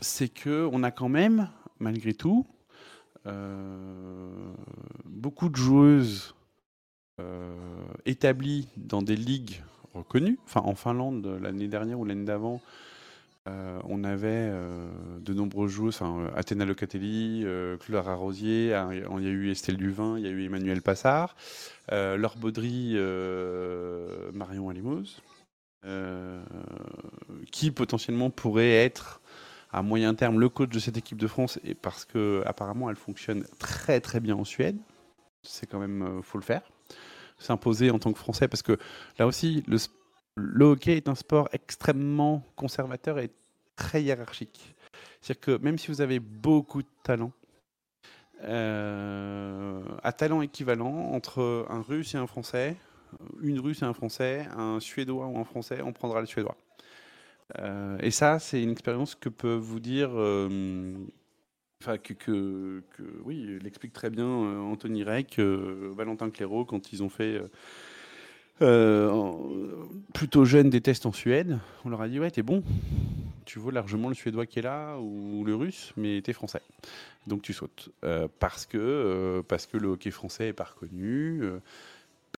C'est 0.00 0.28
que 0.28 0.68
on 0.72 0.82
a 0.82 0.90
quand 0.90 1.08
même, 1.08 1.48
malgré 1.78 2.14
tout, 2.14 2.46
euh, 3.26 4.52
beaucoup 5.04 5.48
de 5.48 5.56
joueuses 5.56 6.34
euh, 7.20 7.52
établies 8.06 8.68
dans 8.76 9.02
des 9.02 9.16
ligues 9.16 9.62
reconnues. 9.94 10.38
Enfin, 10.44 10.60
en 10.60 10.74
Finlande, 10.74 11.26
l'année 11.42 11.68
dernière 11.68 11.98
ou 11.98 12.04
l'année 12.04 12.24
d'avant, 12.24 12.60
on 13.84 14.04
avait 14.04 14.52
de 15.22 15.88
enfin, 15.88 16.20
euh, 16.20 16.28
Athéna 16.36 16.66
Locatelli, 16.66 17.46
Clara 17.80 18.14
Rosier, 18.14 18.74
ah, 18.74 18.90
il 18.92 19.24
y 19.24 19.26
a 19.26 19.30
eu 19.30 19.50
Estelle 19.50 19.78
Duvin, 19.78 20.18
il 20.18 20.26
y 20.26 20.28
a 20.28 20.30
eu 20.30 20.44
Emmanuel 20.44 20.82
Passard, 20.82 21.34
Laure 21.90 22.36
Baudry, 22.36 22.94
Marion 24.34 24.68
Alimos, 24.68 25.00
euh, 25.00 25.37
qui 27.50 27.70
potentiellement 27.70 28.30
pourrait 28.30 28.72
être 28.72 29.20
à 29.70 29.82
moyen 29.82 30.14
terme 30.14 30.40
le 30.40 30.48
coach 30.48 30.70
de 30.70 30.78
cette 30.78 30.96
équipe 30.96 31.18
de 31.18 31.26
France, 31.26 31.58
et 31.64 31.74
parce 31.74 32.04
que 32.04 32.42
apparemment 32.46 32.88
elle 32.90 32.96
fonctionne 32.96 33.44
très 33.58 34.00
très 34.00 34.20
bien 34.20 34.36
en 34.36 34.44
Suède. 34.44 34.78
C'est 35.42 35.66
quand 35.66 35.78
même, 35.78 36.02
euh, 36.02 36.22
faut 36.22 36.38
le 36.38 36.44
faire. 36.44 36.62
S'imposer 37.38 37.90
en 37.90 37.98
tant 37.98 38.12
que 38.12 38.18
Français, 38.18 38.48
parce 38.48 38.62
que 38.62 38.78
là 39.18 39.26
aussi, 39.26 39.62
le 40.34 40.64
hockey 40.64 40.96
est 40.96 41.08
un 41.08 41.14
sport 41.14 41.48
extrêmement 41.52 42.44
conservateur 42.56 43.18
et 43.18 43.30
très 43.76 44.02
hiérarchique. 44.02 44.74
C'est-à-dire 45.20 45.40
que 45.40 45.62
même 45.62 45.78
si 45.78 45.88
vous 45.88 46.00
avez 46.00 46.18
beaucoup 46.18 46.82
de 46.82 46.88
talent, 47.04 47.32
euh, 48.42 49.82
à 50.02 50.12
talent 50.12 50.42
équivalent 50.42 51.12
entre 51.12 51.66
un 51.70 51.80
Russe 51.80 52.14
et 52.14 52.18
un 52.18 52.26
Français, 52.26 52.76
une 53.42 53.60
Russe 53.60 53.82
et 53.82 53.84
un 53.84 53.94
Français, 53.94 54.46
un 54.56 54.80
Suédois 54.80 55.26
ou 55.26 55.38
un 55.38 55.44
Français, 55.44 55.80
on 55.82 55.92
prendra 55.92 56.20
le 56.20 56.26
Suédois. 56.26 56.56
Euh, 57.58 57.98
et 58.00 58.10
ça, 58.10 58.38
c'est 58.38 58.62
une 58.62 58.70
expérience 58.70 59.14
que 59.14 59.28
peut 59.28 59.54
vous 59.54 59.80
dire, 59.80 60.10
euh, 60.14 60.94
enfin 61.82 61.96
que, 61.98 62.12
que, 62.12 62.82
oui, 63.24 63.58
l'explique 63.62 63.92
très 63.92 64.10
bien 64.10 64.26
euh, 64.26 64.58
Anthony 64.60 65.02
Reck, 65.02 65.38
Valentin 65.38 66.30
Clairaut 66.30 66.64
quand 66.64 66.92
ils 66.92 67.02
ont 67.02 67.08
fait 67.08 67.40
plutôt 70.12 70.44
jeune 70.44 70.68
des 70.68 70.80
tests 70.80 71.06
en 71.06 71.12
Suède. 71.12 71.58
On 71.84 71.88
leur 71.88 72.02
a 72.02 72.08
dit 72.08 72.20
ouais, 72.20 72.30
t'es 72.30 72.42
bon, 72.42 72.62
tu 73.46 73.58
vaux 73.58 73.70
largement 73.70 74.08
le 74.08 74.14
Suédois 74.14 74.46
qui 74.46 74.58
est 74.58 74.62
là 74.62 74.98
ou 74.98 75.44
le 75.44 75.54
Russe, 75.54 75.92
mais 75.96 76.20
t'es 76.22 76.32
français, 76.32 76.62
donc 77.26 77.40
tu 77.42 77.52
sautes 77.52 77.90
parce 78.40 78.66
que 78.66 79.42
parce 79.48 79.66
que 79.66 79.78
le 79.78 79.88
hockey 79.88 80.10
français 80.10 80.48
est 80.48 80.52
pas 80.52 80.64
reconnu. 80.64 81.42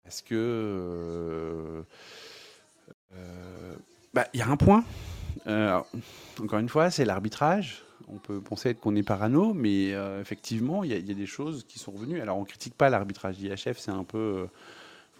Parce 0.04 0.22
que 0.22 0.34
euh, 0.34 1.82
euh, 3.14 3.74
bah, 4.14 4.26
il 4.34 4.40
y 4.40 4.42
a 4.42 4.48
un 4.48 4.56
point. 4.56 4.84
Euh, 5.46 5.80
encore 6.40 6.58
une 6.58 6.68
fois, 6.68 6.90
c'est 6.90 7.04
l'arbitrage. 7.04 7.82
On 8.08 8.18
peut 8.18 8.40
penser 8.40 8.74
qu'on 8.74 8.96
est 8.96 9.02
parano, 9.02 9.54
mais 9.54 9.90
effectivement, 10.20 10.82
il 10.82 10.90
y, 10.90 10.94
a- 10.94 11.14
des 11.14 11.26
choses 11.26 11.64
qui 11.68 11.78
sont 11.78 11.92
revenues. 11.92 12.20
Alors, 12.20 12.38
on 12.38 12.44
critique 12.44 12.74
pas 12.74 12.90
l'arbitrage 12.90 13.36
d'IHF, 13.36 13.78
c'est 13.78 13.92
un 13.92 14.02
peu, 14.02 14.48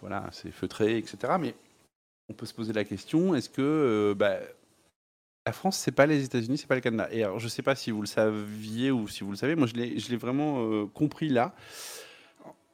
voilà, 0.01 0.27
c'est 0.33 0.51
feutré, 0.51 0.97
etc. 0.97 1.33
Mais 1.39 1.55
on 2.27 2.33
peut 2.33 2.45
se 2.45 2.53
poser 2.53 2.73
la 2.73 2.83
question 2.83 3.33
est-ce 3.33 3.49
que 3.49 4.13
bah, 4.17 4.39
la 5.45 5.53
France, 5.53 5.77
c'est 5.77 5.93
pas 5.93 6.05
les 6.05 6.25
États-Unis, 6.25 6.57
c'est 6.57 6.67
pas 6.67 6.75
le 6.75 6.81
Canada? 6.81 7.07
Et 7.13 7.23
alors, 7.23 7.39
je 7.39 7.47
sais 7.47 7.61
pas 7.61 7.75
si 7.75 7.91
vous 7.91 8.01
le 8.01 8.07
saviez 8.07 8.91
ou 8.91 9.07
si 9.07 9.23
vous 9.23 9.31
le 9.31 9.37
savez. 9.37 9.55
Moi, 9.55 9.67
je 9.67 9.75
l'ai 9.75 10.17
vraiment 10.17 10.85
compris 10.87 11.29
là. 11.29 11.55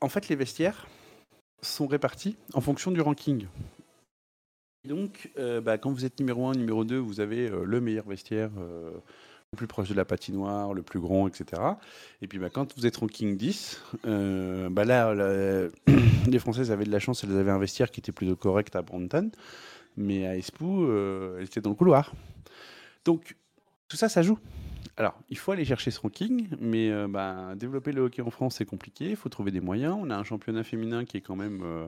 En 0.01 0.09
fait, 0.09 0.29
les 0.29 0.35
vestiaires 0.35 0.87
sont 1.61 1.87
répartis 1.87 2.37
en 2.53 2.61
fonction 2.61 2.91
du 2.91 3.01
ranking. 3.01 3.47
Donc, 4.85 5.31
euh, 5.37 5.59
bah, 5.59 5.77
quand 5.77 5.91
vous 5.91 6.05
êtes 6.05 6.19
numéro 6.19 6.47
1, 6.47 6.53
numéro 6.53 6.83
2, 6.83 6.97
vous 6.97 7.19
avez 7.19 7.49
euh, 7.49 7.63
le 7.65 7.81
meilleur 7.81 8.07
vestiaire, 8.07 8.49
euh, 8.57 8.91
le 9.51 9.57
plus 9.57 9.67
proche 9.67 9.89
de 9.89 9.93
la 9.93 10.05
patinoire, 10.05 10.73
le 10.73 10.81
plus 10.81 10.99
grand, 10.99 11.27
etc. 11.27 11.61
Et 12.21 12.27
puis, 12.27 12.39
bah, 12.39 12.49
quand 12.49 12.77
vous 12.77 12.85
êtes 12.85 12.95
ranking 12.97 13.35
10, 13.35 13.81
euh, 14.05 14.69
bah, 14.69 14.85
là, 14.85 15.13
les 16.27 16.39
Françaises 16.39 16.71
avaient 16.71 16.85
de 16.85 16.91
la 16.91 16.99
chance, 16.99 17.23
elles 17.23 17.37
avaient 17.37 17.51
un 17.51 17.59
vestiaire 17.59 17.91
qui 17.91 17.99
était 17.99 18.11
plutôt 18.11 18.35
correct 18.35 18.75
à 18.75 18.81
Brompton, 18.81 19.31
mais 19.97 20.25
à 20.25 20.37
Espoo, 20.37 20.89
elles 21.37 21.45
étaient 21.45 21.61
dans 21.61 21.71
le 21.71 21.75
couloir. 21.75 22.13
Donc, 23.03 23.35
tout 23.87 23.97
ça, 23.97 24.09
ça 24.09 24.21
joue. 24.21 24.37
Alors, 24.97 25.13
il 25.29 25.37
faut 25.37 25.51
aller 25.51 25.65
chercher 25.65 25.91
ce 25.91 25.99
ranking, 25.99 26.47
mais 26.59 26.89
euh, 26.91 27.07
bah, 27.07 27.53
développer 27.55 27.91
le 27.91 28.01
hockey 28.01 28.21
en 28.21 28.31
France, 28.31 28.55
c'est 28.55 28.65
compliqué. 28.65 29.11
Il 29.11 29.15
faut 29.15 29.29
trouver 29.29 29.51
des 29.51 29.61
moyens. 29.61 29.95
On 29.99 30.09
a 30.09 30.15
un 30.15 30.23
championnat 30.23 30.63
féminin 30.63 31.05
qui 31.05 31.17
est 31.17 31.21
quand 31.21 31.35
même 31.35 31.61
euh, 31.63 31.87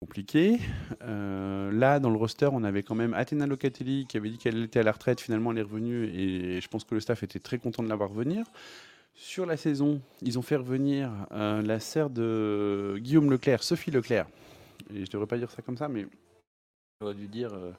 compliqué. 0.00 0.58
Euh, 1.02 1.70
là, 1.70 2.00
dans 2.00 2.10
le 2.10 2.16
roster, 2.16 2.48
on 2.52 2.64
avait 2.64 2.82
quand 2.82 2.96
même 2.96 3.14
Athéna 3.14 3.46
Locatelli 3.46 4.06
qui 4.06 4.16
avait 4.16 4.30
dit 4.30 4.38
qu'elle 4.38 4.64
était 4.64 4.80
à 4.80 4.82
la 4.82 4.92
retraite. 4.92 5.20
Finalement, 5.20 5.52
elle 5.52 5.58
est 5.58 5.62
revenue 5.62 6.06
et 6.06 6.60
je 6.60 6.68
pense 6.68 6.82
que 6.82 6.94
le 6.94 7.00
staff 7.00 7.22
était 7.22 7.38
très 7.38 7.58
content 7.58 7.84
de 7.84 7.88
la 7.88 7.94
voir 7.94 8.10
revenir. 8.10 8.46
Sur 9.14 9.46
la 9.46 9.56
saison, 9.56 10.00
ils 10.22 10.38
ont 10.38 10.42
fait 10.42 10.56
revenir 10.56 11.10
la 11.30 11.80
sœur 11.80 12.08
de 12.08 12.96
Guillaume 12.98 13.30
Leclerc, 13.30 13.62
Sophie 13.62 13.90
Leclerc. 13.90 14.26
Et 14.92 15.04
je 15.04 15.10
devrais 15.10 15.26
pas 15.26 15.36
dire 15.36 15.50
ça 15.50 15.60
comme 15.60 15.76
ça, 15.76 15.86
mais 15.86 16.06
j'aurais 17.02 17.14
dû 17.14 17.26
dire 17.26 17.52
euh, 17.54 17.72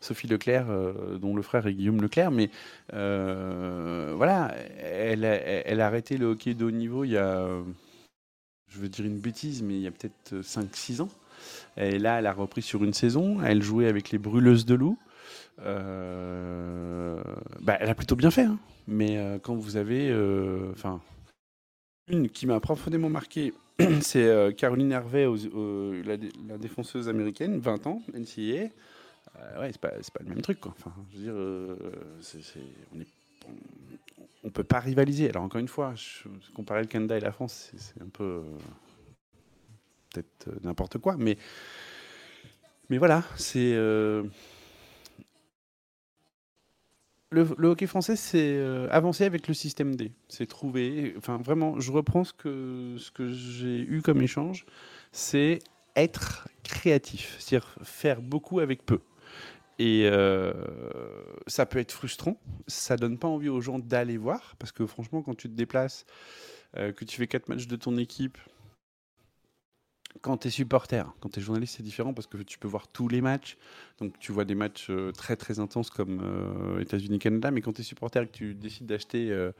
Sophie 0.00 0.26
Leclerc, 0.26 0.70
euh, 0.70 1.18
dont 1.18 1.36
le 1.36 1.42
frère 1.42 1.66
est 1.66 1.74
Guillaume 1.74 2.00
Leclerc. 2.00 2.30
Mais 2.30 2.48
euh, 2.94 4.14
voilà, 4.16 4.54
elle 4.78 5.24
a, 5.24 5.86
arrêté 5.86 6.16
le 6.16 6.26
hockey 6.26 6.54
de 6.54 6.64
haut 6.64 6.70
niveau 6.70 7.04
il 7.04 7.10
y 7.10 7.18
a, 7.18 7.46
je 8.68 8.78
veux 8.78 8.88
dire 8.88 9.04
une 9.04 9.18
bêtise, 9.18 9.62
mais 9.62 9.74
il 9.74 9.82
y 9.82 9.86
a 9.86 9.90
peut-être 9.90 10.40
5-6 10.42 11.02
ans. 11.02 11.10
Et 11.76 11.98
là, 11.98 12.18
elle 12.18 12.26
a 12.26 12.32
repris 12.32 12.62
sur 12.62 12.82
une 12.84 12.94
saison. 12.94 13.42
Elle 13.42 13.62
jouait 13.62 13.86
avec 13.86 14.10
les 14.10 14.18
Brûleuses 14.18 14.64
de 14.64 14.74
Loup. 14.74 14.98
Bah, 15.58 15.66
elle 17.78 17.90
a 17.90 17.94
plutôt 17.94 18.16
bien 18.16 18.30
fait. 18.30 18.44
hein. 18.44 18.58
Mais 18.88 19.38
quand 19.42 19.54
vous 19.54 19.76
avez. 19.76 20.10
Enfin. 20.72 21.00
une 22.08 22.28
qui 22.30 22.46
m'a 22.46 22.60
profondément 22.60 23.10
marqué, 23.10 23.52
c'est 24.02 24.24
euh, 24.24 24.52
Caroline 24.52 24.92
Hervé, 24.92 25.26
la, 26.04 26.16
la 26.48 26.58
défenseuse 26.58 27.08
américaine, 27.08 27.58
20 27.58 27.86
ans, 27.86 28.02
NCAA. 28.14 28.68
Euh, 29.38 29.60
ouais, 29.60 29.70
c'est 29.72 29.80
pas, 29.80 29.90
pas 29.90 30.20
le 30.24 30.28
même 30.30 30.42
truc, 30.42 30.60
quoi. 30.60 30.74
Enfin, 30.78 30.92
je 31.12 31.16
veux 31.16 31.22
dire, 31.24 31.32
euh, 31.34 31.76
on 32.94 33.00
est. 33.00 33.06
On, 33.46 33.52
on 34.44 34.50
peut 34.50 34.64
pas 34.64 34.80
rivaliser. 34.80 35.28
Alors, 35.28 35.42
encore 35.44 35.60
une 35.60 35.68
fois, 35.68 35.94
comparer 36.54 36.80
le 36.82 36.86
Canada 36.88 37.16
et 37.16 37.20
la 37.20 37.32
France, 37.32 37.70
c'est- 37.76 38.00
un 38.02 38.08
peu. 38.08 38.24
euh, 38.24 38.42
Peut-être 40.12 40.48
n'importe 40.64 40.98
quoi, 40.98 41.16
mais. 41.18 41.36
Mais 42.88 42.98
voilà, 42.98 43.22
c'est. 43.36 43.74
Le, 47.30 47.68
hockey 47.68 47.86
français, 47.86 48.16
c'est 48.16 48.56
euh, 48.56 48.88
avancer 48.90 49.24
avec 49.24 49.46
le 49.46 49.54
système 49.54 49.94
D. 49.94 50.12
C'est 50.28 50.46
trouver. 50.46 51.14
Enfin, 51.16 51.38
vraiment, 51.38 51.78
je 51.78 51.92
reprends 51.92 52.24
ce 52.24 52.32
que, 52.32 52.96
ce 52.98 53.10
que 53.10 53.28
j'ai 53.28 53.78
eu 53.78 54.02
comme 54.02 54.20
échange 54.20 54.66
c'est 55.12 55.60
être 55.96 56.48
créatif. 56.62 57.36
C'est-à-dire 57.38 57.74
faire 57.82 58.22
beaucoup 58.22 58.60
avec 58.60 58.84
peu. 58.84 59.00
Et 59.78 60.02
euh, 60.04 60.52
ça 61.46 61.66
peut 61.66 61.78
être 61.78 61.92
frustrant. 61.92 62.38
Ça 62.66 62.96
donne 62.96 63.18
pas 63.18 63.28
envie 63.28 63.48
aux 63.48 63.60
gens 63.60 63.78
d'aller 63.78 64.16
voir. 64.16 64.54
Parce 64.58 64.72
que 64.72 64.86
franchement, 64.86 65.22
quand 65.22 65.34
tu 65.34 65.48
te 65.48 65.54
déplaces, 65.54 66.04
euh, 66.76 66.92
que 66.92 67.04
tu 67.04 67.16
fais 67.16 67.26
quatre 67.26 67.48
matchs 67.48 67.66
de 67.66 67.76
ton 67.76 67.96
équipe, 67.96 68.38
quand 70.22 70.38
tu 70.38 70.48
es 70.48 70.50
supporter, 70.50 71.12
quand 71.20 71.28
tu 71.30 71.40
es 71.40 71.42
journaliste, 71.42 71.76
c'est 71.76 71.82
différent 71.82 72.12
parce 72.12 72.26
que 72.26 72.38
tu 72.38 72.58
peux 72.58 72.68
voir 72.68 72.88
tous 72.88 73.08
les 73.08 73.20
matchs. 73.20 73.56
Donc 74.00 74.18
tu 74.18 74.32
vois 74.32 74.44
des 74.44 74.54
matchs 74.54 74.88
euh, 74.90 75.12
très 75.12 75.36
très 75.36 75.60
intenses 75.60 75.90
comme 75.90 76.20
euh, 76.22 76.80
États-Unis-Canada, 76.80 77.50
mais 77.50 77.60
quand 77.60 77.72
tu 77.72 77.80
es 77.80 77.84
supporter 77.84 78.22
et 78.22 78.26
que 78.26 78.32
tu 78.32 78.54
décides 78.54 78.86
d'acheter 78.86 79.30
euh, 79.30 79.52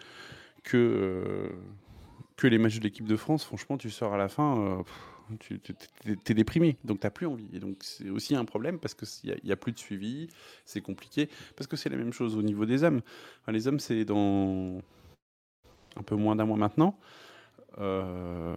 que, 0.65 1.51
que 2.37 2.47
les 2.47 2.59
matchs 2.59 2.79
de 2.79 2.85
l'équipe 2.85 3.07
de 3.07 3.17
France, 3.17 3.45
franchement, 3.45 3.79
tu 3.79 3.91
sors 3.91 4.13
à 4.13 4.19
la 4.19 4.29
fin, 4.29 4.85
tu 5.39 5.61
es, 6.27 6.35
déprimé, 6.35 6.77
donc 6.85 7.01
tu 7.01 7.07
n'as 7.07 7.11
plus 7.11 7.27
envie. 7.27 7.49
Et 7.53 7.61
donc 7.61 7.77
c'est 7.81 8.11
aussi 8.11 8.35
un 8.35 8.45
problème 8.45 8.79
parce 8.79 8.95
qu'il 8.95 9.39
n'y 9.45 9.51
a, 9.51 9.55
a, 9.55 9.57
plus 9.57 9.73
de 9.73 9.79
suivi, 9.79 10.29
c'est 10.65 10.81
compliqué, 10.81 11.29
parce 11.57 11.67
que 11.67 11.77
c'est 11.77 11.89
la 11.89 11.97
même 11.97 12.13
chose 12.13 12.37
au 12.37 12.43
niveau 12.43 12.67
des 12.67 12.83
hommes. 12.83 13.01
Les 13.49 13.69
hommes, 13.69 13.81
c'est 13.81 14.05
dans 14.05 14.83
un 15.97 16.03
peu 16.03 16.17
moins 16.17 16.37
d'un 16.37 16.45
mois 16.45 16.57
maintenant. 16.57 16.99
Euh, 17.81 18.55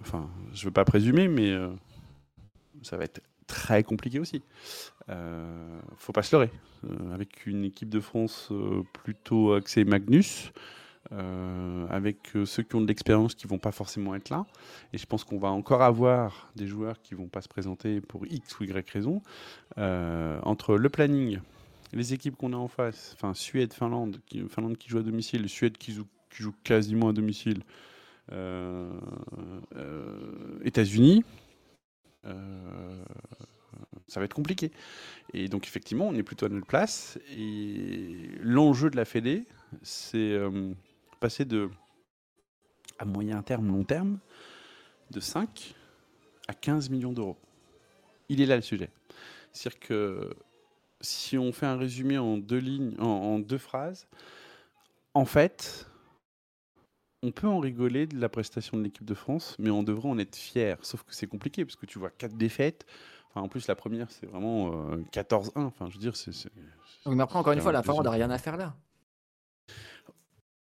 enfin, 0.00 0.28
je 0.54 0.64
veux 0.64 0.70
pas 0.70 0.84
présumer, 0.84 1.28
mais 1.28 1.50
euh, 1.50 1.68
ça 2.82 2.96
va 2.96 3.04
être 3.04 3.20
très 3.46 3.82
compliqué 3.82 4.18
aussi. 4.18 4.42
Euh, 5.08 5.80
faut 5.96 6.12
pas 6.12 6.22
se 6.22 6.34
leurrer. 6.34 6.50
Euh, 6.84 7.14
avec 7.14 7.46
une 7.46 7.64
équipe 7.64 7.90
de 7.90 8.00
France 8.00 8.50
plutôt 8.92 9.52
axée 9.52 9.84
Magnus, 9.84 10.52
avec 11.90 12.32
ceux 12.46 12.62
qui 12.62 12.74
ont 12.74 12.80
de 12.80 12.86
l'expérience 12.86 13.34
qui 13.34 13.46
vont 13.46 13.58
pas 13.58 13.72
forcément 13.72 14.14
être 14.14 14.30
là, 14.30 14.46
et 14.92 14.98
je 14.98 15.04
pense 15.04 15.24
qu'on 15.24 15.38
va 15.38 15.48
encore 15.48 15.82
avoir 15.82 16.50
des 16.56 16.66
joueurs 16.66 17.02
qui 17.02 17.14
vont 17.14 17.26
pas 17.26 17.42
se 17.42 17.48
présenter 17.48 18.00
pour 18.00 18.24
X 18.26 18.58
ou 18.58 18.64
Y 18.64 18.88
raison. 18.90 19.20
Entre 19.76 20.76
le 20.76 20.88
planning, 20.88 21.40
les 21.92 22.14
équipes 22.14 22.36
qu'on 22.36 22.54
a 22.54 22.56
en 22.56 22.68
face, 22.68 23.14
enfin 23.14 23.34
Suède, 23.34 23.74
Finlande, 23.74 24.20
Finlande 24.48 24.78
qui 24.78 24.88
joue 24.88 24.98
à 24.98 25.02
domicile, 25.02 25.48
Suède 25.50 25.76
qui 25.76 25.92
joue 25.92 26.54
quasiment 26.64 27.10
à 27.10 27.12
domicile. 27.12 27.62
Euh, 28.32 28.88
euh, 29.76 30.58
États-Unis, 30.64 31.24
euh, 32.24 33.04
ça 34.08 34.20
va 34.20 34.24
être 34.24 34.34
compliqué. 34.34 34.72
Et 35.34 35.48
donc 35.48 35.66
effectivement, 35.66 36.08
on 36.08 36.14
est 36.14 36.22
plutôt 36.22 36.46
à 36.46 36.48
notre 36.48 36.66
place. 36.66 37.18
Et 37.36 38.30
l'enjeu 38.40 38.90
de 38.90 38.96
la 38.96 39.04
Fédé, 39.04 39.44
c'est 39.82 40.38
passer 41.20 41.44
de 41.44 41.70
à 42.98 43.04
moyen 43.04 43.42
terme, 43.42 43.66
long 43.68 43.84
terme, 43.84 44.18
de 45.10 45.20
5 45.20 45.74
à 46.48 46.54
15 46.54 46.90
millions 46.90 47.12
d'euros. 47.12 47.36
Il 48.28 48.40
est 48.40 48.46
là 48.46 48.56
le 48.56 48.62
sujet. 48.62 48.90
C'est-à-dire 49.52 49.80
que 49.80 50.34
si 51.00 51.36
on 51.36 51.52
fait 51.52 51.66
un 51.66 51.76
résumé 51.76 52.18
en 52.18 52.38
deux 52.38 52.58
lignes, 52.58 52.94
en 53.00 53.38
deux 53.40 53.58
phrases, 53.58 54.06
en 55.14 55.24
fait, 55.24 55.86
on 57.22 57.30
peut 57.30 57.46
en 57.46 57.60
rigoler 57.60 58.06
de 58.06 58.18
la 58.20 58.28
prestation 58.28 58.76
de 58.76 58.82
l'équipe 58.82 59.04
de 59.04 59.14
France, 59.14 59.56
mais 59.58 59.70
on 59.70 59.82
devrait 59.82 60.08
en 60.08 60.18
être 60.18 60.36
fier. 60.36 60.76
Sauf 60.82 61.04
que 61.04 61.14
c'est 61.14 61.26
compliqué 61.26 61.64
parce 61.64 61.76
que 61.76 61.86
tu 61.86 61.98
vois 61.98 62.10
quatre 62.10 62.36
défaites. 62.36 62.84
Enfin, 63.30 63.42
en 63.42 63.48
plus, 63.48 63.66
la 63.68 63.76
première, 63.76 64.10
c'est 64.10 64.26
vraiment 64.26 64.72
euh, 64.90 64.96
14-1. 65.12 65.50
Enfin, 65.56 65.88
je 65.88 65.94
veux 65.94 66.00
dire, 66.00 66.16
c'est. 66.16 66.32
Donc, 67.06 67.14
mais 67.14 67.22
après, 67.22 67.38
encore 67.38 67.52
une 67.52 67.60
fois, 67.60 67.72
la 67.72 67.82
Finlande 67.82 68.04
n'a 68.04 68.10
rien 68.10 68.30
à 68.30 68.38
faire 68.38 68.56
là. 68.56 68.74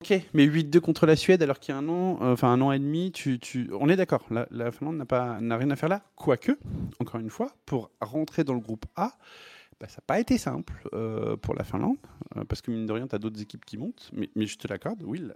Ok, 0.02 0.20
mais 0.34 0.46
8-2 0.46 0.80
contre 0.80 1.06
la 1.06 1.16
Suède 1.16 1.42
alors 1.42 1.60
qu'il 1.60 1.74
y 1.74 1.76
a 1.76 1.80
un 1.80 1.88
an, 1.88 2.20
euh, 2.22 2.34
enfin 2.34 2.52
un 2.52 2.62
an 2.62 2.72
et 2.72 2.80
demi, 2.80 3.12
tu, 3.12 3.40
tu... 3.40 3.72
on 3.80 3.88
est 3.88 3.96
d'accord, 3.96 4.26
la, 4.30 4.46
la, 4.52 4.72
Finlande 4.72 4.98
n'a 4.98 5.58
rien 5.58 5.72
à 5.72 5.76
faire 5.76 5.90
là. 5.90 6.02
Quoique, 6.16 6.52
encore 7.00 7.20
une 7.22 7.30
fois, 7.30 7.52
pour 7.66 7.92
rentrer 8.02 8.44
dans 8.44 8.54
le 8.54 8.60
groupe 8.60 8.86
A, 8.96 9.14
bah, 9.80 9.88
ça 9.88 9.98
n'a 9.98 10.04
pas 10.08 10.20
été 10.20 10.38
simple 10.38 10.88
euh, 10.94 11.36
pour 11.38 11.54
la 11.54 11.64
Finlande, 11.64 11.98
euh, 12.36 12.44
parce 12.46 12.62
que 12.62 12.72
mine 12.72 12.86
de 12.86 12.92
rien, 12.94 13.08
tu 13.08 13.16
as 13.16 13.20
d'autres 13.20 13.42
équipes 13.42 13.66
qui 13.66 13.78
montent, 13.78 14.10
mais, 14.14 14.30
mais 14.36 14.46
je 14.46 14.58
te 14.58 14.68
l'accorde, 14.68 15.04
oui, 15.04 15.20
la, 15.20 15.36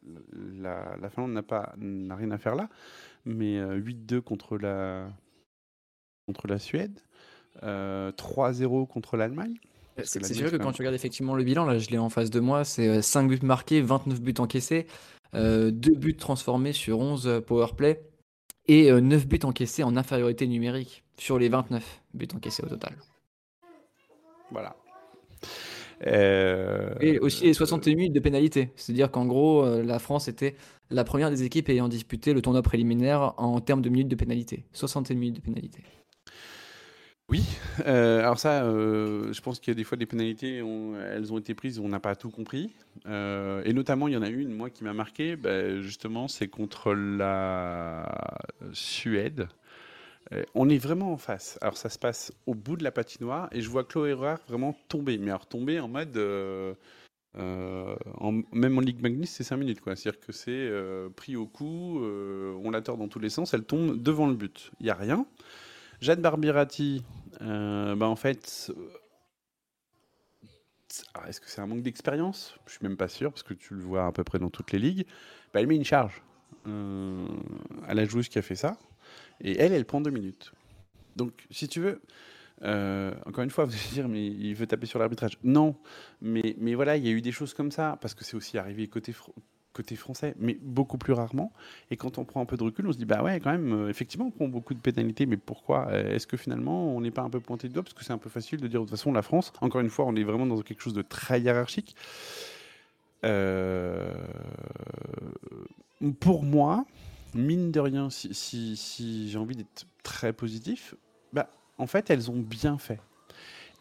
la, 0.62 0.98
la 0.98 1.10
Finlande 1.10 1.44
n'a 1.78 2.16
rien 2.16 2.32
à 2.32 2.38
faire 2.38 2.56
là, 2.56 2.70
mais 3.26 3.60
8-2 3.60 4.22
contre 4.22 4.58
la 4.58 5.10
contre 6.26 6.48
la 6.48 6.60
Suède, 6.60 7.00
3-0 7.64 8.88
contre 8.88 9.18
l'Allemagne. 9.18 9.56
C'est 10.04 10.34
sûr 10.34 10.52
que 10.52 10.58
quand 10.58 10.72
tu 10.72 10.82
regardes 10.82 10.96
effectivement 10.96 11.36
le 11.36 11.44
bilan, 11.44 11.66
là 11.66 11.78
je 11.78 11.90
l'ai 11.90 11.98
en 11.98 12.10
face 12.10 12.30
de 12.30 12.40
moi, 12.40 12.64
c'est 12.64 13.02
5 13.02 13.28
buts 13.28 13.40
marqués, 13.44 13.82
29 13.82 14.22
buts 14.22 14.34
encaissés, 14.38 14.88
euh, 15.36 15.72
2 15.72 15.96
buts 15.96 16.16
transformés 16.16 16.74
sur 16.74 17.00
11 17.00 17.42
powerplay 17.46 18.02
et 18.68 18.92
euh, 18.92 19.02
9 19.02 19.28
buts 19.28 19.40
encaissés 19.44 19.84
en 19.84 19.96
infériorité 19.96 20.48
numérique 20.48 21.04
sur 21.18 21.38
les 21.38 21.50
29 21.50 22.02
buts 22.14 22.28
encaissés 22.34 22.64
au 22.64 22.70
total. 22.70 22.96
Voilà. 24.52 24.76
Euh... 26.08 26.94
Et 27.02 27.20
aussi 27.20 27.46
les 27.46 27.54
61 27.54 27.96
minutes 27.96 28.14
de 28.14 28.20
pénalité. 28.20 28.72
C'est-à-dire 28.76 29.12
qu'en 29.12 29.26
gros, 29.26 29.64
euh, 29.64 29.84
la 29.84 30.00
France 30.00 30.28
était 30.28 30.56
la 30.90 31.04
première 31.04 31.30
des 31.30 31.44
équipes 31.44 31.70
ayant 31.70 31.88
disputé 31.88 32.34
le 32.34 32.42
tournoi 32.42 32.62
préliminaire 32.62 33.34
en 33.38 33.60
termes 33.60 33.82
de 33.82 33.90
minutes 33.90 34.08
de 34.08 34.16
pénalité. 34.16 34.66
61 34.74 35.16
minutes 35.16 35.36
de 35.36 35.42
pénalité. 35.42 35.84
Oui, 37.30 37.44
euh, 37.86 38.22
alors 38.22 38.40
ça, 38.40 38.64
euh, 38.64 39.32
je 39.32 39.42
pense 39.42 39.60
qu'il 39.60 39.70
y 39.70 39.74
a 39.74 39.76
des 39.76 39.84
fois 39.84 40.00
des 40.00 40.08
pénalités, 40.08 40.64
on, 40.64 41.00
elles 41.00 41.32
ont 41.32 41.38
été 41.38 41.54
prises, 41.54 41.78
on 41.78 41.88
n'a 41.88 42.00
pas 42.00 42.16
tout 42.16 42.32
compris. 42.32 42.72
Euh, 43.06 43.62
et 43.66 43.74
notamment, 43.74 44.08
il 44.08 44.16
y 44.16 44.18
en 44.18 44.24
a 44.24 44.30
une, 44.30 44.52
moi, 44.52 44.72
qui 44.72 44.84
m'a 44.84 44.94
marqué, 44.94 45.36
bah, 45.36 45.80
justement, 45.80 46.28
c'est 46.28 46.48
contre 46.48 46.94
la 46.94 48.34
Suède. 48.74 49.48
Euh, 50.32 50.44
on 50.56 50.70
est 50.70 50.78
vraiment 50.78 51.14
en 51.14 51.18
face. 51.18 51.58
Alors 51.62 51.78
ça 51.78 51.90
se 51.90 51.98
passe 51.98 52.32
au 52.46 52.54
bout 52.54 52.78
de 52.78 52.84
la 52.84 52.92
patinoire 52.92 53.50
et 53.52 53.62
je 53.62 53.70
vois 53.70 53.84
Chloé 53.84 54.14
Roire 54.14 54.40
vraiment 54.48 54.76
tomber. 54.88 55.18
Mais 55.18 55.32
alors 55.32 55.48
tomber 55.48 55.80
en 55.80 55.88
mode... 55.88 56.16
Euh, 56.18 56.74
en, 57.36 58.42
même 58.52 58.78
en 58.78 58.82
Ligue 58.82 59.02
Magnus, 59.02 59.30
c'est 59.30 59.44
5 59.44 59.58
minutes. 59.58 59.80
C'est-à-dire 59.86 60.20
que 60.20 60.32
c'est 60.32 60.50
euh, 60.50 61.10
pris 61.10 61.36
au 61.36 61.46
cou, 61.46 62.02
on 62.02 62.72
la 62.72 62.82
tord 62.82 62.98
dans 62.98 63.08
tous 63.08 63.20
les 63.20 63.30
sens, 63.30 63.54
elle 63.54 63.64
tombe 63.64 64.02
devant 64.02 64.28
le 64.28 64.36
but. 64.36 64.72
Il 64.80 64.86
n'y 64.86 64.90
a 64.90 64.96
rien. 64.96 65.26
Jeanne 66.02 66.22
Barbirati, 66.22 67.04
euh, 67.42 67.96
bah 67.96 68.08
en 68.08 68.16
fait, 68.16 68.72
euh, 68.76 68.90
est-ce 71.28 71.42
que 71.42 71.50
c'est 71.50 71.62
un 71.62 71.68
manque 71.68 71.82
d'expérience? 71.82 72.56
Je 72.68 72.74
suis 72.74 72.84
même 72.84 72.96
pas 72.96 73.10
sûr, 73.10 73.32
parce 73.32 73.44
que 73.44 73.54
tu 73.54 73.74
le 73.74 73.82
vois 73.82 74.06
à 74.06 74.12
peu 74.12 74.24
près 74.24 74.40
dans 74.40 74.50
toutes 74.50 74.72
les 74.72 74.80
ligues. 74.80 75.06
Bah, 75.54 75.60
elle 75.60 75.68
met 75.68 75.76
une 75.76 75.84
charge 75.84 76.22
euh, 76.68 77.28
à 77.86 77.94
la 77.94 78.06
joueuse 78.06 78.30
qui 78.30 78.40
a 78.40 78.42
fait 78.42 78.56
ça, 78.56 78.78
et 79.42 79.58
elle, 79.58 79.74
elle 79.74 79.86
prend 79.86 80.02
deux 80.02 80.12
minutes. 80.12 80.52
Donc, 81.16 81.34
si 81.52 81.68
tu 81.68 81.80
veux, 81.80 82.02
euh, 82.64 83.14
encore 83.26 83.44
une 83.44 83.50
fois, 83.50 83.66
vous 83.66 83.74
allez 83.74 83.94
dire, 83.94 84.08
mais 84.08 84.26
il 84.26 84.54
veut 84.56 84.68
taper 84.68 84.86
sur 84.86 85.00
l'arbitrage. 85.00 85.38
Non, 85.44 85.76
mais, 86.22 86.56
mais 86.58 86.76
voilà, 86.76 86.98
il 86.98 87.06
y 87.06 87.10
a 87.10 87.12
eu 87.12 87.22
des 87.22 87.32
choses 87.32 87.54
comme 87.54 87.72
ça, 87.72 87.98
parce 88.02 88.14
que 88.14 88.24
c'est 88.24 88.36
aussi 88.36 88.58
arrivé 88.58 88.88
côté, 88.88 89.14
côté 89.74 89.96
français, 89.96 90.36
mais 90.40 90.58
beaucoup 90.62 90.98
plus 90.98 91.14
rarement. 91.14 91.52
Et 91.92 91.98
quand 91.98 92.18
on 92.18 92.26
prend 92.26 92.42
un 92.42 92.46
peu 92.46 92.58
de 92.58 92.64
recul, 92.64 92.88
on 92.88 92.92
se 92.92 92.98
dit, 92.98 93.06
bah 93.06 93.24
ouais, 93.24 93.40
quand 93.40 93.52
même, 93.52 93.74
euh, 93.74 93.90
effectivement, 93.90 94.28
on 94.28 94.32
prend 94.32 94.48
beaucoup 94.48 94.74
de 94.74 94.80
pénalités, 94.80 95.26
mais 95.26 95.38
pourquoi 95.38 95.94
Est-ce 95.94 96.28
que 96.28 96.38
finalement, 96.38 96.96
on 96.96 97.02
n'est 97.02 97.12
pas 97.12 97.22
un 97.22 97.30
peu 97.30 97.40
pointé 97.40 97.68
de 97.68 97.74
doigt? 97.74 97.84
Parce 97.84 97.94
que 97.94 98.04
c'est 98.04 98.14
un 98.14 98.18
peu 98.18 98.30
facile 98.30 98.60
de 98.60 98.68
dire, 98.68 98.82
de 98.82 98.86
toute 98.86 98.92
façon, 98.92 99.12
la 99.12 99.22
France, 99.22 99.54
encore 99.62 99.82
une 99.82 99.90
fois, 99.90 100.06
on 100.06 100.16
est 100.16 100.24
vraiment 100.24 100.46
dans 100.46 100.62
quelque 100.62 100.82
chose 100.82 100.94
de 100.94 101.02
très 101.02 101.42
hiérarchique. 101.42 101.96
Euh... 103.26 104.14
Pour 106.22 106.44
moi, 106.44 106.86
mine 107.36 107.72
de 107.72 107.80
rien, 107.80 108.10
si, 108.10 108.34
si, 108.34 108.76
si 108.76 109.30
j'ai 109.30 109.38
envie 109.38 109.56
d'être 109.56 109.86
très 110.04 110.34
positif, 110.34 110.96
bah, 111.34 111.50
en 111.78 111.88
fait, 111.88 112.10
elles 112.10 112.30
ont 112.32 112.40
bien 112.40 112.78
fait. 112.78 113.00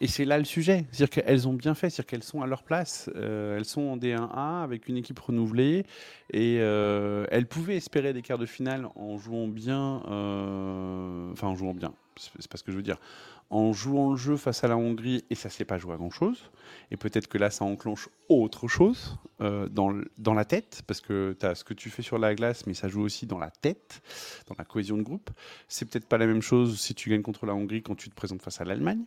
Et 0.01 0.07
c'est 0.07 0.25
là 0.25 0.39
le 0.39 0.45
sujet. 0.45 0.85
C'est-à-dire 0.93 1.11
qu'elles 1.25 1.49
ont 1.49 1.53
bien 1.55 1.75
fait, 1.75 1.91
c'est-à-dire 1.91 2.07
qu'elles 2.07 2.23
sont 2.23 2.41
à 2.43 2.47
leur 2.47 2.63
place. 2.63 3.11
Euh, 3.17 3.57
elles 3.57 3.65
sont 3.65 3.83
en 3.83 3.97
D1A 3.97 4.63
avec 4.63 4.89
une 4.89 4.97
équipe 4.97 5.19
renouvelée 5.19 5.85
et 6.33 6.59
euh, 6.61 7.27
elles 7.31 7.47
pouvaient 7.47 7.77
espérer 7.77 8.13
des 8.13 8.23
quarts 8.23 8.39
de 8.39 8.47
finale 8.47 8.89
en 8.95 9.19
jouant 9.19 9.49
bien. 9.49 10.03
euh, 10.09 11.33
Enfin, 11.33 11.49
en 11.49 11.57
jouant 11.57 11.75
bien, 11.75 11.93
c'est 12.17 12.49
pas 12.49 12.57
ce 12.59 12.63
que 12.63 12.71
je 12.71 12.77
veux 12.77 12.83
dire. 12.83 12.99
En 13.51 13.73
jouant 13.73 14.11
le 14.11 14.17
jeu 14.17 14.37
face 14.37 14.63
à 14.63 14.69
la 14.69 14.77
Hongrie 14.77 15.25
et 15.31 15.35
ça 15.35 15.49
s'est 15.49 15.65
pas 15.65 15.79
joué 15.79 15.95
à 15.95 15.97
grand-chose. 15.97 16.51
Et 16.91 16.97
peut-être 16.97 17.27
que 17.29 17.39
là, 17.39 17.51
ça 17.51 17.65
enclenche 17.65 18.09
autre 18.29 18.69
chose 18.69 19.17
dans, 19.41 19.95
dans 20.19 20.35
la 20.35 20.45
tête 20.45 20.83
parce 20.87 21.01
que 21.01 21.35
tu 21.41 21.47
as 21.47 21.55
ce 21.55 21.65
que 21.65 21.73
tu 21.73 21.89
fais 21.89 22.03
sur 22.03 22.19
la 22.19 22.35
glace, 22.35 22.67
mais 22.67 22.75
ça 22.75 22.89
joue 22.89 23.01
aussi 23.01 23.27
dans 23.27 23.39
la 23.39 23.51
tête, 23.51 24.03
dans 24.49 24.55
la 24.59 24.65
cohésion 24.65 24.99
de 24.99 25.03
groupe. 25.03 25.31
C'est 25.67 25.89
peut-être 25.89 26.07
pas 26.07 26.19
la 26.19 26.27
même 26.27 26.43
chose 26.43 26.79
si 26.79 26.95
tu 26.95 27.09
gagnes 27.09 27.23
contre 27.23 27.47
la 27.47 27.55
Hongrie 27.55 27.83
quand 27.83 27.95
tu 27.95 28.11
te 28.11 28.15
présentes 28.15 28.43
face 28.43 28.61
à 28.61 28.65
l'Allemagne. 28.65 29.05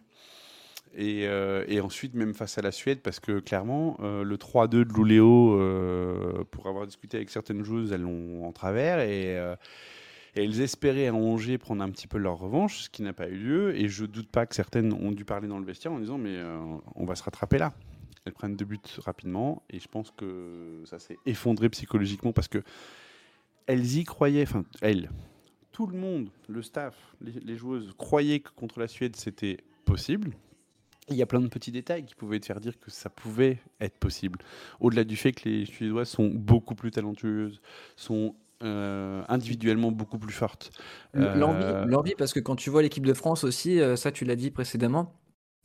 Et, 0.94 1.26
euh, 1.26 1.64
et 1.68 1.80
ensuite, 1.80 2.16
même 2.16 2.34
face 2.34 2.58
à 2.58 2.62
la 2.62 2.72
Suède, 2.72 3.00
parce 3.02 3.20
que 3.20 3.40
clairement, 3.40 3.98
euh, 4.02 4.24
le 4.24 4.38
3-2 4.38 4.86
de 4.86 4.94
Luléo, 4.94 5.54
euh, 5.54 6.44
pour 6.52 6.68
avoir 6.68 6.86
discuté 6.86 7.18
avec 7.18 7.30
certaines 7.30 7.64
joueuses, 7.64 7.92
elles 7.92 8.02
l'ont 8.02 8.46
en 8.46 8.52
travers. 8.52 9.00
Et, 9.00 9.38
euh, 9.38 9.56
et 10.36 10.44
elles 10.44 10.62
espéraient 10.62 11.08
à 11.08 11.14
Angers 11.14 11.58
prendre 11.58 11.82
un 11.84 11.90
petit 11.90 12.08
peu 12.08 12.18
leur 12.18 12.38
revanche, 12.38 12.84
ce 12.84 12.90
qui 12.90 13.04
n'a 13.04 13.14
pas 13.14 13.30
eu 13.30 13.36
lieu. 13.36 13.76
Et 13.76 13.88
je 13.88 14.06
doute 14.06 14.30
pas 14.30 14.46
que 14.46 14.56
certaines 14.56 14.94
ont 14.94 15.12
dû 15.12 15.24
parler 15.24 15.48
dans 15.48 15.60
le 15.60 15.66
vestiaire 15.66 15.92
en 15.92 16.00
disant 16.00 16.18
Mais 16.18 16.38
on 16.96 17.06
va 17.06 17.16
se 17.16 17.24
rattraper 17.24 17.58
là. 17.58 17.74
Elles 18.24 18.34
prennent 18.34 18.56
deux 18.56 18.66
buts 18.66 18.80
rapidement. 19.00 19.64
Et 19.70 19.80
je 19.80 19.88
pense 19.88 20.12
que 20.12 20.84
ça 20.86 21.00
s'est 21.00 21.18
effondré 21.26 21.70
psychologiquement 21.70 22.32
parce 22.32 22.48
que 22.48 22.64
elles 23.68 23.98
y 23.98 24.04
croyaient. 24.06 24.44
Enfin, 24.44 24.64
elles. 24.82 25.10
Tout 25.74 25.88
le 25.88 25.98
monde, 25.98 26.30
le 26.48 26.62
staff, 26.62 26.96
les 27.22 27.58
joueuses 27.58 27.94
croyaient 27.98 28.42
que 28.42 28.52
contre 28.52 28.80
la 28.80 28.88
Suède 28.88 29.16
c'était 29.16 29.58
possible. 29.86 30.32
Il 31.12 31.18
y 31.18 31.22
a 31.22 31.26
plein 31.26 31.42
de 31.42 31.48
petits 31.48 31.72
détails 31.72 32.06
qui 32.06 32.16
pouvaient 32.16 32.40
te 32.40 32.46
faire 32.46 32.60
dire 32.60 32.80
que 32.80 32.90
ça 32.90 33.10
pouvait 33.10 33.60
être 33.80 33.98
possible. 33.98 34.40
Au-delà 34.80 35.04
du 35.04 35.16
fait 35.16 35.32
que 35.32 35.48
les 35.48 35.66
Suédoises 35.66 36.10
sont 36.10 36.28
beaucoup 36.28 36.76
plus 36.76 36.92
talentueuses, 36.92 37.62
sont 37.96 38.36
euh, 38.64 39.24
individuellement 39.28 39.92
beaucoup 39.92 40.20
plus 40.20 40.34
fortes. 40.34 40.72
Euh, 41.16 41.36
L'envie, 41.86 42.16
parce 42.18 42.34
que 42.34 42.40
quand 42.40 42.56
tu 42.56 42.70
vois 42.70 42.82
l'équipe 42.82 43.06
de 43.06 43.14
France 43.14 43.44
aussi, 43.44 43.80
euh, 43.80 43.96
ça 43.96 44.12
tu 44.12 44.26
l'as 44.26 44.36
dit 44.36 44.52
précédemment, 44.52 45.16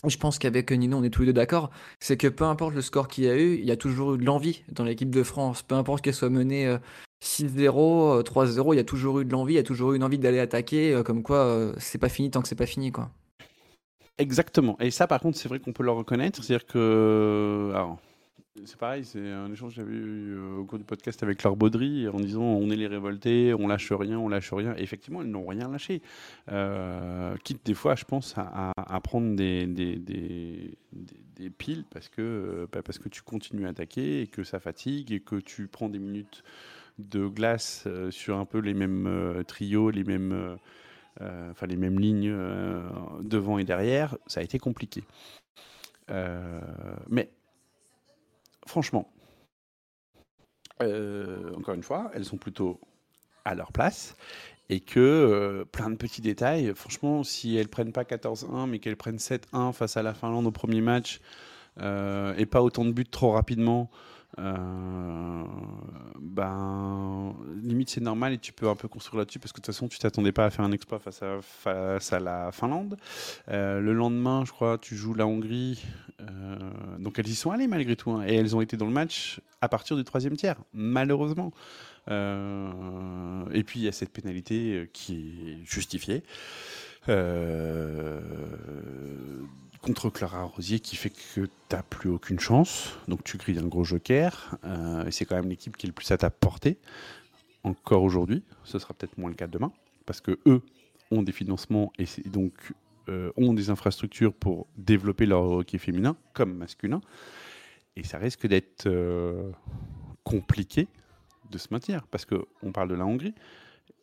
je 0.06 0.16
pense 0.16 0.38
qu'avec 0.38 0.70
Nino, 0.72 0.98
on 0.98 1.02
est 1.02 1.10
tous 1.10 1.22
les 1.22 1.28
deux 1.28 1.32
d'accord, 1.32 1.70
c'est 2.00 2.16
que 2.16 2.28
peu 2.28 2.44
importe 2.44 2.74
le 2.74 2.82
score 2.82 3.08
qu'il 3.08 3.24
y 3.24 3.28
a 3.28 3.36
eu, 3.36 3.54
il 3.54 3.64
y 3.64 3.70
a 3.70 3.76
toujours 3.76 4.14
eu 4.14 4.18
de 4.18 4.24
l'envie 4.24 4.62
dans 4.70 4.84
l'équipe 4.84 5.10
de 5.10 5.22
France. 5.22 5.62
Peu 5.62 5.74
importe 5.74 6.02
qu'elle 6.02 6.14
soit 6.14 6.30
menée 6.30 6.66
euh, 6.66 6.78
6-0, 7.22 8.20
euh, 8.20 8.22
3-0, 8.22 8.74
il 8.74 8.76
y 8.76 8.80
a 8.80 8.84
toujours 8.84 9.20
eu 9.20 9.24
de 9.24 9.32
l'envie, 9.32 9.54
il 9.54 9.56
y 9.56 9.60
a 9.60 9.62
toujours 9.62 9.92
eu 9.92 9.96
une 9.96 10.04
envie 10.04 10.18
d'aller 10.18 10.40
attaquer, 10.40 11.02
comme 11.04 11.22
quoi 11.22 11.72
c'est 11.78 11.98
pas 11.98 12.08
fini 12.08 12.30
tant 12.30 12.42
que 12.42 12.48
c'est 12.48 12.54
pas 12.54 12.66
fini, 12.66 12.92
quoi. 12.92 13.10
Exactement. 14.18 14.76
Et 14.80 14.90
ça, 14.90 15.06
par 15.06 15.20
contre, 15.20 15.36
c'est 15.36 15.48
vrai 15.48 15.58
qu'on 15.58 15.72
peut 15.72 15.82
le 15.82 15.90
reconnaître. 15.90 16.42
C'est-à-dire 16.42 16.66
que. 16.66 17.72
C'est 18.64 18.78
pareil, 18.78 19.04
c'est 19.04 19.32
un 19.32 19.52
échange 19.52 19.72
que 19.72 19.76
j'avais 19.76 19.94
eu 19.94 20.34
euh, 20.34 20.56
au 20.58 20.64
cours 20.64 20.78
du 20.78 20.84
podcast 20.84 21.22
avec 21.22 21.42
Laure 21.42 21.56
Baudry 21.56 22.08
en 22.08 22.18
disant 22.18 22.42
on 22.42 22.70
est 22.70 22.76
les 22.76 22.86
révoltés, 22.86 23.52
on 23.52 23.68
lâche 23.68 23.92
rien, 23.92 24.18
on 24.18 24.28
lâche 24.28 24.52
rien. 24.52 24.74
Et 24.78 24.82
effectivement, 24.82 25.20
elles 25.20 25.28
n'ont 25.28 25.46
rien 25.46 25.68
lâché. 25.68 26.00
Euh, 26.50 27.36
quitte 27.44 27.64
des 27.66 27.74
fois, 27.74 27.96
je 27.96 28.04
pense, 28.04 28.34
à, 28.38 29.00
prendre 29.02 29.36
des, 29.36 30.78
piles 31.58 31.84
parce 31.90 32.08
que, 32.08 32.22
euh, 32.22 32.66
bah, 32.72 32.82
parce 32.82 32.98
que 32.98 33.10
tu 33.10 33.20
continues 33.22 33.66
à 33.66 33.70
attaquer 33.70 34.22
et 34.22 34.26
que 34.26 34.42
ça 34.42 34.58
fatigue 34.58 35.12
et 35.12 35.20
que 35.20 35.36
tu 35.36 35.66
prends 35.66 35.90
des 35.90 35.98
minutes 35.98 36.42
de 36.98 37.26
glace 37.26 37.86
sur 38.08 38.38
un 38.38 38.46
peu 38.46 38.58
les 38.58 38.72
mêmes 38.72 39.42
trios, 39.46 39.90
les 39.90 40.04
mêmes. 40.04 40.56
Euh, 41.20 41.50
enfin 41.50 41.66
les 41.66 41.76
mêmes 41.76 41.98
lignes 41.98 42.30
euh, 42.30 42.82
devant 43.22 43.58
et 43.58 43.64
derrière, 43.64 44.16
ça 44.26 44.40
a 44.40 44.42
été 44.42 44.58
compliqué. 44.58 45.04
Euh, 46.10 46.60
mais 47.08 47.30
franchement, 48.66 49.10
encore 50.80 51.74
une 51.74 51.82
fois, 51.82 52.10
elles 52.14 52.26
sont 52.26 52.36
plutôt 52.36 52.80
à 53.44 53.54
leur 53.54 53.72
place 53.72 54.16
et 54.68 54.80
que 54.80 55.64
plein 55.72 55.90
de 55.90 55.96
petits 55.96 56.20
détails, 56.20 56.74
franchement, 56.74 57.22
si 57.22 57.56
elles 57.56 57.68
prennent 57.68 57.92
pas 57.92 58.02
14-1 58.02 58.68
mais 58.68 58.78
qu'elles 58.78 58.96
prennent 58.96 59.16
7-1 59.16 59.72
face 59.72 59.96
à 59.96 60.02
la 60.02 60.12
Finlande 60.12 60.46
au 60.46 60.50
premier 60.50 60.82
match 60.82 61.20
et 61.78 62.46
pas 62.46 62.62
autant 62.62 62.84
de 62.84 62.92
buts 62.92 63.06
trop 63.06 63.30
rapidement, 63.30 63.90
euh, 64.38 65.44
ben 66.20 67.34
limite 67.62 67.88
c'est 67.90 68.02
normal 68.02 68.34
et 68.34 68.38
tu 68.38 68.52
peux 68.52 68.68
un 68.68 68.74
peu 68.74 68.88
construire 68.88 69.20
là-dessus 69.20 69.38
parce 69.38 69.52
que 69.52 69.60
de 69.60 69.64
toute 69.64 69.74
façon 69.74 69.88
tu 69.88 69.98
t'attendais 69.98 70.32
pas 70.32 70.44
à 70.44 70.50
faire 70.50 70.64
un 70.64 70.72
exploit 70.72 70.98
face 70.98 71.22
à, 72.12 72.20
la 72.20 72.52
Finlande. 72.52 72.96
Euh, 73.48 73.80
le 73.80 73.92
lendemain, 73.92 74.44
je 74.44 74.52
crois, 74.52 74.78
tu 74.78 74.96
joues 74.96 75.14
la 75.14 75.26
Hongrie. 75.26 75.82
euh, 76.20 76.56
donc 76.98 77.18
elles 77.18 77.28
y 77.28 77.34
sont 77.34 77.50
allées 77.50 77.66
malgré 77.66 77.96
tout. 77.96 78.12
hein, 78.12 78.24
et 78.26 78.34
elles 78.34 78.54
ont 78.54 78.60
été 78.60 78.76
dans 78.76 78.86
le 78.86 78.92
match 78.92 79.40
à 79.60 79.68
partir 79.68 79.96
du 79.96 80.04
troisième 80.04 80.36
tiers, 80.36 80.56
malheureusement. 80.72 81.52
Et 82.08 83.64
puis 83.64 83.80
il 83.80 83.82
y 83.82 83.88
a 83.88 83.92
cette 83.92 84.12
pénalité 84.12 84.88
qui 84.92 85.58
est 85.60 85.64
justifiée. 85.64 86.22
Euh, 87.08 88.20
contre 89.82 90.10
Clara 90.10 90.44
Rosier 90.44 90.80
qui 90.80 90.96
fait 90.96 91.10
que 91.10 91.46
tu 91.46 91.48
n'as 91.70 91.82
plus 91.82 92.10
aucune 92.10 92.40
chance. 92.40 92.98
Donc 93.08 93.24
tu 93.24 93.36
grilles 93.36 93.58
un 93.58 93.66
gros 93.66 93.84
joker. 93.84 94.58
euh, 94.64 95.06
et 95.06 95.10
c'est 95.10 95.24
quand 95.24 95.36
même 95.36 95.48
l'équipe 95.48 95.76
qui 95.76 95.86
est 95.86 95.88
le 95.88 95.94
plus 95.94 96.10
à 96.10 96.18
ta 96.18 96.30
portée. 96.30 96.78
Encore 97.62 98.02
aujourd'hui. 98.02 98.42
Ce 98.64 98.78
sera 98.78 98.94
peut-être 98.94 99.18
moins 99.18 99.30
le 99.30 99.36
cas 99.36 99.46
demain. 99.46 99.72
Parce 100.04 100.20
que 100.20 100.38
eux 100.46 100.62
ont 101.10 101.22
des 101.22 101.32
financements 101.32 101.92
et 101.98 102.06
donc 102.26 102.52
euh, 103.08 103.30
ont 103.36 103.54
des 103.54 103.70
infrastructures 103.70 104.32
pour 104.32 104.66
développer 104.76 105.26
leur 105.26 105.42
hockey 105.42 105.78
féminin 105.78 106.16
comme 106.32 106.54
masculin. 106.54 107.00
Et 107.96 108.04
ça 108.04 108.18
risque 108.18 108.46
d'être 108.46 108.86
euh, 108.86 109.50
compliqué 110.24 110.88
de 111.50 111.58
se 111.58 111.68
maintenir. 111.70 112.06
Parce 112.08 112.24
qu'on 112.24 112.72
parle 112.72 112.88
de 112.88 112.94
la 112.94 113.06
Hongrie. 113.06 113.34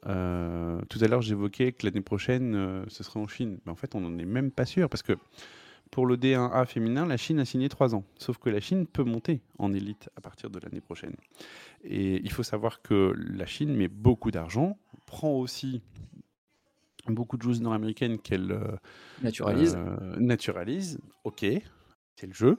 Tout 0.05 0.09
à 0.09 1.07
l'heure, 1.07 1.21
j'évoquais 1.21 1.71
que 1.71 1.85
l'année 1.85 2.01
prochaine, 2.01 2.83
ce 2.89 3.03
sera 3.03 3.21
en 3.21 3.27
Chine. 3.27 3.59
Mais 3.65 3.71
en 3.71 3.75
fait, 3.75 3.95
on 3.95 4.01
n'en 4.01 4.17
est 4.17 4.25
même 4.25 4.51
pas 4.51 4.65
sûr. 4.65 4.89
Parce 4.89 5.01
que 5.01 5.13
pour 5.93 6.07
le 6.07 6.17
D1A 6.17 6.65
féminin, 6.65 7.05
la 7.05 7.17
Chine 7.17 7.39
a 7.39 7.45
signé 7.45 7.69
3 7.69 7.93
ans. 7.93 8.03
Sauf 8.17 8.39
que 8.39 8.49
la 8.49 8.59
Chine 8.59 8.87
peut 8.87 9.03
monter 9.03 9.41
en 9.59 9.73
élite 9.73 10.09
à 10.17 10.21
partir 10.21 10.49
de 10.49 10.59
l'année 10.59 10.81
prochaine. 10.81 11.15
Et 11.83 12.19
il 12.23 12.31
faut 12.31 12.41
savoir 12.41 12.81
que 12.81 13.13
la 13.15 13.45
Chine 13.45 13.75
met 13.75 13.87
beaucoup 13.89 14.31
d'argent, 14.31 14.75
prend 15.05 15.29
aussi 15.33 15.81
beaucoup 17.07 17.37
de 17.37 17.43
joueuses 17.43 17.61
nord-américaines 17.61 18.17
qu'elle 18.17 18.51
euh, 18.51 18.75
Naturalise. 19.21 19.75
euh, 19.77 20.15
naturalise. 20.19 20.99
Ok, 21.25 21.45
c'est 22.15 22.27
le 22.27 22.33
jeu. 22.33 22.57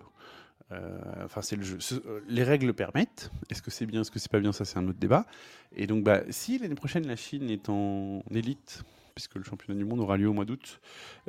Euh, 0.72 0.98
Enfin, 1.24 1.42
c'est 1.42 1.56
le 1.56 1.62
jeu. 1.62 1.80
Ce- 1.80 1.94
euh, 2.06 2.20
les 2.28 2.42
règles 2.44 2.66
le 2.66 2.72
permettent. 2.72 3.30
Est-ce 3.50 3.62
que 3.62 3.70
c'est 3.70 3.86
bien, 3.86 4.02
est-ce 4.02 4.10
que 4.10 4.18
c'est 4.18 4.30
pas 4.30 4.40
bien 4.40 4.52
Ça, 4.52 4.64
c'est 4.64 4.78
un 4.78 4.86
autre 4.88 4.98
débat. 4.98 5.26
Et 5.74 5.86
donc, 5.86 6.04
bah, 6.04 6.20
si 6.30 6.58
l'année 6.58 6.74
prochaine 6.74 7.06
la 7.06 7.16
Chine 7.16 7.50
est 7.50 7.68
en 7.68 8.22
élite, 8.30 8.82
puisque 9.14 9.36
le 9.36 9.44
championnat 9.44 9.78
du 9.78 9.84
monde 9.84 10.00
aura 10.00 10.16
lieu 10.16 10.28
au 10.28 10.32
mois 10.32 10.44
d'août, 10.44 10.80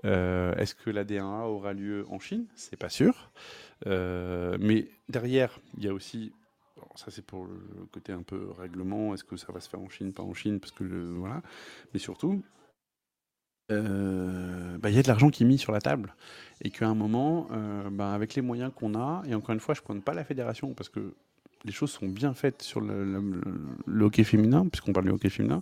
euh, 0.05 0.55
est-ce 0.55 0.75
que 0.75 0.89
la 0.89 1.03
D1A 1.03 1.47
aura 1.47 1.73
lieu 1.73 2.05
en 2.09 2.19
Chine? 2.19 2.45
C'est 2.55 2.77
pas 2.77 2.89
sûr. 2.89 3.31
Euh, 3.87 4.57
mais 4.59 4.87
derrière, 5.09 5.59
il 5.77 5.85
y 5.85 5.87
a 5.87 5.93
aussi. 5.93 6.33
ça, 6.95 7.11
c'est 7.11 7.25
pour 7.25 7.45
le 7.45 7.85
côté 7.91 8.11
un 8.11 8.23
peu 8.23 8.49
règlement. 8.57 9.13
Est-ce 9.13 9.23
que 9.23 9.37
ça 9.37 9.51
va 9.51 9.59
se 9.59 9.69
faire 9.69 9.79
en 9.79 9.89
Chine, 9.89 10.13
pas 10.13 10.23
en 10.23 10.33
Chine? 10.33 10.59
Parce 10.59 10.71
que 10.71 10.83
voilà. 10.83 11.41
Mais 11.93 11.99
surtout, 11.99 12.43
euh, 13.71 14.77
bah, 14.77 14.89
il 14.89 14.95
y 14.95 14.99
a 14.99 15.03
de 15.03 15.07
l'argent 15.07 15.29
qui 15.29 15.43
est 15.43 15.47
mis 15.47 15.57
sur 15.57 15.71
la 15.71 15.81
table 15.81 16.15
et 16.61 16.69
qu'à 16.71 16.87
un 16.87 16.95
moment, 16.95 17.47
bah, 17.91 18.13
avec 18.13 18.35
les 18.35 18.41
moyens 18.41 18.71
qu'on 18.75 18.95
a, 18.95 19.23
et 19.27 19.35
encore 19.35 19.53
une 19.53 19.59
fois, 19.59 19.75
je 19.75 19.81
ne 19.81 19.85
pointe 19.85 20.03
pas 20.03 20.13
la 20.13 20.23
fédération 20.23 20.73
parce 20.73 20.89
que 20.89 21.13
les 21.65 21.71
choses 21.71 21.91
sont 21.91 22.07
bien 22.07 22.33
faites 22.33 22.61
sur 22.61 22.79
le 22.79 24.05
hockey 24.05 24.23
féminin, 24.23 24.67
puisqu'on 24.67 24.93
parle 24.93 25.05
du 25.05 25.11
hockey 25.11 25.29
féminin. 25.29 25.61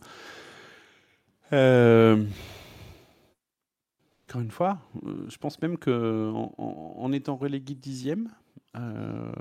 Euh, 1.53 2.25
encore 4.27 4.41
une 4.41 4.51
fois, 4.51 4.79
euh, 5.05 5.29
je 5.29 5.37
pense 5.37 5.61
même 5.61 5.77
qu'en 5.77 6.55
en, 6.57 7.11
étant 7.11 7.35
relégué 7.35 7.75
dixième, 7.75 8.29
euh, 8.75 9.31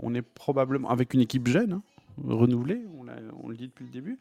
on 0.00 0.14
est 0.14 0.22
probablement, 0.22 0.88
avec 0.88 1.14
une 1.14 1.20
équipe 1.20 1.48
jeune, 1.48 1.72
hein, 1.72 1.82
renouvelée, 2.22 2.86
on, 2.96 3.48
le 3.48 3.56
dit 3.56 3.66
depuis 3.66 3.86
le 3.86 3.90
début, 3.90 4.18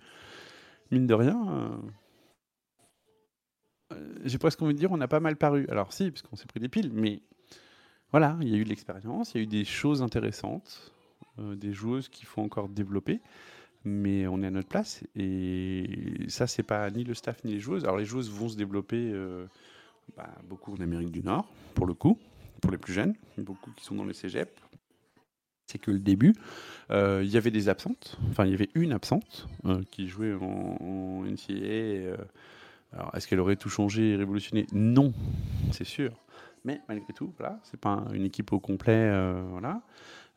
mine 0.89 1.05
de 1.05 1.13
rien, 1.13 1.79
euh, 3.91 3.97
j'ai 4.25 4.39
presque 4.39 4.59
envie 4.63 4.73
de 4.73 4.79
dire 4.79 4.91
on 4.91 4.99
a 4.99 5.07
pas 5.07 5.19
mal 5.19 5.35
paru. 5.35 5.67
Alors 5.69 5.93
si, 5.93 6.09
parce 6.09 6.23
qu'on 6.23 6.35
s'est 6.35 6.47
pris 6.47 6.59
des 6.59 6.69
piles, 6.69 6.89
mais 6.91 7.21
voilà, 8.09 8.35
il 8.41 8.49
y 8.49 8.55
a 8.55 8.57
eu 8.57 8.63
de 8.63 8.69
l'expérience, 8.69 9.35
il 9.35 9.37
y 9.37 9.39
a 9.41 9.43
eu 9.43 9.47
des 9.47 9.63
choses 9.63 10.01
intéressantes, 10.01 10.91
des 11.37 11.71
joueuses 11.71 12.09
qu'il 12.09 12.25
faut 12.25 12.41
encore 12.41 12.67
développer, 12.67 13.21
mais 13.85 14.27
on 14.27 14.41
est 14.43 14.47
à 14.47 14.51
notre 14.51 14.67
place 14.69 15.03
et 15.15 15.85
ça 16.27 16.47
c'est 16.47 16.63
pas 16.63 16.89
ni 16.91 17.03
le 17.03 17.13
staff 17.13 17.43
ni 17.43 17.53
les 17.53 17.59
joueuses. 17.59 17.83
Alors 17.83 17.97
les 17.97 18.05
joueuses 18.05 18.29
vont 18.29 18.49
se 18.49 18.57
développer 18.57 19.11
euh, 19.13 19.45
bah, 20.17 20.29
beaucoup 20.47 20.73
en 20.73 20.81
Amérique 20.81 21.11
du 21.11 21.21
Nord 21.23 21.47
pour 21.75 21.85
le 21.85 21.93
coup, 21.93 22.17
pour 22.61 22.71
les 22.71 22.77
plus 22.77 22.93
jeunes, 22.93 23.15
beaucoup 23.37 23.71
qui 23.71 23.83
sont 23.85 23.95
dans 23.95 24.05
les 24.05 24.13
cégeps. 24.13 24.51
C'est 25.67 25.79
que 25.79 25.91
le 25.91 25.99
début, 25.99 26.33
Euh, 26.91 27.21
il 27.23 27.29
y 27.29 27.37
avait 27.37 27.51
des 27.51 27.69
absentes, 27.69 28.17
enfin 28.31 28.45
il 28.45 28.51
y 28.51 28.55
avait 28.55 28.71
une 28.73 28.91
absente 28.93 29.47
euh, 29.65 29.83
qui 29.91 30.07
jouait 30.07 30.33
en, 30.33 30.77
en 30.81 31.25
NCAA. 31.25 32.17
Alors, 32.91 33.11
est-ce 33.13 33.27
qu'elle 33.27 33.39
aurait 33.39 33.55
tout 33.57 33.69
changé 33.69 34.13
et 34.13 34.15
révolutionné? 34.15 34.65
Non, 34.73 35.13
c'est 35.71 35.83
sûr. 35.85 36.11
Mais 36.65 36.81
malgré 36.87 37.13
tout, 37.13 37.31
voilà, 37.37 37.59
c'est 37.61 37.79
pas 37.79 37.89
un- 37.91 38.11
une 38.13 38.25
équipe 38.25 38.51
au 38.51 38.59
complet, 38.59 39.11
voilà. 39.51 39.83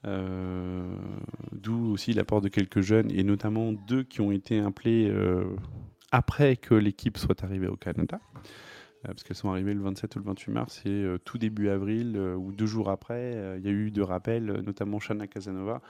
Euh, 0.05 0.97
D'où 1.53 1.93
aussi 1.93 2.13
l'apport 2.13 2.41
de 2.41 2.49
quelques 2.49 2.81
jeunes 2.81 3.11
et 3.13 3.23
notamment 3.23 3.73
deux 3.73 4.03
qui 4.03 4.21
ont 4.21 4.33
été 4.33 4.59
appelés 4.59 5.09
euh, 5.09 5.45
après 6.11 6.57
que 6.57 6.75
l'équipe 6.75 7.19
soit 7.19 7.45
arrivée 7.45 7.69
au 7.69 7.77
Canada. 7.77 8.21
Euh, 8.35 9.09
parce 9.09 9.23
qu'elles 9.23 9.37
sont 9.37 9.51
arrivées 9.51 9.75
le 9.75 9.81
27 9.81 10.17
ou 10.17 10.19
le 10.21 10.25
28 10.25 10.53
mars 10.53 10.83
et 10.87 11.07
tout 11.25 11.39
début 11.39 11.69
avril 11.69 12.17
ou 12.19 12.53
deux 12.53 12.67
jours 12.67 12.91
après, 12.91 13.57
il 13.59 13.65
y 13.65 13.69
a 13.69 13.73
eu 13.73 13.91
deux 13.91 14.03
rappels, 14.03 14.45
notamment 14.65 14.99
Shana 14.99 15.27
Casanova, 15.27 15.83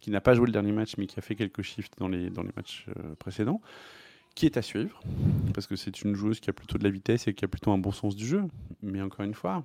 qui 0.00 0.10
n'a 0.10 0.20
pas 0.20 0.34
joué 0.34 0.46
le 0.46 0.52
dernier 0.52 0.72
match 0.72 0.96
mais 0.98 1.06
qui 1.06 1.18
a 1.18 1.22
fait 1.22 1.34
quelques 1.34 1.62
shifts 1.62 1.94
dans 1.98 2.08
les, 2.08 2.30
dans 2.30 2.42
les 2.42 2.52
matchs 2.56 2.86
précédents, 3.18 3.60
qui 4.34 4.46
est 4.46 4.56
à 4.56 4.62
suivre, 4.62 5.00
parce 5.52 5.66
que 5.66 5.76
c'est 5.76 6.02
une 6.02 6.14
joueuse 6.14 6.40
qui 6.40 6.50
a 6.50 6.52
plutôt 6.52 6.78
de 6.78 6.84
la 6.84 6.90
vitesse 6.90 7.26
et 7.28 7.34
qui 7.34 7.44
a 7.44 7.48
plutôt 7.48 7.72
un 7.72 7.78
bon 7.78 7.92
sens 7.92 8.16
du 8.16 8.26
jeu. 8.26 8.44
Mais 8.82 9.02
encore 9.02 9.24
une 9.24 9.34
fois, 9.34 9.64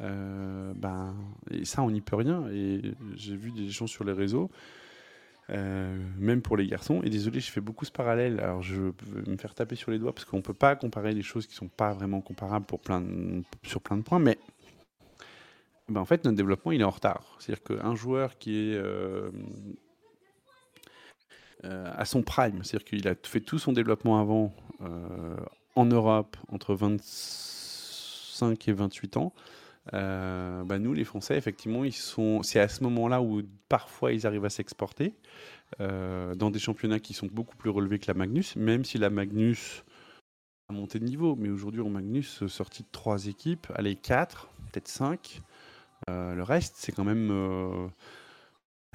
euh, 0.00 0.72
ben, 0.76 1.14
et 1.50 1.64
ça 1.64 1.82
on 1.82 1.90
n'y 1.90 2.00
peut 2.00 2.16
rien. 2.16 2.48
Et 2.50 2.94
j'ai 3.16 3.36
vu 3.36 3.50
des 3.50 3.68
gens 3.68 3.86
sur 3.86 4.04
les 4.04 4.12
réseaux. 4.12 4.50
euh, 5.50 5.96
même 6.18 6.42
pour 6.42 6.58
les 6.58 6.66
garçons, 6.66 7.00
et 7.02 7.08
désolé, 7.10 7.40
je 7.40 7.50
fais 7.50 7.62
beaucoup 7.62 7.86
ce 7.86 7.90
parallèle. 7.90 8.38
Alors, 8.40 8.62
je 8.62 8.82
vais 8.82 9.30
me 9.30 9.36
faire 9.38 9.54
taper 9.54 9.76
sur 9.76 9.90
les 9.90 9.98
doigts 9.98 10.12
parce 10.12 10.26
qu'on 10.26 10.42
peut 10.42 10.52
pas 10.54 10.76
comparer 10.76 11.14
les 11.14 11.22
choses 11.22 11.46
qui 11.46 11.54
sont 11.54 11.68
pas 11.68 11.94
vraiment 11.94 12.20
comparables 12.20 12.66
pour 12.66 12.80
plein 12.80 13.02
sur 13.62 13.80
plein 13.80 13.96
de 13.96 14.02
points, 14.02 14.18
mais 14.18 14.38
ben, 15.88 16.00
en 16.02 16.04
fait, 16.04 16.24
notre 16.24 16.36
développement, 16.36 16.72
il 16.72 16.82
est 16.82 16.84
en 16.84 16.90
retard. 16.90 17.36
C'est-à-dire 17.38 17.64
qu'un 17.64 17.94
joueur 17.94 18.36
qui 18.38 18.56
est 18.56 18.74
euh, 18.76 19.30
à 21.64 22.04
son 22.04 22.22
prime, 22.22 22.62
c'est-à-dire 22.62 22.84
qu'il 22.84 23.08
a 23.08 23.14
fait 23.22 23.40
tout 23.40 23.58
son 23.58 23.72
développement 23.72 24.20
avant 24.20 24.54
en 25.74 25.86
Europe 25.86 26.36
entre 26.48 26.74
25 26.74 28.68
et 28.68 28.72
28 28.72 29.16
ans. 29.16 29.32
Euh, 29.94 30.64
bah, 30.64 30.78
nous, 30.78 30.92
les 30.92 31.04
Français, 31.04 31.36
effectivement, 31.36 31.84
ils 31.84 31.92
sont. 31.92 32.42
C'est 32.42 32.60
à 32.60 32.68
ce 32.68 32.82
moment-là 32.84 33.22
où 33.22 33.42
parfois 33.68 34.12
ils 34.12 34.26
arrivent 34.26 34.44
à 34.44 34.50
s'exporter 34.50 35.14
euh, 35.80 36.34
dans 36.34 36.50
des 36.50 36.58
championnats 36.58 37.00
qui 37.00 37.14
sont 37.14 37.28
beaucoup 37.30 37.56
plus 37.56 37.70
relevés 37.70 37.98
que 37.98 38.06
la 38.08 38.14
Magnus, 38.14 38.56
même 38.56 38.84
si 38.84 38.98
la 38.98 39.10
Magnus 39.10 39.84
a 40.68 40.72
monté 40.72 40.98
de 40.98 41.04
niveau. 41.04 41.36
Mais 41.36 41.48
aujourd'hui, 41.48 41.80
en 41.80 41.90
Magnus, 41.90 42.46
sorti 42.46 42.82
de 42.82 42.88
trois 42.92 43.26
équipes, 43.26 43.66
allez, 43.74 43.96
quatre, 43.96 44.48
peut-être 44.70 44.88
cinq. 44.88 45.42
Euh, 46.08 46.34
le 46.34 46.42
reste, 46.42 46.74
c'est 46.76 46.92
quand 46.92 47.04
même 47.04 47.30
euh, 47.30 47.88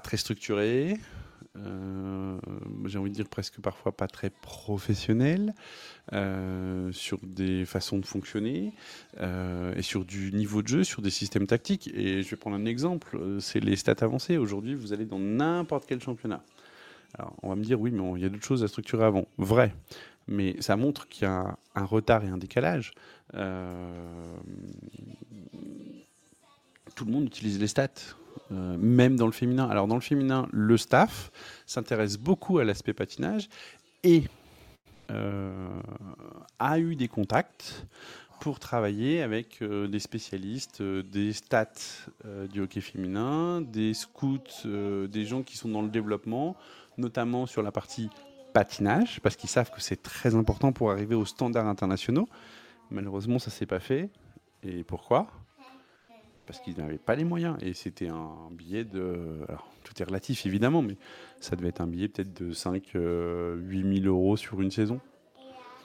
très 0.03 0.18
structuré. 0.18 0.98
Euh, 1.58 2.38
J'ai 2.86 2.98
envie 2.98 3.12
de 3.12 3.16
dire 3.16 3.28
presque 3.28 3.62
parfois 3.62 3.92
pas 3.92 4.08
très 4.08 4.30
professionnel 4.30 5.54
euh, 6.12 6.92
sur 6.92 7.20
des 7.22 7.66
façons 7.66 8.00
de 8.00 8.06
fonctionner 8.06 8.74
euh, 9.20 9.74
et 9.76 9.82
sur 9.82 10.06
du 10.06 10.32
niveau 10.32 10.62
de 10.62 10.68
jeu, 10.68 10.84
sur 10.84 11.02
des 11.02 11.10
systèmes 11.10 11.48
tactiques. 11.48 11.90
Et 11.94 12.24
je 12.24 12.30
vais 12.30 12.38
prendre 12.38 12.56
un 12.56 12.66
exemple, 12.66 13.38
c'est 13.40 13.60
les 13.60 13.76
stats 13.76 13.96
avancées. 14.02 14.38
Aujourd'hui, 14.38 14.74
vous 14.74 14.94
allez 14.94 15.06
dans 15.06 15.20
n'importe 15.20 15.86
quel 15.88 16.02
championnat. 16.02 16.44
Alors, 17.18 17.36
on 17.44 17.50
va 17.50 17.56
me 17.56 17.64
dire, 17.64 17.80
oui, 17.80 17.92
mais 17.92 18.04
il 18.16 18.22
y 18.24 18.26
a 18.26 18.30
d'autres 18.30 18.46
choses 18.46 18.64
à 18.64 18.68
structurer 18.68 19.06
avant. 19.06 19.28
Vrai. 19.38 19.76
Mais 20.28 20.56
ça 20.62 20.78
montre 20.78 21.08
qu'il 21.08 21.24
y 21.24 21.28
a 21.28 21.58
un 21.76 21.86
retard 21.86 22.24
et 22.24 22.30
un 22.30 22.38
décalage. 22.38 22.92
Tout 26.96 27.06
le 27.06 27.12
monde 27.12 27.26
utilise 27.26 27.60
les 27.60 27.68
stats, 27.68 27.90
euh, 28.52 28.76
même 28.78 29.15
dans 29.15 29.26
le 29.26 29.32
féminin. 29.32 29.68
Alors, 29.70 29.88
dans 29.88 29.95
le 29.95 30.02
féminin, 30.02 30.48
le 30.52 30.78
staff 30.78 31.32
s'intéresse 31.65 32.18
beaucoup 32.18 32.60
à 32.60 32.64
l'aspect 32.64 32.94
patinage 32.94 33.49
et 34.03 34.24
euh, 35.11 35.82
a 36.60 36.80
eu 36.80 36.95
des 36.95 37.07
contacts 37.07 37.86
pour 38.41 38.60
travailler 38.60 39.22
avec 39.22 39.61
euh, 39.61 39.88
des 39.88 39.99
spécialistes 39.99 40.82
des 40.82 41.32
stats 41.32 41.70
du 42.52 42.61
hockey 42.61 42.82
féminin, 42.82 43.61
des 43.61 43.94
scouts, 43.94 44.65
des 44.65 45.26
gens 45.26 45.44
qui 45.44 45.56
sont 45.57 45.70
dans 45.70 45.82
le 45.82 45.90
développement, 45.90 46.56
notamment 46.98 47.45
sur 47.45 47.64
la 47.64 47.72
partie 47.72 48.10
patinage, 48.53 49.20
parce 49.22 49.36
qu'ils 49.36 49.49
savent 49.49 49.72
que 49.72 49.82
c'est 49.82 50.03
très 50.03 50.36
important 50.36 50.74
pour 50.74 50.91
arriver 50.91 51.15
aux 51.15 51.26
standards 51.26 51.68
internationaux. 51.68 52.28
Malheureusement, 52.91 53.40
ça 53.40 53.49
s'est 53.49 53.65
pas 53.65 53.80
fait. 53.80 54.10
Et 54.61 54.84
pourquoi? 54.84 55.28
Parce 56.45 56.60
qu'ils 56.60 56.78
n'avaient 56.78 56.98
pas 56.98 57.15
les 57.15 57.24
moyens. 57.24 57.57
Et 57.61 57.74
c'était 57.74 58.10
un 58.10 58.49
billet 58.52 58.84
de... 58.84 59.45
Alors, 59.48 59.68
tout 59.84 59.94
est 60.02 60.06
relatif, 60.06 60.45
évidemment, 60.45 60.82
mais 60.82 60.98
ça 61.40 61.56
devait 61.56 61.70
être 61.70 61.82
un 61.82 61.88
billet 61.88 62.07
peut-être 62.07 62.34
de 62.34 62.52
5, 62.52 62.95
euh, 62.95 63.56
8 63.56 64.02
000 64.02 64.07
euros 64.07 64.36
sur 64.36 64.61
une 64.61 64.72
saison. 64.72 64.99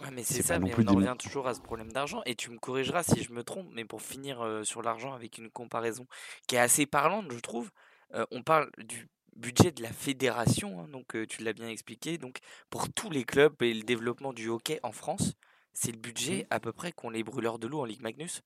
Ouais, 0.02 0.10
mais 0.12 0.22
c'est 0.22 0.42
ça, 0.42 0.58
mais 0.58 0.72
on 0.76 0.88
en 0.88 0.94
revient 0.94 1.16
toujours 1.18 1.48
à 1.48 1.54
ce 1.54 1.60
problème 1.60 1.92
d'argent, 1.92 2.22
et 2.24 2.36
tu 2.36 2.50
me 2.50 2.58
corrigeras 2.58 3.02
si 3.02 3.22
je 3.22 3.32
me 3.32 3.42
trompe, 3.42 3.66
mais 3.72 3.84
pour 3.84 4.00
finir 4.00 4.40
euh, 4.40 4.62
sur 4.62 4.82
l'argent 4.82 5.12
avec 5.12 5.38
une 5.38 5.50
comparaison 5.50 6.06
qui 6.46 6.54
est 6.54 6.60
assez 6.60 6.86
parlante, 6.86 7.32
je 7.32 7.38
trouve, 7.40 7.70
euh, 8.14 8.24
on 8.30 8.42
parle 8.42 8.70
du 8.78 9.08
budget 9.34 9.72
de 9.72 9.82
la 9.82 9.92
fédération, 9.92 10.80
hein, 10.80 10.88
donc 10.92 11.16
euh, 11.16 11.26
tu 11.26 11.42
l'as 11.42 11.52
bien 11.52 11.68
expliqué, 11.68 12.16
donc 12.16 12.38
pour 12.70 12.92
tous 12.92 13.10
les 13.10 13.24
clubs 13.24 13.60
et 13.62 13.74
le 13.74 13.82
développement 13.82 14.32
du 14.32 14.48
hockey 14.48 14.78
en 14.84 14.92
France, 14.92 15.34
c'est 15.72 15.92
le 15.92 15.98
budget 15.98 16.46
à 16.50 16.60
peu 16.60 16.72
près 16.72 16.92
qu'ont 16.92 17.10
les 17.10 17.24
brûleurs 17.24 17.58
de 17.58 17.66
loup 17.66 17.80
en 17.80 17.84
Ligue 17.84 18.02
Magnus. 18.02 18.42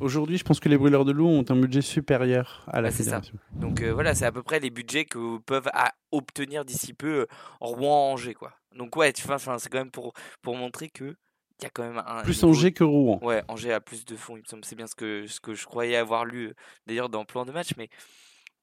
Aujourd'hui, 0.00 0.36
je 0.38 0.44
pense 0.44 0.60
que 0.60 0.68
les 0.68 0.76
brûleurs 0.76 1.04
de 1.04 1.12
loup 1.12 1.26
ont 1.26 1.44
un 1.48 1.56
budget 1.56 1.80
supérieur 1.82 2.64
à 2.68 2.80
la 2.80 2.90
c'est 2.90 3.04
ça. 3.04 3.20
Donc 3.52 3.80
euh, 3.80 3.92
voilà, 3.94 4.14
c'est 4.14 4.26
à 4.26 4.32
peu 4.32 4.42
près 4.42 4.60
les 4.60 4.70
budgets 4.70 5.04
que 5.06 5.38
peuvent 5.38 5.68
à- 5.72 5.94
obtenir 6.12 6.64
d'ici 6.64 6.92
peu 6.92 7.20
euh, 7.20 7.26
Rouen, 7.60 8.12
Angers, 8.12 8.34
quoi. 8.34 8.52
Donc 8.74 8.94
ouais, 8.96 9.12
tu 9.12 9.26
vois, 9.26 9.36
enfin, 9.36 9.58
c'est 9.58 9.70
quand 9.70 9.78
même 9.78 9.90
pour, 9.90 10.12
pour 10.42 10.54
montrer 10.56 10.88
que 10.90 11.16
il 11.58 11.62
y 11.62 11.66
a 11.66 11.70
quand 11.70 11.84
même 11.84 12.02
un 12.06 12.22
Plus 12.22 12.42
niveau- 12.42 12.48
Angers 12.54 12.72
que 12.72 12.84
Rouen. 12.84 13.18
Ouais, 13.22 13.42
Angers 13.48 13.72
a 13.72 13.80
plus 13.80 14.04
de 14.04 14.14
fonds, 14.16 14.36
il 14.36 14.40
me 14.42 14.46
semble. 14.46 14.64
C'est 14.66 14.76
bien 14.76 14.86
ce 14.86 14.94
que, 14.94 15.26
ce 15.26 15.40
que 15.40 15.54
je 15.54 15.64
croyais 15.64 15.96
avoir 15.96 16.26
lu 16.26 16.48
euh, 16.48 16.54
d'ailleurs 16.86 17.08
dans 17.08 17.24
plan 17.24 17.46
de 17.46 17.52
match. 17.52 17.70
Mais, 17.78 17.88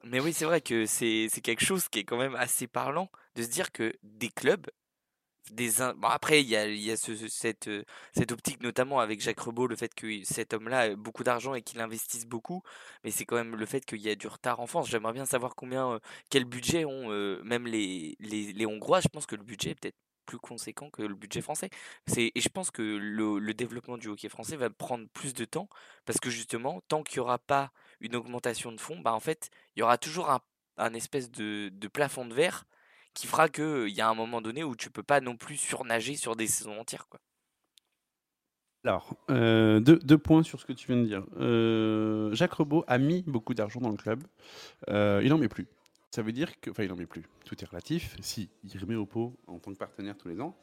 mais 0.04 0.20
oui, 0.20 0.32
c'est 0.34 0.46
vrai 0.46 0.62
que 0.62 0.86
c'est 0.86 1.28
quelque 1.42 1.66
chose 1.66 1.90
qui 1.90 2.00
est 2.00 2.04
quand 2.04 2.18
même 2.20 2.36
assez 2.36 2.68
parlant 2.68 3.10
de 3.36 3.42
se 3.42 3.48
dire 3.48 3.72
que 3.72 3.92
des 4.04 4.30
clubs, 4.30 4.68
des 5.52 5.82
après, 5.82 6.42
il 6.42 6.48
y 6.48 6.92
a, 6.92 6.98
cette, 6.98 7.68
euh, 7.68 7.84
cette 8.16 8.32
optique 8.32 8.62
notamment 8.62 9.00
avec 9.00 9.22
Jacques 9.22 9.40
Rebaud, 9.40 9.68
le 9.68 9.76
fait 9.76 9.94
que 9.94 10.24
cet 10.24 10.54
homme-là 10.54 10.80
a 10.80 10.96
beaucoup 10.96 11.24
d'argent 11.24 11.54
et 11.54 11.62
qu'il 11.62 11.80
investisse 11.82 12.26
beaucoup. 12.26 12.64
Mais 13.04 13.12
c'est 13.12 13.26
quand 13.26 13.36
même 13.36 13.56
le 13.56 13.66
fait 13.66 13.86
qu'il 13.86 14.02
y 14.02 14.10
a 14.10 14.16
du 14.16 14.28
retard 14.28 14.60
en 14.60 14.68
France. 14.68 14.90
J'aimerais 14.90 15.14
bien 15.14 15.26
savoir 15.26 15.56
combien, 15.56 15.94
euh, 15.94 16.00
quel 16.30 16.46
budget 16.46 16.86
ont 16.86 17.12
euh, 17.12 17.42
même 17.44 17.68
les, 17.68 18.16
les, 18.20 18.66
Hongrois. 18.66 19.02
Je 19.02 19.10
pense 19.10 19.26
que 19.26 19.36
le 19.36 19.44
budget 19.44 19.72
est 19.72 19.76
peut-être 19.76 19.98
plus 20.26 20.40
conséquent 20.40 20.90
que 20.90 21.02
le 21.02 21.16
budget 21.16 21.42
français. 21.42 21.70
C'est, 22.08 22.32
et 22.34 22.42
je 22.42 22.50
pense 22.50 22.72
que 22.72 22.82
le, 22.82 23.40
le 23.40 23.54
développement 23.54 23.98
du 23.98 24.08
hockey 24.08 24.30
français 24.30 24.56
va 24.56 24.70
prendre 24.70 25.08
plus 25.14 25.34
de 25.34 25.46
temps 25.46 25.68
parce 26.06 26.20
que 26.20 26.30
justement, 26.30 26.82
tant 26.88 27.04
qu'il 27.04 27.18
n'y 27.20 27.22
aura 27.26 27.40
pas 27.40 27.72
une 28.00 28.16
augmentation 28.16 28.72
de 28.72 28.80
fonds, 28.80 29.00
bah 29.00 29.14
en 29.14 29.20
fait, 29.20 29.50
il 29.76 29.82
y 29.82 29.84
aura 29.84 29.98
toujours 29.98 30.30
un, 30.30 30.40
un 30.78 30.94
espèce 30.94 31.30
de, 31.32 31.70
de 31.74 31.88
plafond 31.90 32.26
de 32.26 32.34
verre 32.34 32.66
qui 33.14 33.28
fera 33.28 33.50
qu'il 33.50 33.90
y 33.90 34.02
a 34.02 34.10
un 34.10 34.16
moment 34.16 34.42
donné 34.42 34.64
où 34.64 34.76
tu 34.76 34.90
peux 34.90 35.04
pas 35.04 35.22
non 35.22 35.38
plus 35.38 35.58
surnager 35.58 36.16
sur 36.16 36.36
des 36.36 36.48
saisons 36.48 36.80
entières. 36.80 37.08
Quoi. 37.08 37.20
Alors, 38.84 39.16
deux, 39.30 40.18
points 40.18 40.44
sur 40.44 40.60
ce 40.60 40.66
que 40.66 40.74
tu 40.74 40.88
viens 40.88 41.02
de 41.02 41.06
dire. 41.06 42.36
Jacques 42.36 42.54
Rebaud 42.54 42.84
a 42.88 42.98
mis 42.98 43.24
beaucoup 43.24 43.54
d'argent 43.54 43.80
dans 43.80 43.90
le 43.90 43.98
club. 43.98 44.24
Il 44.88 45.30
n'en 45.30 45.38
met 45.38 45.48
plus. 45.48 45.68
Ça 46.12 46.22
veut 46.22 46.34
dire 46.34 46.60
que. 46.60 46.70
Enfin, 46.70 46.84
il 46.84 46.90
n'en 46.90 46.96
met 46.96 47.06
plus. 47.06 47.24
Tout 47.46 47.56
est 47.64 47.68
relatif. 47.68 48.18
Si, 48.22 48.50
il 48.64 48.78
remet 48.78 48.96
au 48.96 49.06
pot 49.06 49.40
en 49.48 49.60
tant 49.60 49.72
que 49.72 49.78
partenaire 49.78 50.18
tous 50.18 50.28
les 50.28 50.42
ans. 50.42 50.58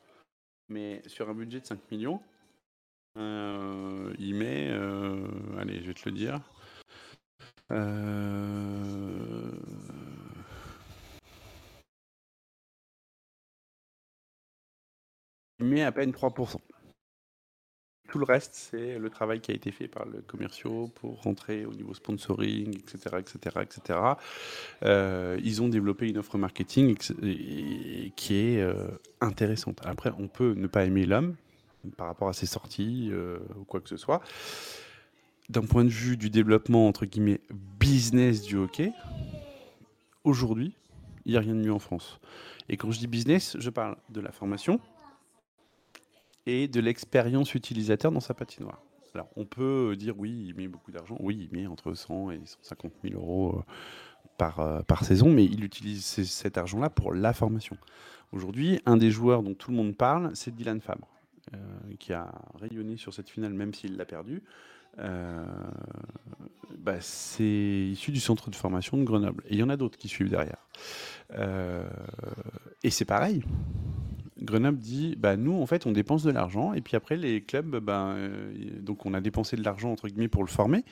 Mais 0.68 1.02
sur 1.06 1.30
un 1.30 1.34
budget 1.34 1.60
de 1.60 1.66
5 1.66 1.90
millions, 1.90 2.20
il 3.16 4.34
met. 4.34 4.70
allez, 5.58 5.80
je 5.80 5.86
vais 5.86 5.94
te 5.94 6.06
le 6.08 6.14
dire. 6.14 6.40
Euh, 7.72 9.50
met 15.60 15.82
à 15.82 15.92
peine 15.92 16.10
3%. 16.10 16.56
Tout 18.10 18.18
le 18.18 18.24
reste, 18.24 18.54
c'est 18.54 18.98
le 18.98 19.08
travail 19.08 19.40
qui 19.40 19.52
a 19.52 19.54
été 19.54 19.70
fait 19.70 19.86
par 19.86 20.04
le 20.04 20.20
commerciaux 20.20 20.88
pour 20.96 21.22
rentrer 21.22 21.64
au 21.64 21.72
niveau 21.72 21.94
sponsoring, 21.94 22.76
etc., 22.76 23.18
etc., 23.20 23.60
etc. 23.62 23.98
Ils 25.44 25.62
ont 25.62 25.68
développé 25.68 26.08
une 26.08 26.18
offre 26.18 26.36
marketing 26.36 26.96
qui 26.96 28.34
est 28.34 28.60
euh, 28.60 28.88
intéressante. 29.20 29.80
Après, 29.84 30.10
on 30.18 30.26
peut 30.26 30.54
ne 30.54 30.66
pas 30.66 30.84
aimer 30.84 31.06
l'homme 31.06 31.36
par 31.96 32.06
rapport 32.06 32.28
à 32.28 32.32
ses 32.32 32.46
sorties 32.46 33.08
euh, 33.12 33.38
ou 33.56 33.64
quoi 33.64 33.80
que 33.80 33.88
ce 33.88 33.96
soit. 33.96 34.22
D'un 35.48 35.62
point 35.62 35.84
de 35.84 35.90
vue 35.90 36.16
du 36.16 36.30
développement 36.30 36.86
entre 36.86 37.06
guillemets 37.06 37.40
business 37.78 38.42
du 38.42 38.56
hockey, 38.56 38.92
aujourd'hui, 40.24 40.74
il 41.24 41.32
n'y 41.32 41.36
a 41.38 41.40
rien 41.40 41.54
de 41.54 41.60
mieux 41.60 41.72
en 41.72 41.78
France. 41.78 42.20
Et 42.68 42.76
quand 42.76 42.90
je 42.90 42.98
dis 42.98 43.06
business, 43.06 43.56
je 43.58 43.70
parle 43.70 43.96
de 44.10 44.20
la 44.20 44.30
formation, 44.30 44.80
et 46.50 46.68
de 46.68 46.80
l'expérience 46.80 47.54
utilisateur 47.54 48.10
dans 48.10 48.20
sa 48.20 48.34
patinoire. 48.34 48.82
Alors, 49.14 49.28
on 49.36 49.44
peut 49.44 49.96
dire 49.96 50.14
oui, 50.18 50.46
il 50.48 50.54
met 50.54 50.68
beaucoup 50.68 50.92
d'argent. 50.92 51.16
Oui, 51.20 51.48
il 51.50 51.56
met 51.56 51.66
entre 51.66 51.94
100 51.94 52.32
et 52.32 52.40
150 52.44 52.92
000 53.04 53.14
euros 53.20 53.56
euh, 53.56 53.62
par, 54.38 54.60
euh, 54.60 54.82
par 54.82 55.04
saison, 55.04 55.30
mais 55.30 55.44
il 55.44 55.64
utilise 55.64 56.04
cet 56.04 56.58
argent-là 56.58 56.90
pour 56.90 57.12
la 57.12 57.32
formation. 57.32 57.76
Aujourd'hui, 58.32 58.80
un 58.86 58.96
des 58.96 59.10
joueurs 59.10 59.42
dont 59.42 59.54
tout 59.54 59.70
le 59.70 59.76
monde 59.76 59.96
parle, 59.96 60.30
c'est 60.34 60.54
Dylan 60.54 60.80
Fabre. 60.80 61.08
euh, 61.54 61.56
qui 61.98 62.12
a 62.12 62.30
rayonné 62.60 62.96
sur 62.96 63.12
cette 63.12 63.28
finale, 63.28 63.52
même 63.52 63.74
s'il 63.74 63.96
l'a 63.96 64.04
perdue, 64.04 64.42
bah, 66.78 67.00
c'est 67.00 67.88
issu 67.92 68.12
du 68.12 68.20
centre 68.20 68.50
de 68.50 68.54
formation 68.56 68.96
de 68.98 69.04
Grenoble. 69.04 69.42
Et 69.48 69.54
il 69.54 69.58
y 69.58 69.62
en 69.62 69.68
a 69.68 69.76
d'autres 69.76 69.98
qui 69.98 70.08
suivent 70.08 70.30
derrière. 70.30 70.66
Et 72.82 72.90
c'est 72.90 73.04
pareil. 73.04 73.42
Grenoble 74.42 74.78
dit, 74.78 75.16
bah, 75.16 75.36
nous, 75.36 75.60
en 75.60 75.66
fait, 75.66 75.86
on 75.86 75.92
dépense 75.92 76.22
de 76.22 76.30
l'argent, 76.30 76.72
et 76.72 76.80
puis 76.80 76.96
après, 76.96 77.16
les 77.16 77.42
clubs, 77.42 77.76
bah, 77.76 78.12
euh, 78.12 78.52
donc 78.80 79.06
on 79.06 79.14
a 79.14 79.20
dépensé 79.20 79.56
de 79.56 79.62
l'argent, 79.62 79.90
entre 79.92 80.08
guillemets, 80.08 80.28
pour 80.28 80.42
le 80.42 80.48
former. 80.48 80.84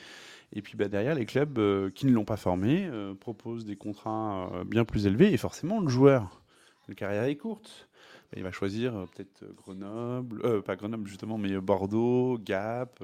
Et 0.53 0.63
puis 0.63 0.77
bah, 0.77 0.89
derrière, 0.89 1.15
les 1.15 1.27
clubs 1.27 1.59
euh, 1.59 1.91
qui 1.91 2.07
ne 2.07 2.13
l'ont 2.13 2.25
pas 2.25 2.39
formé 2.39 2.87
euh, 2.87 3.15
proposent 3.15 3.67
des 3.67 3.77
contrats 3.77 4.51
bien 4.67 4.85
plus 4.85 5.07
élevés. 5.07 5.33
Et 5.33 5.37
forcément, 5.37 5.81
le 5.81 5.89
joueur, 5.89 6.43
la 6.89 6.95
carrière 6.95 7.25
est 7.25 7.37
courte. 7.37 7.89
Bah, 8.31 8.39
il 8.39 8.43
va 8.43 8.51
choisir 8.51 8.93
peut-être 9.15 9.45
Grenoble, 9.57 10.63
pas 10.63 10.77
Grenoble 10.77 11.07
justement, 11.07 11.39
mais 11.39 11.59
Bordeaux, 11.61 12.39
Gap, 12.39 13.03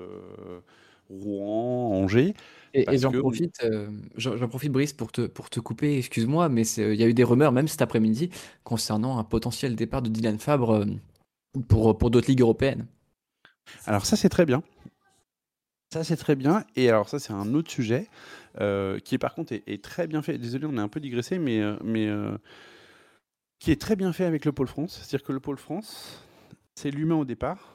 Rouen, 1.11 2.03
Angers. 2.03 2.35
Et, 2.73 2.85
j'en 2.99 3.13
que- 3.13 3.19
profite, 3.19 3.63
euh, 3.63 3.89
j'en 4.17 4.49
profite, 4.49 4.73
Brice, 4.73 4.93
pour 4.93 5.13
te, 5.13 5.27
pour 5.27 5.49
te 5.49 5.61
couper, 5.61 5.97
excuse-moi, 5.99 6.49
mais 6.49 6.67
il 6.77 6.95
y 6.95 7.05
a 7.05 7.07
eu 7.07 7.15
des 7.15 7.23
rumeurs, 7.25 7.53
même 7.53 7.69
cet 7.69 7.83
après-midi, 7.83 8.31
concernant 8.65 9.19
un 9.19 9.25
potentiel 9.25 9.77
départ 9.77 10.03
de 10.03 10.09
Dylan 10.09 10.39
Fabre 10.39 10.71
euh, 10.71 10.85
pour, 11.69 11.97
pour 11.97 12.11
d'autres 12.11 12.29
ligues 12.29 12.41
européennes. 12.41 12.87
Alors 13.87 14.07
ça 14.07 14.17
c'est 14.17 14.29
très 14.29 14.45
bien. 14.45 14.63
Ça 15.93 16.03
c'est 16.05 16.17
très 16.17 16.35
bien. 16.35 16.65
Et 16.77 16.89
alors 16.89 17.09
ça 17.09 17.19
c'est 17.19 17.33
un 17.33 17.55
autre 17.55 17.71
sujet 17.71 18.09
euh, 18.61 18.99
qui 18.99 19.15
est 19.15 19.19
par 19.19 19.35
contre 19.35 19.53
est, 19.53 19.63
est 19.67 19.83
très 19.83 20.07
bien 20.07 20.23
fait. 20.23 20.39
Désolé 20.39 20.67
on 20.67 20.77
a 20.77 20.83
un 20.83 20.89
peu 20.89 21.01
digressé 21.01 21.39
mais, 21.39 21.61
euh, 21.61 21.77
mais 21.85 22.07
euh, 22.09 22.37
qui 23.59 23.71
est 23.71 23.81
très 23.81 23.97
bien 23.97 24.13
fait 24.13 24.25
avec 24.25 24.45
le 24.45 24.53
Pôle 24.53 24.69
France. 24.69 24.99
C'est-à-dire 24.99 25.25
que 25.25 25.33
le 25.33 25.41
Pôle 25.41 25.59
France 25.59 26.21
c'est 26.75 26.91
l'humain 26.91 27.15
au 27.17 27.25
départ. 27.25 27.74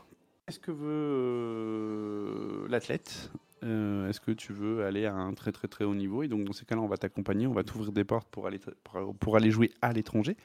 Qu'est-ce 0.50 0.60
que 0.60 0.72
veut 0.72 0.88
euh, 0.90 2.68
l'athlète 2.70 3.30
Euh, 3.64 4.10
Est-ce 4.10 4.20
que 4.20 4.32
tu 4.32 4.52
veux 4.52 4.84
aller 4.84 5.06
à 5.06 5.14
un 5.14 5.36
très 5.36 5.52
très 5.52 5.68
très 5.68 5.86
haut 5.86 5.94
niveau? 5.94 6.24
Et 6.24 6.28
donc 6.28 6.44
dans 6.44 6.54
ces 6.54 6.66
cas-là 6.66 6.82
on 6.82 6.88
va 6.88 6.98
t'accompagner, 6.98 7.46
on 7.46 7.54
va 7.54 7.64
t'ouvrir 7.64 7.92
des 7.92 8.04
portes 8.04 8.28
pour 8.30 8.48
aller, 8.48 8.60
pour, 8.84 9.14
pour 9.14 9.36
aller 9.38 9.52
jouer 9.52 9.72
à 9.84 9.94
l'étranger. 9.94 10.36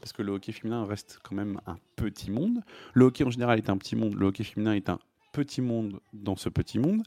Parce 0.00 0.12
que 0.12 0.22
le 0.22 0.32
hockey 0.32 0.50
féminin 0.50 0.84
reste 0.84 1.20
quand 1.22 1.36
même 1.36 1.60
un 1.68 1.76
petit 1.94 2.32
monde. 2.32 2.58
Le 2.92 3.04
hockey 3.04 3.22
en 3.22 3.30
général 3.30 3.56
est 3.58 3.70
un 3.70 3.76
petit 3.76 3.94
monde, 3.94 4.14
le 4.16 4.26
hockey 4.26 4.42
féminin 4.42 4.72
est 4.72 4.88
un 4.88 4.98
petit 5.32 5.60
monde 5.60 6.00
dans 6.12 6.36
ce 6.36 6.48
petit 6.48 6.78
monde. 6.78 7.02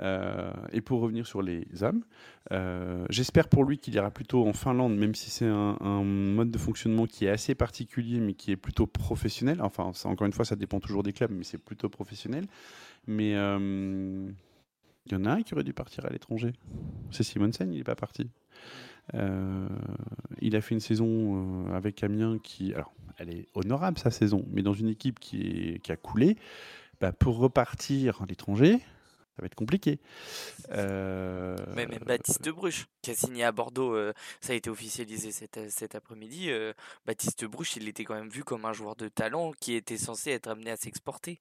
Euh, 0.00 0.52
et 0.72 0.80
pour 0.80 1.00
revenir 1.00 1.26
sur 1.26 1.40
les 1.40 1.66
hommes, 1.82 2.04
euh, 2.52 3.06
j'espère 3.08 3.48
pour 3.48 3.64
lui 3.64 3.78
qu'il 3.78 3.94
ira 3.94 4.10
plutôt 4.10 4.46
en 4.46 4.52
Finlande, 4.52 4.96
même 4.96 5.14
si 5.14 5.30
c'est 5.30 5.46
un, 5.46 6.02
mode 6.02 6.50
de 6.50 6.58
fonctionnement 6.58 7.06
qui 7.06 7.26
est 7.26 7.30
assez 7.30 7.54
particulier, 7.54 8.20
mais 8.20 8.34
qui 8.34 8.50
est 8.50 8.56
plutôt 8.56 8.86
professionnel. 8.86 9.62
Enfin, 9.62 9.92
encore 10.04 10.26
une 10.26 10.32
fois, 10.32 10.44
ça 10.44 10.56
dépend 10.56 10.80
toujours 10.80 11.02
des 11.02 11.12
clubs, 11.12 11.30
mais 11.30 11.44
c'est 11.44 11.58
plutôt 11.58 11.88
professionnel. 11.88 12.46
Mais 13.06 13.36
euh, 13.36 14.28
il 15.06 15.12
y 15.12 15.14
en 15.14 15.24
a 15.24 15.32
un 15.32 15.42
qui 15.42 15.54
aurait 15.54 15.64
dû 15.64 15.72
partir 15.72 16.04
à 16.04 16.10
l'étranger. 16.10 16.52
C'est 17.10 17.22
Simonsen, 17.22 17.72
il 17.72 17.78
n'est 17.78 17.84
pas 17.84 17.96
parti. 17.96 18.28
Il 19.14 20.56
a 20.56 20.60
fait 20.60 20.74
une 20.74 20.80
saison 20.80 21.72
avec 21.72 22.02
Amiens 22.02 22.38
qui, 22.42 22.74
alors, 22.74 22.92
elle 23.18 23.30
est 23.30 23.46
honorable 23.54 23.98
sa 23.98 24.10
saison, 24.10 24.44
mais 24.50 24.62
dans 24.62 24.74
une 24.74 24.88
équipe 24.88 25.20
qui 25.20 25.80
a 25.88 25.96
coulé, 25.96 26.36
bah, 27.00 27.12
pour 27.12 27.36
repartir 27.38 28.22
à 28.22 28.26
l'étranger, 28.26 28.78
ça 28.78 29.42
va 29.42 29.46
être 29.46 29.54
compliqué. 29.54 30.00
Euh, 30.70 31.56
Mais 31.74 31.86
même 31.86 32.02
Baptiste 32.04 32.42
de 32.42 32.50
Bruche, 32.50 32.86
qui 33.02 33.10
a 33.10 33.14
signé 33.14 33.44
à 33.44 33.52
Bordeaux, 33.52 33.94
euh, 33.94 34.12
ça 34.40 34.52
a 34.52 34.56
été 34.56 34.70
officialisé 34.70 35.30
cet, 35.32 35.70
cet 35.70 35.94
après-midi. 35.94 36.50
euh, 36.50 36.72
Baptiste 37.04 37.44
Bruche, 37.44 37.76
il 37.76 37.86
était 37.88 38.04
quand 38.04 38.14
même 38.14 38.30
vu 38.30 38.44
comme 38.44 38.64
un 38.64 38.72
joueur 38.72 38.96
de 38.96 39.08
talent 39.08 39.52
qui 39.60 39.74
était 39.74 39.98
censé 39.98 40.30
être 40.30 40.48
amené 40.48 40.70
à 40.70 40.76
s'exporter. 40.76 41.40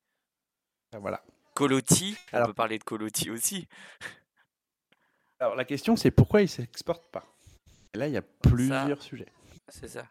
bah, 0.92 1.00
voilà. 1.00 1.24
Colotti, 1.54 2.18
on 2.34 2.36
Alors- 2.38 2.48
peut 2.50 2.54
parler 2.54 2.78
de 2.78 2.84
Colotti 2.84 3.30
aussi. 3.32 3.68
Alors 5.40 5.56
la 5.56 5.66
question 5.66 5.96
c'est 5.96 6.12
pourquoi 6.12 6.42
il 6.42 6.50
s'exporte 6.50 7.06
pas? 7.12 7.26
Et 7.94 7.98
là 7.98 8.08
il 8.08 8.14
y 8.14 8.18
a 8.18 8.22
plusieurs 8.22 9.02
sujets. 9.02 9.28
C'est 9.70 9.88
ça. 9.88 10.06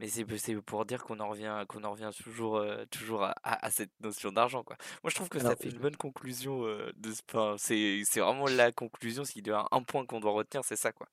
Mais 0.00 0.08
c'est 0.08 0.24
pour 0.62 0.84
dire 0.84 1.04
qu'on 1.04 1.20
en 1.20 1.28
revient, 1.28 1.64
qu'on 1.68 1.84
en 1.84 1.92
revient 1.92 2.10
toujours, 2.22 2.56
euh, 2.56 2.84
toujours 2.90 3.22
à, 3.22 3.30
à- 3.44 3.66
à 3.66 3.70
cette 3.70 3.92
notion 4.00 4.32
d'argent, 4.32 4.62
quoi. 4.64 4.76
Moi, 5.02 5.10
je 5.10 5.14
trouve 5.14 5.28
que 5.28 5.38
ça 5.38 5.54
fait 5.56 5.70
une 5.70 5.78
bonne 5.78 5.96
conclusion 5.96 6.64
euh, 6.66 6.92
de 6.96 7.12
ce. 7.12 7.20
enfin, 7.30 7.54
c'est 7.58 8.02
c'est 8.04 8.20
vraiment 8.20 8.46
la 8.46 8.72
conclusion. 8.72 9.24
S'il 9.24 9.46
y 9.46 9.50
a 9.50 9.64
un 9.70 9.82
point 9.82 10.04
qu'on 10.04 10.20
doit 10.20 10.32
retenir, 10.32 10.64
c'est 10.64 10.76
ça, 10.76 10.90
quoi. 10.92 11.06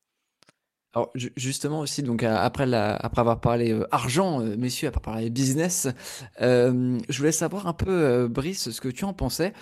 Alors 0.93 1.09
ju- 1.15 1.31
justement 1.37 1.79
aussi, 1.79 2.03
donc 2.03 2.21
après, 2.23 2.65
la, 2.65 2.95
après 2.97 3.21
avoir 3.21 3.39
parlé 3.39 3.71
euh, 3.71 3.87
argent, 3.91 4.41
euh, 4.41 4.57
messieurs, 4.57 4.89
après 4.89 4.99
parler 4.99 5.29
business, 5.29 5.87
euh, 6.41 6.99
je 7.07 7.17
voulais 7.17 7.31
savoir 7.31 7.67
un 7.67 7.73
peu, 7.73 8.27
Brice, 8.27 8.71
ce 8.71 8.81
que 8.81 8.89
tu 8.89 9.05
en 9.05 9.13
pensais. 9.13 9.53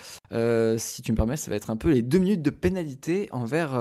Si 0.78 1.02
tu 1.02 1.12
me 1.12 1.16
permets, 1.16 1.36
ça 1.36 1.50
va 1.50 1.56
être 1.56 1.70
un 1.70 1.76
peu 1.76 1.90
les 1.92 2.02
deux 2.02 2.18
minutes 2.18 2.42
de 2.42 2.50
pénalité 2.50 3.28
envers 3.32 3.78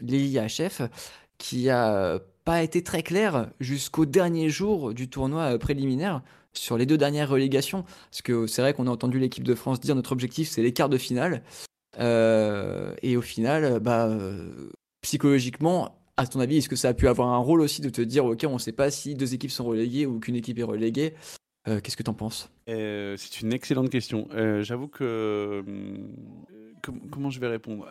l'IHF, 0.00 0.82
qui 1.38 1.68
a 1.70 2.20
pas 2.44 2.62
été 2.62 2.82
très 2.82 3.02
clair 3.02 3.50
jusqu'au 3.60 4.04
dernier 4.06 4.48
jour 4.48 4.94
du 4.94 5.08
tournoi 5.08 5.54
euh, 5.54 5.58
préliminaire 5.58 6.22
sur 6.52 6.76
les 6.76 6.86
deux 6.86 6.98
dernières 6.98 7.28
relégations. 7.28 7.84
Parce 8.10 8.22
que 8.22 8.46
c'est 8.46 8.62
vrai 8.62 8.74
qu'on 8.74 8.86
a 8.86 8.90
entendu 8.90 9.18
l'équipe 9.18 9.44
de 9.44 9.54
France 9.54 9.80
dire 9.80 9.94
notre 9.94 10.12
objectif 10.12 10.48
c'est 10.48 10.62
les 10.62 10.72
quarts 10.72 10.88
de 10.88 10.98
finale. 10.98 11.42
Euh, 11.98 12.94
et 13.02 13.16
au 13.16 13.22
final, 13.22 13.80
bah, 13.80 14.06
euh, 14.06 14.70
psychologiquement, 15.02 15.98
à 16.16 16.26
ton 16.26 16.40
avis, 16.40 16.58
est-ce 16.58 16.68
que 16.68 16.76
ça 16.76 16.88
a 16.88 16.94
pu 16.94 17.08
avoir 17.08 17.28
un 17.28 17.38
rôle 17.38 17.60
aussi 17.60 17.80
de 17.82 17.90
te 17.90 18.00
dire, 18.00 18.24
ok, 18.24 18.44
on 18.48 18.54
ne 18.54 18.58
sait 18.58 18.72
pas 18.72 18.90
si 18.90 19.14
deux 19.14 19.34
équipes 19.34 19.50
sont 19.50 19.64
reléguées 19.64 20.06
ou 20.06 20.18
qu'une 20.20 20.36
équipe 20.36 20.58
est 20.58 20.62
reléguée 20.64 21.14
Qu'est-ce 21.64 21.96
que 21.96 22.02
tu 22.02 22.10
en 22.10 22.14
penses 22.14 22.50
c'est 22.66 23.40
une 23.40 23.52
excellente 23.52 23.88
question. 23.88 24.26
J'avoue 24.62 24.88
que 24.88 25.62
hum, 25.66 26.08
com- 26.82 27.00
comment 27.10 27.30
je 27.30 27.38
vais 27.38 27.46
répondre? 27.48 27.86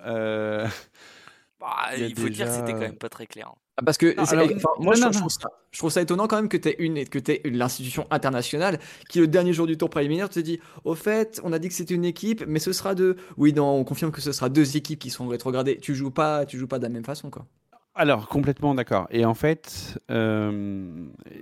Bah, 1.62 1.96
Il 1.98 2.18
faut 2.20 2.28
dire 2.30 2.48
que 2.48 2.52
c'était 2.54 2.74
quand 2.74 2.80
même 2.80 2.96
pas 2.98 3.08
très 3.10 3.28
clair. 3.28 3.48
hein. 3.50 3.56
Ah, 3.78 3.84
Parce 3.86 3.98
que 3.98 4.16
Non, 4.18 4.26
c'est- 4.26 4.34
alors, 4.36 4.48
enfin, 4.48 4.70
non, 4.80 4.84
moi, 4.84 4.96
je, 4.96 5.02
non, 5.02 5.12
je 5.12 5.14
non. 5.14 5.20
trouve 5.22 5.32
ça, 5.32 5.50
je 5.72 5.78
trouve 5.78 5.92
ça 5.92 6.02
étonnant 6.02 6.28
quand 6.28 6.36
même 6.36 6.50
que 6.50 6.58
tu 6.58 6.70
es 6.70 6.76
une, 6.80 7.06
que 7.08 7.20
t'aies 7.20 7.40
une 7.46 7.58
l'institution 7.58 8.06
internationale 8.12 8.80
qui, 9.10 9.20
le 9.20 9.28
dernier 9.28 9.54
jour 9.54 9.68
du 9.68 9.78
tour 9.78 9.90
préliminaire, 9.90 10.30
te 10.30 10.40
dit 10.40 10.60
Au 10.84 10.96
fait, 10.96 11.40
on 11.44 11.54
a 11.54 11.60
dit 11.60 11.68
que 11.70 11.74
c'était 11.74 11.94
une 11.94 12.04
équipe, 12.06 12.44
mais 12.48 12.60
ce 12.60 12.74
sera 12.74 12.96
deux. 12.96 13.16
Oui, 13.38 13.54
non, 13.54 13.70
on 13.72 13.84
confirme 13.84 14.12
que 14.12 14.22
ce 14.22 14.32
sera 14.34 14.50
deux 14.50 14.76
équipes 14.76 15.00
qui 15.00 15.10
sont 15.10 15.28
rétrogradées. 15.28 15.78
Tu 15.78 15.96
joues 15.96 16.12
pas, 16.12 16.46
tu 16.46 16.58
joues 16.58 16.68
pas 16.68 16.80
de 16.80 16.84
la 16.84 16.90
même 16.90 17.06
façon, 17.06 17.30
quoi. 17.30 17.46
Alors, 17.94 18.28
complètement 18.28 18.74
d'accord. 18.74 19.08
Et 19.12 19.26
en 19.26 19.34
fait, 19.34 20.00
euh, 20.10 20.90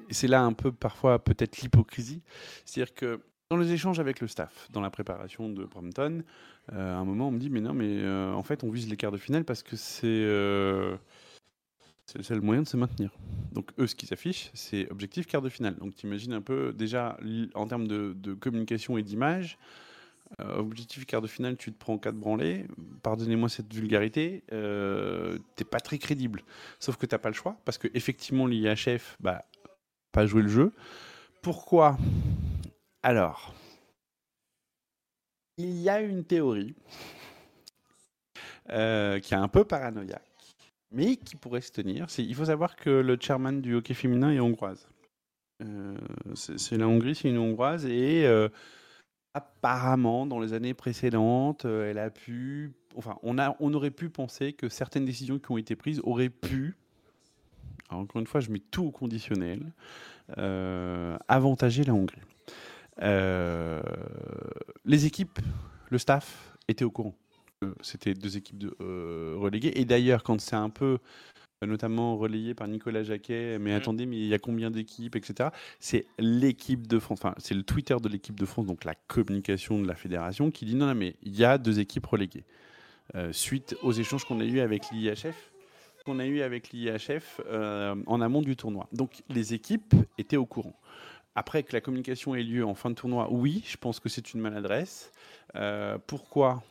c'est 0.10 0.28
là 0.28 0.41
un 0.41 0.54
peu 0.54 0.72
parfois 0.72 1.20
peut-être 1.20 1.60
l'hypocrisie. 1.62 2.22
C'est-à-dire 2.66 2.94
que 2.96 3.20
dans 3.50 3.58
les 3.58 3.72
échanges 3.72 4.00
avec 4.00 4.20
le 4.20 4.28
staff, 4.28 4.70
dans 4.72 4.82
la 4.82 4.92
préparation 4.92 5.50
de 5.50 5.66
Brompton, 5.66 6.22
euh, 6.72 6.96
à 6.96 7.00
un 7.00 7.06
moment 7.06 7.30
on 7.30 7.32
me 7.32 7.40
dit 7.40 7.50
mais 7.50 7.62
non 7.62 7.74
mais 7.74 8.04
euh, 8.04 8.32
en 8.34 8.44
fait 8.44 8.64
on 8.64 8.70
vise 8.70 8.88
les 8.88 8.96
quarts 8.96 9.12
de 9.12 9.18
finale 9.18 9.44
parce 9.44 9.64
que 9.64 9.76
c'est 9.76 10.06
euh, 10.06 10.96
c'est 12.06 12.36
le 12.36 12.42
moyen 12.42 12.62
de 12.62 12.68
se 12.68 12.78
maintenir. 12.78 13.12
Donc 13.52 13.72
eux 13.80 13.88
ce 13.88 13.96
qu'ils 13.96 14.14
affichent 14.14 14.52
c'est 14.54 14.90
objectif 14.92 15.26
quart 15.26 15.42
de 15.42 15.50
finale. 15.50 15.76
Donc 15.78 15.96
tu 15.96 16.06
imagines 16.06 16.34
un 16.34 16.42
peu 16.42 16.74
déjà 16.74 17.18
en 17.56 17.66
termes 17.66 17.88
de, 17.88 18.14
de 18.16 18.36
communication 18.36 19.00
et 19.00 19.04
d'image, 19.04 19.58
euh, 20.40 20.58
objectif 20.58 21.08
quart 21.08 21.22
de 21.22 21.28
finale, 21.28 21.58
tu 21.58 21.72
te 21.72 21.78
prends 21.78 21.98
quatre 21.98 22.16
branlés. 22.16 22.66
Pardonnez-moi 23.02 23.50
cette 23.50 23.74
vulgarité, 23.74 24.44
euh, 24.54 25.40
t'es 25.56 25.66
pas 25.66 25.80
très 25.80 25.98
crédible. 25.98 26.44
Sauf 26.80 26.98
que 26.98 27.08
t'as 27.08 27.18
pas 27.18 27.30
le 27.30 27.36
choix 27.36 27.58
parce 27.66 27.80
que 27.80 27.88
effectivement 27.96 28.46
l'IHF, 28.46 29.18
bah, 29.20 29.46
pas 30.12 30.28
joué 30.28 30.44
le 30.44 30.50
jeu. 30.50 30.72
Pourquoi 31.42 31.98
Alors, 33.02 33.54
il 35.58 35.80
y 35.80 35.90
a 35.90 36.02
une 36.02 36.26
théorie 36.26 36.76
euh, 38.72 39.20
qui 39.20 39.34
est 39.34 39.38
un 39.38 39.48
peu 39.48 39.64
paranoïaque, 39.64 40.22
mais 40.92 41.16
qui 41.16 41.38
pourrait 41.38 41.62
se 41.62 41.72
tenir. 41.72 42.08
Il 42.18 42.36
faut 42.36 42.46
savoir 42.46 42.76
que 42.76 42.90
le 42.90 43.18
chairman 43.20 43.62
du 43.62 43.76
hockey 43.76 43.94
féminin 43.94 44.32
est 44.32 44.42
hongroise. 44.42 44.86
Euh, 45.62 45.98
c'est 46.36 46.78
la 46.78 46.88
Hongrie, 46.90 47.16
c'est 47.16 47.30
une 47.30 47.38
hongroise 47.38 47.86
et 47.86 48.26
euh, 48.26 48.50
apparemment 49.34 50.26
dans 50.26 50.40
les 50.40 50.52
années 50.52 50.74
précédentes, 50.74 51.64
elle 51.64 52.00
a 52.00 52.10
pu, 52.10 52.74
enfin, 52.98 53.18
on 53.24 53.38
a, 53.38 53.56
on 53.62 53.74
aurait 53.74 53.92
pu 53.92 54.10
penser 54.10 54.52
que 54.52 54.68
certaines 54.68 55.06
décisions 55.06 55.40
qui 55.40 55.52
ont 55.52 55.58
été 55.58 55.78
prises 55.78 56.02
auraient 56.04 56.30
pu, 56.30 56.76
encore 57.90 58.20
une 58.20 58.28
fois, 58.28 58.42
je 58.42 58.52
mets 58.52 58.60
tout 58.60 58.88
au 58.88 58.92
conditionnel, 58.92 59.72
avantager 61.28 61.84
la 61.86 61.94
Hongrie. 61.94 62.22
Euh, 63.02 63.82
les 64.86 65.06
équipes, 65.06 65.40
le 65.90 65.98
staff 65.98 66.56
étaient 66.68 66.86
au 66.86 66.92
courant. 66.92 67.16
Euh, 67.64 67.74
C'était 67.82 68.14
deux 68.14 68.38
équipes 68.38 68.58
de, 68.58 68.76
euh, 68.82 69.36
reléguées. 69.38 69.74
Et 69.76 69.86
d'ailleurs, 69.86 70.24
quand 70.24 70.40
c'est 70.40 70.56
un 70.56 70.70
peu, 70.70 71.00
notamment 71.66 72.16
relayé 72.16 72.54
par 72.54 72.68
Nicolas 72.70 73.04
Jacquet, 73.04 73.58
mais 73.60 73.72
Mhm. 73.72 73.78
attendez, 73.78 74.06
mais 74.06 74.18
il 74.18 74.28
y 74.28 74.34
a 74.34 74.40
combien 74.40 74.72
d'équipes, 74.72 75.16
etc. 75.18 75.50
C'est 75.80 76.06
l'équipe 76.18 76.88
de 76.88 77.00
France, 77.00 77.20
enfin, 77.22 77.36
c'est 77.38 77.54
le 77.54 77.64
Twitter 77.64 77.98
de 78.02 78.08
l'équipe 78.08 78.40
de 78.40 78.46
France, 78.46 78.66
donc 78.66 78.86
la 78.86 78.96
communication 78.96 79.82
de 79.82 79.86
la 79.88 79.96
fédération, 79.96 80.52
qui 80.52 80.64
dit 80.66 80.76
non, 80.76 80.86
non, 80.86 80.96
mais 80.96 81.16
il 81.22 81.36
y 81.36 81.44
a 81.44 81.58
deux 81.58 81.80
équipes 81.82 82.06
reléguées. 82.06 82.46
Euh, 83.16 83.34
suite 83.34 83.76
aux 83.82 83.92
échanges 83.92 84.24
qu'on 84.24 84.40
a 84.40 84.46
eu 84.46 84.60
avec 84.62 84.84
l'IHF, 84.92 85.52
qu'on 86.06 86.20
a 86.20 86.26
eu 86.26 86.42
avec 86.42 86.72
l'IHF 86.72 87.42
euh, 87.48 87.96
en 88.06 88.22
amont 88.22 88.42
du 88.42 88.56
tournoi. 88.56 88.88
Donc 88.94 89.22
les 89.30 89.54
équipes 89.54 89.96
étaient 90.18 90.38
au 90.38 90.46
courant. 90.46 90.80
Après 91.40 91.64
que 91.64 91.72
la 91.72 91.80
communication 91.80 92.36
ait 92.36 92.44
lieu 92.44 92.66
en 92.66 92.76
fin 92.76 92.90
de 92.90 92.95
tournoi, 92.95 93.30
oui, 93.32 93.64
je 93.66 93.78
pense 93.78 94.02
que 94.02 94.10
c'est 94.10 94.34
une 94.34 94.41
maladresse. 94.41 95.14
Euh, 95.56 95.98
pourquoi? 96.06 96.61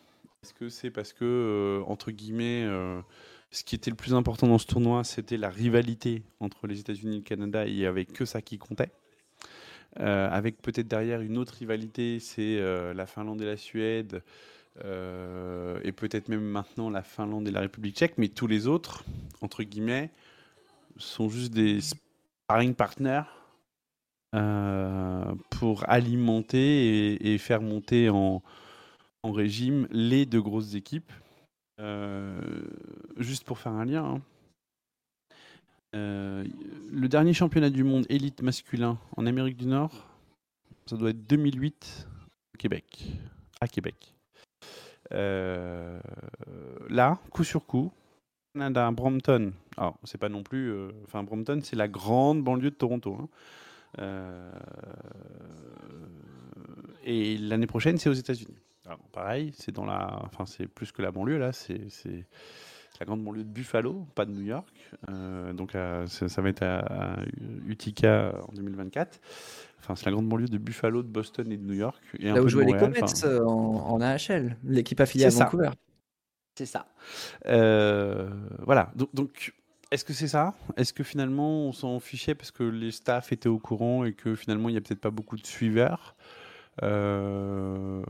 Est-ce 0.43 0.53
que 0.53 0.69
c'est 0.69 0.91
parce 0.91 1.15
que, 1.15 1.25
euh, 1.25 1.91
entre 1.91 2.11
guillemets, 2.11 2.65
euh, 2.65 3.01
ce 3.51 3.65
qui 3.65 3.75
était 3.75 3.89
le 3.89 3.97
plus 3.97 4.13
important 4.13 4.47
dans 4.47 4.59
ce 4.59 4.67
tournoi, 4.67 5.05
c'était 5.05 5.39
la 5.39 5.49
rivalité 5.49 6.23
entre 6.39 6.67
les 6.67 6.81
États-Unis 6.81 7.15
et 7.15 7.19
le 7.21 7.25
Canada, 7.25 7.67
et 7.67 7.71
il 7.71 7.77
n'y 7.77 7.87
avait 7.87 8.05
que 8.05 8.27
ça 8.27 8.43
qui 8.43 8.59
comptait? 8.59 8.91
Avec 9.97 10.61
peut-être 10.61 10.87
derrière 10.87 11.23
une 11.23 11.39
autre 11.39 11.55
rivalité, 11.55 12.21
c'est 12.21 12.61
la 12.95 13.07
Finlande 13.07 13.41
et 13.41 13.47
la 13.47 13.57
Suède, 13.57 14.23
et 14.85 15.93
peut-être 15.93 16.29
même 16.29 16.45
maintenant 16.45 16.89
la 16.89 17.03
Finlande 17.03 17.49
et 17.49 17.51
la 17.51 17.61
République 17.61 17.97
tchèque, 17.97 18.15
mais 18.17 18.29
tous 18.29 18.47
les 18.47 18.69
autres, 18.69 19.03
entre 19.41 19.65
guillemets, 19.65 20.11
sont 20.99 21.29
juste 21.31 21.53
des 21.53 21.81
sparring 21.81 22.75
partners 22.75 23.23
euh, 24.35 25.35
pour 25.49 25.89
alimenter 25.89 27.33
et, 27.33 27.39
faire 27.39 27.63
monter 27.63 28.11
en, 28.11 28.43
régime 29.25 29.87
les 29.91 30.27
deux 30.27 30.41
grosses 30.41 30.75
équipes. 30.75 31.13
Euh, 31.81 32.41
juste 33.19 33.45
pour 33.45 33.59
faire 33.59 33.73
un 33.73 33.85
lien, 33.85 34.05
hein. 34.05 34.21
Euh, 35.95 36.45
le 36.91 37.09
dernier 37.09 37.33
championnat 37.33 37.71
du 37.71 37.83
monde 37.83 38.05
élite 38.11 38.43
masculin 38.43 38.99
en 39.17 39.25
Amérique 39.25 39.57
du 39.57 39.67
Nord, 39.67 40.07
ça 40.87 40.97
doit 40.97 41.11
être 41.11 41.27
2008 41.27 42.07
au 42.55 42.59
Québec, 42.59 43.07
à 43.61 43.69
Québec. 43.69 44.15
Là, 45.11 45.99
coup 47.31 47.45
sur 47.45 47.65
coup, 47.65 47.91
Canada, 48.55 48.91
Brampton. 48.91 49.53
Alors, 49.79 49.99
c'est 50.05 50.19
pas 50.19 50.29
non 50.29 50.43
plus. 50.43 50.75
Enfin, 51.05 51.23
Brampton, 51.23 51.61
c'est 51.63 51.77
la 51.77 51.89
grande 51.89 52.43
banlieue 52.43 52.71
de 52.71 52.77
Toronto. 52.77 53.17
hein. 53.21 53.29
Euh, 53.99 54.51
et 57.05 57.37
l'année 57.39 57.67
prochaine, 57.67 57.99
c'est 57.99 58.09
aux 58.09 58.15
États-Unis. 58.15 58.57
Alors, 58.87 59.01
pareil, 59.13 59.53
c'est 59.57 59.73
dans 59.73 59.85
la. 59.85 60.21
Enfin, 60.25 60.47
c'est 60.47 60.67
plus 60.67 60.93
que 60.93 61.03
la 61.03 61.11
banlieue, 61.11 61.39
là. 61.39 61.53
C'est 61.53 61.79
la 63.01 63.07
grande 63.07 63.23
banlieue 63.23 63.45
de 63.45 63.49
Buffalo, 63.49 64.07
pas 64.15 64.25
de 64.25 64.33
New 64.33 64.43
York. 64.43 64.69
Euh, 65.11 65.53
donc, 65.53 65.75
à- 65.75 66.07
ça, 66.07 66.29
ça 66.29 66.43
va 66.43 66.49
être 66.49 66.63
à, 66.63 66.79
à 66.81 67.17
Utica 67.67 68.35
en 68.49 68.53
2024. 68.53 69.21
Enfin, 69.81 69.95
c'est 69.95 70.07
la 70.07 70.13
grande 70.13 70.29
banlieue 70.29 70.49
de 70.49 70.59
Buffalo, 70.59 71.03
de 71.03 71.09
Boston 71.09 71.51
et 71.53 71.57
de 71.57 71.65
New 71.65 71.75
York. 71.75 72.03
Et 72.19 72.31
Là 72.33 72.43
où 72.43 72.49
jouaient 72.49 72.65
les 72.65 72.73
Comets 72.77 73.03
enfin, 73.03 73.29
euh, 73.29 73.45
en, 73.45 73.91
en 73.91 74.01
AHL, 74.01 74.57
l'équipe 74.65 75.01
affiliée 75.01 75.27
à. 75.27 75.31
Vancouver. 75.31 75.71
c'est 76.57 76.67
ça. 76.67 76.87
Euh, 77.47 78.29
voilà. 78.65 78.91
Donc, 78.97 79.15
donc, 79.15 79.55
est-ce 79.91 80.05
que 80.05 80.13
c'est 80.13 80.29
ça? 80.29 80.55
Est-ce 80.77 80.93
que 80.93 81.05
finalement 81.05 81.63
on 81.67 81.73
s'en 81.73 82.01
fichait 82.01 82.35
parce 82.35 82.51
que 82.51 82.63
les 82.63 82.91
staffs 82.91 83.33
étaient 83.33 83.49
au 83.49 83.59
courant 83.59 84.05
et 84.05 84.13
que 84.13 84.35
finalement 84.35 84.69
il 84.69 84.73
n'y 84.73 84.79
a 84.79 84.81
peut-être 84.81 85.01
pas 85.01 85.11
beaucoup 85.11 85.37
de 85.37 85.47
suiveurs? 85.47 86.15
Euh, 86.83 88.03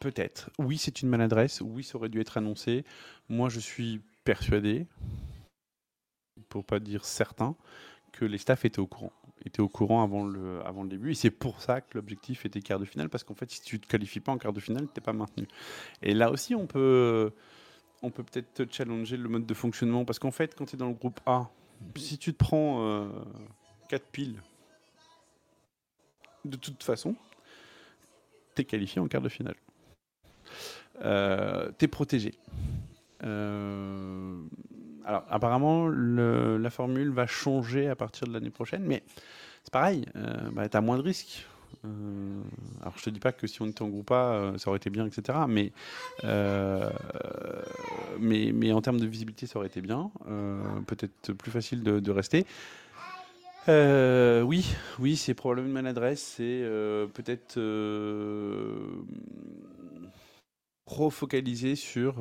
Peut-être. 0.00 0.50
Oui, 0.58 0.78
c'est 0.78 1.02
une 1.02 1.08
maladresse. 1.08 1.60
Oui, 1.60 1.82
ça 1.82 1.96
aurait 1.96 2.08
dû 2.08 2.20
être 2.20 2.36
annoncé. 2.36 2.84
Moi, 3.28 3.48
je 3.48 3.60
suis 3.60 4.00
persuadé, 4.24 4.86
pour 6.48 6.64
pas 6.64 6.80
dire 6.80 7.04
certain, 7.04 7.56
que 8.12 8.24
les 8.24 8.38
staffs 8.38 8.64
étaient 8.64 8.78
au 8.78 8.86
courant. 8.86 9.12
Étaient 9.44 9.60
au 9.60 9.68
courant 9.68 10.02
avant 10.02 10.24
le, 10.24 10.60
avant 10.64 10.82
le 10.82 10.88
début. 10.88 11.12
Et 11.12 11.14
c'est 11.14 11.30
pour 11.30 11.62
ça 11.62 11.80
que 11.80 11.96
l'objectif 11.98 12.44
était 12.46 12.60
quart 12.60 12.78
de 12.78 12.84
finale. 12.84 13.08
Parce 13.08 13.24
qu'en 13.24 13.34
fait, 13.34 13.50
si 13.50 13.62
tu 13.62 13.76
ne 13.76 13.80
te 13.80 13.86
qualifies 13.86 14.20
pas 14.20 14.32
en 14.32 14.38
quart 14.38 14.52
de 14.52 14.60
finale, 14.60 14.86
tu 14.86 15.00
n'es 15.00 15.04
pas 15.04 15.12
maintenu. 15.12 15.46
Et 16.02 16.14
là 16.14 16.30
aussi, 16.30 16.54
on 16.54 16.66
peut 16.66 17.32
on 18.02 18.10
peut 18.10 18.22
peut-être 18.22 18.52
te 18.54 18.74
challenger 18.74 19.16
le 19.16 19.28
mode 19.28 19.46
de 19.46 19.54
fonctionnement. 19.54 20.04
Parce 20.04 20.18
qu'en 20.18 20.30
fait, 20.30 20.54
quand 20.54 20.66
tu 20.66 20.76
es 20.76 20.78
dans 20.78 20.88
le 20.88 20.94
groupe 20.94 21.20
A, 21.26 21.48
si 21.96 22.18
tu 22.18 22.32
te 22.32 22.38
prends 22.38 23.08
4 23.88 24.06
piles, 24.06 24.42
de 26.44 26.56
toute 26.56 26.82
façon, 26.82 27.14
tu 28.54 28.62
es 28.62 28.64
qualifié 28.64 29.00
en 29.00 29.08
quart 29.08 29.22
de 29.22 29.28
finale. 29.28 29.56
tu 31.00 31.84
es 31.84 31.88
protégé. 31.88 32.34
Euh, 33.24 34.42
alors, 35.04 35.24
apparemment, 35.30 35.88
la 35.88 36.70
formule 36.70 37.10
va 37.10 37.26
changer 37.26 37.88
à 37.88 37.96
partir 37.96 38.26
de 38.26 38.32
l'année 38.32 38.50
prochaine, 38.50 38.84
mais 38.84 39.02
c'est 39.62 39.72
pareil, 39.72 40.04
euh, 40.16 40.50
bah, 40.52 40.68
tu 40.68 40.76
as 40.76 40.80
moins 40.80 40.96
de 40.96 41.02
risques. 41.02 41.46
Euh, 41.84 42.40
alors, 42.80 42.94
je 42.96 43.04
te 43.04 43.10
dis 43.10 43.20
pas 43.20 43.32
que 43.32 43.46
si 43.46 43.60
on 43.62 43.66
était 43.66 43.82
en 43.82 43.88
groupe 43.88 44.10
A, 44.10 44.32
euh, 44.32 44.58
ça 44.58 44.68
aurait 44.68 44.78
été 44.78 44.90
bien, 44.90 45.06
etc. 45.06 45.38
Mais, 45.48 45.72
euh, 46.24 46.90
mais, 48.18 48.52
mais 48.52 48.72
en 48.72 48.80
termes 48.80 49.00
de 49.00 49.06
visibilité, 49.06 49.46
ça 49.46 49.58
aurait 49.58 49.68
été 49.68 49.80
bien. 49.80 50.10
Peut-être 50.86 51.32
plus 51.32 51.50
facile 51.50 51.82
de, 51.82 52.00
de 52.00 52.10
rester. 52.10 52.46
Oui, 53.68 54.66
oui, 54.98 55.16
c'est 55.16 55.34
probablement 55.34 55.68
une 55.68 55.74
maladresse. 55.74 56.34
C'est 56.36 56.62
peut-être 57.14 57.58
trop 60.86 61.10
focalisé 61.10 61.74
sur 61.74 62.14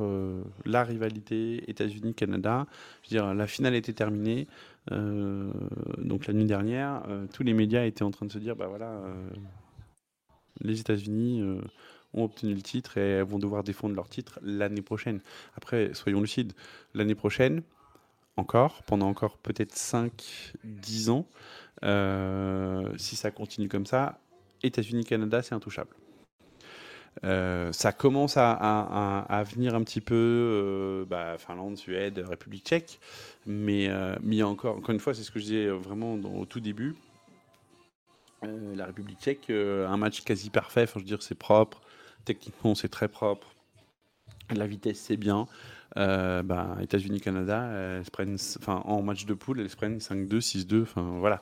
la 0.65 0.84
rivalité 0.84 1.69
États-Unis-Canada. 1.69 2.65
Je 3.03 3.10
veux 3.10 3.22
dire, 3.22 3.34
la 3.34 3.48
finale 3.48 3.76
était 3.76 3.94
terminée. 3.94 4.48
Euh, 4.91 5.52
donc 5.98 6.28
la 6.28 6.34
nuit 6.34 6.45
dernière, 6.45 7.03
euh, 7.07 7.26
tous 7.34 7.44
les 7.44 7.53
médias 7.53 7.86
étaient 7.86 8.03
en 8.03 8.12
train 8.12 8.26
de 8.26 8.32
se 8.32 8.38
dire, 8.38 8.56
bah 8.56 8.68
voilà, 8.68 8.90
euh, 8.90 9.30
les 10.62 10.80
États-Unis 10.80 11.44
ont 12.14 12.24
obtenu 12.24 12.53
le 12.53 12.62
titre 12.62 12.98
et 12.98 13.22
vont 13.24 13.40
devoir 13.40 13.64
défendre 13.64 13.95
leur 13.95 14.07
titre 14.07 14.40
l'année 14.41 14.82
prochaine. 14.82 15.22
Après, 15.57 15.94
soyons 15.94 16.22
lucides, 16.22 16.53
l'année 16.94 17.16
prochaine, 17.16 17.62
encore, 18.38 18.84
pendant 18.84 19.07
encore 19.07 19.38
peut-être 19.38 19.74
5-10 19.74 21.10
ans, 21.10 21.28
si 22.98 23.16
ça 23.16 23.32
continue 23.32 23.68
comme 23.68 23.86
ça, 23.86 24.20
États-Unis-Canada, 24.64 25.41
c'est 25.41 25.56
intouchable. 25.56 25.95
Euh, 27.24 27.72
ça 27.72 27.92
commence 27.92 28.36
à, 28.38 29.44
venir 29.50 29.76
un 29.76 29.84
petit 29.84 30.02
peu, 30.02 30.16
euh, 30.16 31.06
bah, 31.06 31.38
Finlande, 31.38 31.78
Suède, 31.78 32.20
République 32.20 32.66
tchèque, 32.66 33.00
mais, 33.46 33.88
euh, 33.90 34.16
mais 34.22 34.44
encore, 34.44 34.78
encore 34.78 34.92
une 34.92 35.00
fois, 35.00 35.14
c'est 35.14 35.24
ce 35.24 35.32
que 35.32 35.40
je 35.40 35.46
disais 35.46 35.68
vraiment 35.68 36.16
au 36.16 36.46
tout 36.46 36.60
début. 36.60 36.96
La 38.42 38.86
République 38.86 39.20
tchèque, 39.20 39.50
un 39.50 39.98
match 39.98 40.22
quasi 40.22 40.50
parfait, 40.50 40.86
dire, 41.04 41.24
c'est 41.24 41.36
propre, 41.36 41.82
techniquement, 42.26 42.76
c'est 42.76 42.90
très 42.90 43.08
propre, 43.08 43.48
la 44.54 44.68
vitesse, 44.68 45.00
c'est 45.00 45.18
bien. 45.18 45.48
Euh, 45.98 46.44
bah, 46.44 46.76
se 46.92 48.10
prennent, 48.12 48.36
enfin, 48.60 48.82
en 48.86 49.02
match 49.02 49.26
de 49.26 49.34
poule, 49.34 49.62
elles 49.62 49.70
se 49.70 49.76
prennent 49.78 50.00
5-2, 50.00 50.40
6-2, 50.42 50.82
enfin 50.82 51.16
voilà. 51.20 51.40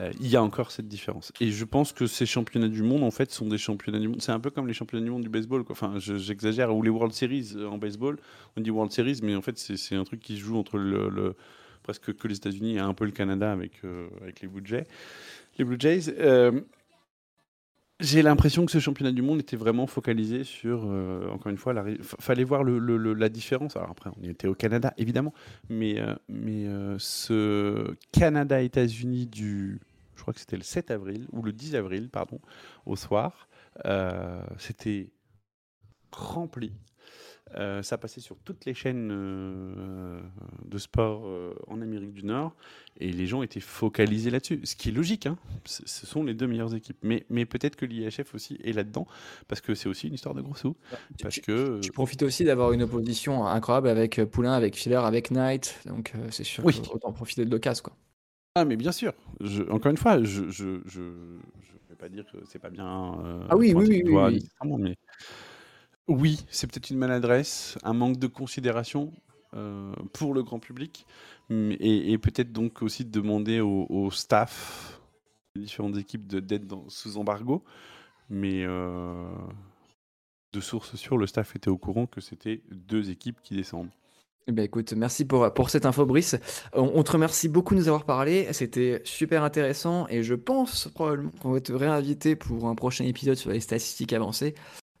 Euh, 0.00 0.10
il 0.20 0.28
y 0.28 0.36
a 0.36 0.42
encore 0.42 0.70
cette 0.70 0.88
différence. 0.88 1.32
Et 1.40 1.50
je 1.50 1.64
pense 1.64 1.92
que 1.92 2.06
ces 2.06 2.26
championnats 2.26 2.68
du 2.68 2.82
monde, 2.82 3.02
en 3.02 3.10
fait, 3.10 3.30
sont 3.30 3.46
des 3.46 3.58
championnats 3.58 3.98
du 3.98 4.08
monde. 4.08 4.20
C'est 4.20 4.32
un 4.32 4.40
peu 4.40 4.50
comme 4.50 4.66
les 4.66 4.74
championnats 4.74 5.04
du 5.04 5.10
monde 5.10 5.22
du 5.22 5.28
baseball. 5.30 5.64
Enfin, 5.70 5.94
je- 5.98 6.16
j'exagère. 6.16 6.74
Ou 6.74 6.82
les 6.82 6.90
World 6.90 7.14
Series 7.14 7.52
euh, 7.56 7.66
en 7.68 7.78
baseball. 7.78 8.18
On 8.56 8.60
dit 8.60 8.70
World 8.70 8.92
Series, 8.92 9.20
mais 9.22 9.34
en 9.34 9.42
fait, 9.42 9.58
c'est 9.58 9.94
un 9.96 10.04
truc 10.04 10.20
qui 10.20 10.36
se 10.36 10.40
joue 10.42 10.58
entre 10.58 10.76
le, 10.78 11.34
presque 11.82 12.14
que 12.14 12.28
les 12.28 12.36
États-Unis 12.36 12.76
et 12.76 12.80
un 12.80 12.94
peu 12.94 13.04
le 13.04 13.10
Canada 13.12 13.50
avec, 13.52 13.72
euh, 13.84 14.08
avec 14.20 14.40
les 14.40 14.48
Blue 14.48 14.62
Jays. 14.64 14.86
Les 15.58 15.64
Blue 15.64 15.76
Jays. 15.78 16.12
J'ai 18.00 18.22
l'impression 18.22 18.66
que 18.66 18.72
ce 18.72 18.80
championnat 18.80 19.12
du 19.12 19.22
monde 19.22 19.40
était 19.40 19.56
vraiment 19.56 19.86
focalisé 19.86 20.42
sur, 20.42 20.84
euh, 20.84 21.28
encore 21.30 21.50
une 21.50 21.58
fois, 21.58 21.72
la, 21.72 21.84
fallait 22.02 22.44
voir 22.44 22.64
la 22.64 23.28
différence. 23.28 23.76
Alors 23.76 23.90
après, 23.90 24.10
on 24.20 24.24
était 24.24 24.48
au 24.48 24.54
Canada, 24.54 24.92
évidemment, 24.96 25.32
mais, 25.68 26.00
euh, 26.00 26.14
mais 26.28 26.66
euh, 26.66 26.96
ce 26.98 27.94
Canada-États-Unis 28.10 29.26
du, 29.26 29.80
je 30.16 30.22
crois 30.22 30.34
que 30.34 30.40
c'était 30.40 30.56
le 30.56 30.64
7 30.64 30.90
avril, 30.90 31.26
ou 31.32 31.42
le 31.42 31.52
10 31.52 31.76
avril, 31.76 32.08
pardon, 32.10 32.40
au 32.84 32.96
soir, 32.96 33.48
c'était 34.58 35.10
rempli. 36.12 36.72
Euh, 37.56 37.82
ça 37.82 37.98
passait 37.98 38.20
sur 38.20 38.36
toutes 38.38 38.64
les 38.64 38.74
chaînes 38.74 39.10
euh, 39.12 40.20
de 40.64 40.78
sport 40.78 41.22
euh, 41.26 41.54
en 41.68 41.80
Amérique 41.82 42.12
du 42.14 42.24
Nord 42.24 42.56
et 42.98 43.12
les 43.12 43.26
gens 43.26 43.42
étaient 43.42 43.60
focalisés 43.60 44.30
là-dessus. 44.30 44.60
Ce 44.64 44.74
qui 44.74 44.88
est 44.88 44.92
logique, 44.92 45.26
hein. 45.26 45.36
Ce 45.64 46.06
sont 46.06 46.24
les 46.24 46.34
deux 46.34 46.46
meilleures 46.46 46.74
équipes. 46.74 46.96
Mais, 47.02 47.26
mais 47.28 47.44
peut-être 47.44 47.76
que 47.76 47.84
l'IHF 47.84 48.34
aussi 48.34 48.58
est 48.64 48.72
là-dedans 48.72 49.06
parce 49.46 49.60
que 49.60 49.74
c'est 49.74 49.88
aussi 49.88 50.08
une 50.08 50.14
histoire 50.14 50.34
de 50.34 50.40
gros 50.40 50.54
sous. 50.56 50.74
Parce 51.22 51.38
que 51.38 51.78
Tu 51.80 51.92
profites 51.92 52.22
aussi 52.22 52.44
d'avoir 52.44 52.72
une 52.72 52.82
opposition 52.82 53.46
incroyable 53.46 53.88
avec 53.88 54.18
euh, 54.18 54.26
Poulain, 54.26 54.54
avec 54.54 54.74
Filler, 54.74 54.96
avec 55.04 55.30
Knight. 55.30 55.80
Donc 55.86 56.12
c'est 56.30 56.44
sûr 56.44 56.64
Oui. 56.64 56.80
autant 56.92 57.12
profiter 57.12 57.44
de 57.44 57.50
l'occasion. 57.50 57.82
Quoi. 57.84 57.96
Ah, 58.56 58.64
mais 58.64 58.76
bien 58.76 58.92
sûr. 58.92 59.12
Je- 59.40 59.64
encore 59.70 59.90
une 59.90 59.96
fois, 59.98 60.22
je 60.24 60.50
je 60.50 60.80
vais 61.90 61.96
pas 61.98 62.08
dire 62.08 62.24
que 62.24 62.38
c'est 62.46 62.58
pas 62.58 62.70
bien. 62.70 63.46
Ah 63.48 63.56
oui, 63.56 63.72
oui, 63.76 63.86
oui, 63.88 64.02
oui, 64.06 64.12
oui. 64.16 64.32
nécessairement, 64.34 64.78
mais 64.78 64.96
oui, 66.08 66.44
c'est 66.50 66.66
peut-être 66.66 66.90
une 66.90 66.98
maladresse, 66.98 67.78
un 67.82 67.94
manque 67.94 68.18
de 68.18 68.26
considération 68.26 69.12
euh, 69.54 69.94
pour 70.12 70.34
le 70.34 70.42
grand 70.42 70.58
public, 70.58 71.06
et, 71.50 72.18
peut-être 72.18 72.52
donc 72.52 72.82
aussi 72.82 73.04
de 73.04 73.10
demander 73.10 73.60
au, 73.60 74.10
staff 74.10 75.00
des 75.54 75.62
différentes 75.62 75.96
équipes 75.96 76.26
d'être 76.26 76.76
sous 76.88 77.16
embargo, 77.16 77.62
mais 78.28 78.64
euh, 78.64 79.28
de 80.52 80.60
source 80.60 80.96
sûre, 80.96 81.16
le 81.16 81.26
staff 81.26 81.54
était 81.56 81.68
au 81.68 81.78
courant 81.78 82.06
que 82.06 82.20
c'était 82.20 82.62
deux 82.70 83.10
équipes 83.10 83.40
qui 83.42 83.54
descendent. 83.54 83.90
Eh 84.46 84.52
ben 84.52 84.62
écoute, 84.62 84.92
merci 84.92 85.24
pour, 85.24 85.52
pour 85.54 85.70
cette 85.70 85.86
info, 85.86 86.04
Brice. 86.04 86.36
On 86.74 87.02
te 87.02 87.12
remercie 87.12 87.48
beaucoup 87.48 87.74
de 87.74 87.80
nous 87.80 87.88
avoir 87.88 88.04
parlé. 88.04 88.52
C'était 88.52 89.00
super 89.04 89.42
intéressant 89.42 90.06
et 90.08 90.22
je 90.22 90.34
pense 90.34 90.88
probablement 90.88 91.30
qu'on 91.40 91.52
va 91.52 91.60
te 91.62 91.72
réinviter 91.72 92.36
pour 92.36 92.68
un 92.68 92.74
prochain 92.74 93.06
épisode 93.06 93.36
sur 93.36 93.50
les 93.50 93.60
statistiques 93.60 94.12
avancées. 94.12 94.54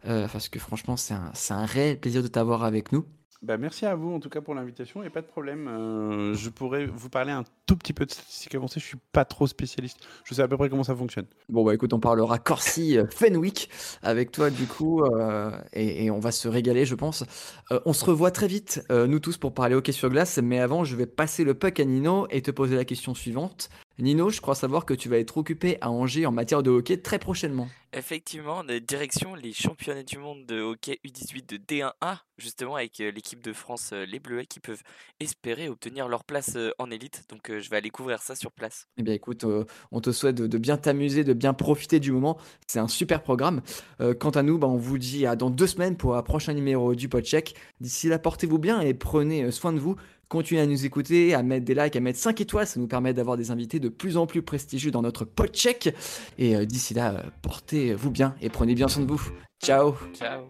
Euh, 0.06 0.28
parce 0.32 0.48
que 0.48 0.58
franchement, 0.58 0.96
c'est 0.96 1.14
un, 1.14 1.64
réel 1.66 1.98
plaisir 1.98 2.22
de 2.22 2.28
t'avoir 2.28 2.64
avec 2.64 2.92
nous. 2.92 3.04
Bah, 3.44 3.58
merci 3.58 3.84
à 3.84 3.94
vous 3.94 4.10
en 4.10 4.20
tout 4.20 4.30
cas 4.30 4.40
pour 4.40 4.54
l'invitation 4.54 5.02
et 5.02 5.10
pas 5.10 5.20
de 5.20 5.26
problème. 5.26 5.68
euh, 5.68 6.32
je 6.32 6.48
pourrais 6.48 6.86
vous 6.86 7.10
parler 7.10 7.30
un 7.30 7.44
tout 7.66 7.76
petit 7.76 7.92
peu 7.92 8.06
de 8.06 8.10
statistiques 8.10 8.54
avancées. 8.54 8.80
Je 8.80 8.86
suis 8.86 8.98
pas 9.12 9.26
trop 9.26 9.46
spécialiste. 9.46 9.98
Je 10.24 10.32
sais 10.32 10.40
à 10.40 10.48
peu 10.48 10.56
près 10.56 10.70
comment 10.70 10.82
ça 10.82 10.96
fonctionne. 10.96 11.26
Bon, 11.50 11.62
bah 11.62 11.74
écoute, 11.74 11.92
on 11.92 12.00
parlera 12.00 12.38
Corsi 12.38 12.96
euh, 12.96 13.04
Fenwick 13.10 13.68
avec 14.02 14.32
toi 14.32 14.48
du 14.48 14.66
coup, 14.66 15.02
euh, 15.02 15.50
et, 15.74 16.06
et 16.06 16.10
on 16.10 16.20
va 16.20 16.32
se 16.32 16.48
régaler, 16.48 16.86
je 16.86 16.94
pense. 16.94 17.24
Euh, 17.70 17.80
on 17.84 17.92
se 17.92 18.06
revoit 18.06 18.30
très 18.30 18.46
vite, 18.46 18.82
nous 18.90 19.20
tous, 19.20 19.36
pour 19.36 19.52
parler 19.52 19.74
hockey 19.74 19.92
sur 19.92 20.08
glace, 20.08 20.38
mais 20.42 20.58
avant, 20.58 20.84
je 20.84 20.96
vais 20.96 21.06
passer 21.06 21.44
le 21.44 21.52
puck 21.54 21.78
à 21.80 21.84
Nino 21.84 22.26
et 22.30 22.40
te 22.40 22.50
poser 22.50 22.76
la 22.76 22.86
question 22.86 23.14
suivante. 23.14 23.68
Nino, 23.98 24.28
je 24.30 24.40
crois 24.40 24.56
savoir 24.56 24.84
que 24.84 24.94
tu 24.94 25.08
vas 25.08 25.18
être 25.18 25.36
occupé 25.36 25.78
à 25.80 25.90
Angers 25.90 26.26
en 26.26 26.32
matière 26.32 26.62
de 26.62 26.70
hockey 26.70 26.96
très 26.96 27.18
prochainement. 27.18 27.68
Effectivement, 27.92 28.64
direction 28.64 29.36
les 29.36 29.52
championnats 29.52 30.02
du 30.02 30.18
monde 30.18 30.46
de 30.46 30.60
hockey 30.60 30.98
U18 31.06 31.48
de 31.48 31.56
D1A, 31.58 32.18
justement 32.38 32.74
avec 32.74 32.98
euh, 32.98 33.12
l'équipe 33.12 33.40
de 33.40 33.52
France, 33.52 33.90
euh, 33.92 34.04
les 34.04 34.18
Bleuets, 34.18 34.46
qui 34.46 34.58
peuvent 34.58 34.82
espérer 35.20 35.68
obtenir 35.68 36.08
leur 36.08 36.24
place 36.24 36.56
euh, 36.56 36.72
en 36.78 36.90
élite. 36.90 37.24
Donc 37.28 37.52
je 37.56 37.70
vais 37.70 37.76
aller 37.76 37.90
couvrir 37.90 38.20
ça 38.20 38.34
sur 38.34 38.50
place. 38.50 38.88
Eh 38.96 39.04
bien 39.04 39.14
écoute, 39.14 39.44
euh, 39.44 39.64
on 39.92 40.00
te 40.00 40.10
souhaite 40.10 40.34
de, 40.34 40.48
de 40.48 40.58
bien 40.58 40.76
t'amuser, 40.76 41.22
de 41.22 41.32
bien 41.32 41.54
profiter 41.54 42.00
du 42.00 42.10
moment. 42.10 42.36
C'est 42.66 42.80
un 42.80 42.88
super 42.88 43.22
programme. 43.22 43.62
Euh, 44.00 44.12
quant 44.12 44.30
à 44.30 44.42
nous, 44.42 44.58
bah, 44.58 44.66
on 44.66 44.76
vous 44.76 44.98
dit 44.98 45.24
à 45.24 45.36
dans 45.36 45.50
deux 45.50 45.68
semaines 45.68 45.96
pour 45.96 46.16
un 46.16 46.22
prochain 46.22 46.52
numéro 46.52 46.96
du 46.96 47.08
Podcheck. 47.08 47.54
D'ici 47.80 48.08
là, 48.08 48.18
portez-vous 48.18 48.58
bien 48.58 48.80
et 48.80 48.92
prenez 48.94 49.52
soin 49.52 49.72
de 49.72 49.78
vous. 49.78 49.94
Continuez 50.28 50.60
à 50.60 50.66
nous 50.66 50.84
écouter, 50.84 51.34
à 51.34 51.42
mettre 51.42 51.64
des 51.64 51.74
likes, 51.74 51.96
à 51.96 52.00
mettre 52.00 52.18
5 52.18 52.40
étoiles. 52.40 52.66
Ça 52.66 52.80
nous 52.80 52.86
permet 52.86 53.12
d'avoir 53.12 53.36
des 53.36 53.50
invités 53.50 53.80
de 53.80 53.88
plus 53.88 54.16
en 54.16 54.26
plus 54.26 54.42
prestigieux 54.42 54.90
dans 54.90 55.02
notre 55.02 55.24
Podcheck. 55.24 55.94
Et 56.38 56.56
euh, 56.56 56.64
d'ici 56.64 56.94
là, 56.94 57.12
euh, 57.12 57.22
portez-vous 57.42 58.10
bien 58.10 58.34
et 58.40 58.48
prenez 58.48 58.74
bien 58.74 58.88
soin 58.88 59.02
de 59.02 59.10
vous. 59.10 59.22
Ciao 59.62 59.94
Ciao 60.14 60.44